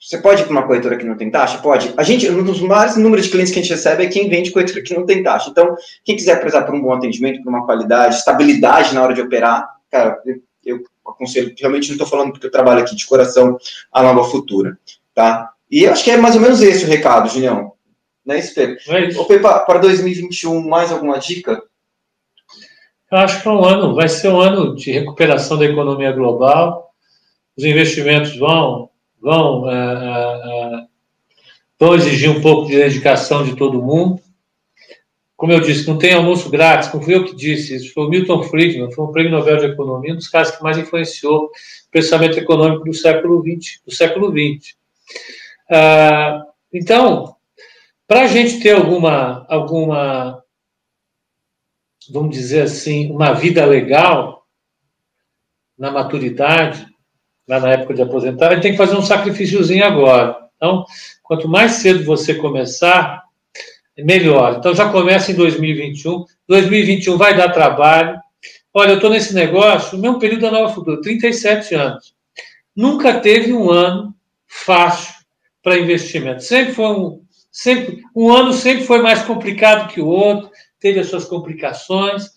você 0.00 0.18
pode 0.18 0.42
ir 0.42 0.44
para 0.44 0.52
uma 0.52 0.66
corretora 0.66 0.96
que 0.96 1.04
não 1.04 1.16
tem 1.16 1.30
taxa? 1.30 1.58
Pode. 1.58 1.94
A 1.96 2.02
gente, 2.02 2.28
um 2.28 2.42
dos 2.42 2.60
maiores 2.60 2.96
números 2.96 3.26
de 3.26 3.30
clientes 3.30 3.52
que 3.52 3.60
a 3.60 3.62
gente 3.62 3.72
recebe 3.72 4.04
é 4.04 4.08
quem 4.08 4.28
vende 4.28 4.50
corretora 4.50 4.82
que 4.82 4.94
não 4.94 5.06
tem 5.06 5.22
taxa. 5.22 5.48
Então, 5.48 5.76
quem 6.04 6.16
quiser 6.16 6.40
prezar 6.40 6.66
por 6.66 6.74
um 6.74 6.82
bom 6.82 6.92
atendimento, 6.92 7.40
por 7.40 7.50
uma 7.50 7.64
qualidade, 7.64 8.16
estabilidade 8.16 8.94
na 8.94 9.02
hora 9.02 9.14
de 9.14 9.20
operar, 9.20 9.68
cara, 9.88 10.20
eu, 10.26 10.42
eu 10.64 10.82
aconselho, 11.06 11.54
realmente 11.56 11.86
não 11.86 11.94
estou 11.94 12.06
falando 12.06 12.32
porque 12.32 12.46
eu 12.46 12.50
trabalho 12.50 12.80
aqui 12.80 12.96
de 12.96 13.06
coração, 13.06 13.56
a 13.92 14.02
nova 14.02 14.24
futura, 14.24 14.76
tá? 15.14 15.50
E 15.70 15.84
eu 15.84 15.92
acho 15.92 16.02
que 16.02 16.10
é 16.10 16.16
mais 16.16 16.34
ou 16.34 16.40
menos 16.40 16.60
esse 16.60 16.84
o 16.84 16.88
recado, 16.88 17.28
Julião. 17.28 17.72
Não 18.24 18.34
é 18.34 18.38
isso? 18.38 18.58
É 18.60 19.08
isso. 19.08 19.20
Ô, 19.20 19.24
Pepa, 19.24 19.60
para 19.60 19.80
2021, 19.80 20.68
mais 20.68 20.92
alguma 20.92 21.18
dica? 21.18 21.62
Eu 23.10 23.18
acho 23.18 23.42
que 23.42 23.48
é 23.48 23.50
um 23.50 23.64
ano, 23.64 23.94
vai 23.94 24.08
ser 24.08 24.28
um 24.28 24.40
ano 24.40 24.74
de 24.74 24.90
recuperação 24.90 25.58
da 25.58 25.66
economia 25.66 26.12
global. 26.12 26.94
Os 27.56 27.64
investimentos 27.64 28.36
vão, 28.36 28.88
vão, 29.20 29.70
é, 29.70 29.74
é, 29.74 30.78
é 30.78 30.86
vão 31.78 31.94
exigir 31.94 32.30
um 32.30 32.40
pouco 32.40 32.68
de 32.68 32.76
dedicação 32.76 33.44
de 33.44 33.56
todo 33.56 33.82
mundo. 33.82 34.20
Como 35.36 35.52
eu 35.52 35.60
disse, 35.60 35.88
não 35.88 35.98
tem 35.98 36.14
almoço 36.14 36.48
grátis, 36.48 36.94
não 36.94 37.02
fui 37.02 37.16
eu 37.16 37.24
que 37.24 37.34
disse, 37.34 37.74
isso 37.74 37.92
foi 37.92 38.04
o 38.04 38.08
Milton 38.08 38.44
Friedman, 38.44 38.92
foi 38.92 39.04
um 39.04 39.10
prêmio 39.10 39.32
Nobel 39.32 39.56
de 39.56 39.66
Economia, 39.66 40.12
um 40.12 40.16
dos 40.16 40.28
caras 40.28 40.56
que 40.56 40.62
mais 40.62 40.78
influenciou 40.78 41.46
o 41.46 41.50
pensamento 41.90 42.38
econômico 42.38 42.84
do 42.84 42.94
século 42.94 43.42
XX. 43.42 43.80
Do 43.84 43.92
século 43.92 44.30
XX. 44.30 44.76
Ah, 45.68 46.44
então, 46.72 47.34
para 48.12 48.24
a 48.24 48.26
gente 48.26 48.60
ter 48.60 48.72
alguma, 48.72 49.46
alguma, 49.48 50.44
vamos 52.10 52.36
dizer 52.36 52.64
assim, 52.64 53.10
uma 53.10 53.32
vida 53.32 53.64
legal 53.64 54.46
na 55.78 55.90
maturidade, 55.90 56.86
lá 57.48 57.58
na 57.58 57.70
época 57.70 57.94
de 57.94 58.02
aposentar, 58.02 58.48
a 58.48 58.52
gente 58.52 58.64
tem 58.64 58.72
que 58.72 58.76
fazer 58.76 58.96
um 58.96 59.02
sacrifíciozinho 59.02 59.82
agora. 59.82 60.36
Então, 60.56 60.84
quanto 61.22 61.48
mais 61.48 61.72
cedo 61.76 62.04
você 62.04 62.34
começar, 62.34 63.22
melhor. 63.96 64.56
Então, 64.58 64.74
já 64.74 64.92
começa 64.92 65.32
em 65.32 65.34
2021. 65.34 66.26
2021 66.46 67.16
vai 67.16 67.34
dar 67.34 67.48
trabalho. 67.48 68.20
Olha, 68.74 68.90
eu 68.90 68.96
estou 68.96 69.08
nesse 69.08 69.34
negócio, 69.34 69.96
o 69.96 70.00
mesmo 70.02 70.18
período 70.18 70.42
da 70.42 70.50
Nova 70.50 70.74
Futura, 70.74 71.00
37 71.00 71.74
anos. 71.74 72.14
Nunca 72.76 73.20
teve 73.20 73.54
um 73.54 73.70
ano 73.70 74.14
fácil 74.46 75.14
para 75.62 75.78
investimento. 75.78 76.42
Sempre 76.42 76.74
foi 76.74 76.88
um, 76.88 77.22
Sempre, 77.52 78.02
um 78.16 78.32
ano 78.32 78.54
sempre 78.54 78.84
foi 78.84 79.02
mais 79.02 79.22
complicado 79.22 79.92
que 79.92 80.00
o 80.00 80.06
outro, 80.06 80.50
teve 80.80 80.98
as 80.98 81.08
suas 81.08 81.26
complicações. 81.26 82.30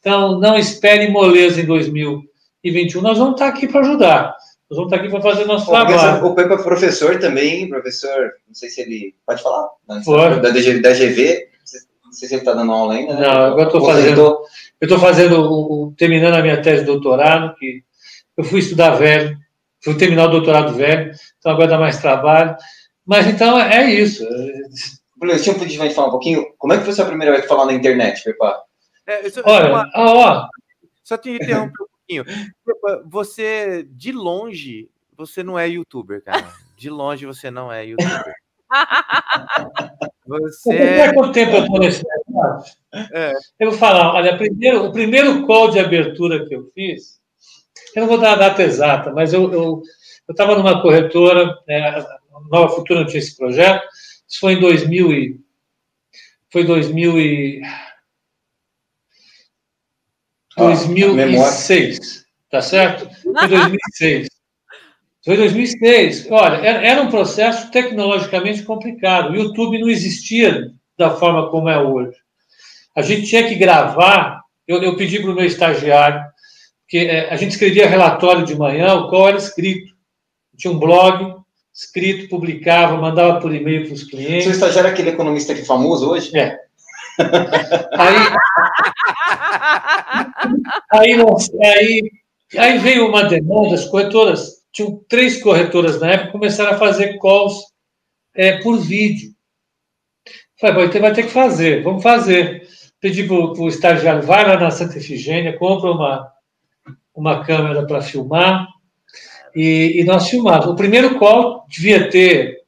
Então, 0.00 0.40
não 0.40 0.58
espere 0.58 1.08
moleza 1.08 1.60
em 1.60 1.66
2021. 1.66 3.00
Nós 3.00 3.16
vamos 3.16 3.34
estar 3.34 3.46
aqui 3.46 3.68
para 3.68 3.80
ajudar. 3.82 4.36
Nós 4.68 4.76
vamos 4.76 4.92
estar 4.92 4.96
aqui 4.96 5.08
para 5.08 5.22
fazer 5.22 5.44
nosso 5.44 5.68
o 5.68 5.70
trabalho. 5.70 6.26
O 6.26 6.34
Pepe 6.34 6.54
é 6.54 6.56
professor 6.56 7.16
também, 7.20 7.68
professor, 7.68 8.32
não 8.46 8.54
sei 8.54 8.68
se 8.68 8.80
ele 8.80 9.14
pode 9.24 9.40
falar, 9.40 9.68
da, 9.86 10.50
DG, 10.50 10.80
da 10.80 10.92
GV, 10.92 11.48
não 12.04 12.12
sei 12.12 12.28
se 12.28 12.34
ele 12.34 12.40
está 12.40 12.52
dando 12.52 12.72
aula 12.72 12.94
ainda. 12.94 13.14
Né? 13.14 13.20
Não, 13.20 13.30
agora 13.30 13.66
estou 13.66 13.86
fazendo, 13.86 14.20
eu 14.80 14.86
estou 14.86 14.98
fazendo, 14.98 15.94
terminando 15.96 16.34
a 16.34 16.42
minha 16.42 16.60
tese 16.60 16.80
de 16.80 16.86
doutorado, 16.86 17.54
que 17.54 17.84
eu 18.36 18.42
fui 18.42 18.58
estudar 18.58 18.96
velho, 18.96 19.38
fui 19.80 19.94
terminar 19.94 20.26
o 20.26 20.30
doutorado 20.32 20.74
velho, 20.74 21.12
então 21.38 21.52
agora 21.52 21.68
dá 21.68 21.78
mais 21.78 22.00
trabalho. 22.00 22.56
Mas 23.06 23.26
então 23.26 23.58
é 23.58 23.90
isso. 23.90 24.26
Bruno, 25.16 25.40
tinha 25.40 25.54
um 25.54 25.90
falar 25.90 26.08
um 26.08 26.10
pouquinho. 26.10 26.46
Como 26.58 26.72
é 26.72 26.78
que 26.78 26.82
foi 26.82 26.92
a 26.92 26.96
sua 26.96 27.06
primeira 27.06 27.32
vez 27.32 27.46
falar 27.46 27.66
na 27.66 27.72
internet, 27.72 28.22
Pepa? 28.24 28.62
É, 29.06 29.26
isso, 29.26 29.40
Olha, 29.44 29.70
uma... 29.70 29.90
ó, 29.94 30.48
só 31.02 31.16
te 31.16 31.30
interromper 31.30 31.82
um 31.82 31.86
pouquinho. 31.86 32.24
Você, 33.06 33.86
de 33.90 34.12
longe, 34.12 34.90
você 35.16 35.42
não 35.42 35.58
é 35.58 35.68
youtuber, 35.68 36.22
cara. 36.22 36.52
De 36.76 36.90
longe 36.90 37.24
você 37.24 37.50
não 37.50 37.72
é 37.72 37.86
youtuber. 37.86 38.34
Você. 40.26 41.00
Há 41.00 41.14
quanto 41.14 41.32
tempo 41.32 41.52
eu 41.52 41.62
estou 41.62 41.78
nesse? 41.78 42.04
É. 43.12 43.32
Eu 43.60 43.70
vou 43.70 43.78
falar, 43.78 44.14
olha, 44.14 44.36
primeiro, 44.36 44.84
o 44.84 44.92
primeiro 44.92 45.46
call 45.46 45.70
de 45.70 45.78
abertura 45.78 46.46
que 46.46 46.54
eu 46.54 46.70
fiz, 46.74 47.20
eu 47.94 48.02
não 48.02 48.08
vou 48.08 48.18
dar 48.18 48.32
a 48.32 48.36
data 48.36 48.62
exata, 48.62 49.12
mas 49.12 49.32
eu 49.32 49.82
estava 50.28 50.52
eu, 50.52 50.56
eu 50.56 50.62
numa 50.62 50.82
corretora, 50.82 51.56
é, 51.68 52.04
Nova 52.50 52.74
Futura 52.74 53.00
não 53.00 53.06
tinha 53.06 53.18
esse 53.18 53.36
projeto. 53.36 53.86
Isso 54.28 54.40
foi 54.40 54.54
em 54.54 54.60
2000 54.60 55.12
e 55.12 55.40
foi 56.50 56.64
2000 56.64 57.20
e 57.20 57.62
2006, 60.56 62.24
tá 62.50 62.62
certo? 62.62 63.08
Foi 63.22 63.48
2006. 63.48 64.28
Foi 65.24 65.36
2006. 65.36 66.30
Olha, 66.30 66.56
era 66.66 67.02
um 67.02 67.10
processo 67.10 67.70
tecnologicamente 67.70 68.62
complicado. 68.62 69.32
O 69.32 69.36
YouTube 69.36 69.78
não 69.78 69.88
existia 69.88 70.72
da 70.96 71.10
forma 71.16 71.50
como 71.50 71.68
é 71.68 71.78
hoje. 71.78 72.16
A 72.94 73.02
gente 73.02 73.26
tinha 73.26 73.46
que 73.46 73.54
gravar. 73.54 74.40
Eu, 74.66 74.82
eu 74.82 74.96
pedi 74.96 75.20
para 75.20 75.30
o 75.30 75.34
meu 75.34 75.44
estagiário, 75.44 76.24
que 76.88 76.98
é, 76.98 77.28
a 77.30 77.36
gente 77.36 77.50
escrevia 77.50 77.88
relatório 77.88 78.44
de 78.44 78.56
manhã, 78.56 78.94
o 78.94 79.10
qual 79.10 79.28
era 79.28 79.36
escrito. 79.36 79.94
Tinha 80.56 80.72
um 80.72 80.78
blog 80.78 81.34
escrito, 81.76 82.30
publicava, 82.30 82.96
mandava 82.96 83.38
por 83.38 83.54
e-mail 83.54 83.84
para 83.84 83.92
os 83.92 84.04
clientes. 84.04 84.44
Seu 84.44 84.52
estagiário 84.52 84.88
é 84.88 84.92
aquele 84.92 85.10
economista 85.10 85.54
que 85.54 85.62
famoso 85.62 86.08
hoje? 86.08 86.34
É. 86.36 86.58
aí, 87.92 88.16
aí, 90.92 91.14
aí, 91.62 92.10
aí 92.56 92.78
veio 92.78 93.06
uma 93.06 93.24
demanda, 93.24 93.74
as 93.74 93.84
corretoras, 93.84 94.62
tinham 94.72 95.02
três 95.06 95.42
corretoras 95.42 96.00
na 96.00 96.12
época, 96.12 96.32
começaram 96.32 96.72
a 96.72 96.78
fazer 96.78 97.18
calls 97.18 97.60
é, 98.34 98.58
por 98.58 98.78
vídeo. 98.78 99.32
Falei, 100.58 100.76
bom, 100.76 100.84
então 100.84 101.00
vai 101.02 101.12
ter 101.12 101.24
que 101.24 101.28
fazer, 101.30 101.82
vamos 101.82 102.02
fazer. 102.02 102.66
Pedi 102.98 103.24
para 103.24 103.34
o 103.36 103.68
estagiário, 103.68 104.22
vai 104.22 104.46
lá 104.46 104.58
na 104.58 104.70
Santa 104.70 104.96
Efigênia, 104.96 105.58
compra 105.58 105.90
uma, 105.90 106.32
uma 107.14 107.44
câmera 107.44 107.86
para 107.86 108.00
filmar, 108.00 108.66
e, 109.56 110.00
e, 110.00 110.04
nós 110.04 110.28
filmávamos. 110.28 110.74
O 110.74 110.76
primeiro 110.76 111.18
call 111.18 111.64
devia 111.66 112.10
ter 112.10 112.58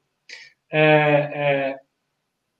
é, 0.72 0.80
é, 0.80 1.76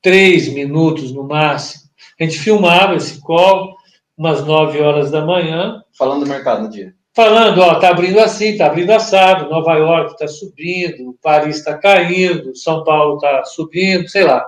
três 0.02 0.48
minutos 0.48 1.12
no 1.12 1.24
máximo. 1.24 1.84
A 2.20 2.24
gente 2.24 2.38
filmava 2.38 2.94
esse 2.94 3.20
call 3.22 3.74
umas 4.16 4.44
nove 4.44 4.80
horas 4.80 5.10
da 5.10 5.24
manhã. 5.24 5.82
Falando 5.96 6.24
do 6.24 6.30
mercado 6.30 6.64
no 6.64 6.68
dia. 6.68 6.94
Falando, 7.14 7.60
ó, 7.60 7.76
tá 7.76 7.88
abrindo 7.88 8.20
assim, 8.20 8.56
tá 8.56 8.66
abrindo 8.66 8.90
assado, 8.90 9.48
Nova 9.48 9.74
York 9.74 10.12
está 10.12 10.28
subindo, 10.28 11.18
Paris 11.22 11.56
está 11.56 11.76
caindo, 11.76 12.54
São 12.54 12.84
Paulo 12.84 13.16
está 13.16 13.44
subindo, 13.44 14.08
sei 14.08 14.24
lá. 14.24 14.46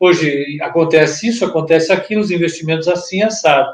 Hoje 0.00 0.58
acontece 0.62 1.28
isso, 1.28 1.44
acontece 1.44 1.92
aquilo, 1.92 2.22
os 2.22 2.30
investimentos 2.30 2.88
assim, 2.88 3.22
assado. 3.22 3.68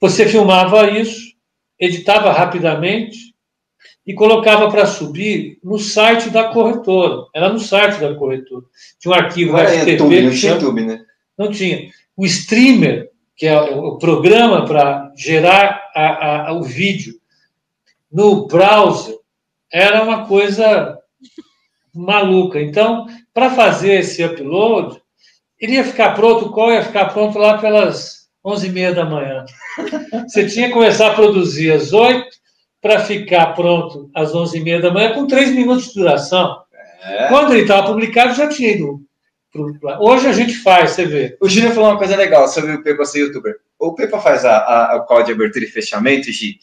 Você 0.00 0.26
filmava 0.26 0.88
isso, 0.90 1.34
editava 1.78 2.30
rapidamente 2.32 3.25
e 4.06 4.14
colocava 4.14 4.70
para 4.70 4.86
subir 4.86 5.58
no 5.64 5.78
site 5.78 6.30
da 6.30 6.44
corretora. 6.44 7.26
Era 7.34 7.52
no 7.52 7.58
site 7.58 7.98
da 7.98 8.14
corretora. 8.14 8.64
Tinha 9.00 9.12
um 9.12 9.16
arquivo 9.16 9.52
não 9.52 9.58
FTP. 9.58 9.90
YouTube, 9.90 10.22
não 10.22 10.30
tinha 10.30 10.52
YouTube, 10.52 10.82
né? 10.82 11.04
Não 11.36 11.50
tinha. 11.50 11.90
O 12.16 12.24
streamer, 12.24 13.10
que 13.34 13.46
é 13.46 13.60
o 13.60 13.98
programa 13.98 14.64
para 14.64 15.12
gerar 15.16 15.90
a, 15.94 16.48
a, 16.48 16.52
o 16.52 16.62
vídeo 16.62 17.14
no 18.10 18.46
browser, 18.46 19.16
era 19.72 20.04
uma 20.04 20.26
coisa 20.26 20.96
maluca. 21.92 22.60
Então, 22.60 23.06
para 23.34 23.50
fazer 23.50 24.00
esse 24.00 24.24
upload, 24.24 25.00
ele 25.58 25.72
ia 25.72 25.84
ficar 25.84 26.12
pronto, 26.14 26.46
o 26.46 26.50
call 26.50 26.72
ia 26.72 26.84
ficar 26.84 27.06
pronto 27.06 27.38
lá 27.38 27.58
pelas 27.58 28.28
11h30 28.44 28.94
da 28.94 29.04
manhã. 29.04 29.44
Você 30.28 30.46
tinha 30.46 30.68
que 30.68 30.74
começar 30.74 31.08
a 31.08 31.14
produzir 31.14 31.72
às 31.72 31.92
8 31.92 32.24
para 32.86 33.00
ficar 33.00 33.46
pronto 33.54 34.08
às 34.14 34.32
11h30 34.32 34.80
da 34.80 34.92
manhã, 34.92 35.12
com 35.12 35.26
3 35.26 35.50
minutos 35.50 35.88
de 35.88 35.94
duração. 35.94 36.62
É. 37.02 37.26
Quando 37.26 37.52
ele 37.52 37.62
estava 37.62 37.88
publicado, 37.88 38.32
já 38.32 38.48
tinha 38.48 38.70
ido. 38.70 39.00
Hoje 40.00 40.28
a 40.28 40.32
gente 40.32 40.54
faz, 40.58 40.92
você 40.92 41.04
vê. 41.04 41.36
O 41.40 41.48
Júnior 41.48 41.72
falou 41.72 41.90
uma 41.90 41.98
coisa 41.98 42.14
legal 42.14 42.46
sobre 42.46 42.74
o 42.74 42.82
Pepa 42.84 43.04
ser 43.04 43.20
youtuber. 43.20 43.56
O 43.76 43.92
Pepa 43.94 44.20
faz 44.20 44.44
a, 44.44 44.58
a, 44.58 44.96
o 44.96 45.04
call 45.04 45.24
de 45.24 45.32
abertura 45.32 45.64
e 45.64 45.68
fechamento, 45.68 46.30
Gi. 46.30 46.58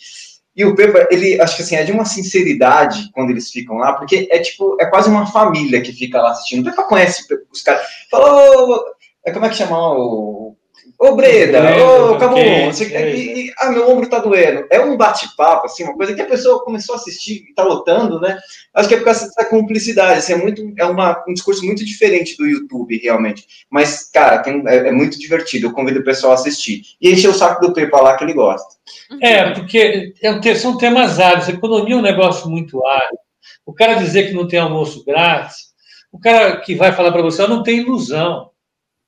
E 0.55 0.63
o 0.63 0.75
Pepa, 0.75 1.07
ele, 1.11 1.41
acho 1.41 1.57
que 1.57 1.63
assim, 1.63 1.75
é 1.75 1.83
de 1.83 1.91
uma 1.91 2.05
sinceridade 2.05 3.09
quando 3.13 3.31
eles 3.31 3.51
ficam 3.51 3.75
lá, 3.75 3.93
porque 3.93 4.29
é 4.31 4.39
tipo, 4.39 4.77
é 4.79 4.85
quase 4.85 5.09
uma 5.09 5.25
família 5.25 5.81
que 5.81 5.91
fica 5.91 6.21
lá 6.21 6.31
assistindo. 6.31 6.61
O 6.61 6.69
Pepa 6.69 6.83
conhece 6.83 7.25
os 7.51 7.61
caras. 7.61 7.85
Falou, 8.09 8.85
é, 9.25 9.31
como 9.31 9.45
é 9.45 9.49
que 9.49 9.55
chama 9.55 9.77
o, 9.77 10.55
Ô, 11.03 11.17
Breda, 11.17 11.59
ô, 11.84 12.17
Cabum, 12.17 12.71
você, 12.71 12.85
e, 12.85 13.47
e, 13.47 13.53
ah, 13.59 13.71
meu 13.71 13.91
ombro 13.91 14.07
tá 14.07 14.19
doendo. 14.19 14.65
É 14.71 14.80
um 14.80 14.95
bate-papo, 14.95 15.65
assim, 15.65 15.84
uma 15.84 15.97
coisa 15.97 16.13
que 16.13 16.21
a 16.21 16.25
pessoa 16.25 16.63
começou 16.63 16.95
a 16.95 16.97
assistir 16.97 17.43
e 17.49 17.53
tá 17.53 17.61
lotando, 17.61 18.21
né? 18.21 18.39
Acho 18.73 18.88
que 18.88 18.93
é 18.93 18.97
por 18.99 19.03
causa 19.03 19.25
dessa 19.25 19.43
cumplicidade, 19.43 20.19
assim, 20.19 20.31
é, 20.31 20.38
muito, 20.38 20.73
é 20.77 20.85
uma, 20.85 21.21
um 21.27 21.34
discurso 21.34 21.65
muito 21.65 21.84
diferente 21.84 22.38
do 22.38 22.45
YouTube, 22.45 23.01
realmente. 23.03 23.45
Mas, 23.69 24.09
cara, 24.09 24.38
tem, 24.38 24.63
é, 24.65 24.88
é, 24.88 24.91
muito 24.93 25.19
divertido, 25.19 25.67
eu 25.67 25.73
convido 25.73 25.99
o 25.99 26.05
pessoal 26.05 26.31
a 26.31 26.35
assistir. 26.35 26.84
E 27.01 27.11
encher 27.11 27.27
o 27.27 27.34
saco 27.34 27.59
do 27.59 27.73
Pepa 27.73 27.99
lá 27.99 28.15
que 28.15 28.23
ele 28.23 28.34
gosta. 28.34 28.77
É, 29.21 29.51
porque 29.51 30.13
é 30.23 30.55
são 30.55 30.77
temas 30.77 31.19
áridos, 31.19 31.49
economia 31.49 31.95
é 31.95 31.97
um 31.97 32.01
negócio 32.01 32.49
muito 32.49 32.81
árido. 32.85 33.19
O 33.65 33.73
cara 33.73 33.95
dizer 33.95 34.30
que 34.30 34.34
não 34.34 34.47
tem 34.47 34.57
almoço 34.57 35.03
grátis, 35.03 35.73
o 36.13 36.17
cara 36.17 36.61
que 36.61 36.75
vai 36.75 36.93
falar 36.93 37.11
para 37.11 37.21
você, 37.21 37.45
não 37.45 37.61
tem 37.61 37.80
ilusão. 37.80 38.52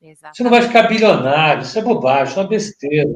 Exatamente. 0.05 0.37
Você 0.37 0.43
não 0.43 0.51
vai 0.51 0.61
ficar 0.61 0.83
bilionário, 0.83 1.63
isso 1.63 1.79
é 1.79 1.81
bobagem, 1.81 2.25
isso 2.25 2.39
é 2.39 2.43
uma 2.43 2.49
besteira. 2.49 3.15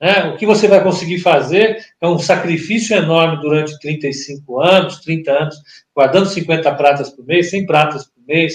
Né? 0.00 0.24
O 0.32 0.36
que 0.38 0.46
você 0.46 0.66
vai 0.66 0.82
conseguir 0.82 1.18
fazer 1.18 1.84
é 2.00 2.08
um 2.08 2.18
sacrifício 2.18 2.96
enorme 2.96 3.42
durante 3.42 3.78
35 3.78 4.60
anos, 4.60 5.00
30 5.00 5.30
anos, 5.30 5.56
guardando 5.94 6.26
50 6.26 6.74
pratas 6.74 7.10
por 7.10 7.26
mês, 7.26 7.50
100 7.50 7.66
pratas 7.66 8.06
por 8.06 8.24
mês, 8.26 8.54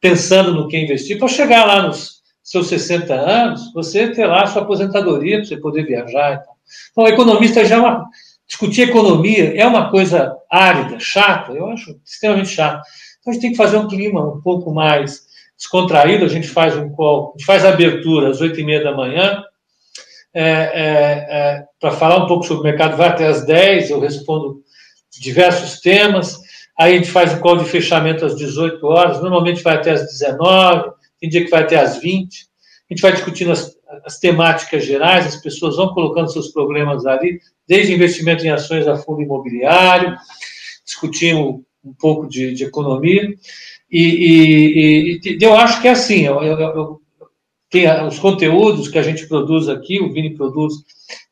pensando 0.00 0.54
no 0.54 0.68
que 0.68 0.78
investir, 0.78 1.18
para 1.18 1.26
chegar 1.26 1.64
lá 1.64 1.82
nos 1.82 2.18
seus 2.40 2.68
60 2.68 3.12
anos, 3.12 3.72
você 3.74 4.08
ter 4.08 4.26
lá 4.26 4.44
a 4.44 4.46
sua 4.46 4.62
aposentadoria, 4.62 5.38
para 5.38 5.46
você 5.46 5.56
poder 5.56 5.84
viajar. 5.84 6.40
Então, 6.40 6.54
então 6.92 7.08
economista 7.08 7.64
já 7.64 7.76
é 7.76 7.78
uma. 7.78 8.06
Discutir 8.46 8.88
economia 8.88 9.54
é 9.54 9.66
uma 9.66 9.90
coisa 9.90 10.34
árida, 10.50 10.98
chata, 10.98 11.52
eu 11.52 11.68
acho 11.68 12.00
extremamente 12.02 12.48
chato. 12.48 12.82
Então 13.20 13.30
a 13.30 13.34
gente 13.34 13.42
tem 13.42 13.50
que 13.50 13.58
fazer 13.58 13.76
um 13.76 13.88
clima 13.88 14.26
um 14.26 14.40
pouco 14.40 14.72
mais 14.72 15.27
descontraído, 15.58 16.24
a 16.24 16.28
gente 16.28 16.48
faz 16.48 16.76
um 16.76 16.88
call, 16.90 17.30
a 17.34 17.38
gente 17.38 17.44
faz 17.44 17.64
a 17.64 17.70
abertura 17.70 18.30
às 18.30 18.40
oito 18.40 18.58
e 18.60 18.64
meia 18.64 18.82
da 18.82 18.96
manhã, 18.96 19.42
é, 20.32 20.42
é, 20.42 21.26
é, 21.30 21.64
para 21.80 21.90
falar 21.90 22.24
um 22.24 22.28
pouco 22.28 22.46
sobre 22.46 22.60
o 22.60 22.64
mercado, 22.64 22.96
vai 22.96 23.08
até 23.08 23.26
às 23.26 23.44
10, 23.44 23.90
eu 23.90 23.98
respondo 23.98 24.62
diversos 25.20 25.80
temas, 25.80 26.38
aí 26.78 26.94
a 26.94 26.96
gente 26.96 27.10
faz 27.10 27.34
o 27.34 27.40
call 27.40 27.56
de 27.56 27.64
fechamento 27.64 28.24
às 28.24 28.36
18 28.36 28.86
horas, 28.86 29.20
normalmente 29.20 29.62
vai 29.62 29.74
até 29.74 29.90
às 29.90 30.02
19, 30.02 30.92
tem 31.20 31.28
dia 31.28 31.44
que 31.44 31.50
vai 31.50 31.64
até 31.64 31.76
às 31.76 31.98
20, 31.98 32.46
a 32.88 32.94
gente 32.94 33.02
vai 33.02 33.12
discutindo 33.12 33.50
as, 33.50 33.76
as 34.04 34.18
temáticas 34.20 34.84
gerais, 34.84 35.26
as 35.26 35.36
pessoas 35.36 35.76
vão 35.76 35.92
colocando 35.92 36.32
seus 36.32 36.48
problemas 36.52 37.04
ali, 37.04 37.40
desde 37.66 37.92
investimento 37.92 38.46
em 38.46 38.50
ações 38.50 38.86
a 38.86 38.96
fundo 38.96 39.22
imobiliário, 39.22 40.16
discutindo 40.84 41.64
um 41.84 41.92
pouco 41.92 42.28
de, 42.28 42.54
de 42.54 42.64
economia, 42.64 43.34
e, 43.90 45.20
e, 45.24 45.36
e, 45.36 45.38
eu 45.40 45.56
acho 45.56 45.80
que 45.80 45.88
é 45.88 45.92
assim, 45.92 46.20
eu, 46.26 46.42
eu, 46.42 46.58
eu, 46.58 47.00
tem 47.70 47.86
os 48.06 48.18
conteúdos 48.18 48.88
que 48.88 48.98
a 48.98 49.02
gente 49.02 49.26
produz 49.26 49.68
aqui, 49.68 50.00
o 50.00 50.12
Vini 50.12 50.34
produz, 50.34 50.74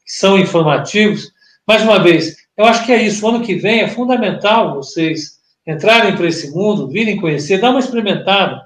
são 0.04 0.38
informativos. 0.38 1.32
Mais 1.66 1.82
uma 1.82 1.98
vez, 1.98 2.36
eu 2.56 2.64
acho 2.64 2.84
que 2.86 2.92
é 2.92 3.02
isso. 3.02 3.24
O 3.24 3.28
ano 3.28 3.44
que 3.44 3.56
vem 3.56 3.80
é 3.80 3.88
fundamental 3.88 4.74
vocês 4.74 5.36
entrarem 5.66 6.14
para 6.14 6.28
esse 6.28 6.50
mundo, 6.52 6.88
virem 6.88 7.20
conhecer, 7.20 7.58
dar 7.58 7.70
uma 7.70 7.80
experimentada. 7.80 8.62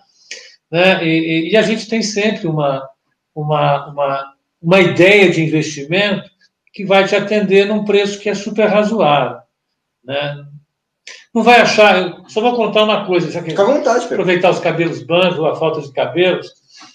Né? 0.71 1.05
E, 1.05 1.51
e, 1.53 1.57
a 1.57 1.62
gente 1.62 1.89
tem 1.89 2.03
sempre 2.03 2.47
uma, 2.47 2.87
uma, 3.35 3.87
uma, 3.89 4.35
uma 4.61 4.81
ideia 4.81 5.31
de 5.31 5.43
investimento 5.43 6.31
que 6.73 6.85
vai 6.85 7.07
te 7.07 7.17
atender 7.17 7.67
num 7.67 7.85
preço 7.85 8.21
que 8.21 8.29
é 8.29 8.35
super 8.35 8.67
razoável. 8.67 9.39
Né? 10.05 10.45
Não 11.35 11.43
vai 11.43 11.61
achar. 11.61 12.23
Só 12.28 12.41
vou 12.41 12.57
contar 12.57 12.85
uma 12.85 13.07
coisa. 13.07 13.31
Já 13.31 13.43
que 13.43 13.51
Fica 13.51 13.62
à 13.62 13.66
vontade, 13.66 14.01
Pedro. 14.01 14.23
Aproveitar 14.23 14.51
os 14.51 14.59
cabelos 14.59 15.03
brancos 15.03 15.45
a 15.45 15.55
falta 15.55 15.81
de 15.81 15.93
cabelos. 15.93 16.49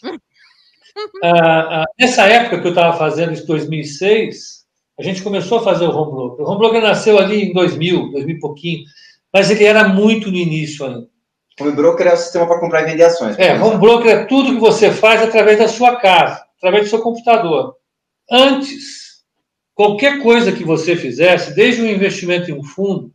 ah, 1.23 1.81
ah, 1.81 1.85
nessa 1.99 2.23
época 2.23 2.59
que 2.59 2.67
eu 2.67 2.71
estava 2.71 2.97
fazendo 2.97 3.33
isso, 3.33 3.47
2006, 3.47 4.65
a 4.99 5.03
gente 5.03 5.21
começou 5.21 5.59
a 5.59 5.63
fazer 5.63 5.85
o 5.85 5.95
home 5.95 6.11
broker. 6.11 6.45
O 6.45 6.49
home 6.49 6.59
broker 6.59 6.81
nasceu 6.81 7.17
ali 7.17 7.49
em 7.49 7.53
2000, 7.53 8.11
2000 8.11 8.35
e 8.35 8.39
pouquinho, 8.39 8.83
mas 9.33 9.49
ele 9.49 9.65
era 9.65 9.87
muito 9.87 10.31
no 10.31 10.37
início 10.37 10.85
ainda. 10.85 11.07
Home 11.59 11.71
broker 11.71 12.07
é 12.07 12.13
o 12.13 12.17
sistema 12.17 12.45
para 12.45 12.59
comprar 12.59 12.81
e 12.81 12.91
vender 12.91 13.03
ações. 13.03 13.39
É, 13.39 13.57
home 13.61 13.77
broker 13.77 14.11
é 14.11 14.25
tudo 14.25 14.53
que 14.53 14.59
você 14.59 14.91
faz 14.91 15.21
através 15.21 15.57
da 15.57 15.69
sua 15.69 15.95
casa, 15.95 16.43
através 16.57 16.83
do 16.83 16.89
seu 16.89 17.01
computador. 17.01 17.75
Antes, 18.29 19.23
qualquer 19.73 20.21
coisa 20.21 20.51
que 20.51 20.65
você 20.65 20.97
fizesse, 20.97 21.55
desde 21.55 21.81
um 21.81 21.89
investimento 21.89 22.51
em 22.51 22.53
um 22.53 22.63
fundo, 22.63 23.14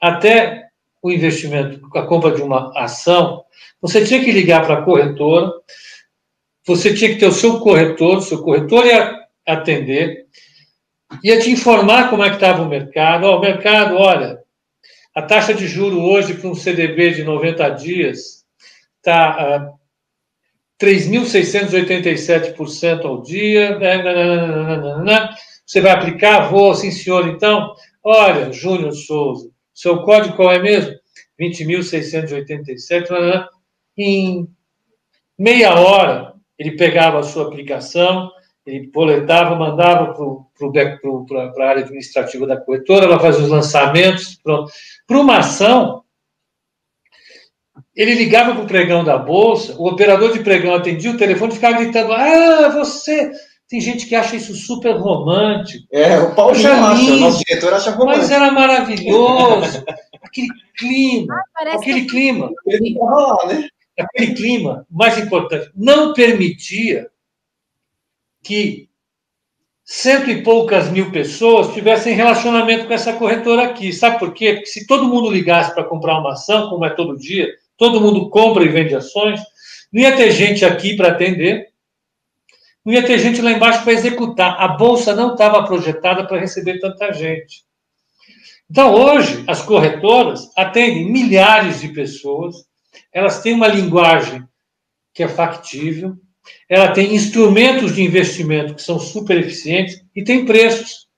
até 0.00 0.66
o 1.02 1.10
investimento, 1.10 1.80
a 1.94 2.02
compra 2.02 2.32
de 2.32 2.42
uma 2.42 2.72
ação, 2.76 3.44
você 3.80 4.04
tinha 4.04 4.24
que 4.24 4.32
ligar 4.32 4.66
para 4.66 4.78
a 4.78 4.82
corretora, 4.82 5.52
você 6.66 6.92
tinha 6.92 7.10
que 7.10 7.20
ter 7.20 7.26
o 7.26 7.32
seu 7.32 7.60
corretor, 7.60 8.18
o 8.18 8.22
seu 8.22 8.42
corretor 8.42 8.84
ia 8.84 9.14
atender, 9.46 10.26
ia 11.22 11.38
te 11.38 11.48
informar 11.50 12.10
como 12.10 12.24
é 12.24 12.28
que 12.28 12.34
estava 12.36 12.62
o 12.62 12.68
mercado. 12.68 13.26
Oh, 13.26 13.36
o 13.36 13.40
mercado, 13.40 13.96
olha, 13.96 14.40
a 15.14 15.22
taxa 15.22 15.54
de 15.54 15.68
juro 15.68 16.02
hoje 16.02 16.34
para 16.34 16.50
um 16.50 16.54
CDB 16.54 17.12
de 17.12 17.22
90 17.22 17.68
dias 17.70 18.44
está 18.98 19.70
uh, 19.70 19.78
3.687% 20.84 23.04
ao 23.04 23.22
dia. 23.22 23.78
Né, 23.78 24.02
né, 24.02 25.04
né, 25.04 25.28
Você 25.64 25.80
vai 25.80 25.92
aplicar? 25.92 26.50
Vou, 26.50 26.74
sim, 26.74 26.90
senhor. 26.90 27.28
Então, 27.28 27.76
olha, 28.02 28.52
Júnior 28.52 28.92
Souza, 28.92 29.48
seu 29.76 30.02
código 30.02 30.36
qual 30.36 30.50
é 30.50 30.58
mesmo? 30.58 30.96
20.687. 31.38 33.46
Em 33.98 34.48
meia 35.38 35.74
hora, 35.74 36.32
ele 36.58 36.76
pegava 36.76 37.18
a 37.18 37.22
sua 37.22 37.46
aplicação, 37.46 38.30
ele 38.64 38.90
boletava, 38.90 39.54
mandava 39.54 40.14
para 40.14 41.64
a 41.64 41.68
área 41.68 41.84
administrativa 41.84 42.46
da 42.46 42.56
corretora, 42.56 43.04
ela 43.04 43.20
fazia 43.20 43.44
os 43.44 43.50
lançamentos, 43.50 44.40
pronto. 44.42 44.72
Para 45.06 45.20
uma 45.20 45.38
ação, 45.38 46.02
ele 47.94 48.14
ligava 48.14 48.54
para 48.54 48.64
o 48.64 48.66
pregão 48.66 49.04
da 49.04 49.18
bolsa, 49.18 49.74
o 49.78 49.88
operador 49.88 50.32
de 50.32 50.42
pregão 50.42 50.74
atendia 50.74 51.10
o 51.10 51.18
telefone 51.18 51.52
e 51.52 51.56
ficava 51.56 51.78
gritando: 51.78 52.12
Ah, 52.12 52.70
você. 52.70 53.30
Tem 53.68 53.80
gente 53.80 54.06
que 54.06 54.14
acha 54.14 54.36
isso 54.36 54.54
super 54.54 54.96
romântico. 54.96 55.86
É, 55.90 56.18
o 56.20 56.34
Paulo 56.34 56.54
já 56.54 56.92
acha, 56.92 57.12
o 57.12 57.16
nosso 57.16 57.42
diretor 57.44 57.74
acha 57.74 57.90
romântico. 57.90 58.22
Mas 58.22 58.30
era 58.30 58.52
maravilhoso. 58.52 59.84
aquele 60.22 60.48
clima, 60.76 61.34
ah, 61.56 61.74
aquele 61.74 62.06
clima. 62.06 62.50
Ele 62.66 62.96
lá, 62.98 63.46
né? 63.46 63.68
Aquele 63.98 64.34
clima, 64.34 64.86
mais 64.90 65.18
importante, 65.18 65.70
não 65.74 66.12
permitia 66.12 67.08
que 68.42 68.88
cento 69.82 70.30
e 70.30 70.42
poucas 70.42 70.90
mil 70.90 71.10
pessoas 71.10 71.72
tivessem 71.72 72.14
relacionamento 72.14 72.86
com 72.86 72.92
essa 72.92 73.14
corretora 73.14 73.62
aqui. 73.62 73.92
Sabe 73.92 74.18
por 74.18 74.34
quê? 74.34 74.54
Porque 74.54 74.66
se 74.66 74.86
todo 74.86 75.08
mundo 75.08 75.30
ligasse 75.30 75.74
para 75.74 75.84
comprar 75.84 76.18
uma 76.18 76.32
ação, 76.32 76.68
como 76.68 76.84
é 76.84 76.90
todo 76.90 77.16
dia, 77.16 77.48
todo 77.76 78.00
mundo 78.00 78.28
compra 78.28 78.64
e 78.64 78.68
vende 78.68 78.94
ações, 78.94 79.40
não 79.92 80.02
ia 80.02 80.14
ter 80.14 80.30
gente 80.30 80.64
aqui 80.64 80.96
para 80.96 81.08
atender, 81.08 81.68
não 82.86 82.92
ia 82.92 83.04
ter 83.04 83.18
gente 83.18 83.42
lá 83.42 83.50
embaixo 83.50 83.82
para 83.82 83.92
executar. 83.92 84.60
A 84.60 84.68
bolsa 84.68 85.12
não 85.12 85.32
estava 85.32 85.64
projetada 85.64 86.24
para 86.24 86.38
receber 86.38 86.78
tanta 86.78 87.12
gente. 87.12 87.64
Então, 88.70 88.94
hoje, 88.94 89.42
as 89.48 89.60
corretoras 89.60 90.48
atendem 90.56 91.10
milhares 91.10 91.80
de 91.80 91.88
pessoas, 91.88 92.54
elas 93.12 93.40
têm 93.42 93.54
uma 93.54 93.66
linguagem 93.66 94.44
que 95.12 95.24
é 95.24 95.28
factível, 95.28 96.14
ela 96.68 96.92
tem 96.92 97.12
instrumentos 97.12 97.96
de 97.96 98.04
investimento 98.04 98.76
que 98.76 98.82
são 98.82 99.00
super 99.00 99.36
eficientes 99.36 100.04
e 100.14 100.22
tem 100.22 100.44
preços. 100.44 101.08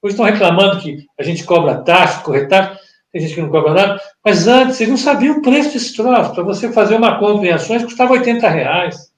Hoje 0.00 0.12
estão 0.12 0.26
reclamando 0.26 0.80
que 0.80 1.04
a 1.18 1.24
gente 1.24 1.42
cobra 1.42 1.82
taxa, 1.82 2.22
corretagem, 2.22 2.78
tem 3.10 3.20
gente 3.20 3.34
que 3.34 3.40
não 3.40 3.50
cobra 3.50 3.74
nada, 3.74 4.00
mas 4.24 4.46
antes 4.46 4.76
vocês 4.76 4.88
não 4.88 4.96
sabiam 4.96 5.38
o 5.38 5.42
preço 5.42 5.72
desse 5.72 5.96
troço. 5.96 6.34
Para 6.34 6.44
você 6.44 6.72
fazer 6.72 6.94
uma 6.94 7.18
compra 7.18 7.48
em 7.48 7.52
ações 7.52 7.82
custava 7.82 8.12
80 8.12 8.48
reais. 8.48 9.10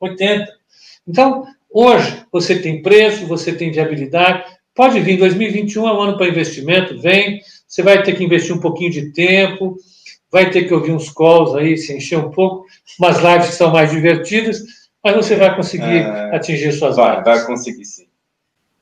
80. 0.00 0.59
Então, 1.06 1.46
hoje, 1.70 2.24
você 2.30 2.60
tem 2.60 2.82
preço, 2.82 3.26
você 3.26 3.52
tem 3.52 3.70
viabilidade. 3.70 4.44
Pode 4.74 5.00
vir, 5.00 5.18
2021 5.18 5.88
é 5.88 5.92
um 5.92 6.00
ano 6.00 6.16
para 6.16 6.28
investimento, 6.28 6.98
vem. 7.00 7.40
Você 7.66 7.82
vai 7.82 8.02
ter 8.02 8.16
que 8.16 8.24
investir 8.24 8.54
um 8.54 8.60
pouquinho 8.60 8.90
de 8.90 9.12
tempo, 9.12 9.76
vai 10.30 10.50
ter 10.50 10.64
que 10.64 10.74
ouvir 10.74 10.92
uns 10.92 11.10
calls 11.10 11.54
aí, 11.54 11.76
se 11.76 11.96
encher 11.96 12.18
um 12.18 12.30
pouco, 12.30 12.66
umas 12.98 13.18
lives 13.18 13.48
que 13.48 13.54
são 13.54 13.72
mais 13.72 13.90
divertidas, 13.90 14.62
mas 15.02 15.16
você 15.16 15.36
vai 15.36 15.54
conseguir 15.54 15.84
é... 15.84 16.34
atingir 16.34 16.72
suas 16.72 16.96
vai, 16.96 17.22
Vai 17.22 17.44
conseguir 17.46 17.84
sim. 17.84 18.06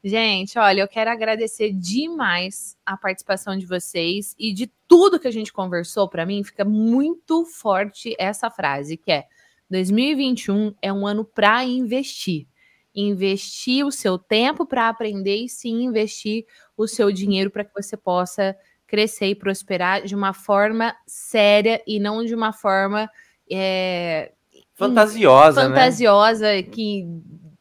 Gente, 0.02 0.58
olha, 0.58 0.80
eu 0.80 0.88
quero 0.88 1.10
agradecer 1.10 1.72
demais 1.72 2.76
a 2.86 2.96
participação 2.96 3.58
de 3.58 3.66
vocês 3.66 4.34
e 4.38 4.52
de 4.52 4.70
tudo 4.86 5.18
que 5.18 5.26
a 5.26 5.30
gente 5.32 5.52
conversou. 5.52 6.08
Para 6.08 6.24
mim, 6.24 6.44
fica 6.44 6.64
muito 6.64 7.44
forte 7.44 8.14
essa 8.18 8.48
frase, 8.48 8.96
que 8.96 9.10
é 9.10 9.24
2021 9.70 10.74
é 10.80 10.92
um 10.92 11.06
ano 11.06 11.24
para 11.24 11.64
investir. 11.64 12.46
Investir 12.94 13.84
o 13.84 13.92
seu 13.92 14.18
tempo 14.18 14.66
para 14.66 14.88
aprender 14.88 15.36
e 15.36 15.48
sim 15.48 15.82
investir 15.84 16.46
o 16.76 16.86
seu 16.86 17.12
dinheiro 17.12 17.50
para 17.50 17.64
que 17.64 17.74
você 17.74 17.96
possa 17.96 18.56
crescer 18.86 19.26
e 19.26 19.34
prosperar 19.34 20.02
de 20.02 20.14
uma 20.14 20.32
forma 20.32 20.96
séria 21.06 21.82
e 21.86 22.00
não 22.00 22.24
de 22.24 22.34
uma 22.34 22.52
forma 22.52 23.08
é, 23.50 24.32
fantasiosa, 24.74 25.62
fantasiosa 25.62 26.46
né? 26.46 26.62
que 26.62 27.06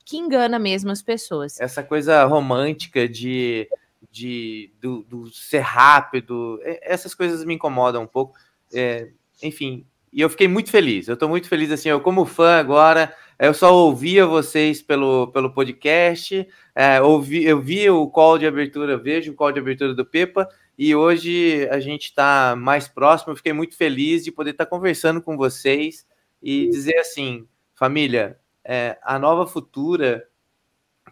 que 0.08 0.16
engana 0.16 0.58
mesmo 0.58 0.90
as 0.90 1.02
pessoas. 1.02 1.60
Essa 1.60 1.84
coisa 1.84 2.24
romântica 2.24 3.10
de, 3.10 3.70
de 4.10 4.72
do, 4.80 5.04
do 5.04 5.30
ser 5.34 5.60
rápido, 5.60 6.62
essas 6.64 7.14
coisas 7.14 7.44
me 7.44 7.56
incomodam 7.56 8.04
um 8.04 8.08
pouco. 8.08 8.34
É, 8.74 9.10
enfim, 9.44 9.86
e 10.18 10.22
eu 10.22 10.32
fiquei 10.32 10.48
muito 10.48 10.72
feliz. 10.72 11.08
Eu 11.08 11.14
estou 11.14 11.30
muito 11.30 11.48
feliz 11.48 11.72
assim, 11.72 11.90
eu 11.90 12.02
como 12.02 12.26
fã 12.26 12.58
agora, 12.58 13.16
eu 13.38 13.54
só 13.54 13.72
ouvia 13.72 14.26
vocês 14.26 14.82
pelo, 14.82 15.28
pelo 15.28 15.54
podcast, 15.54 16.48
é, 16.74 17.00
ouvi, 17.00 17.46
eu 17.46 17.62
vi 17.62 17.88
o 17.88 18.08
call 18.08 18.40
de 18.40 18.48
abertura, 18.48 18.98
vejo 18.98 19.32
o 19.32 19.36
call 19.36 19.52
de 19.52 19.60
abertura 19.60 19.94
do 19.94 20.04
Pepa, 20.04 20.50
e 20.76 20.96
hoje 20.96 21.68
a 21.70 21.80
gente 21.80 22.06
está 22.06 22.56
mais 22.58 22.88
próximo. 22.88 23.32
Eu 23.32 23.38
fiquei 23.38 23.54
muito 23.54 23.78
feliz 23.78 24.24
de 24.24 24.32
poder 24.32 24.52
estar 24.52 24.66
tá 24.66 24.70
conversando 24.72 25.22
com 25.22 25.38
vocês 25.38 26.04
e 26.42 26.68
dizer 26.68 26.98
assim, 26.98 27.48
família, 27.76 28.40
é, 28.66 28.98
a 29.04 29.20
nova 29.20 29.46
futura 29.46 30.28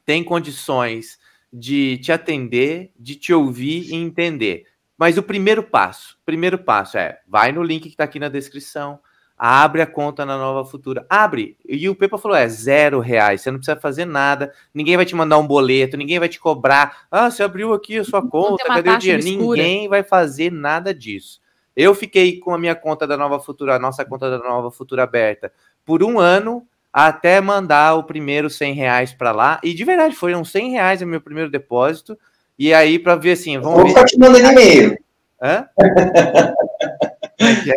tem 0.03 0.23
condições 0.23 1.19
de 1.53 1.99
te 1.99 2.11
atender, 2.11 2.91
de 2.99 3.13
te 3.13 3.31
ouvir 3.31 3.87
e 3.87 3.93
entender. 3.93 4.65
Mas 4.97 5.17
o 5.17 5.23
primeiro 5.23 5.63
passo, 5.63 6.17
primeiro 6.25 6.57
passo 6.57 6.97
é, 6.97 7.19
vai 7.27 7.51
no 7.51 7.63
link 7.63 7.83
que 7.83 7.89
está 7.89 8.05
aqui 8.05 8.19
na 8.19 8.29
descrição, 8.29 8.99
abre 9.37 9.81
a 9.81 9.87
conta 9.87 10.25
na 10.25 10.37
Nova 10.37 10.67
Futura, 10.69 11.05
abre. 11.09 11.57
E 11.67 11.89
o 11.89 11.95
Pepa 11.95 12.17
falou, 12.17 12.37
é 12.37 12.47
zero 12.47 12.99
reais, 12.99 13.41
você 13.41 13.51
não 13.51 13.57
precisa 13.57 13.79
fazer 13.79 14.05
nada, 14.05 14.53
ninguém 14.73 14.95
vai 14.95 15.05
te 15.05 15.15
mandar 15.15 15.37
um 15.37 15.45
boleto, 15.45 15.97
ninguém 15.97 16.19
vai 16.19 16.29
te 16.29 16.39
cobrar, 16.39 17.05
ah, 17.11 17.29
você 17.29 17.43
abriu 17.43 17.73
aqui 17.73 17.97
a 17.97 18.03
sua 18.03 18.25
conta, 18.25 18.63
cadê 18.65 18.89
o 18.89 18.97
dinheiro? 18.97 19.23
Ninguém 19.23 19.89
vai 19.89 20.03
fazer 20.03 20.51
nada 20.51 20.93
disso. 20.93 21.41
Eu 21.75 21.93
fiquei 21.93 22.39
com 22.39 22.53
a 22.53 22.57
minha 22.57 22.73
conta 22.73 23.05
da 23.05 23.17
Nova 23.17 23.37
Futura, 23.39 23.75
a 23.75 23.79
nossa 23.79 24.05
conta 24.05 24.29
da 24.29 24.37
Nova 24.37 24.71
Futura 24.71 25.03
aberta, 25.03 25.51
por 25.83 26.01
um 26.01 26.17
ano, 26.17 26.65
até 26.91 27.41
mandar 27.41 27.95
o 27.95 28.03
primeiro 28.03 28.49
100 28.49 28.73
reais 28.73 29.13
para 29.13 29.33
lá. 29.33 29.59
E 29.61 29.73
de 29.73 29.83
verdade, 29.83 30.15
foram 30.15 30.45
100 30.45 30.71
reais 30.71 31.01
o 31.01 31.05
meu 31.05 31.19
primeiro 31.19 31.51
depósito. 31.51 32.17
E 32.57 32.73
aí, 32.73 32.97
para 32.97 33.15
ver 33.15 33.33
assim, 33.33 33.59
vamos 33.59 33.79
Vou 33.79 33.87
ficar 33.89 34.05
te 34.05 34.17
mandando 34.17 34.51
e-mail. 34.51 34.97
Hã? 35.41 35.67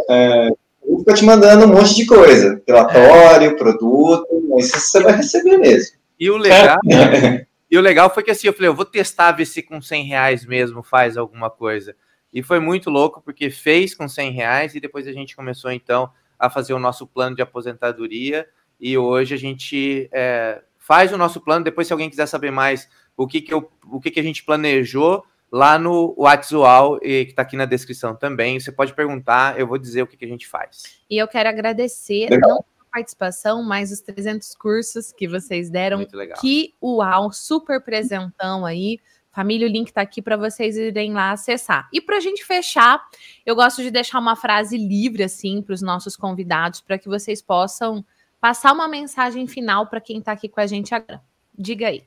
é, 0.08 0.50
vou 0.86 1.00
ficar 1.00 1.14
te 1.14 1.24
mandando 1.24 1.64
um 1.64 1.68
monte 1.68 1.94
de 1.94 2.06
coisa. 2.06 2.62
Relatório, 2.66 3.50
é. 3.50 3.54
produto, 3.54 4.26
isso 4.58 4.78
você 4.78 5.02
vai 5.02 5.16
receber 5.16 5.58
mesmo. 5.58 5.96
E 6.18 6.30
o 6.30 6.36
legal. 6.36 6.78
e 7.70 7.76
o 7.76 7.80
legal 7.80 8.12
foi 8.12 8.22
que 8.22 8.30
assim, 8.30 8.46
eu 8.46 8.52
falei, 8.52 8.68
eu 8.68 8.74
vou 8.74 8.84
testar, 8.84 9.32
ver 9.32 9.46
se 9.46 9.62
com 9.62 9.80
100 9.80 10.04
reais 10.04 10.46
mesmo 10.46 10.82
faz 10.82 11.16
alguma 11.16 11.50
coisa. 11.50 11.94
E 12.32 12.42
foi 12.42 12.60
muito 12.60 12.90
louco, 12.90 13.20
porque 13.20 13.50
fez 13.50 13.94
com 13.94 14.08
100 14.08 14.32
reais 14.32 14.74
e 14.74 14.80
depois 14.80 15.06
a 15.08 15.12
gente 15.12 15.34
começou 15.34 15.72
então 15.72 16.10
a 16.38 16.48
fazer 16.48 16.72
o 16.72 16.78
nosso 16.78 17.06
plano 17.06 17.34
de 17.34 17.42
aposentadoria 17.42 18.46
e 18.80 18.96
hoje 18.96 19.34
a 19.34 19.38
gente 19.38 20.08
é, 20.12 20.62
faz 20.78 21.12
o 21.12 21.18
nosso 21.18 21.40
plano. 21.40 21.64
Depois, 21.64 21.86
se 21.86 21.92
alguém 21.92 22.08
quiser 22.08 22.26
saber 22.26 22.50
mais 22.50 22.88
o 23.18 23.26
que, 23.26 23.40
que, 23.40 23.52
eu, 23.52 23.68
o 23.90 24.00
que, 24.00 24.12
que 24.12 24.20
a 24.20 24.22
gente 24.22 24.44
planejou 24.44 25.24
lá 25.50 25.76
no 25.78 26.14
WhatsApp, 26.16 27.00
que 27.00 27.30
está 27.30 27.42
aqui 27.42 27.56
na 27.56 27.64
descrição 27.64 28.14
também, 28.14 28.60
você 28.60 28.70
pode 28.70 28.94
perguntar, 28.94 29.58
eu 29.58 29.66
vou 29.66 29.76
dizer 29.76 30.02
o 30.02 30.06
que, 30.06 30.16
que 30.16 30.24
a 30.24 30.28
gente 30.28 30.46
faz. 30.46 30.84
E 31.10 31.18
eu 31.18 31.26
quero 31.26 31.48
agradecer, 31.48 32.30
Legal. 32.30 32.48
não 32.48 32.58
a 32.58 32.84
participação, 32.92 33.62
mas 33.62 33.90
os 33.90 34.00
300 34.00 34.54
cursos 34.54 35.12
que 35.12 35.26
vocês 35.26 35.68
deram. 35.68 35.98
Muito 35.98 36.16
legal. 36.16 36.38
Que 36.40 36.74
uau, 36.82 37.32
super 37.32 37.82
presentão 37.82 38.64
aí. 38.64 39.00
Família, 39.32 39.66
o 39.66 39.70
link 39.70 39.88
está 39.88 40.00
aqui 40.00 40.22
para 40.22 40.36
vocês 40.36 40.76
irem 40.76 41.12
lá 41.12 41.32
acessar. 41.32 41.88
E 41.92 42.00
para 42.00 42.16
a 42.16 42.20
gente 42.20 42.44
fechar, 42.44 43.02
eu 43.44 43.54
gosto 43.54 43.82
de 43.82 43.90
deixar 43.90 44.18
uma 44.18 44.36
frase 44.36 44.76
livre 44.76 45.22
assim 45.22 45.60
para 45.60 45.74
os 45.74 45.82
nossos 45.82 46.16
convidados, 46.16 46.80
para 46.80 46.98
que 46.98 47.08
vocês 47.08 47.42
possam 47.42 48.04
passar 48.40 48.72
uma 48.72 48.88
mensagem 48.88 49.46
final 49.46 49.86
para 49.86 50.00
quem 50.00 50.18
está 50.18 50.32
aqui 50.32 50.48
com 50.48 50.60
a 50.60 50.66
gente 50.66 50.94
agora. 50.94 51.20
Diga 51.56 51.88
aí. 51.88 52.04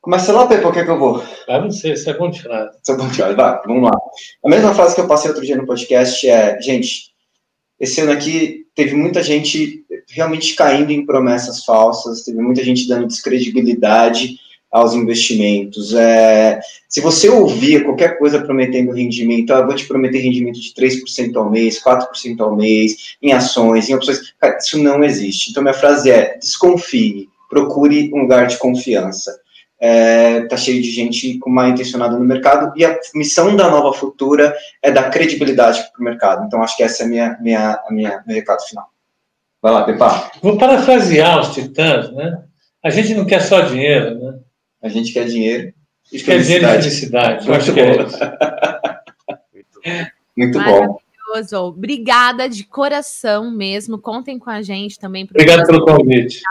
Começa 0.00 0.32
lá, 0.32 0.46
Pepe, 0.46 0.62
por 0.62 0.72
que, 0.72 0.82
que 0.82 0.90
eu 0.90 0.98
vou? 0.98 1.22
Ah, 1.46 1.60
não 1.60 1.70
sei, 1.70 1.94
você 1.94 2.10
é 2.10 2.16
bom 2.16 2.30
de 2.30 2.42
frase. 2.42 2.78
Você 2.82 2.92
é 2.92 2.96
bom 2.96 3.06
de 3.06 3.16
frase, 3.16 3.34
vai, 3.34 3.60
vamos 3.66 3.82
lá. 3.82 3.98
A 4.44 4.48
mesma 4.48 4.74
frase 4.74 4.94
que 4.94 5.00
eu 5.00 5.06
passei 5.06 5.30
outro 5.30 5.44
dia 5.44 5.56
no 5.56 5.66
podcast 5.66 6.26
é, 6.26 6.60
gente, 6.60 7.10
esse 7.78 8.00
ano 8.00 8.12
aqui 8.12 8.66
teve 8.74 8.94
muita 8.94 9.22
gente 9.22 9.84
realmente 10.08 10.54
caindo 10.54 10.90
em 10.90 11.04
promessas 11.04 11.64
falsas, 11.64 12.22
teve 12.22 12.40
muita 12.40 12.64
gente 12.64 12.88
dando 12.88 13.06
descredibilidade 13.06 14.36
aos 14.70 14.94
investimentos. 14.94 15.94
É, 15.94 16.60
se 16.88 17.00
você 17.00 17.28
ouvir 17.28 17.84
qualquer 17.84 18.18
coisa 18.18 18.42
prometendo 18.42 18.92
rendimento, 18.92 19.50
ah, 19.52 19.64
vou 19.64 19.74
te 19.74 19.86
prometer 19.86 20.18
rendimento 20.18 20.60
de 20.60 20.72
3% 20.72 21.36
ao 21.36 21.50
mês, 21.50 21.82
4% 21.82 22.40
ao 22.40 22.54
mês, 22.54 23.16
em 23.20 23.32
ações, 23.32 23.88
em 23.88 23.94
opções, 23.94 24.32
cara, 24.38 24.58
isso 24.58 24.78
não 24.78 25.02
existe. 25.02 25.50
Então, 25.50 25.62
minha 25.62 25.74
frase 25.74 26.10
é: 26.10 26.38
desconfie, 26.38 27.28
procure 27.50 28.10
um 28.14 28.22
lugar 28.22 28.46
de 28.46 28.56
confiança. 28.56 29.38
É, 29.82 30.42
tá 30.42 30.56
cheio 30.56 30.80
de 30.80 30.90
gente 30.90 31.38
com 31.38 31.50
mal 31.50 31.68
intencionada 31.68 32.16
no 32.16 32.24
mercado 32.24 32.72
e 32.76 32.84
a 32.84 32.98
missão 33.14 33.56
da 33.56 33.70
Nova 33.70 33.96
Futura 33.96 34.54
é 34.82 34.90
dar 34.90 35.10
credibilidade 35.10 35.82
para 35.90 36.00
o 36.00 36.04
mercado. 36.04 36.46
Então, 36.46 36.62
acho 36.62 36.76
que 36.76 36.82
essa 36.82 37.02
é 37.02 37.06
a 37.06 37.08
minha, 37.08 37.38
minha, 37.40 37.80
a 37.86 37.90
minha, 37.90 38.22
meu 38.26 38.36
recado 38.36 38.62
final. 38.62 38.88
Vai 39.60 39.72
lá, 39.72 39.84
Pepa. 39.84 40.30
Vou 40.42 40.56
parafrasear 40.56 41.40
os 41.40 41.54
titãs, 41.54 42.12
né? 42.12 42.42
A 42.82 42.90
gente 42.90 43.14
não 43.14 43.26
quer 43.26 43.40
só 43.40 43.60
dinheiro, 43.62 44.18
né? 44.18 44.38
A 44.82 44.88
gente 44.88 45.12
quer 45.12 45.26
dinheiro. 45.26 45.72
E 46.12 46.18
felicidade. 46.18 46.82
felicidade. 46.82 47.46
Muito 47.48 47.72
bom. 47.72 48.06
Muito 50.36 50.58
bom. 50.62 50.98
Obrigada 51.68 52.48
de 52.48 52.64
coração 52.64 53.50
mesmo. 53.50 53.98
Contem 53.98 54.38
com 54.38 54.50
a 54.50 54.62
gente 54.62 54.98
também. 54.98 55.24
Obrigado 55.24 55.66
pelo 55.66 55.84
convite. 55.84 56.42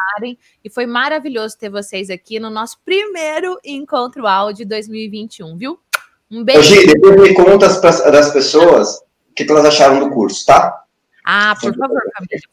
E 0.63 0.69
foi 0.69 0.85
maravilhoso 0.85 1.57
ter 1.57 1.69
vocês 1.69 2.09
aqui 2.09 2.39
no 2.39 2.49
nosso 2.49 2.77
primeiro 2.83 3.59
encontro 3.63 4.27
áudio 4.27 4.67
2021, 4.67 5.57
viu? 5.57 5.79
Um 6.31 6.43
beijo. 6.43 6.63
Gi, 6.63 6.87
depois 6.87 7.21
me 7.21 7.33
conta 7.33 7.67
das 7.67 8.31
pessoas 8.31 8.97
o 9.29 9.33
que 9.33 9.49
elas 9.49 9.65
acharam 9.65 9.99
do 9.99 10.09
curso, 10.09 10.45
tá? 10.45 10.83
Ah, 11.23 11.55
por 11.59 11.75
favor, 11.75 12.01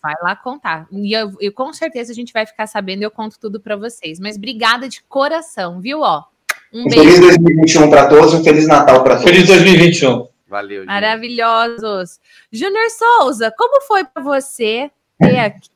vai 0.03 0.15
lá 0.23 0.37
contar. 0.37 0.87
E 0.93 1.17
eu, 1.17 1.33
eu, 1.41 1.53
com 1.53 1.73
certeza 1.73 2.13
a 2.13 2.15
gente 2.15 2.33
vai 2.33 2.45
ficar 2.45 2.67
sabendo 2.67 3.01
e 3.01 3.05
eu 3.05 3.11
conto 3.11 3.39
tudo 3.41 3.59
para 3.61 3.77
vocês. 3.77 4.21
Mas 4.21 4.37
obrigada 4.37 4.89
de 4.89 5.03
coração, 5.05 5.81
viu? 5.81 6.01
Ó, 6.01 6.25
um, 6.73 6.87
um 6.87 6.91
feliz 6.91 7.19
2021 7.19 7.89
para 7.89 8.07
todos, 8.07 8.35
um 8.35 8.45
feliz 8.45 8.67
Natal 8.67 9.03
para 9.03 9.17
todos. 9.17 9.31
Feliz 9.31 9.47
2021. 9.47 10.36
Valeu. 10.47 10.83
Júnior. 10.83 10.87
Maravilhosos. 10.87 12.21
Júnior 12.53 12.89
Souza, 12.91 13.53
como 13.57 13.81
foi 13.83 14.05
para 14.05 14.23
você 14.23 14.91
ter 15.19 15.39
aqui? 15.39 15.71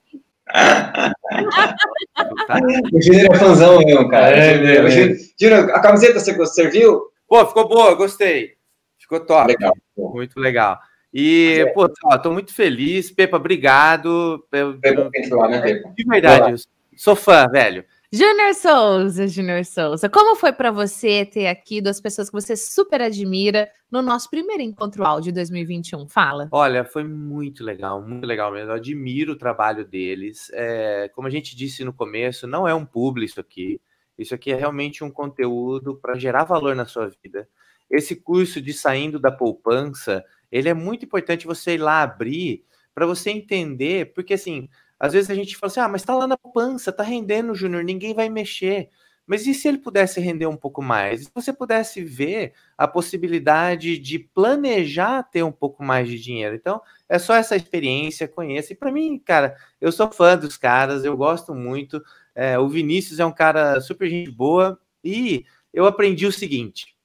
o 2.92 3.02
Júnior 3.02 3.34
é 3.34 3.38
fãzão 3.38 3.78
mesmo, 3.78 4.09
cara. 4.09 4.36
É, 4.36 4.55
é, 4.55 4.76
é. 4.76 5.16
Júnior, 5.40 5.70
a 5.70 5.80
camiseta 5.80 6.20
você 6.20 6.47
serviu? 6.47 7.10
Pô, 7.28 7.47
ficou 7.47 7.68
boa, 7.68 7.94
gostei. 7.94 8.55
Ficou 8.98 9.20
top. 9.20 9.48
Legal. 9.48 9.72
Muito 9.97 10.38
legal. 10.38 10.78
E, 11.12 11.59
é. 11.60 11.66
pô, 11.66 11.88
tô 12.22 12.32
muito 12.32 12.55
feliz. 12.55 13.10
Pepa, 13.10 13.36
obrigado. 13.36 14.44
Pepa, 14.51 15.48
né, 15.48 15.60
Pepa? 15.60 15.92
De 15.97 16.05
verdade, 16.05 16.62
sou 16.97 17.16
fã, 17.16 17.48
velho. 17.48 17.84
Júnior 18.12 18.55
Souza, 18.55 19.28
Júnior 19.28 19.65
Souza, 19.65 20.09
como 20.09 20.35
foi 20.35 20.53
para 20.53 20.73
você 20.73 21.24
ter 21.24 21.47
aqui 21.47 21.81
duas 21.81 22.01
pessoas 22.01 22.28
que 22.28 22.32
você 22.32 22.57
super 22.57 23.01
admira 23.01 23.70
no 23.89 24.03
nosso 24.03 24.28
primeiro 24.28 24.65
encontro 24.65 25.07
áudio 25.07 25.31
de 25.31 25.37
2021? 25.37 26.09
Fala. 26.09 26.49
Olha, 26.51 26.85
foi 26.85 27.05
muito 27.05 27.62
legal, 27.62 28.03
muito 28.03 28.27
legal 28.27 28.51
mesmo. 28.51 28.73
Eu 28.73 28.74
admiro 28.74 29.35
o 29.35 29.39
trabalho 29.39 29.85
deles. 29.85 30.51
É, 30.53 31.09
como 31.15 31.28
a 31.28 31.31
gente 31.31 31.55
disse 31.55 31.85
no 31.85 31.93
começo, 31.93 32.49
não 32.49 32.66
é 32.66 32.74
um 32.74 32.85
publi 32.85 33.27
isso 33.27 33.39
aqui. 33.39 33.81
Isso 34.19 34.35
aqui 34.35 34.51
é 34.51 34.57
realmente 34.57 35.05
um 35.05 35.11
conteúdo 35.11 35.95
para 35.95 36.19
gerar 36.19 36.43
valor 36.43 36.74
na 36.74 36.87
sua 36.87 37.09
vida. 37.23 37.49
Esse 37.89 38.16
curso 38.16 38.61
de 38.61 38.73
saindo 38.73 39.20
da 39.20 39.31
poupança, 39.31 40.24
ele 40.51 40.69
é 40.69 40.74
muito 40.74 41.05
importante 41.05 41.47
você 41.47 41.74
ir 41.74 41.78
lá 41.78 42.03
abrir 42.03 42.65
para 42.93 43.07
você 43.07 43.31
entender, 43.31 44.12
porque 44.15 44.35
assim, 44.35 44.69
às 45.01 45.14
vezes 45.14 45.31
a 45.31 45.35
gente 45.35 45.56
fala 45.56 45.70
assim: 45.70 45.81
ah, 45.81 45.89
mas 45.89 46.02
tá 46.02 46.14
lá 46.14 46.27
na 46.27 46.36
pança, 46.36 46.93
tá 46.93 47.02
rendendo, 47.02 47.55
Júnior, 47.55 47.82
ninguém 47.82 48.14
vai 48.14 48.28
mexer. 48.28 48.90
Mas 49.27 49.47
e 49.47 49.55
se 49.55 49.68
ele 49.68 49.78
pudesse 49.78 50.20
render 50.20 50.47
um 50.47 50.56
pouco 50.56 50.82
mais? 50.82 51.22
Se 51.22 51.31
você 51.32 51.52
pudesse 51.52 52.02
ver 52.02 52.52
a 52.77 52.89
possibilidade 52.89 53.97
de 53.97 54.18
planejar 54.18 55.22
ter 55.22 55.43
um 55.44 55.52
pouco 55.52 55.85
mais 55.85 56.09
de 56.09 56.18
dinheiro. 56.18 56.56
Então, 56.56 56.82
é 57.09 57.18
só 57.18 57.35
essa 57.35 57.55
experiência, 57.55 58.27
conheça. 58.27 58.72
E 58.72 58.77
para 58.77 58.90
mim, 58.90 59.18
cara, 59.18 59.56
eu 59.81 59.93
sou 59.93 60.10
fã 60.10 60.36
dos 60.36 60.56
caras, 60.56 61.05
eu 61.05 61.16
gosto 61.16 61.55
muito. 61.55 62.02
É, 62.35 62.59
o 62.59 62.68
Vinícius 62.68 63.20
é 63.20 63.24
um 63.24 63.32
cara 63.32 63.81
super 63.81 64.09
gente 64.09 64.31
boa. 64.32 64.78
E 65.02 65.44
eu 65.72 65.86
aprendi 65.86 66.27
o 66.27 66.32
seguinte: 66.32 66.97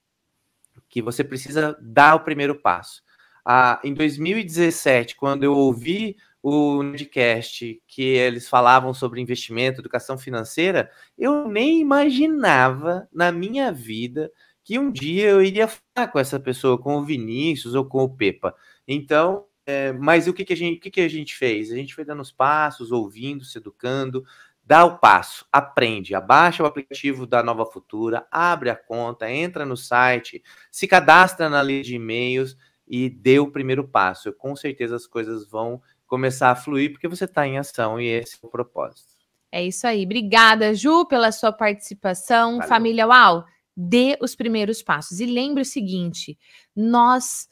que 0.88 1.00
você 1.00 1.22
precisa 1.22 1.78
dar 1.80 2.16
o 2.16 2.24
primeiro 2.24 2.60
passo. 2.60 3.02
Ah, 3.44 3.80
em 3.84 3.94
2017, 3.94 5.14
quando 5.14 5.44
eu 5.44 5.54
ouvi 5.54 6.16
o 6.48 6.78
podcast 6.78 7.82
que 7.88 8.02
eles 8.04 8.48
falavam 8.48 8.94
sobre 8.94 9.20
investimento, 9.20 9.80
educação 9.80 10.16
financeira, 10.16 10.88
eu 11.18 11.48
nem 11.48 11.80
imaginava 11.80 13.08
na 13.12 13.32
minha 13.32 13.72
vida 13.72 14.30
que 14.62 14.78
um 14.78 14.92
dia 14.92 15.30
eu 15.30 15.42
iria 15.42 15.66
falar 15.66 16.06
com 16.06 16.20
essa 16.20 16.38
pessoa, 16.38 16.78
com 16.78 16.98
o 16.98 17.04
Vinícius 17.04 17.74
ou 17.74 17.84
com 17.84 17.98
o 18.04 18.08
Pepa. 18.08 18.54
Então, 18.86 19.44
é, 19.66 19.92
mas 19.94 20.28
o 20.28 20.32
que, 20.32 20.44
que, 20.44 20.52
a 20.52 20.56
gente, 20.56 20.78
o 20.78 20.80
que, 20.80 20.90
que 20.92 21.00
a 21.00 21.08
gente 21.08 21.34
fez? 21.34 21.72
A 21.72 21.74
gente 21.74 21.92
foi 21.92 22.04
dando 22.04 22.22
os 22.22 22.30
passos, 22.30 22.92
ouvindo, 22.92 23.44
se 23.44 23.58
educando, 23.58 24.24
dá 24.62 24.84
o 24.84 24.98
passo, 24.98 25.44
aprende, 25.50 26.14
abaixa 26.14 26.62
o 26.62 26.66
aplicativo 26.66 27.26
da 27.26 27.42
Nova 27.42 27.66
Futura, 27.66 28.24
abre 28.30 28.70
a 28.70 28.76
conta, 28.76 29.28
entra 29.28 29.66
no 29.66 29.76
site, 29.76 30.44
se 30.70 30.86
cadastra 30.86 31.48
na 31.48 31.60
lista 31.60 31.88
de 31.88 31.96
e-mails 31.96 32.56
e 32.86 33.10
dê 33.10 33.40
o 33.40 33.50
primeiro 33.50 33.88
passo. 33.88 34.32
Com 34.32 34.54
certeza 34.54 34.94
as 34.94 35.08
coisas 35.08 35.48
vão 35.48 35.82
começar 36.06 36.50
a 36.50 36.56
fluir, 36.56 36.92
porque 36.92 37.08
você 37.08 37.24
está 37.24 37.46
em 37.46 37.58
ação 37.58 38.00
e 38.00 38.06
esse 38.06 38.36
é 38.42 38.46
o 38.46 38.50
propósito. 38.50 39.16
É 39.50 39.64
isso 39.64 39.86
aí. 39.86 40.04
Obrigada, 40.04 40.74
Ju, 40.74 41.06
pela 41.06 41.32
sua 41.32 41.52
participação. 41.52 42.54
Valeu. 42.54 42.68
Família 42.68 43.06
Uau, 43.06 43.44
dê 43.76 44.16
os 44.20 44.34
primeiros 44.34 44.82
passos. 44.82 45.20
E 45.20 45.26
lembre 45.26 45.62
o 45.62 45.64
seguinte: 45.64 46.38
nós 46.74 47.48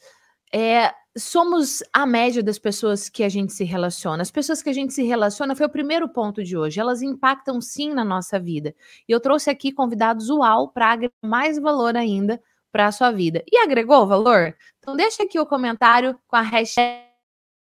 é, 0.53 0.93
somos 1.17 1.83
a 1.93 2.05
média 2.05 2.43
das 2.43 2.59
pessoas 2.59 3.09
que 3.09 3.23
a 3.23 3.29
gente 3.29 3.53
se 3.53 3.63
relaciona. 3.63 4.21
As 4.21 4.31
pessoas 4.31 4.61
que 4.61 4.69
a 4.69 4.73
gente 4.73 4.93
se 4.93 5.03
relaciona 5.03 5.55
foi 5.55 5.65
o 5.65 5.69
primeiro 5.69 6.09
ponto 6.09 6.43
de 6.43 6.57
hoje. 6.57 6.79
Elas 6.79 7.01
impactam 7.01 7.61
sim 7.61 7.93
na 7.93 8.03
nossa 8.03 8.39
vida. 8.39 8.75
E 9.07 9.11
eu 9.11 9.19
trouxe 9.19 9.49
aqui 9.49 9.71
convidados 9.71 10.29
UAU 10.29 10.69
para 10.69 10.91
agregar 10.91 11.13
mais 11.23 11.57
valor 11.57 11.95
ainda 11.95 12.41
para 12.71 12.87
a 12.87 12.91
sua 12.91 13.11
vida. 13.11 13.43
E 13.49 13.57
agregou 13.57 14.05
valor? 14.05 14.55
Então 14.79 14.95
deixa 14.95 15.23
aqui 15.23 15.39
o 15.39 15.45
comentário 15.45 16.19
com 16.27 16.35
a 16.35 16.41
hashtag 16.41 17.14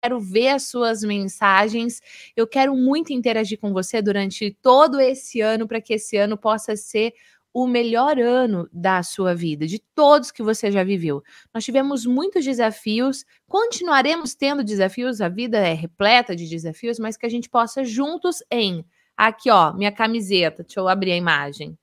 quero 0.05 0.19
ver 0.19 0.49
as 0.49 0.63
suas 0.63 1.01
mensagens. 1.01 1.99
Eu 2.35 2.45
quero 2.45 2.75
muito 2.75 3.11
interagir 3.11 3.59
com 3.59 3.73
você 3.73 4.01
durante 4.01 4.51
todo 4.61 4.99
esse 4.99 5.41
ano 5.41 5.67
para 5.67 5.81
que 5.81 5.95
esse 5.95 6.15
ano 6.15 6.37
possa 6.37 6.75
ser 6.75 7.13
o 7.51 7.65
melhor 7.65 8.19
ano 8.19 8.69
da 8.71 9.01
sua 9.01 9.33
vida, 9.33 9.65
de 9.65 9.79
todos 9.79 10.29
que 10.29 10.43
você 10.43 10.69
já 10.69 10.83
viveu. 10.83 11.23
Nós 11.53 11.63
tivemos 11.63 12.05
muitos 12.05 12.43
desafios, 12.43 13.25
continuaremos 13.47 14.35
tendo 14.35 14.63
desafios, 14.63 15.21
a 15.21 15.29
vida 15.29 15.57
é 15.57 15.73
repleta 15.73 16.35
de 16.35 16.47
desafios, 16.47 16.99
mas 16.99 17.15
que 17.17 17.25
a 17.25 17.29
gente 17.29 17.49
possa 17.49 17.83
juntos 17.83 18.43
em 18.51 18.85
aqui 19.17 19.49
ó, 19.49 19.73
minha 19.73 19.91
camiseta, 19.91 20.63
deixa 20.63 20.81
eu 20.81 20.87
abrir 20.89 21.13
a 21.13 21.15
imagem. 21.15 21.77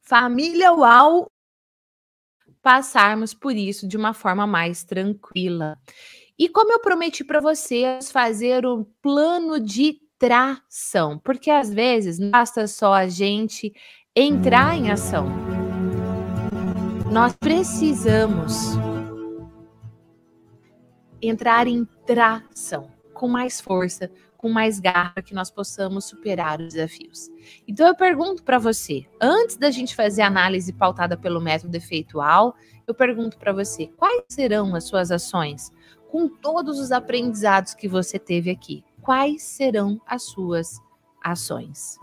Família 0.00 0.72
UAU 0.72 1.30
passarmos 2.62 3.34
por 3.34 3.54
isso 3.54 3.86
de 3.88 3.96
uma 3.96 4.12
forma 4.12 4.46
mais 4.46 4.84
tranquila. 4.84 5.78
E 6.38 6.48
como 6.48 6.72
eu 6.72 6.80
prometi 6.80 7.22
para 7.22 7.40
vocês, 7.40 8.10
fazer 8.10 8.66
um 8.66 8.84
plano 9.02 9.60
de 9.60 10.00
tração, 10.18 11.18
porque 11.18 11.50
às 11.50 11.72
vezes 11.72 12.18
basta 12.18 12.66
só 12.66 12.92
a 12.92 13.08
gente 13.08 13.72
entrar 14.14 14.76
em 14.76 14.90
ação. 14.90 15.26
Nós 17.10 17.34
precisamos 17.34 18.52
entrar 21.20 21.66
em 21.66 21.84
tração 22.06 22.90
com 23.12 23.28
mais 23.28 23.60
força, 23.60 24.10
com 24.40 24.48
mais 24.48 24.80
garra, 24.80 25.20
que 25.22 25.34
nós 25.34 25.50
possamos 25.50 26.06
superar 26.06 26.62
os 26.62 26.72
desafios. 26.72 27.28
Então 27.68 27.86
eu 27.86 27.94
pergunto 27.94 28.42
para 28.42 28.58
você, 28.58 29.06
antes 29.20 29.58
da 29.58 29.70
gente 29.70 29.94
fazer 29.94 30.22
a 30.22 30.28
análise 30.28 30.72
pautada 30.72 31.14
pelo 31.14 31.42
método 31.42 31.76
efeitual, 31.76 32.54
eu 32.86 32.94
pergunto 32.94 33.36
para 33.36 33.52
você, 33.52 33.88
quais 33.98 34.24
serão 34.30 34.74
as 34.74 34.84
suas 34.84 35.10
ações 35.10 35.70
com 36.10 36.26
todos 36.26 36.80
os 36.80 36.90
aprendizados 36.90 37.74
que 37.74 37.86
você 37.86 38.18
teve 38.18 38.48
aqui? 38.50 38.82
Quais 39.02 39.42
serão 39.42 40.00
as 40.06 40.22
suas 40.22 40.80
ações? 41.22 41.98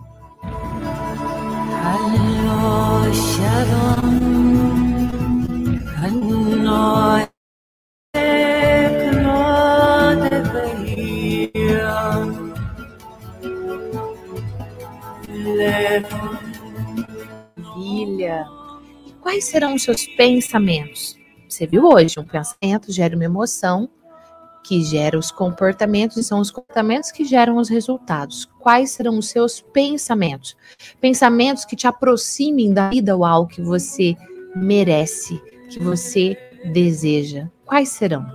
Maravilha! 17.58 18.46
Quais 19.22 19.46
serão 19.46 19.76
os 19.76 19.84
seus 19.84 20.06
pensamentos? 20.06 21.18
Você 21.48 21.66
viu 21.66 21.86
hoje, 21.86 22.20
um 22.20 22.24
pensamento 22.24 22.92
gera 22.92 23.16
uma 23.16 23.26
emoção, 23.26 23.90
que 24.64 24.84
gera 24.84 25.18
os 25.18 25.32
comportamentos, 25.32 26.18
e 26.18 26.24
são 26.24 26.40
os 26.40 26.52
comportamentos 26.52 27.12
que 27.12 27.24
geram 27.24 27.58
os 27.58 27.70
resultados. 27.70 28.46
Quais 28.60 28.92
serão 28.92 29.18
os 29.18 29.30
seus 29.30 29.62
pensamentos? 29.62 30.56
Pensamentos 31.00 31.66
que 31.66 31.76
te 31.76 31.88
aproximem 31.88 32.74
da 32.74 32.90
vida 32.90 33.18
uau 33.18 33.48
que 33.48 33.62
você 33.62 34.16
merece, 34.56 35.42
que 35.70 35.80
você 35.80 36.38
deseja. 36.72 37.48
Quais 37.66 37.90
serão? 37.90 38.26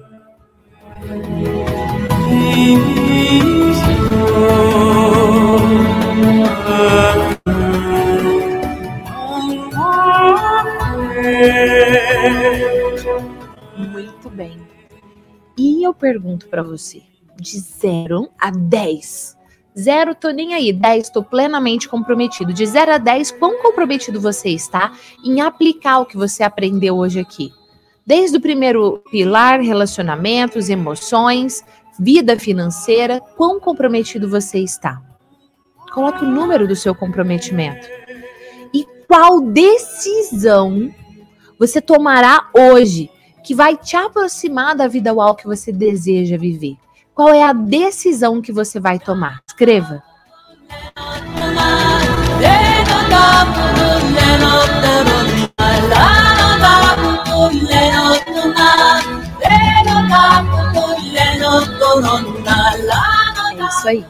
Muito 13.76 14.30
bem. 14.30 14.60
E 15.56 15.86
eu 15.86 15.92
pergunto 15.92 16.48
para 16.48 16.62
você, 16.62 17.02
de 17.38 17.58
0 17.58 18.28
a 18.40 18.50
10, 18.50 19.36
Zero, 19.78 20.14
tô 20.14 20.28
nem 20.28 20.52
aí. 20.54 20.72
10, 20.72 21.10
tô 21.10 21.22
plenamente 21.22 21.88
comprometido. 21.88 22.52
De 22.52 22.64
0 22.66 22.92
a 22.92 22.98
10, 22.98 23.32
quão 23.32 23.62
comprometido 23.62 24.20
você 24.20 24.50
está 24.50 24.92
em 25.24 25.40
aplicar 25.40 26.00
o 26.00 26.06
que 26.06 26.16
você 26.16 26.42
aprendeu 26.42 26.96
hoje 26.96 27.20
aqui? 27.20 27.50
Desde 28.06 28.36
o 28.36 28.40
primeiro 28.40 29.02
pilar, 29.10 29.60
relacionamentos, 29.60 30.68
emoções, 30.68 31.64
vida 31.98 32.38
financeira, 32.38 33.20
quão 33.36 33.58
comprometido 33.58 34.28
você 34.28 34.58
está? 34.58 35.00
Coloque 35.92 36.24
o 36.24 36.28
número 36.28 36.68
do 36.68 36.76
seu 36.76 36.94
comprometimento. 36.94 37.86
E 38.74 38.84
qual 39.06 39.40
decisão 39.40 40.92
você 41.62 41.80
tomará 41.80 42.48
hoje 42.52 43.08
que 43.44 43.54
vai 43.54 43.76
te 43.76 43.96
aproximar 43.96 44.74
da 44.74 44.88
vida 44.88 45.14
uau 45.14 45.36
que 45.36 45.46
você 45.46 45.70
deseja 45.70 46.36
viver? 46.36 46.76
Qual 47.14 47.28
é 47.28 47.44
a 47.44 47.52
decisão 47.52 48.42
que 48.42 48.50
você 48.50 48.80
vai 48.80 48.98
tomar? 48.98 49.40
Escreva. 49.46 50.02
É 63.56 63.64
isso 63.68 63.88
aí. 63.88 64.04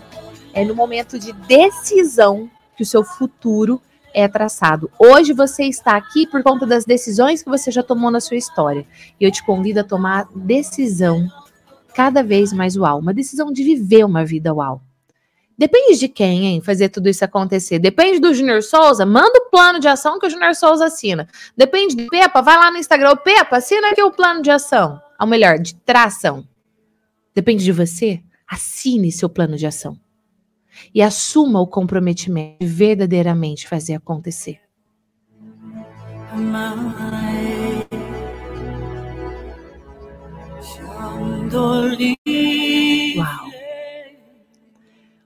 É 0.54 0.64
no 0.64 0.74
momento 0.74 1.18
de 1.18 1.34
decisão 1.34 2.50
que 2.74 2.82
o 2.82 2.86
seu 2.86 3.04
futuro 3.04 3.78
é 4.14 4.28
traçado. 4.28 4.90
Hoje 4.98 5.32
você 5.32 5.64
está 5.64 5.96
aqui 5.96 6.26
por 6.26 6.42
conta 6.42 6.66
das 6.66 6.84
decisões 6.84 7.42
que 7.42 7.50
você 7.50 7.70
já 7.70 7.82
tomou 7.82 8.10
na 8.10 8.20
sua 8.20 8.36
história. 8.36 8.86
E 9.20 9.24
eu 9.24 9.30
te 9.30 9.44
convido 9.44 9.80
a 9.80 9.84
tomar 9.84 10.28
decisão 10.34 11.26
cada 11.94 12.22
vez 12.22 12.52
mais 12.52 12.76
uau. 12.76 12.98
Uma 12.98 13.14
decisão 13.14 13.52
de 13.52 13.62
viver 13.62 14.04
uma 14.04 14.24
vida 14.24 14.52
uau. 14.52 14.82
Depende 15.56 15.98
de 15.98 16.08
quem, 16.08 16.46
hein, 16.46 16.60
fazer 16.60 16.88
tudo 16.88 17.08
isso 17.08 17.24
acontecer. 17.24 17.78
Depende 17.78 18.18
do 18.18 18.34
Junior 18.34 18.62
Souza, 18.62 19.04
manda 19.06 19.38
o 19.38 19.50
plano 19.50 19.78
de 19.78 19.86
ação 19.86 20.18
que 20.18 20.26
o 20.26 20.30
Junior 20.30 20.54
Souza 20.54 20.86
assina. 20.86 21.28
Depende 21.56 21.94
do 21.94 22.08
Pepa, 22.08 22.40
vai 22.40 22.56
lá 22.56 22.70
no 22.70 22.78
Instagram, 22.78 23.16
Pepa, 23.16 23.58
assina 23.58 23.90
aqui 23.90 24.02
o 24.02 24.10
plano 24.10 24.42
de 24.42 24.50
ação. 24.50 25.00
Ou 25.20 25.26
melhor, 25.26 25.58
de 25.58 25.74
tração. 25.74 26.44
Depende 27.34 27.62
de 27.62 27.72
você, 27.72 28.20
assine 28.48 29.12
seu 29.12 29.28
plano 29.28 29.56
de 29.56 29.66
ação. 29.66 29.96
E 30.94 31.02
assuma 31.02 31.60
o 31.60 31.66
comprometimento 31.66 32.58
de 32.60 32.66
verdadeiramente 32.66 33.68
fazer 33.68 33.94
acontecer. 33.94 34.60
Uau! 43.16 43.52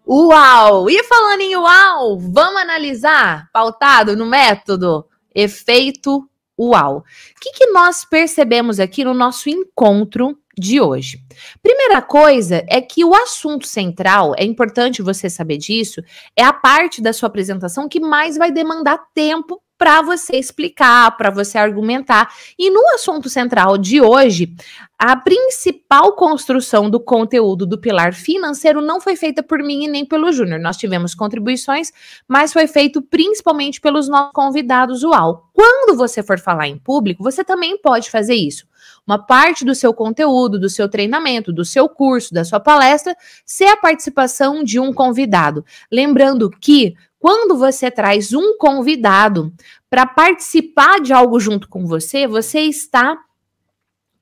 Uau! 0.08 0.90
E 0.90 1.02
falando 1.04 1.40
em 1.40 1.56
uau, 1.56 2.18
vamos 2.18 2.60
analisar, 2.60 3.50
pautado 3.52 4.16
no 4.16 4.26
método 4.26 5.06
efeito 5.34 6.28
uau. 6.58 6.98
O 6.98 7.04
que, 7.40 7.52
que 7.52 7.66
nós 7.66 8.04
percebemos 8.04 8.80
aqui 8.80 9.04
no 9.04 9.12
nosso 9.12 9.48
encontro 9.48 10.38
de 10.58 10.80
hoje? 10.80 11.22
Primeira 11.62 12.00
coisa 12.00 12.64
é 12.68 12.80
que 12.80 13.04
o 13.04 13.14
assunto 13.14 13.66
central, 13.66 14.34
é 14.36 14.44
importante 14.44 15.02
você 15.02 15.28
saber 15.28 15.58
disso, 15.58 16.02
é 16.34 16.42
a 16.42 16.52
parte 16.52 17.02
da 17.02 17.12
sua 17.12 17.28
apresentação 17.28 17.88
que 17.88 18.00
mais 18.00 18.36
vai 18.36 18.50
demandar 18.50 18.98
tempo 19.14 19.60
para 19.78 20.02
você 20.02 20.36
explicar, 20.36 21.16
para 21.16 21.30
você 21.30 21.58
argumentar. 21.58 22.32
E 22.58 22.70
no 22.70 22.80
assunto 22.94 23.28
central 23.28 23.76
de 23.76 24.00
hoje, 24.00 24.54
a 24.98 25.14
principal 25.14 26.14
construção 26.14 26.88
do 26.88 26.98
conteúdo 26.98 27.66
do 27.66 27.78
pilar 27.78 28.14
financeiro 28.14 28.80
não 28.80 29.00
foi 29.00 29.14
feita 29.14 29.42
por 29.42 29.62
mim 29.62 29.84
e 29.84 29.88
nem 29.88 30.06
pelo 30.06 30.32
Júnior. 30.32 30.58
Nós 30.58 30.76
tivemos 30.78 31.14
contribuições, 31.14 31.92
mas 32.26 32.52
foi 32.52 32.66
feito 32.66 33.02
principalmente 33.02 33.80
pelos 33.80 34.08
nossos 34.08 34.32
convidados 34.32 35.02
UAU. 35.02 35.50
Quando 35.52 35.96
você 35.96 36.22
for 36.22 36.38
falar 36.38 36.68
em 36.68 36.78
público, 36.78 37.22
você 37.22 37.44
também 37.44 37.76
pode 37.78 38.10
fazer 38.10 38.34
isso. 38.34 38.66
Uma 39.06 39.18
parte 39.18 39.64
do 39.64 39.74
seu 39.74 39.92
conteúdo, 39.92 40.58
do 40.58 40.68
seu 40.68 40.88
treinamento, 40.88 41.52
do 41.52 41.64
seu 41.64 41.88
curso, 41.88 42.32
da 42.32 42.44
sua 42.44 42.58
palestra, 42.58 43.16
ser 43.44 43.66
a 43.66 43.76
participação 43.76 44.64
de 44.64 44.80
um 44.80 44.92
convidado. 44.92 45.64
Lembrando 45.92 46.50
que 46.50 46.94
quando 47.18 47.56
você 47.56 47.90
traz 47.90 48.32
um 48.32 48.56
convidado 48.58 49.52
para 49.88 50.06
participar 50.06 51.00
de 51.00 51.12
algo 51.12 51.40
junto 51.40 51.68
com 51.68 51.86
você, 51.86 52.26
você 52.26 52.60
está 52.60 53.16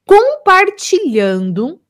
compartilhando 0.06 1.80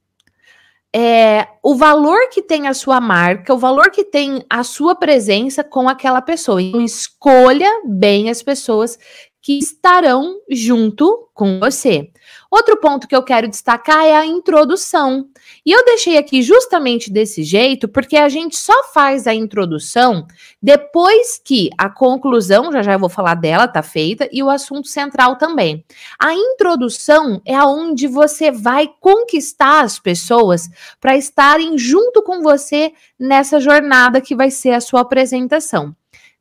é, 0.95 1.49
o 1.61 1.75
valor 1.75 2.29
que 2.29 2.41
tem 2.41 2.69
a 2.69 2.75
sua 2.75 3.01
marca, 3.01 3.53
o 3.53 3.59
valor 3.59 3.91
que 3.91 4.05
tem 4.05 4.45
a 4.49 4.63
sua 4.63 4.95
presença 4.95 5.65
com 5.65 5.89
aquela 5.89 6.23
pessoa. 6.23 6.63
Então, 6.63 6.81
escolha 6.81 7.69
bem 7.85 8.31
as 8.31 8.43
pessoas 8.43 8.97
que 9.43 9.59
estarão 9.59 10.41
junto 10.49 11.29
com 11.35 11.59
você. 11.59 12.11
Outro 12.55 12.77
ponto 12.77 13.09
que 13.09 13.17
eu 13.17 13.23
quero 13.25 13.49
destacar 13.49 14.07
é 14.07 14.15
a 14.15 14.25
introdução. 14.25 15.29
E 15.67 15.73
eu 15.73 15.85
deixei 15.85 16.17
aqui 16.17 16.41
justamente 16.41 17.11
desse 17.11 17.43
jeito, 17.43 17.89
porque 17.89 18.17
a 18.17 18.29
gente 18.29 18.57
só 18.57 18.93
faz 18.93 19.27
a 19.27 19.35
introdução 19.35 20.25
depois 20.63 21.37
que 21.45 21.69
a 21.77 21.91
conclusão, 21.91 22.71
já 22.71 22.81
já 22.81 22.93
eu 22.93 22.99
vou 23.01 23.09
falar 23.09 23.35
dela, 23.35 23.67
tá 23.67 23.83
feita, 23.83 24.29
e 24.31 24.41
o 24.41 24.49
assunto 24.49 24.87
central 24.87 25.35
também. 25.35 25.85
A 26.17 26.33
introdução 26.33 27.43
é 27.45 27.57
aonde 27.57 28.07
você 28.07 28.53
vai 28.53 28.89
conquistar 29.01 29.81
as 29.81 29.99
pessoas 29.99 30.69
para 31.01 31.17
estarem 31.17 31.77
junto 31.77 32.23
com 32.23 32.41
você 32.41 32.93
nessa 33.19 33.59
jornada 33.59 34.21
que 34.21 34.37
vai 34.37 34.53
ser 34.53 34.75
a 34.75 34.81
sua 34.81 35.01
apresentação. 35.01 35.93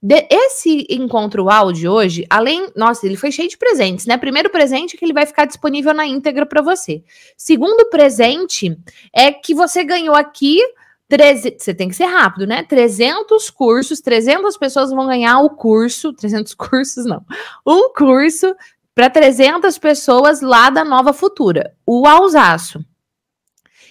De, 0.05 0.27
esse 0.29 0.85
encontro 0.89 1.49
áudio 1.49 1.89
hoje, 1.89 2.25
além, 2.29 2.69
nossa, 2.75 3.05
ele 3.05 3.15
foi 3.15 3.31
cheio 3.31 3.47
de 3.47 3.57
presentes, 3.57 4.05
né? 4.05 4.17
Primeiro 4.17 4.49
presente 4.49 4.95
é 4.95 4.99
que 4.99 5.05
ele 5.05 5.13
vai 5.13 5.25
ficar 5.25 5.45
disponível 5.45 5.93
na 5.93 6.05
íntegra 6.05 6.45
para 6.45 6.61
você. 6.61 7.01
Segundo 7.37 7.89
presente 7.89 8.77
é 9.15 9.31
que 9.31 9.55
você 9.55 9.81
ganhou 9.85 10.13
aqui 10.13 10.59
você 11.55 11.75
tem 11.75 11.89
que 11.89 11.95
ser 11.95 12.05
rápido, 12.05 12.47
né? 12.47 12.63
300 12.63 13.51
cursos, 13.51 14.01
300 14.01 14.57
pessoas 14.57 14.89
vão 14.89 15.05
ganhar 15.05 15.39
o 15.41 15.51
curso, 15.51 16.11
300 16.17 16.55
cursos 16.55 17.05
não, 17.05 17.23
um 17.65 17.93
curso 17.93 18.55
para 18.95 19.11
300 19.11 19.77
pessoas 19.77 20.41
lá 20.41 20.71
da 20.71 20.83
Nova 20.83 21.13
Futura, 21.13 21.75
o 21.85 22.07
Alzaço. 22.07 22.83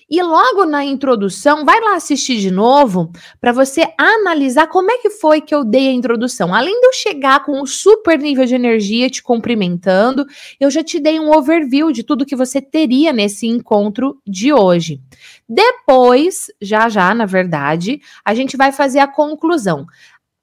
E 0.08 0.22
logo 0.22 0.64
na 0.64 0.84
introdução, 0.84 1.64
vai 1.64 1.80
lá 1.80 1.96
assistir 1.96 2.38
de 2.38 2.50
novo 2.50 3.10
para 3.40 3.52
você 3.52 3.86
analisar 3.98 4.66
como 4.66 4.90
é 4.90 4.98
que 4.98 5.10
foi 5.10 5.40
que 5.40 5.54
eu 5.54 5.64
dei 5.64 5.88
a 5.88 5.92
introdução. 5.92 6.54
Além 6.54 6.78
de 6.80 6.86
eu 6.86 6.92
chegar 6.92 7.44
com 7.44 7.60
um 7.60 7.66
super 7.66 8.18
nível 8.18 8.44
de 8.44 8.54
energia 8.54 9.08
te 9.08 9.22
cumprimentando, 9.22 10.26
eu 10.60 10.70
já 10.70 10.82
te 10.82 11.00
dei 11.00 11.18
um 11.18 11.30
overview 11.30 11.92
de 11.92 12.02
tudo 12.02 12.26
que 12.26 12.36
você 12.36 12.60
teria 12.60 13.12
nesse 13.12 13.46
encontro 13.46 14.20
de 14.26 14.52
hoje. 14.52 15.00
Depois, 15.48 16.46
já 16.60 16.88
já, 16.88 17.14
na 17.14 17.26
verdade, 17.26 18.00
a 18.24 18.34
gente 18.34 18.56
vai 18.56 18.72
fazer 18.72 18.98
a 18.98 19.08
conclusão. 19.08 19.86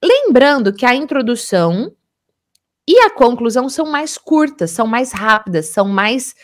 Lembrando 0.02 0.72
que 0.72 0.86
a 0.86 0.94
introdução 0.94 1.92
e 2.88 2.98
a 3.00 3.10
conclusão 3.10 3.68
são 3.68 3.86
mais 3.86 4.18
curtas, 4.18 4.70
são 4.70 4.86
mais 4.86 5.12
rápidas, 5.12 5.66
são 5.66 5.86
mais 5.86 6.34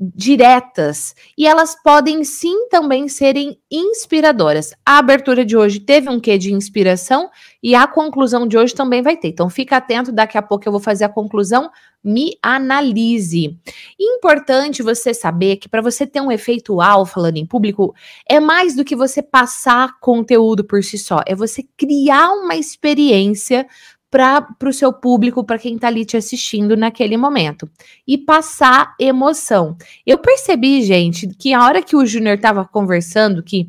diretas 0.00 1.14
e 1.38 1.46
elas 1.46 1.76
podem 1.82 2.24
sim 2.24 2.68
também 2.68 3.08
serem 3.08 3.58
inspiradoras. 3.70 4.72
A 4.84 4.98
abertura 4.98 5.44
de 5.44 5.56
hoje 5.56 5.80
teve 5.80 6.08
um 6.08 6.18
quê 6.18 6.36
de 6.36 6.52
inspiração 6.52 7.30
e 7.62 7.74
a 7.74 7.86
conclusão 7.86 8.46
de 8.46 8.58
hoje 8.58 8.74
também 8.74 9.02
vai 9.02 9.16
ter. 9.16 9.28
Então 9.28 9.48
fica 9.48 9.76
atento, 9.76 10.12
daqui 10.12 10.36
a 10.36 10.42
pouco 10.42 10.66
eu 10.66 10.72
vou 10.72 10.80
fazer 10.80 11.04
a 11.04 11.08
conclusão. 11.08 11.70
Me 12.02 12.36
analise. 12.42 13.58
Importante 13.98 14.82
você 14.82 15.14
saber 15.14 15.56
que 15.56 15.70
para 15.70 15.80
você 15.80 16.06
ter 16.06 16.20
um 16.20 16.30
efeito 16.30 16.74
uau 16.74 17.06
falando 17.06 17.38
em 17.38 17.46
público, 17.46 17.94
é 18.28 18.38
mais 18.38 18.76
do 18.76 18.84
que 18.84 18.94
você 18.94 19.22
passar 19.22 19.98
conteúdo 20.00 20.64
por 20.64 20.84
si 20.84 20.98
só, 20.98 21.20
é 21.26 21.34
você 21.34 21.64
criar 21.78 22.30
uma 22.32 22.56
experiência 22.56 23.66
para 24.14 24.68
o 24.68 24.72
seu 24.72 24.92
público, 24.92 25.42
para 25.42 25.58
quem 25.58 25.74
está 25.74 25.88
ali 25.88 26.04
te 26.04 26.16
assistindo 26.16 26.76
naquele 26.76 27.16
momento. 27.16 27.68
E 28.06 28.16
passar 28.16 28.94
emoção. 29.00 29.76
Eu 30.06 30.18
percebi, 30.18 30.84
gente, 30.84 31.26
que 31.36 31.52
a 31.52 31.64
hora 31.64 31.82
que 31.82 31.96
o 31.96 32.06
Júnior 32.06 32.36
estava 32.36 32.64
conversando, 32.64 33.42
que 33.42 33.68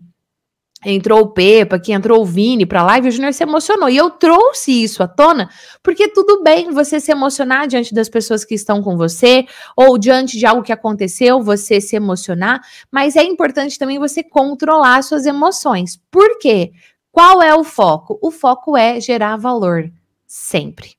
entrou 0.86 1.22
o 1.22 1.30
Pepa, 1.30 1.80
que 1.80 1.92
entrou 1.92 2.22
o 2.22 2.26
Vini 2.26 2.64
para 2.64 2.82
a 2.82 2.84
live, 2.84 3.08
o 3.08 3.12
Júnior 3.12 3.34
se 3.34 3.42
emocionou. 3.42 3.90
E 3.90 3.98
eu 3.98 4.12
trouxe 4.12 4.84
isso 4.84 5.02
à 5.02 5.08
tona, 5.08 5.50
porque 5.82 6.10
tudo 6.10 6.44
bem 6.44 6.70
você 6.70 7.00
se 7.00 7.12
emocionar 7.12 7.68
diante 7.68 7.92
das 7.92 8.08
pessoas 8.08 8.46
que 8.46 8.54
estão 8.54 8.84
com 8.84 8.96
você, 8.96 9.48
ou 9.76 9.98
diante 9.98 10.38
de 10.38 10.46
algo 10.46 10.62
que 10.62 10.72
aconteceu, 10.72 11.42
você 11.42 11.82
se 11.82 11.96
emocionar, 11.96 12.62
mas 12.92 13.16
é 13.16 13.24
importante 13.24 13.80
também 13.80 13.98
você 13.98 14.22
controlar 14.22 15.02
suas 15.02 15.26
emoções. 15.26 16.00
Por 16.12 16.38
quê? 16.38 16.72
Qual 17.12 17.42
é 17.42 17.56
o 17.56 17.64
foco? 17.64 18.20
O 18.22 18.30
foco 18.30 18.78
é 18.78 19.02
gerar 19.02 19.38
valor 19.38 19.92
sempre. 20.36 20.98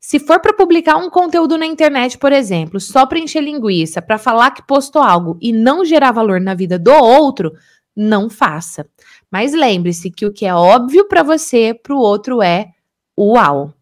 Se 0.00 0.18
for 0.18 0.40
para 0.40 0.54
publicar 0.54 0.96
um 0.96 1.10
conteúdo 1.10 1.58
na 1.58 1.66
internet, 1.66 2.16
por 2.16 2.32
exemplo, 2.32 2.80
só 2.80 3.04
para 3.04 3.18
encher 3.18 3.42
linguiça, 3.42 4.00
para 4.00 4.16
falar 4.16 4.52
que 4.52 4.66
postou 4.66 5.02
algo 5.02 5.36
e 5.42 5.52
não 5.52 5.84
gerar 5.84 6.12
valor 6.12 6.40
na 6.40 6.54
vida 6.54 6.78
do 6.78 6.90
outro, 6.90 7.52
não 7.94 8.30
faça. 8.30 8.88
Mas 9.30 9.52
lembre-se 9.52 10.10
que 10.10 10.24
o 10.24 10.32
que 10.32 10.46
é 10.46 10.54
óbvio 10.54 11.06
para 11.06 11.22
você, 11.22 11.74
para 11.74 11.94
o 11.94 11.98
outro 11.98 12.42
é 12.42 12.70
uau. 13.18 13.74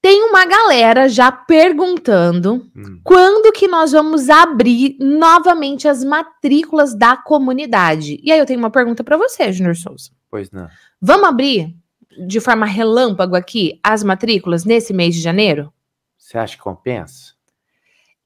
Tem 0.00 0.22
uma 0.22 0.46
galera 0.46 1.08
já 1.08 1.32
perguntando 1.32 2.70
hum. 2.76 3.00
quando 3.02 3.52
que 3.52 3.66
nós 3.66 3.90
vamos 3.90 4.30
abrir 4.30 4.96
novamente 5.00 5.88
as 5.88 6.04
matrículas 6.04 6.94
da 6.94 7.16
comunidade. 7.16 8.18
E 8.22 8.30
aí 8.30 8.38
eu 8.38 8.46
tenho 8.46 8.60
uma 8.60 8.70
pergunta 8.70 9.02
para 9.02 9.16
você, 9.16 9.52
Júnior 9.52 9.76
Souza. 9.76 10.10
Pois 10.30 10.50
não. 10.50 10.68
Vamos 11.02 11.28
abrir 11.28 11.76
de 12.26 12.40
forma 12.40 12.66
relâmpago 12.66 13.36
aqui 13.36 13.80
as 13.82 14.02
matrículas 14.02 14.64
nesse 14.64 14.92
mês 14.92 15.14
de 15.14 15.20
janeiro? 15.20 15.72
Você 16.16 16.38
acha 16.38 16.56
que 16.56 16.62
compensa? 16.62 17.36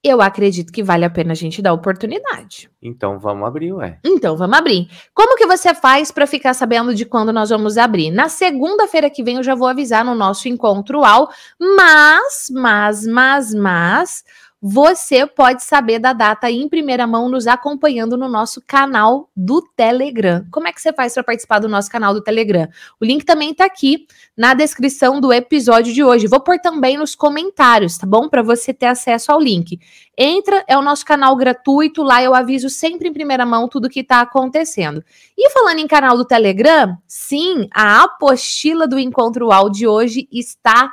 Eu 0.02 0.22
acredito 0.22 0.72
que 0.72 0.82
vale 0.82 1.04
a 1.04 1.10
pena 1.10 1.32
a 1.32 1.34
gente 1.34 1.60
dar 1.60 1.74
oportunidade. 1.74 2.70
Então 2.82 3.18
vamos 3.18 3.46
abrir, 3.46 3.74
ué. 3.74 3.98
Então 4.02 4.34
vamos 4.34 4.56
abrir. 4.56 4.88
Como 5.12 5.36
que 5.36 5.46
você 5.46 5.74
faz 5.74 6.10
para 6.10 6.26
ficar 6.26 6.54
sabendo 6.54 6.94
de 6.94 7.04
quando 7.04 7.30
nós 7.30 7.50
vamos 7.50 7.76
abrir? 7.76 8.10
Na 8.10 8.30
segunda-feira 8.30 9.10
que 9.10 9.22
vem 9.22 9.36
eu 9.36 9.42
já 9.42 9.54
vou 9.54 9.68
avisar 9.68 10.02
no 10.02 10.14
nosso 10.14 10.48
encontro 10.48 11.04
ao, 11.04 11.30
mas, 11.60 12.46
mas, 12.50 13.06
mas, 13.06 13.54
mas, 13.54 14.24
você 14.62 15.26
pode 15.26 15.62
saber 15.62 15.98
da 15.98 16.12
data 16.12 16.50
em 16.50 16.68
primeira 16.68 17.06
mão 17.06 17.30
nos 17.30 17.46
acompanhando 17.46 18.14
no 18.14 18.28
nosso 18.28 18.62
canal 18.66 19.30
do 19.34 19.62
Telegram. 19.74 20.44
Como 20.50 20.68
é 20.68 20.72
que 20.72 20.82
você 20.82 20.92
faz 20.92 21.14
para 21.14 21.24
participar 21.24 21.60
do 21.60 21.68
nosso 21.68 21.90
canal 21.90 22.12
do 22.12 22.22
Telegram? 22.22 22.68
O 23.00 23.04
link 23.04 23.24
também 23.24 23.52
está 23.52 23.64
aqui 23.64 24.06
na 24.36 24.52
descrição 24.52 25.18
do 25.18 25.32
episódio 25.32 25.94
de 25.94 26.04
hoje. 26.04 26.26
Vou 26.26 26.40
pôr 26.40 26.58
também 26.58 26.98
nos 26.98 27.14
comentários, 27.14 27.96
tá 27.96 28.06
bom? 28.06 28.28
Para 28.28 28.42
você 28.42 28.74
ter 28.74 28.86
acesso 28.86 29.32
ao 29.32 29.40
link. 29.40 29.80
Entra, 30.16 30.62
é 30.68 30.76
o 30.76 30.82
nosso 30.82 31.06
canal 31.06 31.34
gratuito, 31.36 32.02
lá 32.02 32.22
eu 32.22 32.34
aviso 32.34 32.68
sempre 32.68 33.08
em 33.08 33.12
primeira 33.14 33.46
mão 33.46 33.66
tudo 33.66 33.88
que 33.88 34.00
está 34.00 34.20
acontecendo. 34.20 35.02
E 35.38 35.48
falando 35.50 35.78
em 35.78 35.86
canal 35.86 36.18
do 36.18 36.24
Telegram, 36.26 36.98
sim, 37.06 37.66
a 37.74 38.02
apostila 38.02 38.86
do 38.86 38.98
encontro 38.98 39.46
UAU 39.46 39.70
de 39.70 39.86
hoje 39.86 40.28
está 40.30 40.92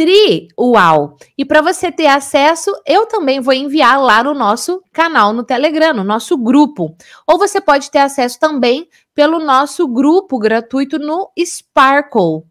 Tri 0.00 0.48
Uau. 0.58 1.18
E 1.36 1.44
para 1.44 1.60
você 1.60 1.92
ter 1.92 2.06
acesso, 2.06 2.72
eu 2.86 3.04
também 3.04 3.38
vou 3.38 3.52
enviar 3.52 4.00
lá 4.00 4.24
no 4.24 4.32
nosso 4.32 4.82
canal 4.90 5.34
no 5.34 5.44
Telegram, 5.44 5.92
no 5.92 6.02
nosso 6.02 6.38
grupo. 6.38 6.96
Ou 7.26 7.36
você 7.36 7.60
pode 7.60 7.90
ter 7.90 7.98
acesso 7.98 8.40
também 8.40 8.88
pelo 9.14 9.38
nosso 9.38 9.86
grupo 9.86 10.38
gratuito 10.38 10.98
no 10.98 11.30
Sparkle. 11.38 12.44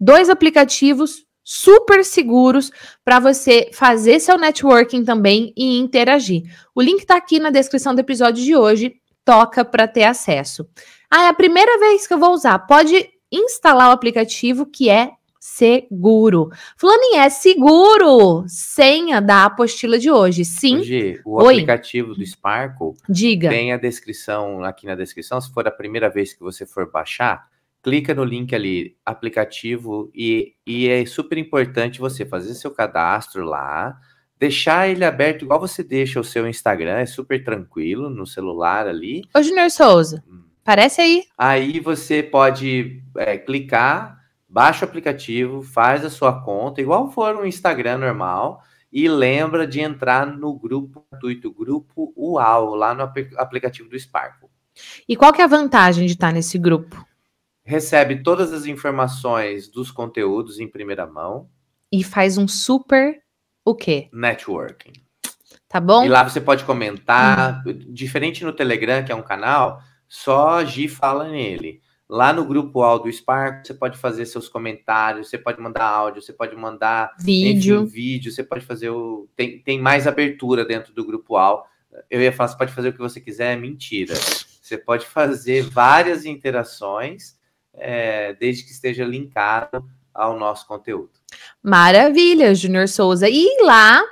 Dois 0.00 0.28
aplicativos 0.28 1.24
super 1.44 2.04
seguros 2.04 2.72
para 3.04 3.20
você 3.20 3.70
fazer 3.72 4.18
seu 4.18 4.36
networking 4.36 5.04
também 5.04 5.52
e 5.56 5.78
interagir. 5.78 6.42
O 6.74 6.82
link 6.82 7.02
está 7.02 7.16
aqui 7.16 7.38
na 7.38 7.50
descrição 7.50 7.94
do 7.94 8.00
episódio 8.00 8.42
de 8.42 8.56
hoje. 8.56 8.96
Toca 9.24 9.64
para 9.64 9.86
ter 9.86 10.02
acesso. 10.02 10.68
Ah, 11.08 11.26
é 11.26 11.28
a 11.28 11.34
primeira 11.34 11.78
vez 11.78 12.08
que 12.08 12.14
eu 12.14 12.18
vou 12.18 12.32
usar. 12.32 12.58
Pode 12.66 13.08
instalar 13.30 13.90
o 13.90 13.92
aplicativo 13.92 14.66
que 14.66 14.90
é 14.90 15.12
seguro. 15.46 16.50
Falando 16.76 17.02
em 17.04 17.18
é 17.18 17.28
seguro, 17.30 18.44
senha 18.48 19.20
da 19.20 19.44
apostila 19.44 19.96
de 19.96 20.10
hoje. 20.10 20.44
Sim. 20.44 20.78
Hoje, 20.78 21.20
o 21.24 21.36
Oi. 21.36 21.54
aplicativo 21.54 22.14
do 22.14 22.26
Sparkle 22.26 22.94
Diga. 23.08 23.48
tem 23.48 23.72
a 23.72 23.76
descrição 23.76 24.64
aqui 24.64 24.86
na 24.86 24.96
descrição. 24.96 25.40
Se 25.40 25.52
for 25.52 25.66
a 25.68 25.70
primeira 25.70 26.10
vez 26.10 26.34
que 26.34 26.40
você 26.40 26.66
for 26.66 26.90
baixar, 26.90 27.48
clica 27.80 28.12
no 28.12 28.24
link 28.24 28.52
ali, 28.56 28.96
aplicativo, 29.06 30.10
e, 30.12 30.54
e 30.66 30.88
é 30.88 31.06
super 31.06 31.38
importante 31.38 32.00
você 32.00 32.26
fazer 32.26 32.52
seu 32.54 32.72
cadastro 32.72 33.44
lá, 33.44 33.96
deixar 34.40 34.88
ele 34.88 35.04
aberto 35.04 35.44
igual 35.44 35.60
você 35.60 35.84
deixa 35.84 36.18
o 36.18 36.24
seu 36.24 36.48
Instagram, 36.48 36.98
é 36.98 37.06
super 37.06 37.42
tranquilo 37.44 38.10
no 38.10 38.26
celular 38.26 38.88
ali. 38.88 39.22
Ô, 39.32 39.40
Junior 39.40 39.70
Souza, 39.70 40.24
hum. 40.28 40.42
parece 40.64 41.00
aí. 41.00 41.22
Aí 41.38 41.78
você 41.78 42.20
pode 42.20 43.00
é, 43.16 43.38
clicar 43.38 44.16
baixa 44.56 44.86
o 44.86 44.88
aplicativo, 44.88 45.60
faz 45.60 46.02
a 46.02 46.08
sua 46.08 46.40
conta, 46.40 46.80
igual 46.80 47.10
for 47.10 47.36
um 47.36 47.44
Instagram 47.44 47.98
normal, 47.98 48.62
e 48.90 49.06
lembra 49.06 49.66
de 49.66 49.80
entrar 49.80 50.26
no 50.26 50.58
grupo 50.58 51.04
gratuito, 51.10 51.52
grupo 51.52 52.10
UAU, 52.16 52.74
lá 52.74 52.94
no 52.94 53.02
aplicativo 53.36 53.90
do 53.90 54.00
Sparkle. 54.00 54.48
E 55.06 55.14
qual 55.14 55.30
que 55.30 55.42
é 55.42 55.44
a 55.44 55.46
vantagem 55.46 56.06
de 56.06 56.14
estar 56.14 56.32
nesse 56.32 56.58
grupo? 56.58 57.06
Recebe 57.66 58.22
todas 58.22 58.50
as 58.50 58.64
informações 58.64 59.68
dos 59.68 59.90
conteúdos 59.90 60.58
em 60.58 60.66
primeira 60.66 61.06
mão. 61.06 61.50
E 61.92 62.02
faz 62.02 62.38
um 62.38 62.48
super 62.48 63.20
o 63.62 63.74
quê? 63.74 64.08
Networking. 64.10 64.94
Tá 65.68 65.80
bom? 65.80 66.02
E 66.02 66.08
lá 66.08 66.26
você 66.26 66.40
pode 66.40 66.64
comentar, 66.64 67.62
hum. 67.66 67.78
diferente 67.92 68.42
no 68.42 68.54
Telegram, 68.54 69.04
que 69.04 69.12
é 69.12 69.14
um 69.14 69.22
canal, 69.22 69.82
só 70.08 70.64
Gi 70.64 70.88
fala 70.88 71.28
nele. 71.28 71.82
Lá 72.08 72.32
no 72.32 72.44
grupo 72.44 72.98
do 72.98 73.10
Spark, 73.10 73.66
você 73.66 73.74
pode 73.74 73.98
fazer 73.98 74.26
seus 74.26 74.48
comentários, 74.48 75.28
você 75.28 75.36
pode 75.36 75.60
mandar 75.60 75.84
áudio, 75.84 76.22
você 76.22 76.32
pode 76.32 76.54
mandar 76.54 77.12
vídeo, 77.18 77.82
enfim, 77.82 77.92
vídeo 77.92 78.30
você 78.30 78.44
pode 78.44 78.64
fazer 78.64 78.90
o. 78.90 79.28
Tem, 79.34 79.58
tem 79.58 79.80
mais 79.80 80.06
abertura 80.06 80.64
dentro 80.64 80.92
do 80.92 81.04
grupo 81.04 81.36
All. 81.36 81.66
Eu 82.08 82.20
ia 82.20 82.32
falar, 82.32 82.48
você 82.48 82.58
pode 82.58 82.72
fazer 82.72 82.90
o 82.90 82.92
que 82.92 82.98
você 82.98 83.20
quiser, 83.20 83.54
é 83.54 83.56
mentira. 83.56 84.14
Você 84.14 84.78
pode 84.78 85.04
fazer 85.06 85.62
várias 85.62 86.24
interações, 86.24 87.36
é, 87.74 88.34
desde 88.34 88.64
que 88.64 88.70
esteja 88.70 89.04
linkado 89.04 89.84
ao 90.14 90.38
nosso 90.38 90.66
conteúdo. 90.66 91.10
Maravilha, 91.62 92.54
Junior 92.54 92.86
Souza. 92.86 93.28
E 93.28 93.62
lá 93.62 94.02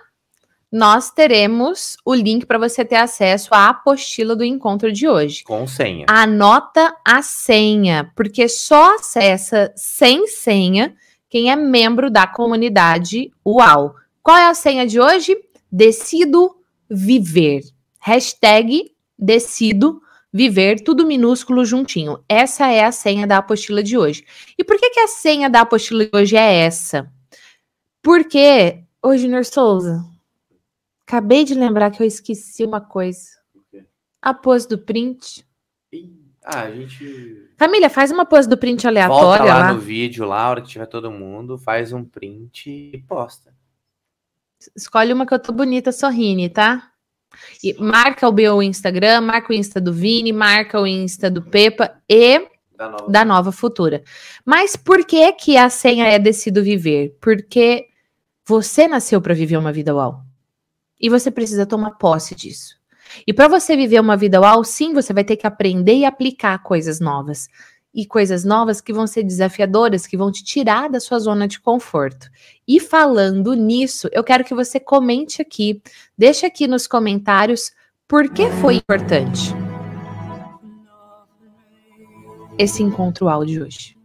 nós 0.74 1.08
teremos 1.08 1.96
o 2.04 2.12
link 2.12 2.46
para 2.46 2.58
você 2.58 2.84
ter 2.84 2.96
acesso 2.96 3.50
à 3.52 3.68
apostila 3.68 4.34
do 4.34 4.42
encontro 4.42 4.90
de 4.90 5.06
hoje. 5.06 5.44
Com 5.44 5.68
senha. 5.68 6.04
Anota 6.08 6.92
a 7.06 7.22
senha, 7.22 8.10
porque 8.16 8.48
só 8.48 8.96
acessa 8.96 9.72
sem 9.76 10.26
senha 10.26 10.92
quem 11.30 11.48
é 11.48 11.54
membro 11.54 12.10
da 12.10 12.26
comunidade 12.26 13.30
UAU. 13.44 13.94
Qual 14.20 14.36
é 14.36 14.48
a 14.48 14.54
senha 14.54 14.84
de 14.84 14.98
hoje? 14.98 15.36
Decido 15.70 16.56
viver. 16.90 17.62
Hashtag 18.00 18.90
decido 19.16 20.02
viver, 20.32 20.82
tudo 20.82 21.06
minúsculo 21.06 21.64
juntinho. 21.64 22.18
Essa 22.28 22.66
é 22.66 22.82
a 22.82 22.90
senha 22.90 23.28
da 23.28 23.38
apostila 23.38 23.80
de 23.80 23.96
hoje. 23.96 24.24
E 24.58 24.64
por 24.64 24.76
que, 24.76 24.90
que 24.90 24.98
a 24.98 25.06
senha 25.06 25.48
da 25.48 25.60
apostila 25.60 26.04
de 26.04 26.10
hoje 26.12 26.36
é 26.36 26.52
essa? 26.64 27.08
Porque, 28.02 28.80
ô 29.00 29.16
Junior 29.16 29.44
Souza, 29.44 30.04
Acabei 31.06 31.44
de 31.44 31.54
lembrar 31.54 31.90
que 31.90 32.02
eu 32.02 32.06
esqueci 32.06 32.64
uma 32.64 32.80
coisa. 32.80 33.28
A 34.22 34.32
pose 34.32 34.66
do 34.66 34.78
print. 34.78 35.46
Ah, 36.42 36.62
a 36.62 36.70
gente. 36.70 37.50
Família, 37.56 37.88
faz 37.88 38.10
uma 38.10 38.24
pose 38.24 38.48
do 38.48 38.56
print 38.56 38.86
aleatória 38.86 39.24
Volta 39.24 39.44
lá. 39.44 39.58
lá 39.58 39.72
no 39.72 39.80
vídeo, 39.80 40.26
lá, 40.26 40.42
a 40.42 40.50
hora 40.50 40.62
que 40.62 40.68
tiver 40.68 40.86
todo 40.86 41.10
mundo, 41.10 41.56
faz 41.58 41.92
um 41.92 42.04
print 42.04 42.70
e 42.94 42.98
posta. 43.06 43.54
Escolhe 44.74 45.12
uma 45.12 45.26
que 45.26 45.34
eu 45.34 45.38
tô 45.38 45.52
bonita 45.52 45.92
sorrindo, 45.92 46.48
tá? 46.52 46.90
E 47.62 47.74
marca 47.74 48.28
o 48.28 48.32
meu 48.32 48.62
Instagram, 48.62 49.20
marca 49.20 49.52
o 49.52 49.56
Insta 49.56 49.80
do 49.80 49.92
Vini, 49.92 50.32
marca 50.32 50.80
o 50.80 50.86
Insta 50.86 51.30
do 51.30 51.42
Pepa 51.42 52.00
e 52.08 52.46
da 52.76 52.88
Nova, 52.88 53.10
da 53.10 53.24
nova 53.24 53.52
Futura. 53.52 54.02
Mas 54.44 54.76
por 54.76 55.04
que 55.04 55.32
que 55.32 55.56
a 55.56 55.68
senha 55.68 56.06
é 56.06 56.18
Decido 56.18 56.62
Viver? 56.62 57.16
Porque 57.20 57.88
você 58.46 58.86
nasceu 58.86 59.20
para 59.20 59.34
viver 59.34 59.56
uma 59.56 59.72
vida 59.72 59.94
uau. 59.94 60.23
E 61.00 61.08
você 61.08 61.30
precisa 61.30 61.66
tomar 61.66 61.92
posse 61.92 62.34
disso. 62.34 62.76
E 63.26 63.32
para 63.32 63.48
você 63.48 63.76
viver 63.76 64.00
uma 64.00 64.16
vida 64.16 64.40
uau, 64.40 64.64
sim, 64.64 64.92
você 64.92 65.12
vai 65.12 65.24
ter 65.24 65.36
que 65.36 65.46
aprender 65.46 65.94
e 65.94 66.04
aplicar 66.04 66.62
coisas 66.62 67.00
novas. 67.00 67.48
e 67.94 68.04
coisas 68.04 68.44
novas 68.44 68.80
que 68.80 68.92
vão 68.92 69.06
ser 69.06 69.22
desafiadoras, 69.22 70.04
que 70.04 70.16
vão 70.16 70.32
te 70.32 70.42
tirar 70.42 70.90
da 70.90 70.98
sua 70.98 71.20
zona 71.20 71.46
de 71.46 71.60
conforto. 71.60 72.28
E 72.66 72.80
falando 72.80 73.54
nisso, 73.54 74.08
eu 74.10 74.24
quero 74.24 74.42
que 74.44 74.52
você 74.52 74.80
comente 74.80 75.40
aqui, 75.40 75.80
deixa 76.18 76.48
aqui 76.48 76.66
nos 76.66 76.88
comentários 76.88 77.70
por 78.08 78.28
que 78.28 78.50
foi 78.60 78.76
importante 78.76 79.54
esse 82.58 82.82
encontro 82.82 83.28
áudio 83.28 83.64
hoje. 83.64 83.96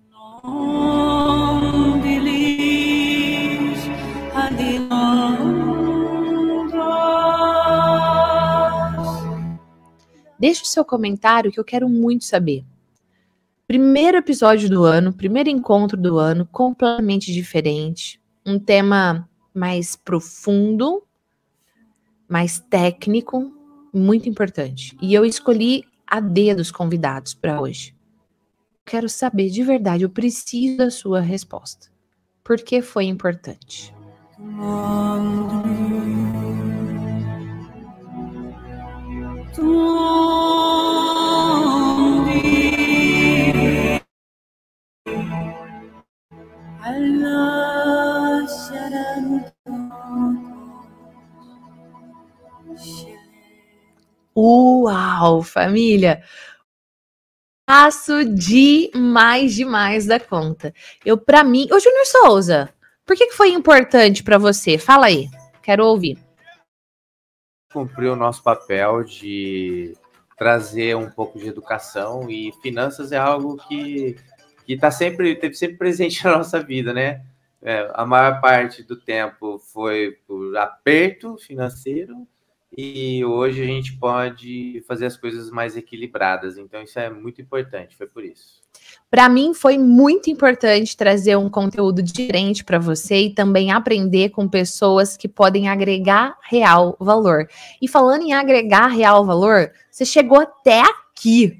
Deixe 10.39 10.63
o 10.63 10.65
seu 10.65 10.85
comentário 10.85 11.51
que 11.51 11.59
eu 11.59 11.65
quero 11.65 11.89
muito 11.89 12.23
saber. 12.23 12.63
Primeiro 13.67 14.17
episódio 14.17 14.69
do 14.69 14.83
ano, 14.83 15.13
primeiro 15.13 15.49
encontro 15.49 15.95
do 15.95 16.17
ano, 16.17 16.45
completamente 16.45 17.31
diferente. 17.31 18.19
Um 18.45 18.57
tema 18.57 19.29
mais 19.53 19.95
profundo, 19.95 21.03
mais 22.27 22.59
técnico, 22.59 23.53
muito 23.93 24.29
importante. 24.29 24.97
E 25.01 25.13
eu 25.13 25.25
escolhi 25.25 25.83
a 26.07 26.19
D 26.19 26.55
dos 26.55 26.71
convidados 26.71 27.33
para 27.33 27.59
hoje. 27.61 27.93
Quero 28.85 29.09
saber 29.09 29.49
de 29.49 29.61
verdade, 29.61 30.03
eu 30.03 30.09
preciso 30.09 30.77
da 30.77 30.89
sua 30.89 31.19
resposta. 31.19 31.87
Por 32.43 32.57
que 32.57 32.81
foi 32.81 33.05
importante? 33.05 33.93
Uau, 54.35 55.41
família! 55.41 56.23
Passo 57.65 58.23
demais, 58.25 59.53
demais 59.53 60.05
da 60.05 60.19
conta. 60.19 60.73
Eu, 61.05 61.17
para 61.17 61.43
mim, 61.43 61.67
ô 61.71 61.79
Júnior 61.79 62.05
Souza, 62.05 62.73
por 63.05 63.15
que, 63.15 63.27
que 63.27 63.35
foi 63.35 63.49
importante 63.49 64.23
para 64.23 64.37
você? 64.37 64.77
Fala 64.77 65.07
aí, 65.07 65.27
quero 65.61 65.85
ouvir. 65.85 66.28
Cumpriu 67.71 68.13
o 68.13 68.15
nosso 68.15 68.41
papel 68.41 69.03
de 69.03 69.95
trazer 70.37 70.95
um 70.95 71.09
pouco 71.09 71.37
de 71.37 71.47
educação 71.47 72.29
e 72.29 72.51
finanças 72.61 73.11
é 73.11 73.17
algo 73.17 73.57
que 73.67 74.15
que 74.65 74.73
está 74.73 74.91
sempre 74.91 75.35
teve 75.35 75.55
sempre 75.55 75.77
presente 75.77 76.23
na 76.25 76.37
nossa 76.37 76.61
vida, 76.61 76.93
né? 76.93 77.25
É, 77.61 77.89
a 77.93 78.05
maior 78.05 78.39
parte 78.39 78.83
do 78.83 78.95
tempo 78.95 79.57
foi 79.57 80.17
por 80.27 80.55
aperto 80.55 81.37
financeiro 81.37 82.27
e 82.77 83.25
hoje 83.25 83.63
a 83.63 83.65
gente 83.65 83.97
pode 83.97 84.83
fazer 84.87 85.07
as 85.07 85.17
coisas 85.17 85.49
mais 85.49 85.75
equilibradas. 85.75 86.57
Então, 86.57 86.81
isso 86.81 86.99
é 86.99 87.09
muito 87.09 87.41
importante, 87.41 87.97
foi 87.97 88.07
por 88.07 88.23
isso. 88.23 88.61
Para 89.09 89.27
mim, 89.27 89.53
foi 89.53 89.77
muito 89.77 90.29
importante 90.29 90.95
trazer 90.95 91.35
um 91.35 91.49
conteúdo 91.49 92.01
diferente 92.03 92.63
para 92.63 92.77
você 92.77 93.21
e 93.21 93.33
também 93.33 93.71
aprender 93.71 94.29
com 94.29 94.47
pessoas 94.47 95.17
que 95.17 95.27
podem 95.27 95.67
agregar 95.67 96.37
real 96.47 96.95
valor. 96.99 97.47
E 97.81 97.87
falando 97.87 98.21
em 98.21 98.33
agregar 98.33 98.87
real 98.87 99.25
valor, 99.25 99.71
você 99.89 100.05
chegou 100.05 100.39
até 100.39 100.81
aqui 100.81 101.59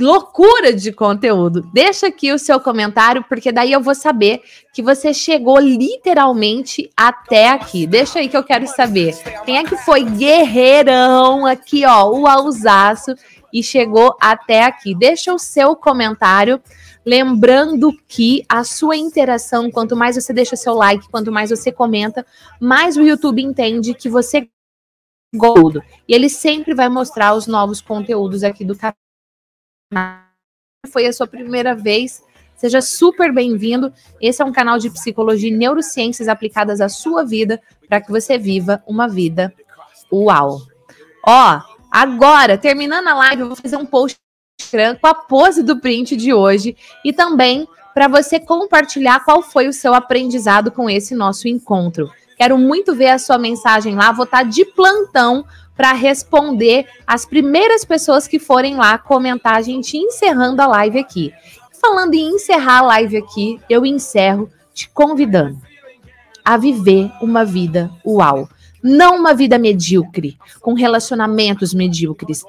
loucura 0.00 0.72
de 0.72 0.92
conteúdo. 0.92 1.62
Deixa 1.72 2.08
aqui 2.08 2.32
o 2.32 2.38
seu 2.38 2.58
comentário, 2.58 3.24
porque 3.28 3.52
daí 3.52 3.72
eu 3.72 3.80
vou 3.80 3.94
saber 3.94 4.42
que 4.72 4.82
você 4.82 5.14
chegou 5.14 5.58
literalmente 5.58 6.90
até 6.96 7.48
aqui. 7.48 7.86
Deixa 7.86 8.18
aí 8.18 8.28
que 8.28 8.36
eu 8.36 8.42
quero 8.42 8.66
saber. 8.66 9.14
Quem 9.44 9.58
é 9.58 9.64
que 9.64 9.76
foi 9.76 10.04
guerreirão 10.04 11.46
aqui, 11.46 11.84
ó, 11.86 12.10
o 12.10 12.26
alzaço 12.26 13.14
e 13.54 13.62
chegou 13.62 14.16
até 14.20 14.64
aqui? 14.64 14.96
Deixa 14.96 15.32
o 15.32 15.38
seu 15.38 15.76
comentário. 15.76 16.60
Lembrando 17.06 17.96
que 18.08 18.44
a 18.48 18.64
sua 18.64 18.96
interação, 18.96 19.70
quanto 19.70 19.94
mais 19.94 20.16
você 20.16 20.32
deixa 20.32 20.56
seu 20.56 20.74
like, 20.74 21.08
quanto 21.08 21.30
mais 21.30 21.50
você 21.50 21.70
comenta, 21.70 22.26
mais 22.60 22.96
o 22.96 23.02
YouTube 23.02 23.40
entende 23.40 23.94
que 23.94 24.08
você 24.08 24.48
gosta. 25.32 25.84
E 26.08 26.14
ele 26.14 26.28
sempre 26.28 26.74
vai 26.74 26.88
mostrar 26.88 27.34
os 27.34 27.46
novos 27.46 27.80
conteúdos 27.80 28.42
aqui 28.42 28.64
do 28.64 28.76
canal 28.76 28.94
foi 30.90 31.06
a 31.06 31.12
sua 31.12 31.26
primeira 31.26 31.74
vez, 31.74 32.22
seja 32.56 32.80
super 32.80 33.32
bem-vindo. 33.32 33.92
Esse 34.20 34.42
é 34.42 34.44
um 34.44 34.52
canal 34.52 34.78
de 34.78 34.90
psicologia 34.90 35.48
e 35.48 35.56
neurociências 35.56 36.28
aplicadas 36.28 36.80
à 36.80 36.88
sua 36.88 37.24
vida 37.24 37.60
para 37.88 38.00
que 38.00 38.10
você 38.10 38.36
viva 38.36 38.82
uma 38.86 39.08
vida 39.08 39.54
uau. 40.12 40.60
Ó, 41.26 41.73
agora, 41.94 42.58
terminando 42.58 43.06
a 43.06 43.14
live, 43.14 43.42
eu 43.42 43.46
vou 43.46 43.56
fazer 43.56 43.76
um 43.76 43.86
post 43.86 44.18
com 45.00 45.06
a 45.06 45.14
pose 45.14 45.62
do 45.62 45.78
print 45.78 46.16
de 46.16 46.34
hoje 46.34 46.76
e 47.04 47.12
também 47.12 47.68
para 47.94 48.08
você 48.08 48.40
compartilhar 48.40 49.24
qual 49.24 49.40
foi 49.40 49.68
o 49.68 49.72
seu 49.72 49.94
aprendizado 49.94 50.72
com 50.72 50.90
esse 50.90 51.14
nosso 51.14 51.46
encontro. 51.46 52.10
Quero 52.36 52.58
muito 52.58 52.94
ver 52.96 53.10
a 53.10 53.18
sua 53.18 53.38
mensagem 53.38 53.94
lá, 53.94 54.10
vou 54.10 54.24
estar 54.24 54.42
de 54.42 54.64
plantão 54.64 55.44
para 55.76 55.92
responder 55.92 56.86
as 57.06 57.24
primeiras 57.24 57.84
pessoas 57.84 58.26
que 58.26 58.40
forem 58.40 58.76
lá 58.76 58.98
comentar 58.98 59.54
a 59.54 59.62
gente 59.62 59.96
encerrando 59.96 60.60
a 60.60 60.66
live 60.66 60.98
aqui. 60.98 61.32
Falando 61.80 62.14
em 62.14 62.34
encerrar 62.34 62.78
a 62.78 62.86
live 62.86 63.16
aqui, 63.18 63.60
eu 63.70 63.86
encerro 63.86 64.50
te 64.72 64.88
convidando 64.88 65.60
a 66.44 66.56
viver 66.56 67.10
uma 67.22 67.44
vida 67.44 67.90
uau. 68.04 68.48
Não 68.86 69.16
uma 69.16 69.32
vida 69.32 69.58
medíocre, 69.58 70.36
com 70.60 70.74
relacionamentos 70.74 71.72
medíocres. 71.72 72.44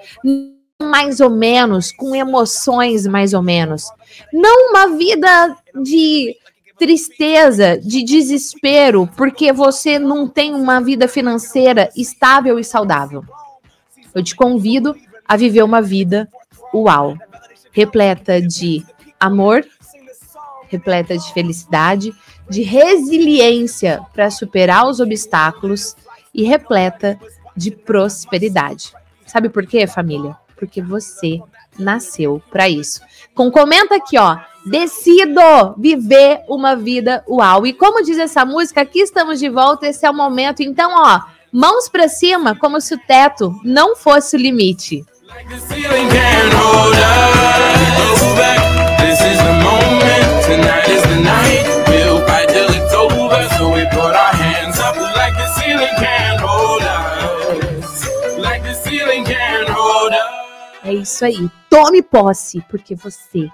Mais 0.82 1.22
ou 1.22 1.30
menos, 1.30 1.94
com 1.94 2.14
emoções 2.14 3.08
mais 3.08 3.34
ou 3.34 3.42
menos. 3.42 3.86
Não 4.34 4.72
uma 4.72 4.98
vida 4.98 5.56
de 5.82 6.36
tristeza, 6.78 7.78
de 7.78 8.04
desespero, 8.04 9.10
porque 9.16 9.54
você 9.54 9.98
não 9.98 10.28
tem 10.28 10.54
uma 10.54 10.82
vida 10.82 11.08
financeira 11.08 11.90
estável 11.96 12.60
e 12.60 12.66
saudável. 12.66 13.24
Eu 14.14 14.22
te 14.22 14.36
convido 14.36 14.94
a 15.26 15.38
viver 15.38 15.64
uma 15.64 15.82
vida 15.82 16.30
uau, 16.74 17.18
repleta 17.72 18.42
de 18.42 18.84
amor, 19.18 19.66
repleta 20.68 21.18
de 21.18 21.34
felicidade, 21.34 22.14
de 22.50 22.62
resiliência 22.62 24.02
para 24.14 24.30
superar 24.30 24.86
os 24.86 25.00
obstáculos 25.00 25.96
e 26.36 26.44
repleta 26.44 27.18
de 27.56 27.72
prosperidade. 27.72 28.94
Sabe 29.26 29.50
por 29.50 29.66
quê, 29.66 29.88
família? 29.88 30.36
Porque 30.58 30.82
você 30.82 31.40
nasceu 31.80 32.42
para 32.52 32.70
isso. 32.70 33.02
Com 33.34 33.50
comenta 33.50 33.96
aqui, 33.96 34.18
ó. 34.18 34.38
Decido 34.66 35.40
viver 35.78 36.42
uma 36.48 36.76
vida 36.76 37.24
uau. 37.28 37.66
E 37.66 37.74
como 37.74 38.04
diz 38.04 38.18
essa 38.18 38.46
música, 38.46 38.82
aqui 38.82 39.00
estamos 39.00 39.40
de 39.40 39.50
volta, 39.50 39.88
esse 39.88 40.06
é 40.06 40.10
o 40.10 40.14
momento. 40.14 40.62
Então, 40.62 40.92
ó, 40.96 41.22
mãos 41.52 41.88
para 41.88 42.08
cima, 42.08 42.56
como 42.56 42.82
se 42.82 42.94
o 42.96 43.00
teto 43.00 43.56
não 43.64 43.96
fosse 43.96 44.36
o 44.36 44.40
limite. 44.40 45.06
É 48.72 48.75
isso 61.06 61.26
aí. 61.26 61.50
Tome 61.70 62.02
posse, 62.02 62.64
porque 62.70 62.96
você 62.96 63.50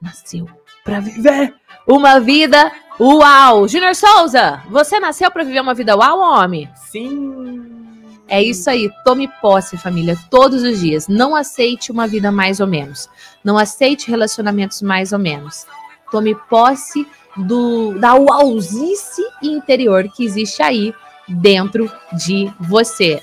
nasceu 0.00 0.48
para 0.84 1.00
viver 1.00 1.54
uma 1.86 2.18
vida 2.18 2.72
uau. 2.98 3.68
Júnior 3.68 3.94
Souza, 3.94 4.62
você 4.68 4.98
nasceu 4.98 5.30
para 5.30 5.44
viver 5.44 5.60
uma 5.60 5.74
vida 5.74 5.96
uau, 5.96 6.18
homem? 6.18 6.68
Sim. 6.74 7.78
É 8.26 8.42
isso 8.42 8.68
aí, 8.68 8.90
tome 9.04 9.26
posse, 9.40 9.78
família, 9.78 10.16
todos 10.30 10.62
os 10.62 10.80
dias. 10.80 11.08
Não 11.08 11.34
aceite 11.34 11.90
uma 11.90 12.06
vida 12.06 12.30
mais 12.30 12.60
ou 12.60 12.66
menos. 12.66 13.08
Não 13.42 13.56
aceite 13.56 14.10
relacionamentos 14.10 14.82
mais 14.82 15.12
ou 15.12 15.18
menos. 15.18 15.66
Tome 16.10 16.34
posse 16.34 17.06
do, 17.36 17.98
da 17.98 18.14
uauzice 18.14 19.22
interior 19.42 20.04
que 20.14 20.24
existe 20.24 20.62
aí 20.62 20.92
dentro 21.26 21.90
de 22.12 22.52
você. 22.60 23.22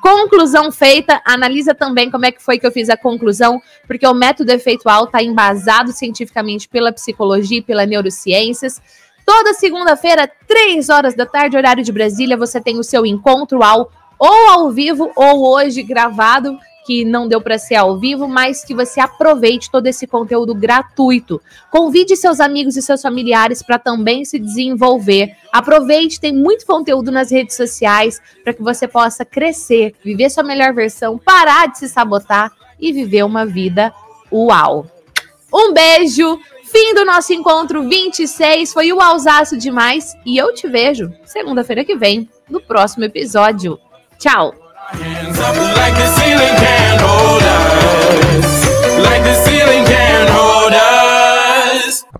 Conclusão 0.00 0.70
feita, 0.70 1.20
analisa 1.24 1.74
também 1.74 2.10
como 2.10 2.26
é 2.26 2.32
que 2.32 2.42
foi 2.42 2.58
que 2.58 2.66
eu 2.66 2.72
fiz 2.72 2.88
a 2.88 2.96
conclusão, 2.96 3.60
porque 3.86 4.06
o 4.06 4.14
método 4.14 4.50
efeitual 4.52 5.04
está 5.04 5.22
embasado 5.22 5.92
cientificamente 5.92 6.68
pela 6.68 6.92
psicologia 6.92 7.58
e 7.58 7.62
pela 7.62 7.86
neurociências. 7.86 8.80
Toda 9.24 9.54
segunda-feira, 9.54 10.30
três 10.46 10.88
horas 10.88 11.14
da 11.14 11.24
tarde, 11.24 11.56
horário 11.56 11.82
de 11.82 11.92
Brasília, 11.92 12.36
você 12.36 12.60
tem 12.60 12.78
o 12.78 12.84
seu 12.84 13.06
encontro 13.06 13.62
ao 13.62 13.90
ou 14.18 14.48
ao 14.50 14.70
vivo 14.70 15.10
ou 15.16 15.48
hoje 15.48 15.82
gravado, 15.82 16.56
que 16.84 17.04
não 17.04 17.26
deu 17.26 17.40
para 17.40 17.58
ser 17.58 17.76
ao 17.76 17.98
vivo, 17.98 18.28
mas 18.28 18.64
que 18.64 18.74
você 18.74 19.00
aproveite 19.00 19.70
todo 19.70 19.86
esse 19.86 20.06
conteúdo 20.06 20.54
gratuito. 20.54 21.40
Convide 21.70 22.16
seus 22.16 22.40
amigos 22.40 22.76
e 22.76 22.82
seus 22.82 23.00
familiares 23.00 23.62
para 23.62 23.78
também 23.78 24.24
se 24.24 24.38
desenvolver. 24.38 25.34
Aproveite, 25.52 26.20
tem 26.20 26.32
muito 26.32 26.66
conteúdo 26.66 27.10
nas 27.10 27.30
redes 27.30 27.56
sociais 27.56 28.20
para 28.42 28.52
que 28.52 28.62
você 28.62 28.86
possa 28.86 29.24
crescer, 29.24 29.94
viver 30.04 30.30
sua 30.30 30.42
melhor 30.42 30.74
versão, 30.74 31.18
parar 31.18 31.68
de 31.68 31.78
se 31.78 31.88
sabotar 31.88 32.52
e 32.78 32.92
viver 32.92 33.24
uma 33.24 33.46
vida 33.46 33.92
uau. 34.30 34.86
Um 35.52 35.72
beijo, 35.72 36.38
fim 36.64 36.94
do 36.94 37.04
nosso 37.04 37.32
encontro 37.32 37.88
26. 37.88 38.72
Foi 38.72 38.92
o 38.92 39.00
Alsácio 39.00 39.56
demais 39.56 40.14
e 40.26 40.36
eu 40.36 40.52
te 40.52 40.68
vejo 40.68 41.12
segunda-feira 41.24 41.84
que 41.84 41.96
vem 41.96 42.28
no 42.50 42.60
próximo 42.60 43.04
episódio. 43.04 43.78
Tchau! 44.18 44.63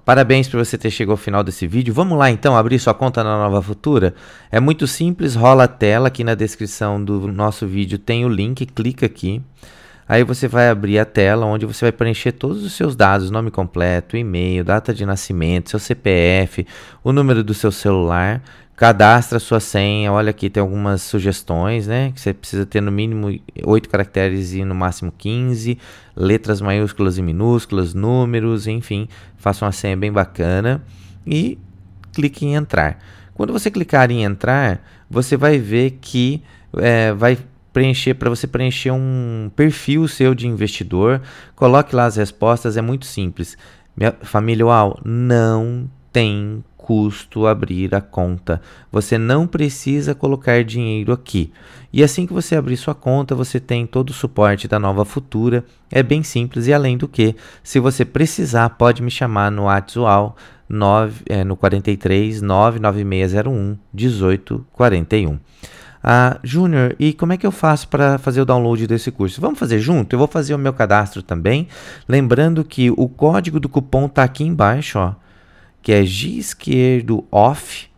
Parabéns 0.04 0.46
por 0.46 0.58
você 0.58 0.76
ter 0.76 0.90
chegado 0.90 1.12
ao 1.12 1.16
final 1.16 1.42
desse 1.42 1.66
vídeo. 1.66 1.94
Vamos 1.94 2.18
lá 2.18 2.30
então 2.30 2.56
abrir 2.56 2.78
sua 2.78 2.92
conta 2.92 3.24
na 3.24 3.38
Nova 3.38 3.62
Futura? 3.62 4.14
É 4.52 4.60
muito 4.60 4.86
simples, 4.86 5.34
rola 5.34 5.64
a 5.64 5.68
tela 5.68 6.08
aqui 6.08 6.22
na 6.22 6.34
descrição 6.34 7.02
do 7.02 7.32
nosso 7.32 7.66
vídeo, 7.66 7.98
tem 7.98 8.24
o 8.24 8.28
link, 8.28 8.66
clica 8.66 9.06
aqui. 9.06 9.40
Aí 10.06 10.22
você 10.22 10.46
vai 10.46 10.68
abrir 10.68 10.98
a 10.98 11.06
tela 11.06 11.46
onde 11.46 11.64
você 11.64 11.86
vai 11.86 11.92
preencher 11.92 12.32
todos 12.32 12.62
os 12.62 12.74
seus 12.74 12.94
dados, 12.94 13.30
nome 13.30 13.50
completo, 13.50 14.18
e-mail, 14.18 14.62
data 14.62 14.92
de 14.92 15.06
nascimento, 15.06 15.70
seu 15.70 15.78
CPF, 15.78 16.66
o 17.02 17.10
número 17.10 17.42
do 17.42 17.54
seu 17.54 17.72
celular, 17.72 18.42
cadastra 18.76 19.38
sua 19.38 19.60
senha. 19.60 20.12
Olha 20.12 20.30
aqui, 20.30 20.50
tem 20.50 20.60
algumas 20.60 21.02
sugestões, 21.02 21.86
né? 21.86 22.12
Que 22.12 22.20
você 22.20 22.34
precisa 22.34 22.66
ter 22.66 22.80
no 22.80 22.90
mínimo 22.90 23.38
8 23.64 23.88
caracteres 23.88 24.52
e 24.52 24.64
no 24.64 24.74
máximo 24.74 25.12
15, 25.16 25.78
letras 26.16 26.60
maiúsculas 26.60 27.18
e 27.18 27.22
minúsculas, 27.22 27.94
números, 27.94 28.66
enfim, 28.66 29.08
faça 29.36 29.64
uma 29.64 29.72
senha 29.72 29.96
bem 29.96 30.12
bacana 30.12 30.82
e 31.26 31.58
clique 32.12 32.44
em 32.44 32.54
entrar. 32.54 32.98
Quando 33.34 33.52
você 33.52 33.70
clicar 33.70 34.10
em 34.10 34.22
entrar, 34.22 34.80
você 35.10 35.36
vai 35.36 35.58
ver 35.58 35.98
que 36.00 36.42
é, 36.76 37.12
vai 37.12 37.38
preencher 37.72 38.14
para 38.14 38.30
você 38.30 38.46
preencher 38.46 38.92
um 38.92 39.50
perfil 39.56 40.06
seu 40.06 40.34
de 40.34 40.46
investidor. 40.46 41.20
Coloque 41.56 41.94
lá 41.94 42.06
as 42.06 42.16
respostas, 42.16 42.76
é 42.76 42.82
muito 42.82 43.04
simples. 43.04 43.58
Minha 43.96 44.12
família 44.22 44.66
UAU, 44.66 45.00
não 45.04 45.90
tem 46.12 46.62
custo 46.84 47.46
abrir 47.46 47.94
a 47.94 48.00
conta. 48.02 48.60
Você 48.92 49.16
não 49.16 49.46
precisa 49.46 50.14
colocar 50.14 50.62
dinheiro 50.62 51.14
aqui. 51.14 51.50
E 51.90 52.04
assim 52.04 52.26
que 52.26 52.32
você 52.34 52.54
abrir 52.54 52.76
sua 52.76 52.94
conta, 52.94 53.34
você 53.34 53.58
tem 53.58 53.86
todo 53.86 54.10
o 54.10 54.12
suporte 54.12 54.68
da 54.68 54.78
Nova 54.78 55.02
Futura. 55.02 55.64
É 55.90 56.02
bem 56.02 56.22
simples 56.22 56.66
e 56.66 56.74
além 56.74 56.98
do 56.98 57.08
que, 57.08 57.34
se 57.62 57.80
você 57.80 58.04
precisar, 58.04 58.68
pode 58.70 59.02
me 59.02 59.10
chamar 59.10 59.50
no 59.50 59.62
WhatsApp 59.62 60.34
9, 60.68 61.22
é, 61.26 61.42
no 61.42 61.56
43 61.56 62.42
99601 62.42 63.78
1841. 63.90 65.38
Ah, 66.06 66.38
Júnior, 66.44 66.94
e 66.98 67.14
como 67.14 67.32
é 67.32 67.38
que 67.38 67.46
eu 67.46 67.50
faço 67.50 67.88
para 67.88 68.18
fazer 68.18 68.42
o 68.42 68.44
download 68.44 68.86
desse 68.86 69.10
curso? 69.10 69.40
Vamos 69.40 69.58
fazer 69.58 69.78
junto? 69.78 70.12
Eu 70.12 70.18
vou 70.18 70.28
fazer 70.28 70.54
o 70.54 70.58
meu 70.58 70.74
cadastro 70.74 71.22
também. 71.22 71.66
Lembrando 72.06 72.62
que 72.62 72.90
o 72.90 73.08
código 73.08 73.58
do 73.58 73.70
cupom 73.70 74.04
está 74.04 74.22
aqui 74.22 74.44
embaixo, 74.44 74.98
ó, 74.98 75.14
que 75.84 75.92
é 75.92 76.04
G 76.04 76.30
esquerdo 76.30 77.24
off 77.30 77.88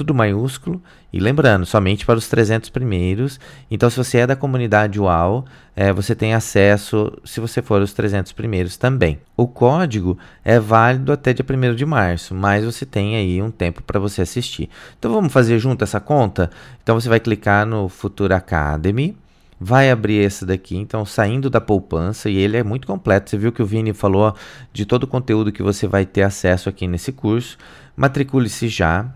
tudo 0.00 0.14
maiúsculo. 0.14 0.82
E 1.12 1.18
lembrando, 1.18 1.66
somente 1.66 2.06
para 2.06 2.18
os 2.18 2.28
300 2.28 2.70
primeiros. 2.70 3.38
Então, 3.70 3.90
se 3.90 3.96
você 3.96 4.18
é 4.18 4.26
da 4.26 4.36
comunidade 4.36 5.00
UAU, 5.00 5.44
é, 5.74 5.92
você 5.92 6.14
tem 6.14 6.34
acesso, 6.34 7.12
se 7.24 7.40
você 7.40 7.60
for 7.60 7.82
os 7.82 7.92
300 7.92 8.32
primeiros 8.32 8.76
também. 8.76 9.18
O 9.36 9.46
código 9.46 10.16
é 10.44 10.58
válido 10.58 11.12
até 11.12 11.32
dia 11.32 11.44
1 11.44 11.74
de 11.74 11.84
março, 11.84 12.34
mas 12.34 12.64
você 12.64 12.86
tem 12.86 13.16
aí 13.16 13.42
um 13.42 13.50
tempo 13.50 13.82
para 13.82 13.98
você 13.98 14.22
assistir. 14.22 14.70
Então, 14.98 15.12
vamos 15.12 15.32
fazer 15.32 15.58
junto 15.58 15.84
essa 15.84 16.00
conta? 16.00 16.48
Então, 16.82 16.98
você 16.98 17.08
vai 17.08 17.20
clicar 17.20 17.66
no 17.66 17.88
Futura 17.88 18.36
Academy 18.36 19.16
vai 19.60 19.90
abrir 19.90 20.14
esse 20.14 20.46
daqui, 20.46 20.76
então 20.76 21.04
saindo 21.04 21.50
da 21.50 21.60
poupança, 21.60 22.30
e 22.30 22.38
ele 22.38 22.56
é 22.56 22.64
muito 22.64 22.86
completo. 22.86 23.28
Você 23.28 23.36
viu 23.36 23.52
que 23.52 23.62
o 23.62 23.66
Vini 23.66 23.92
falou 23.92 24.34
de 24.72 24.86
todo 24.86 25.04
o 25.04 25.06
conteúdo 25.06 25.52
que 25.52 25.62
você 25.62 25.86
vai 25.86 26.06
ter 26.06 26.22
acesso 26.22 26.70
aqui 26.70 26.88
nesse 26.88 27.12
curso. 27.12 27.58
Matricule-se 27.94 28.68
já, 28.68 29.12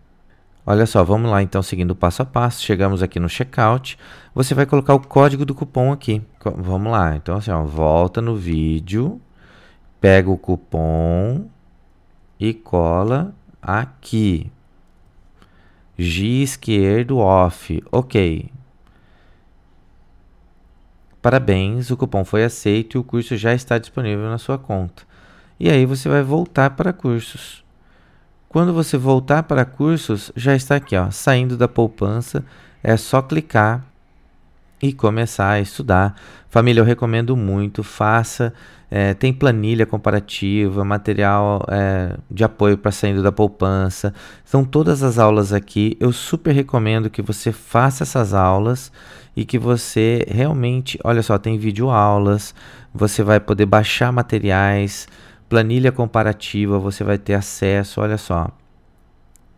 Olha 0.70 0.84
só, 0.84 1.02
vamos 1.02 1.30
lá 1.30 1.42
então 1.42 1.62
seguindo 1.62 1.96
passo 1.96 2.20
a 2.20 2.26
passo. 2.26 2.62
Chegamos 2.62 3.02
aqui 3.02 3.18
no 3.18 3.26
checkout. 3.26 3.98
Você 4.34 4.52
vai 4.54 4.66
colocar 4.66 4.92
o 4.92 5.00
código 5.00 5.46
do 5.46 5.54
cupom 5.54 5.90
aqui. 5.90 6.20
Vamos 6.44 6.92
lá. 6.92 7.16
Então 7.16 7.38
assim, 7.38 7.50
ó, 7.50 7.64
volta 7.64 8.20
no 8.20 8.36
vídeo, 8.36 9.18
pega 9.98 10.28
o 10.28 10.36
cupom 10.36 11.48
e 12.38 12.52
cola 12.52 13.34
aqui. 13.62 14.52
G 15.96 16.42
esquerdo 16.42 17.16
off. 17.16 17.82
Ok. 17.90 18.50
Parabéns, 21.22 21.90
o 21.90 21.96
cupom 21.96 22.26
foi 22.26 22.44
aceito 22.44 22.98
e 22.98 23.00
o 23.00 23.04
curso 23.04 23.38
já 23.38 23.54
está 23.54 23.78
disponível 23.78 24.28
na 24.28 24.36
sua 24.36 24.58
conta. 24.58 25.02
E 25.58 25.70
aí 25.70 25.86
você 25.86 26.10
vai 26.10 26.22
voltar 26.22 26.76
para 26.76 26.92
cursos. 26.92 27.64
Quando 28.48 28.72
você 28.72 28.96
voltar 28.96 29.42
para 29.42 29.64
cursos, 29.64 30.32
já 30.34 30.56
está 30.56 30.76
aqui, 30.76 30.96
ó, 30.96 31.10
saindo 31.10 31.56
da 31.56 31.68
poupança. 31.68 32.44
É 32.82 32.96
só 32.96 33.20
clicar 33.20 33.84
e 34.80 34.92
começar 34.92 35.50
a 35.50 35.60
estudar. 35.60 36.14
Família, 36.48 36.80
eu 36.80 36.84
recomendo 36.84 37.36
muito, 37.36 37.82
faça. 37.82 38.54
É, 38.90 39.12
tem 39.12 39.34
planilha 39.34 39.84
comparativa, 39.84 40.82
material 40.82 41.62
é, 41.68 42.16
de 42.30 42.42
apoio 42.42 42.78
para 42.78 42.90
saindo 42.90 43.22
da 43.22 43.30
poupança. 43.30 44.14
São 44.46 44.64
todas 44.64 45.02
as 45.02 45.18
aulas 45.18 45.52
aqui. 45.52 45.94
Eu 46.00 46.10
super 46.10 46.52
recomendo 46.52 47.10
que 47.10 47.20
você 47.20 47.52
faça 47.52 48.02
essas 48.02 48.32
aulas 48.32 48.90
e 49.36 49.44
que 49.44 49.58
você 49.58 50.24
realmente, 50.26 50.98
olha 51.04 51.22
só, 51.22 51.36
tem 51.36 51.58
vídeo 51.58 51.90
aulas, 51.90 52.54
você 52.94 53.22
vai 53.22 53.38
poder 53.38 53.66
baixar 53.66 54.10
materiais, 54.10 55.06
planilha 55.48 55.90
comparativa, 55.90 56.78
você 56.78 57.02
vai 57.02 57.18
ter 57.18 57.34
acesso, 57.34 58.00
olha 58.00 58.18
só. 58.18 58.50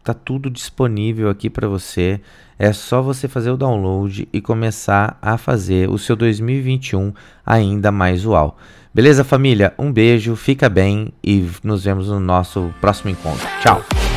Tá 0.03 0.15
tudo 0.15 0.49
disponível 0.49 1.29
aqui 1.29 1.51
para 1.51 1.69
você. 1.69 2.21
É 2.59 2.73
só 2.73 3.03
você 3.03 3.29
fazer 3.29 3.51
o 3.51 3.57
download 3.57 4.29
e 4.33 4.41
começar 4.41 5.19
a 5.21 5.37
fazer 5.37 5.89
o 5.91 5.99
seu 5.99 6.17
2021 6.17 7.13
ainda 7.45 7.91
mais 7.91 8.25
uau. 8.25 8.57
Beleza, 8.93 9.23
família? 9.23 9.73
Um 9.79 9.93
beijo, 9.93 10.35
fica 10.37 10.69
bem 10.69 11.13
e 11.23 11.49
nos 11.63 11.85
vemos 11.85 12.09
no 12.09 12.19
nosso 12.19 12.73
próximo 12.81 13.11
encontro. 13.11 13.47
Tchau! 13.63 14.10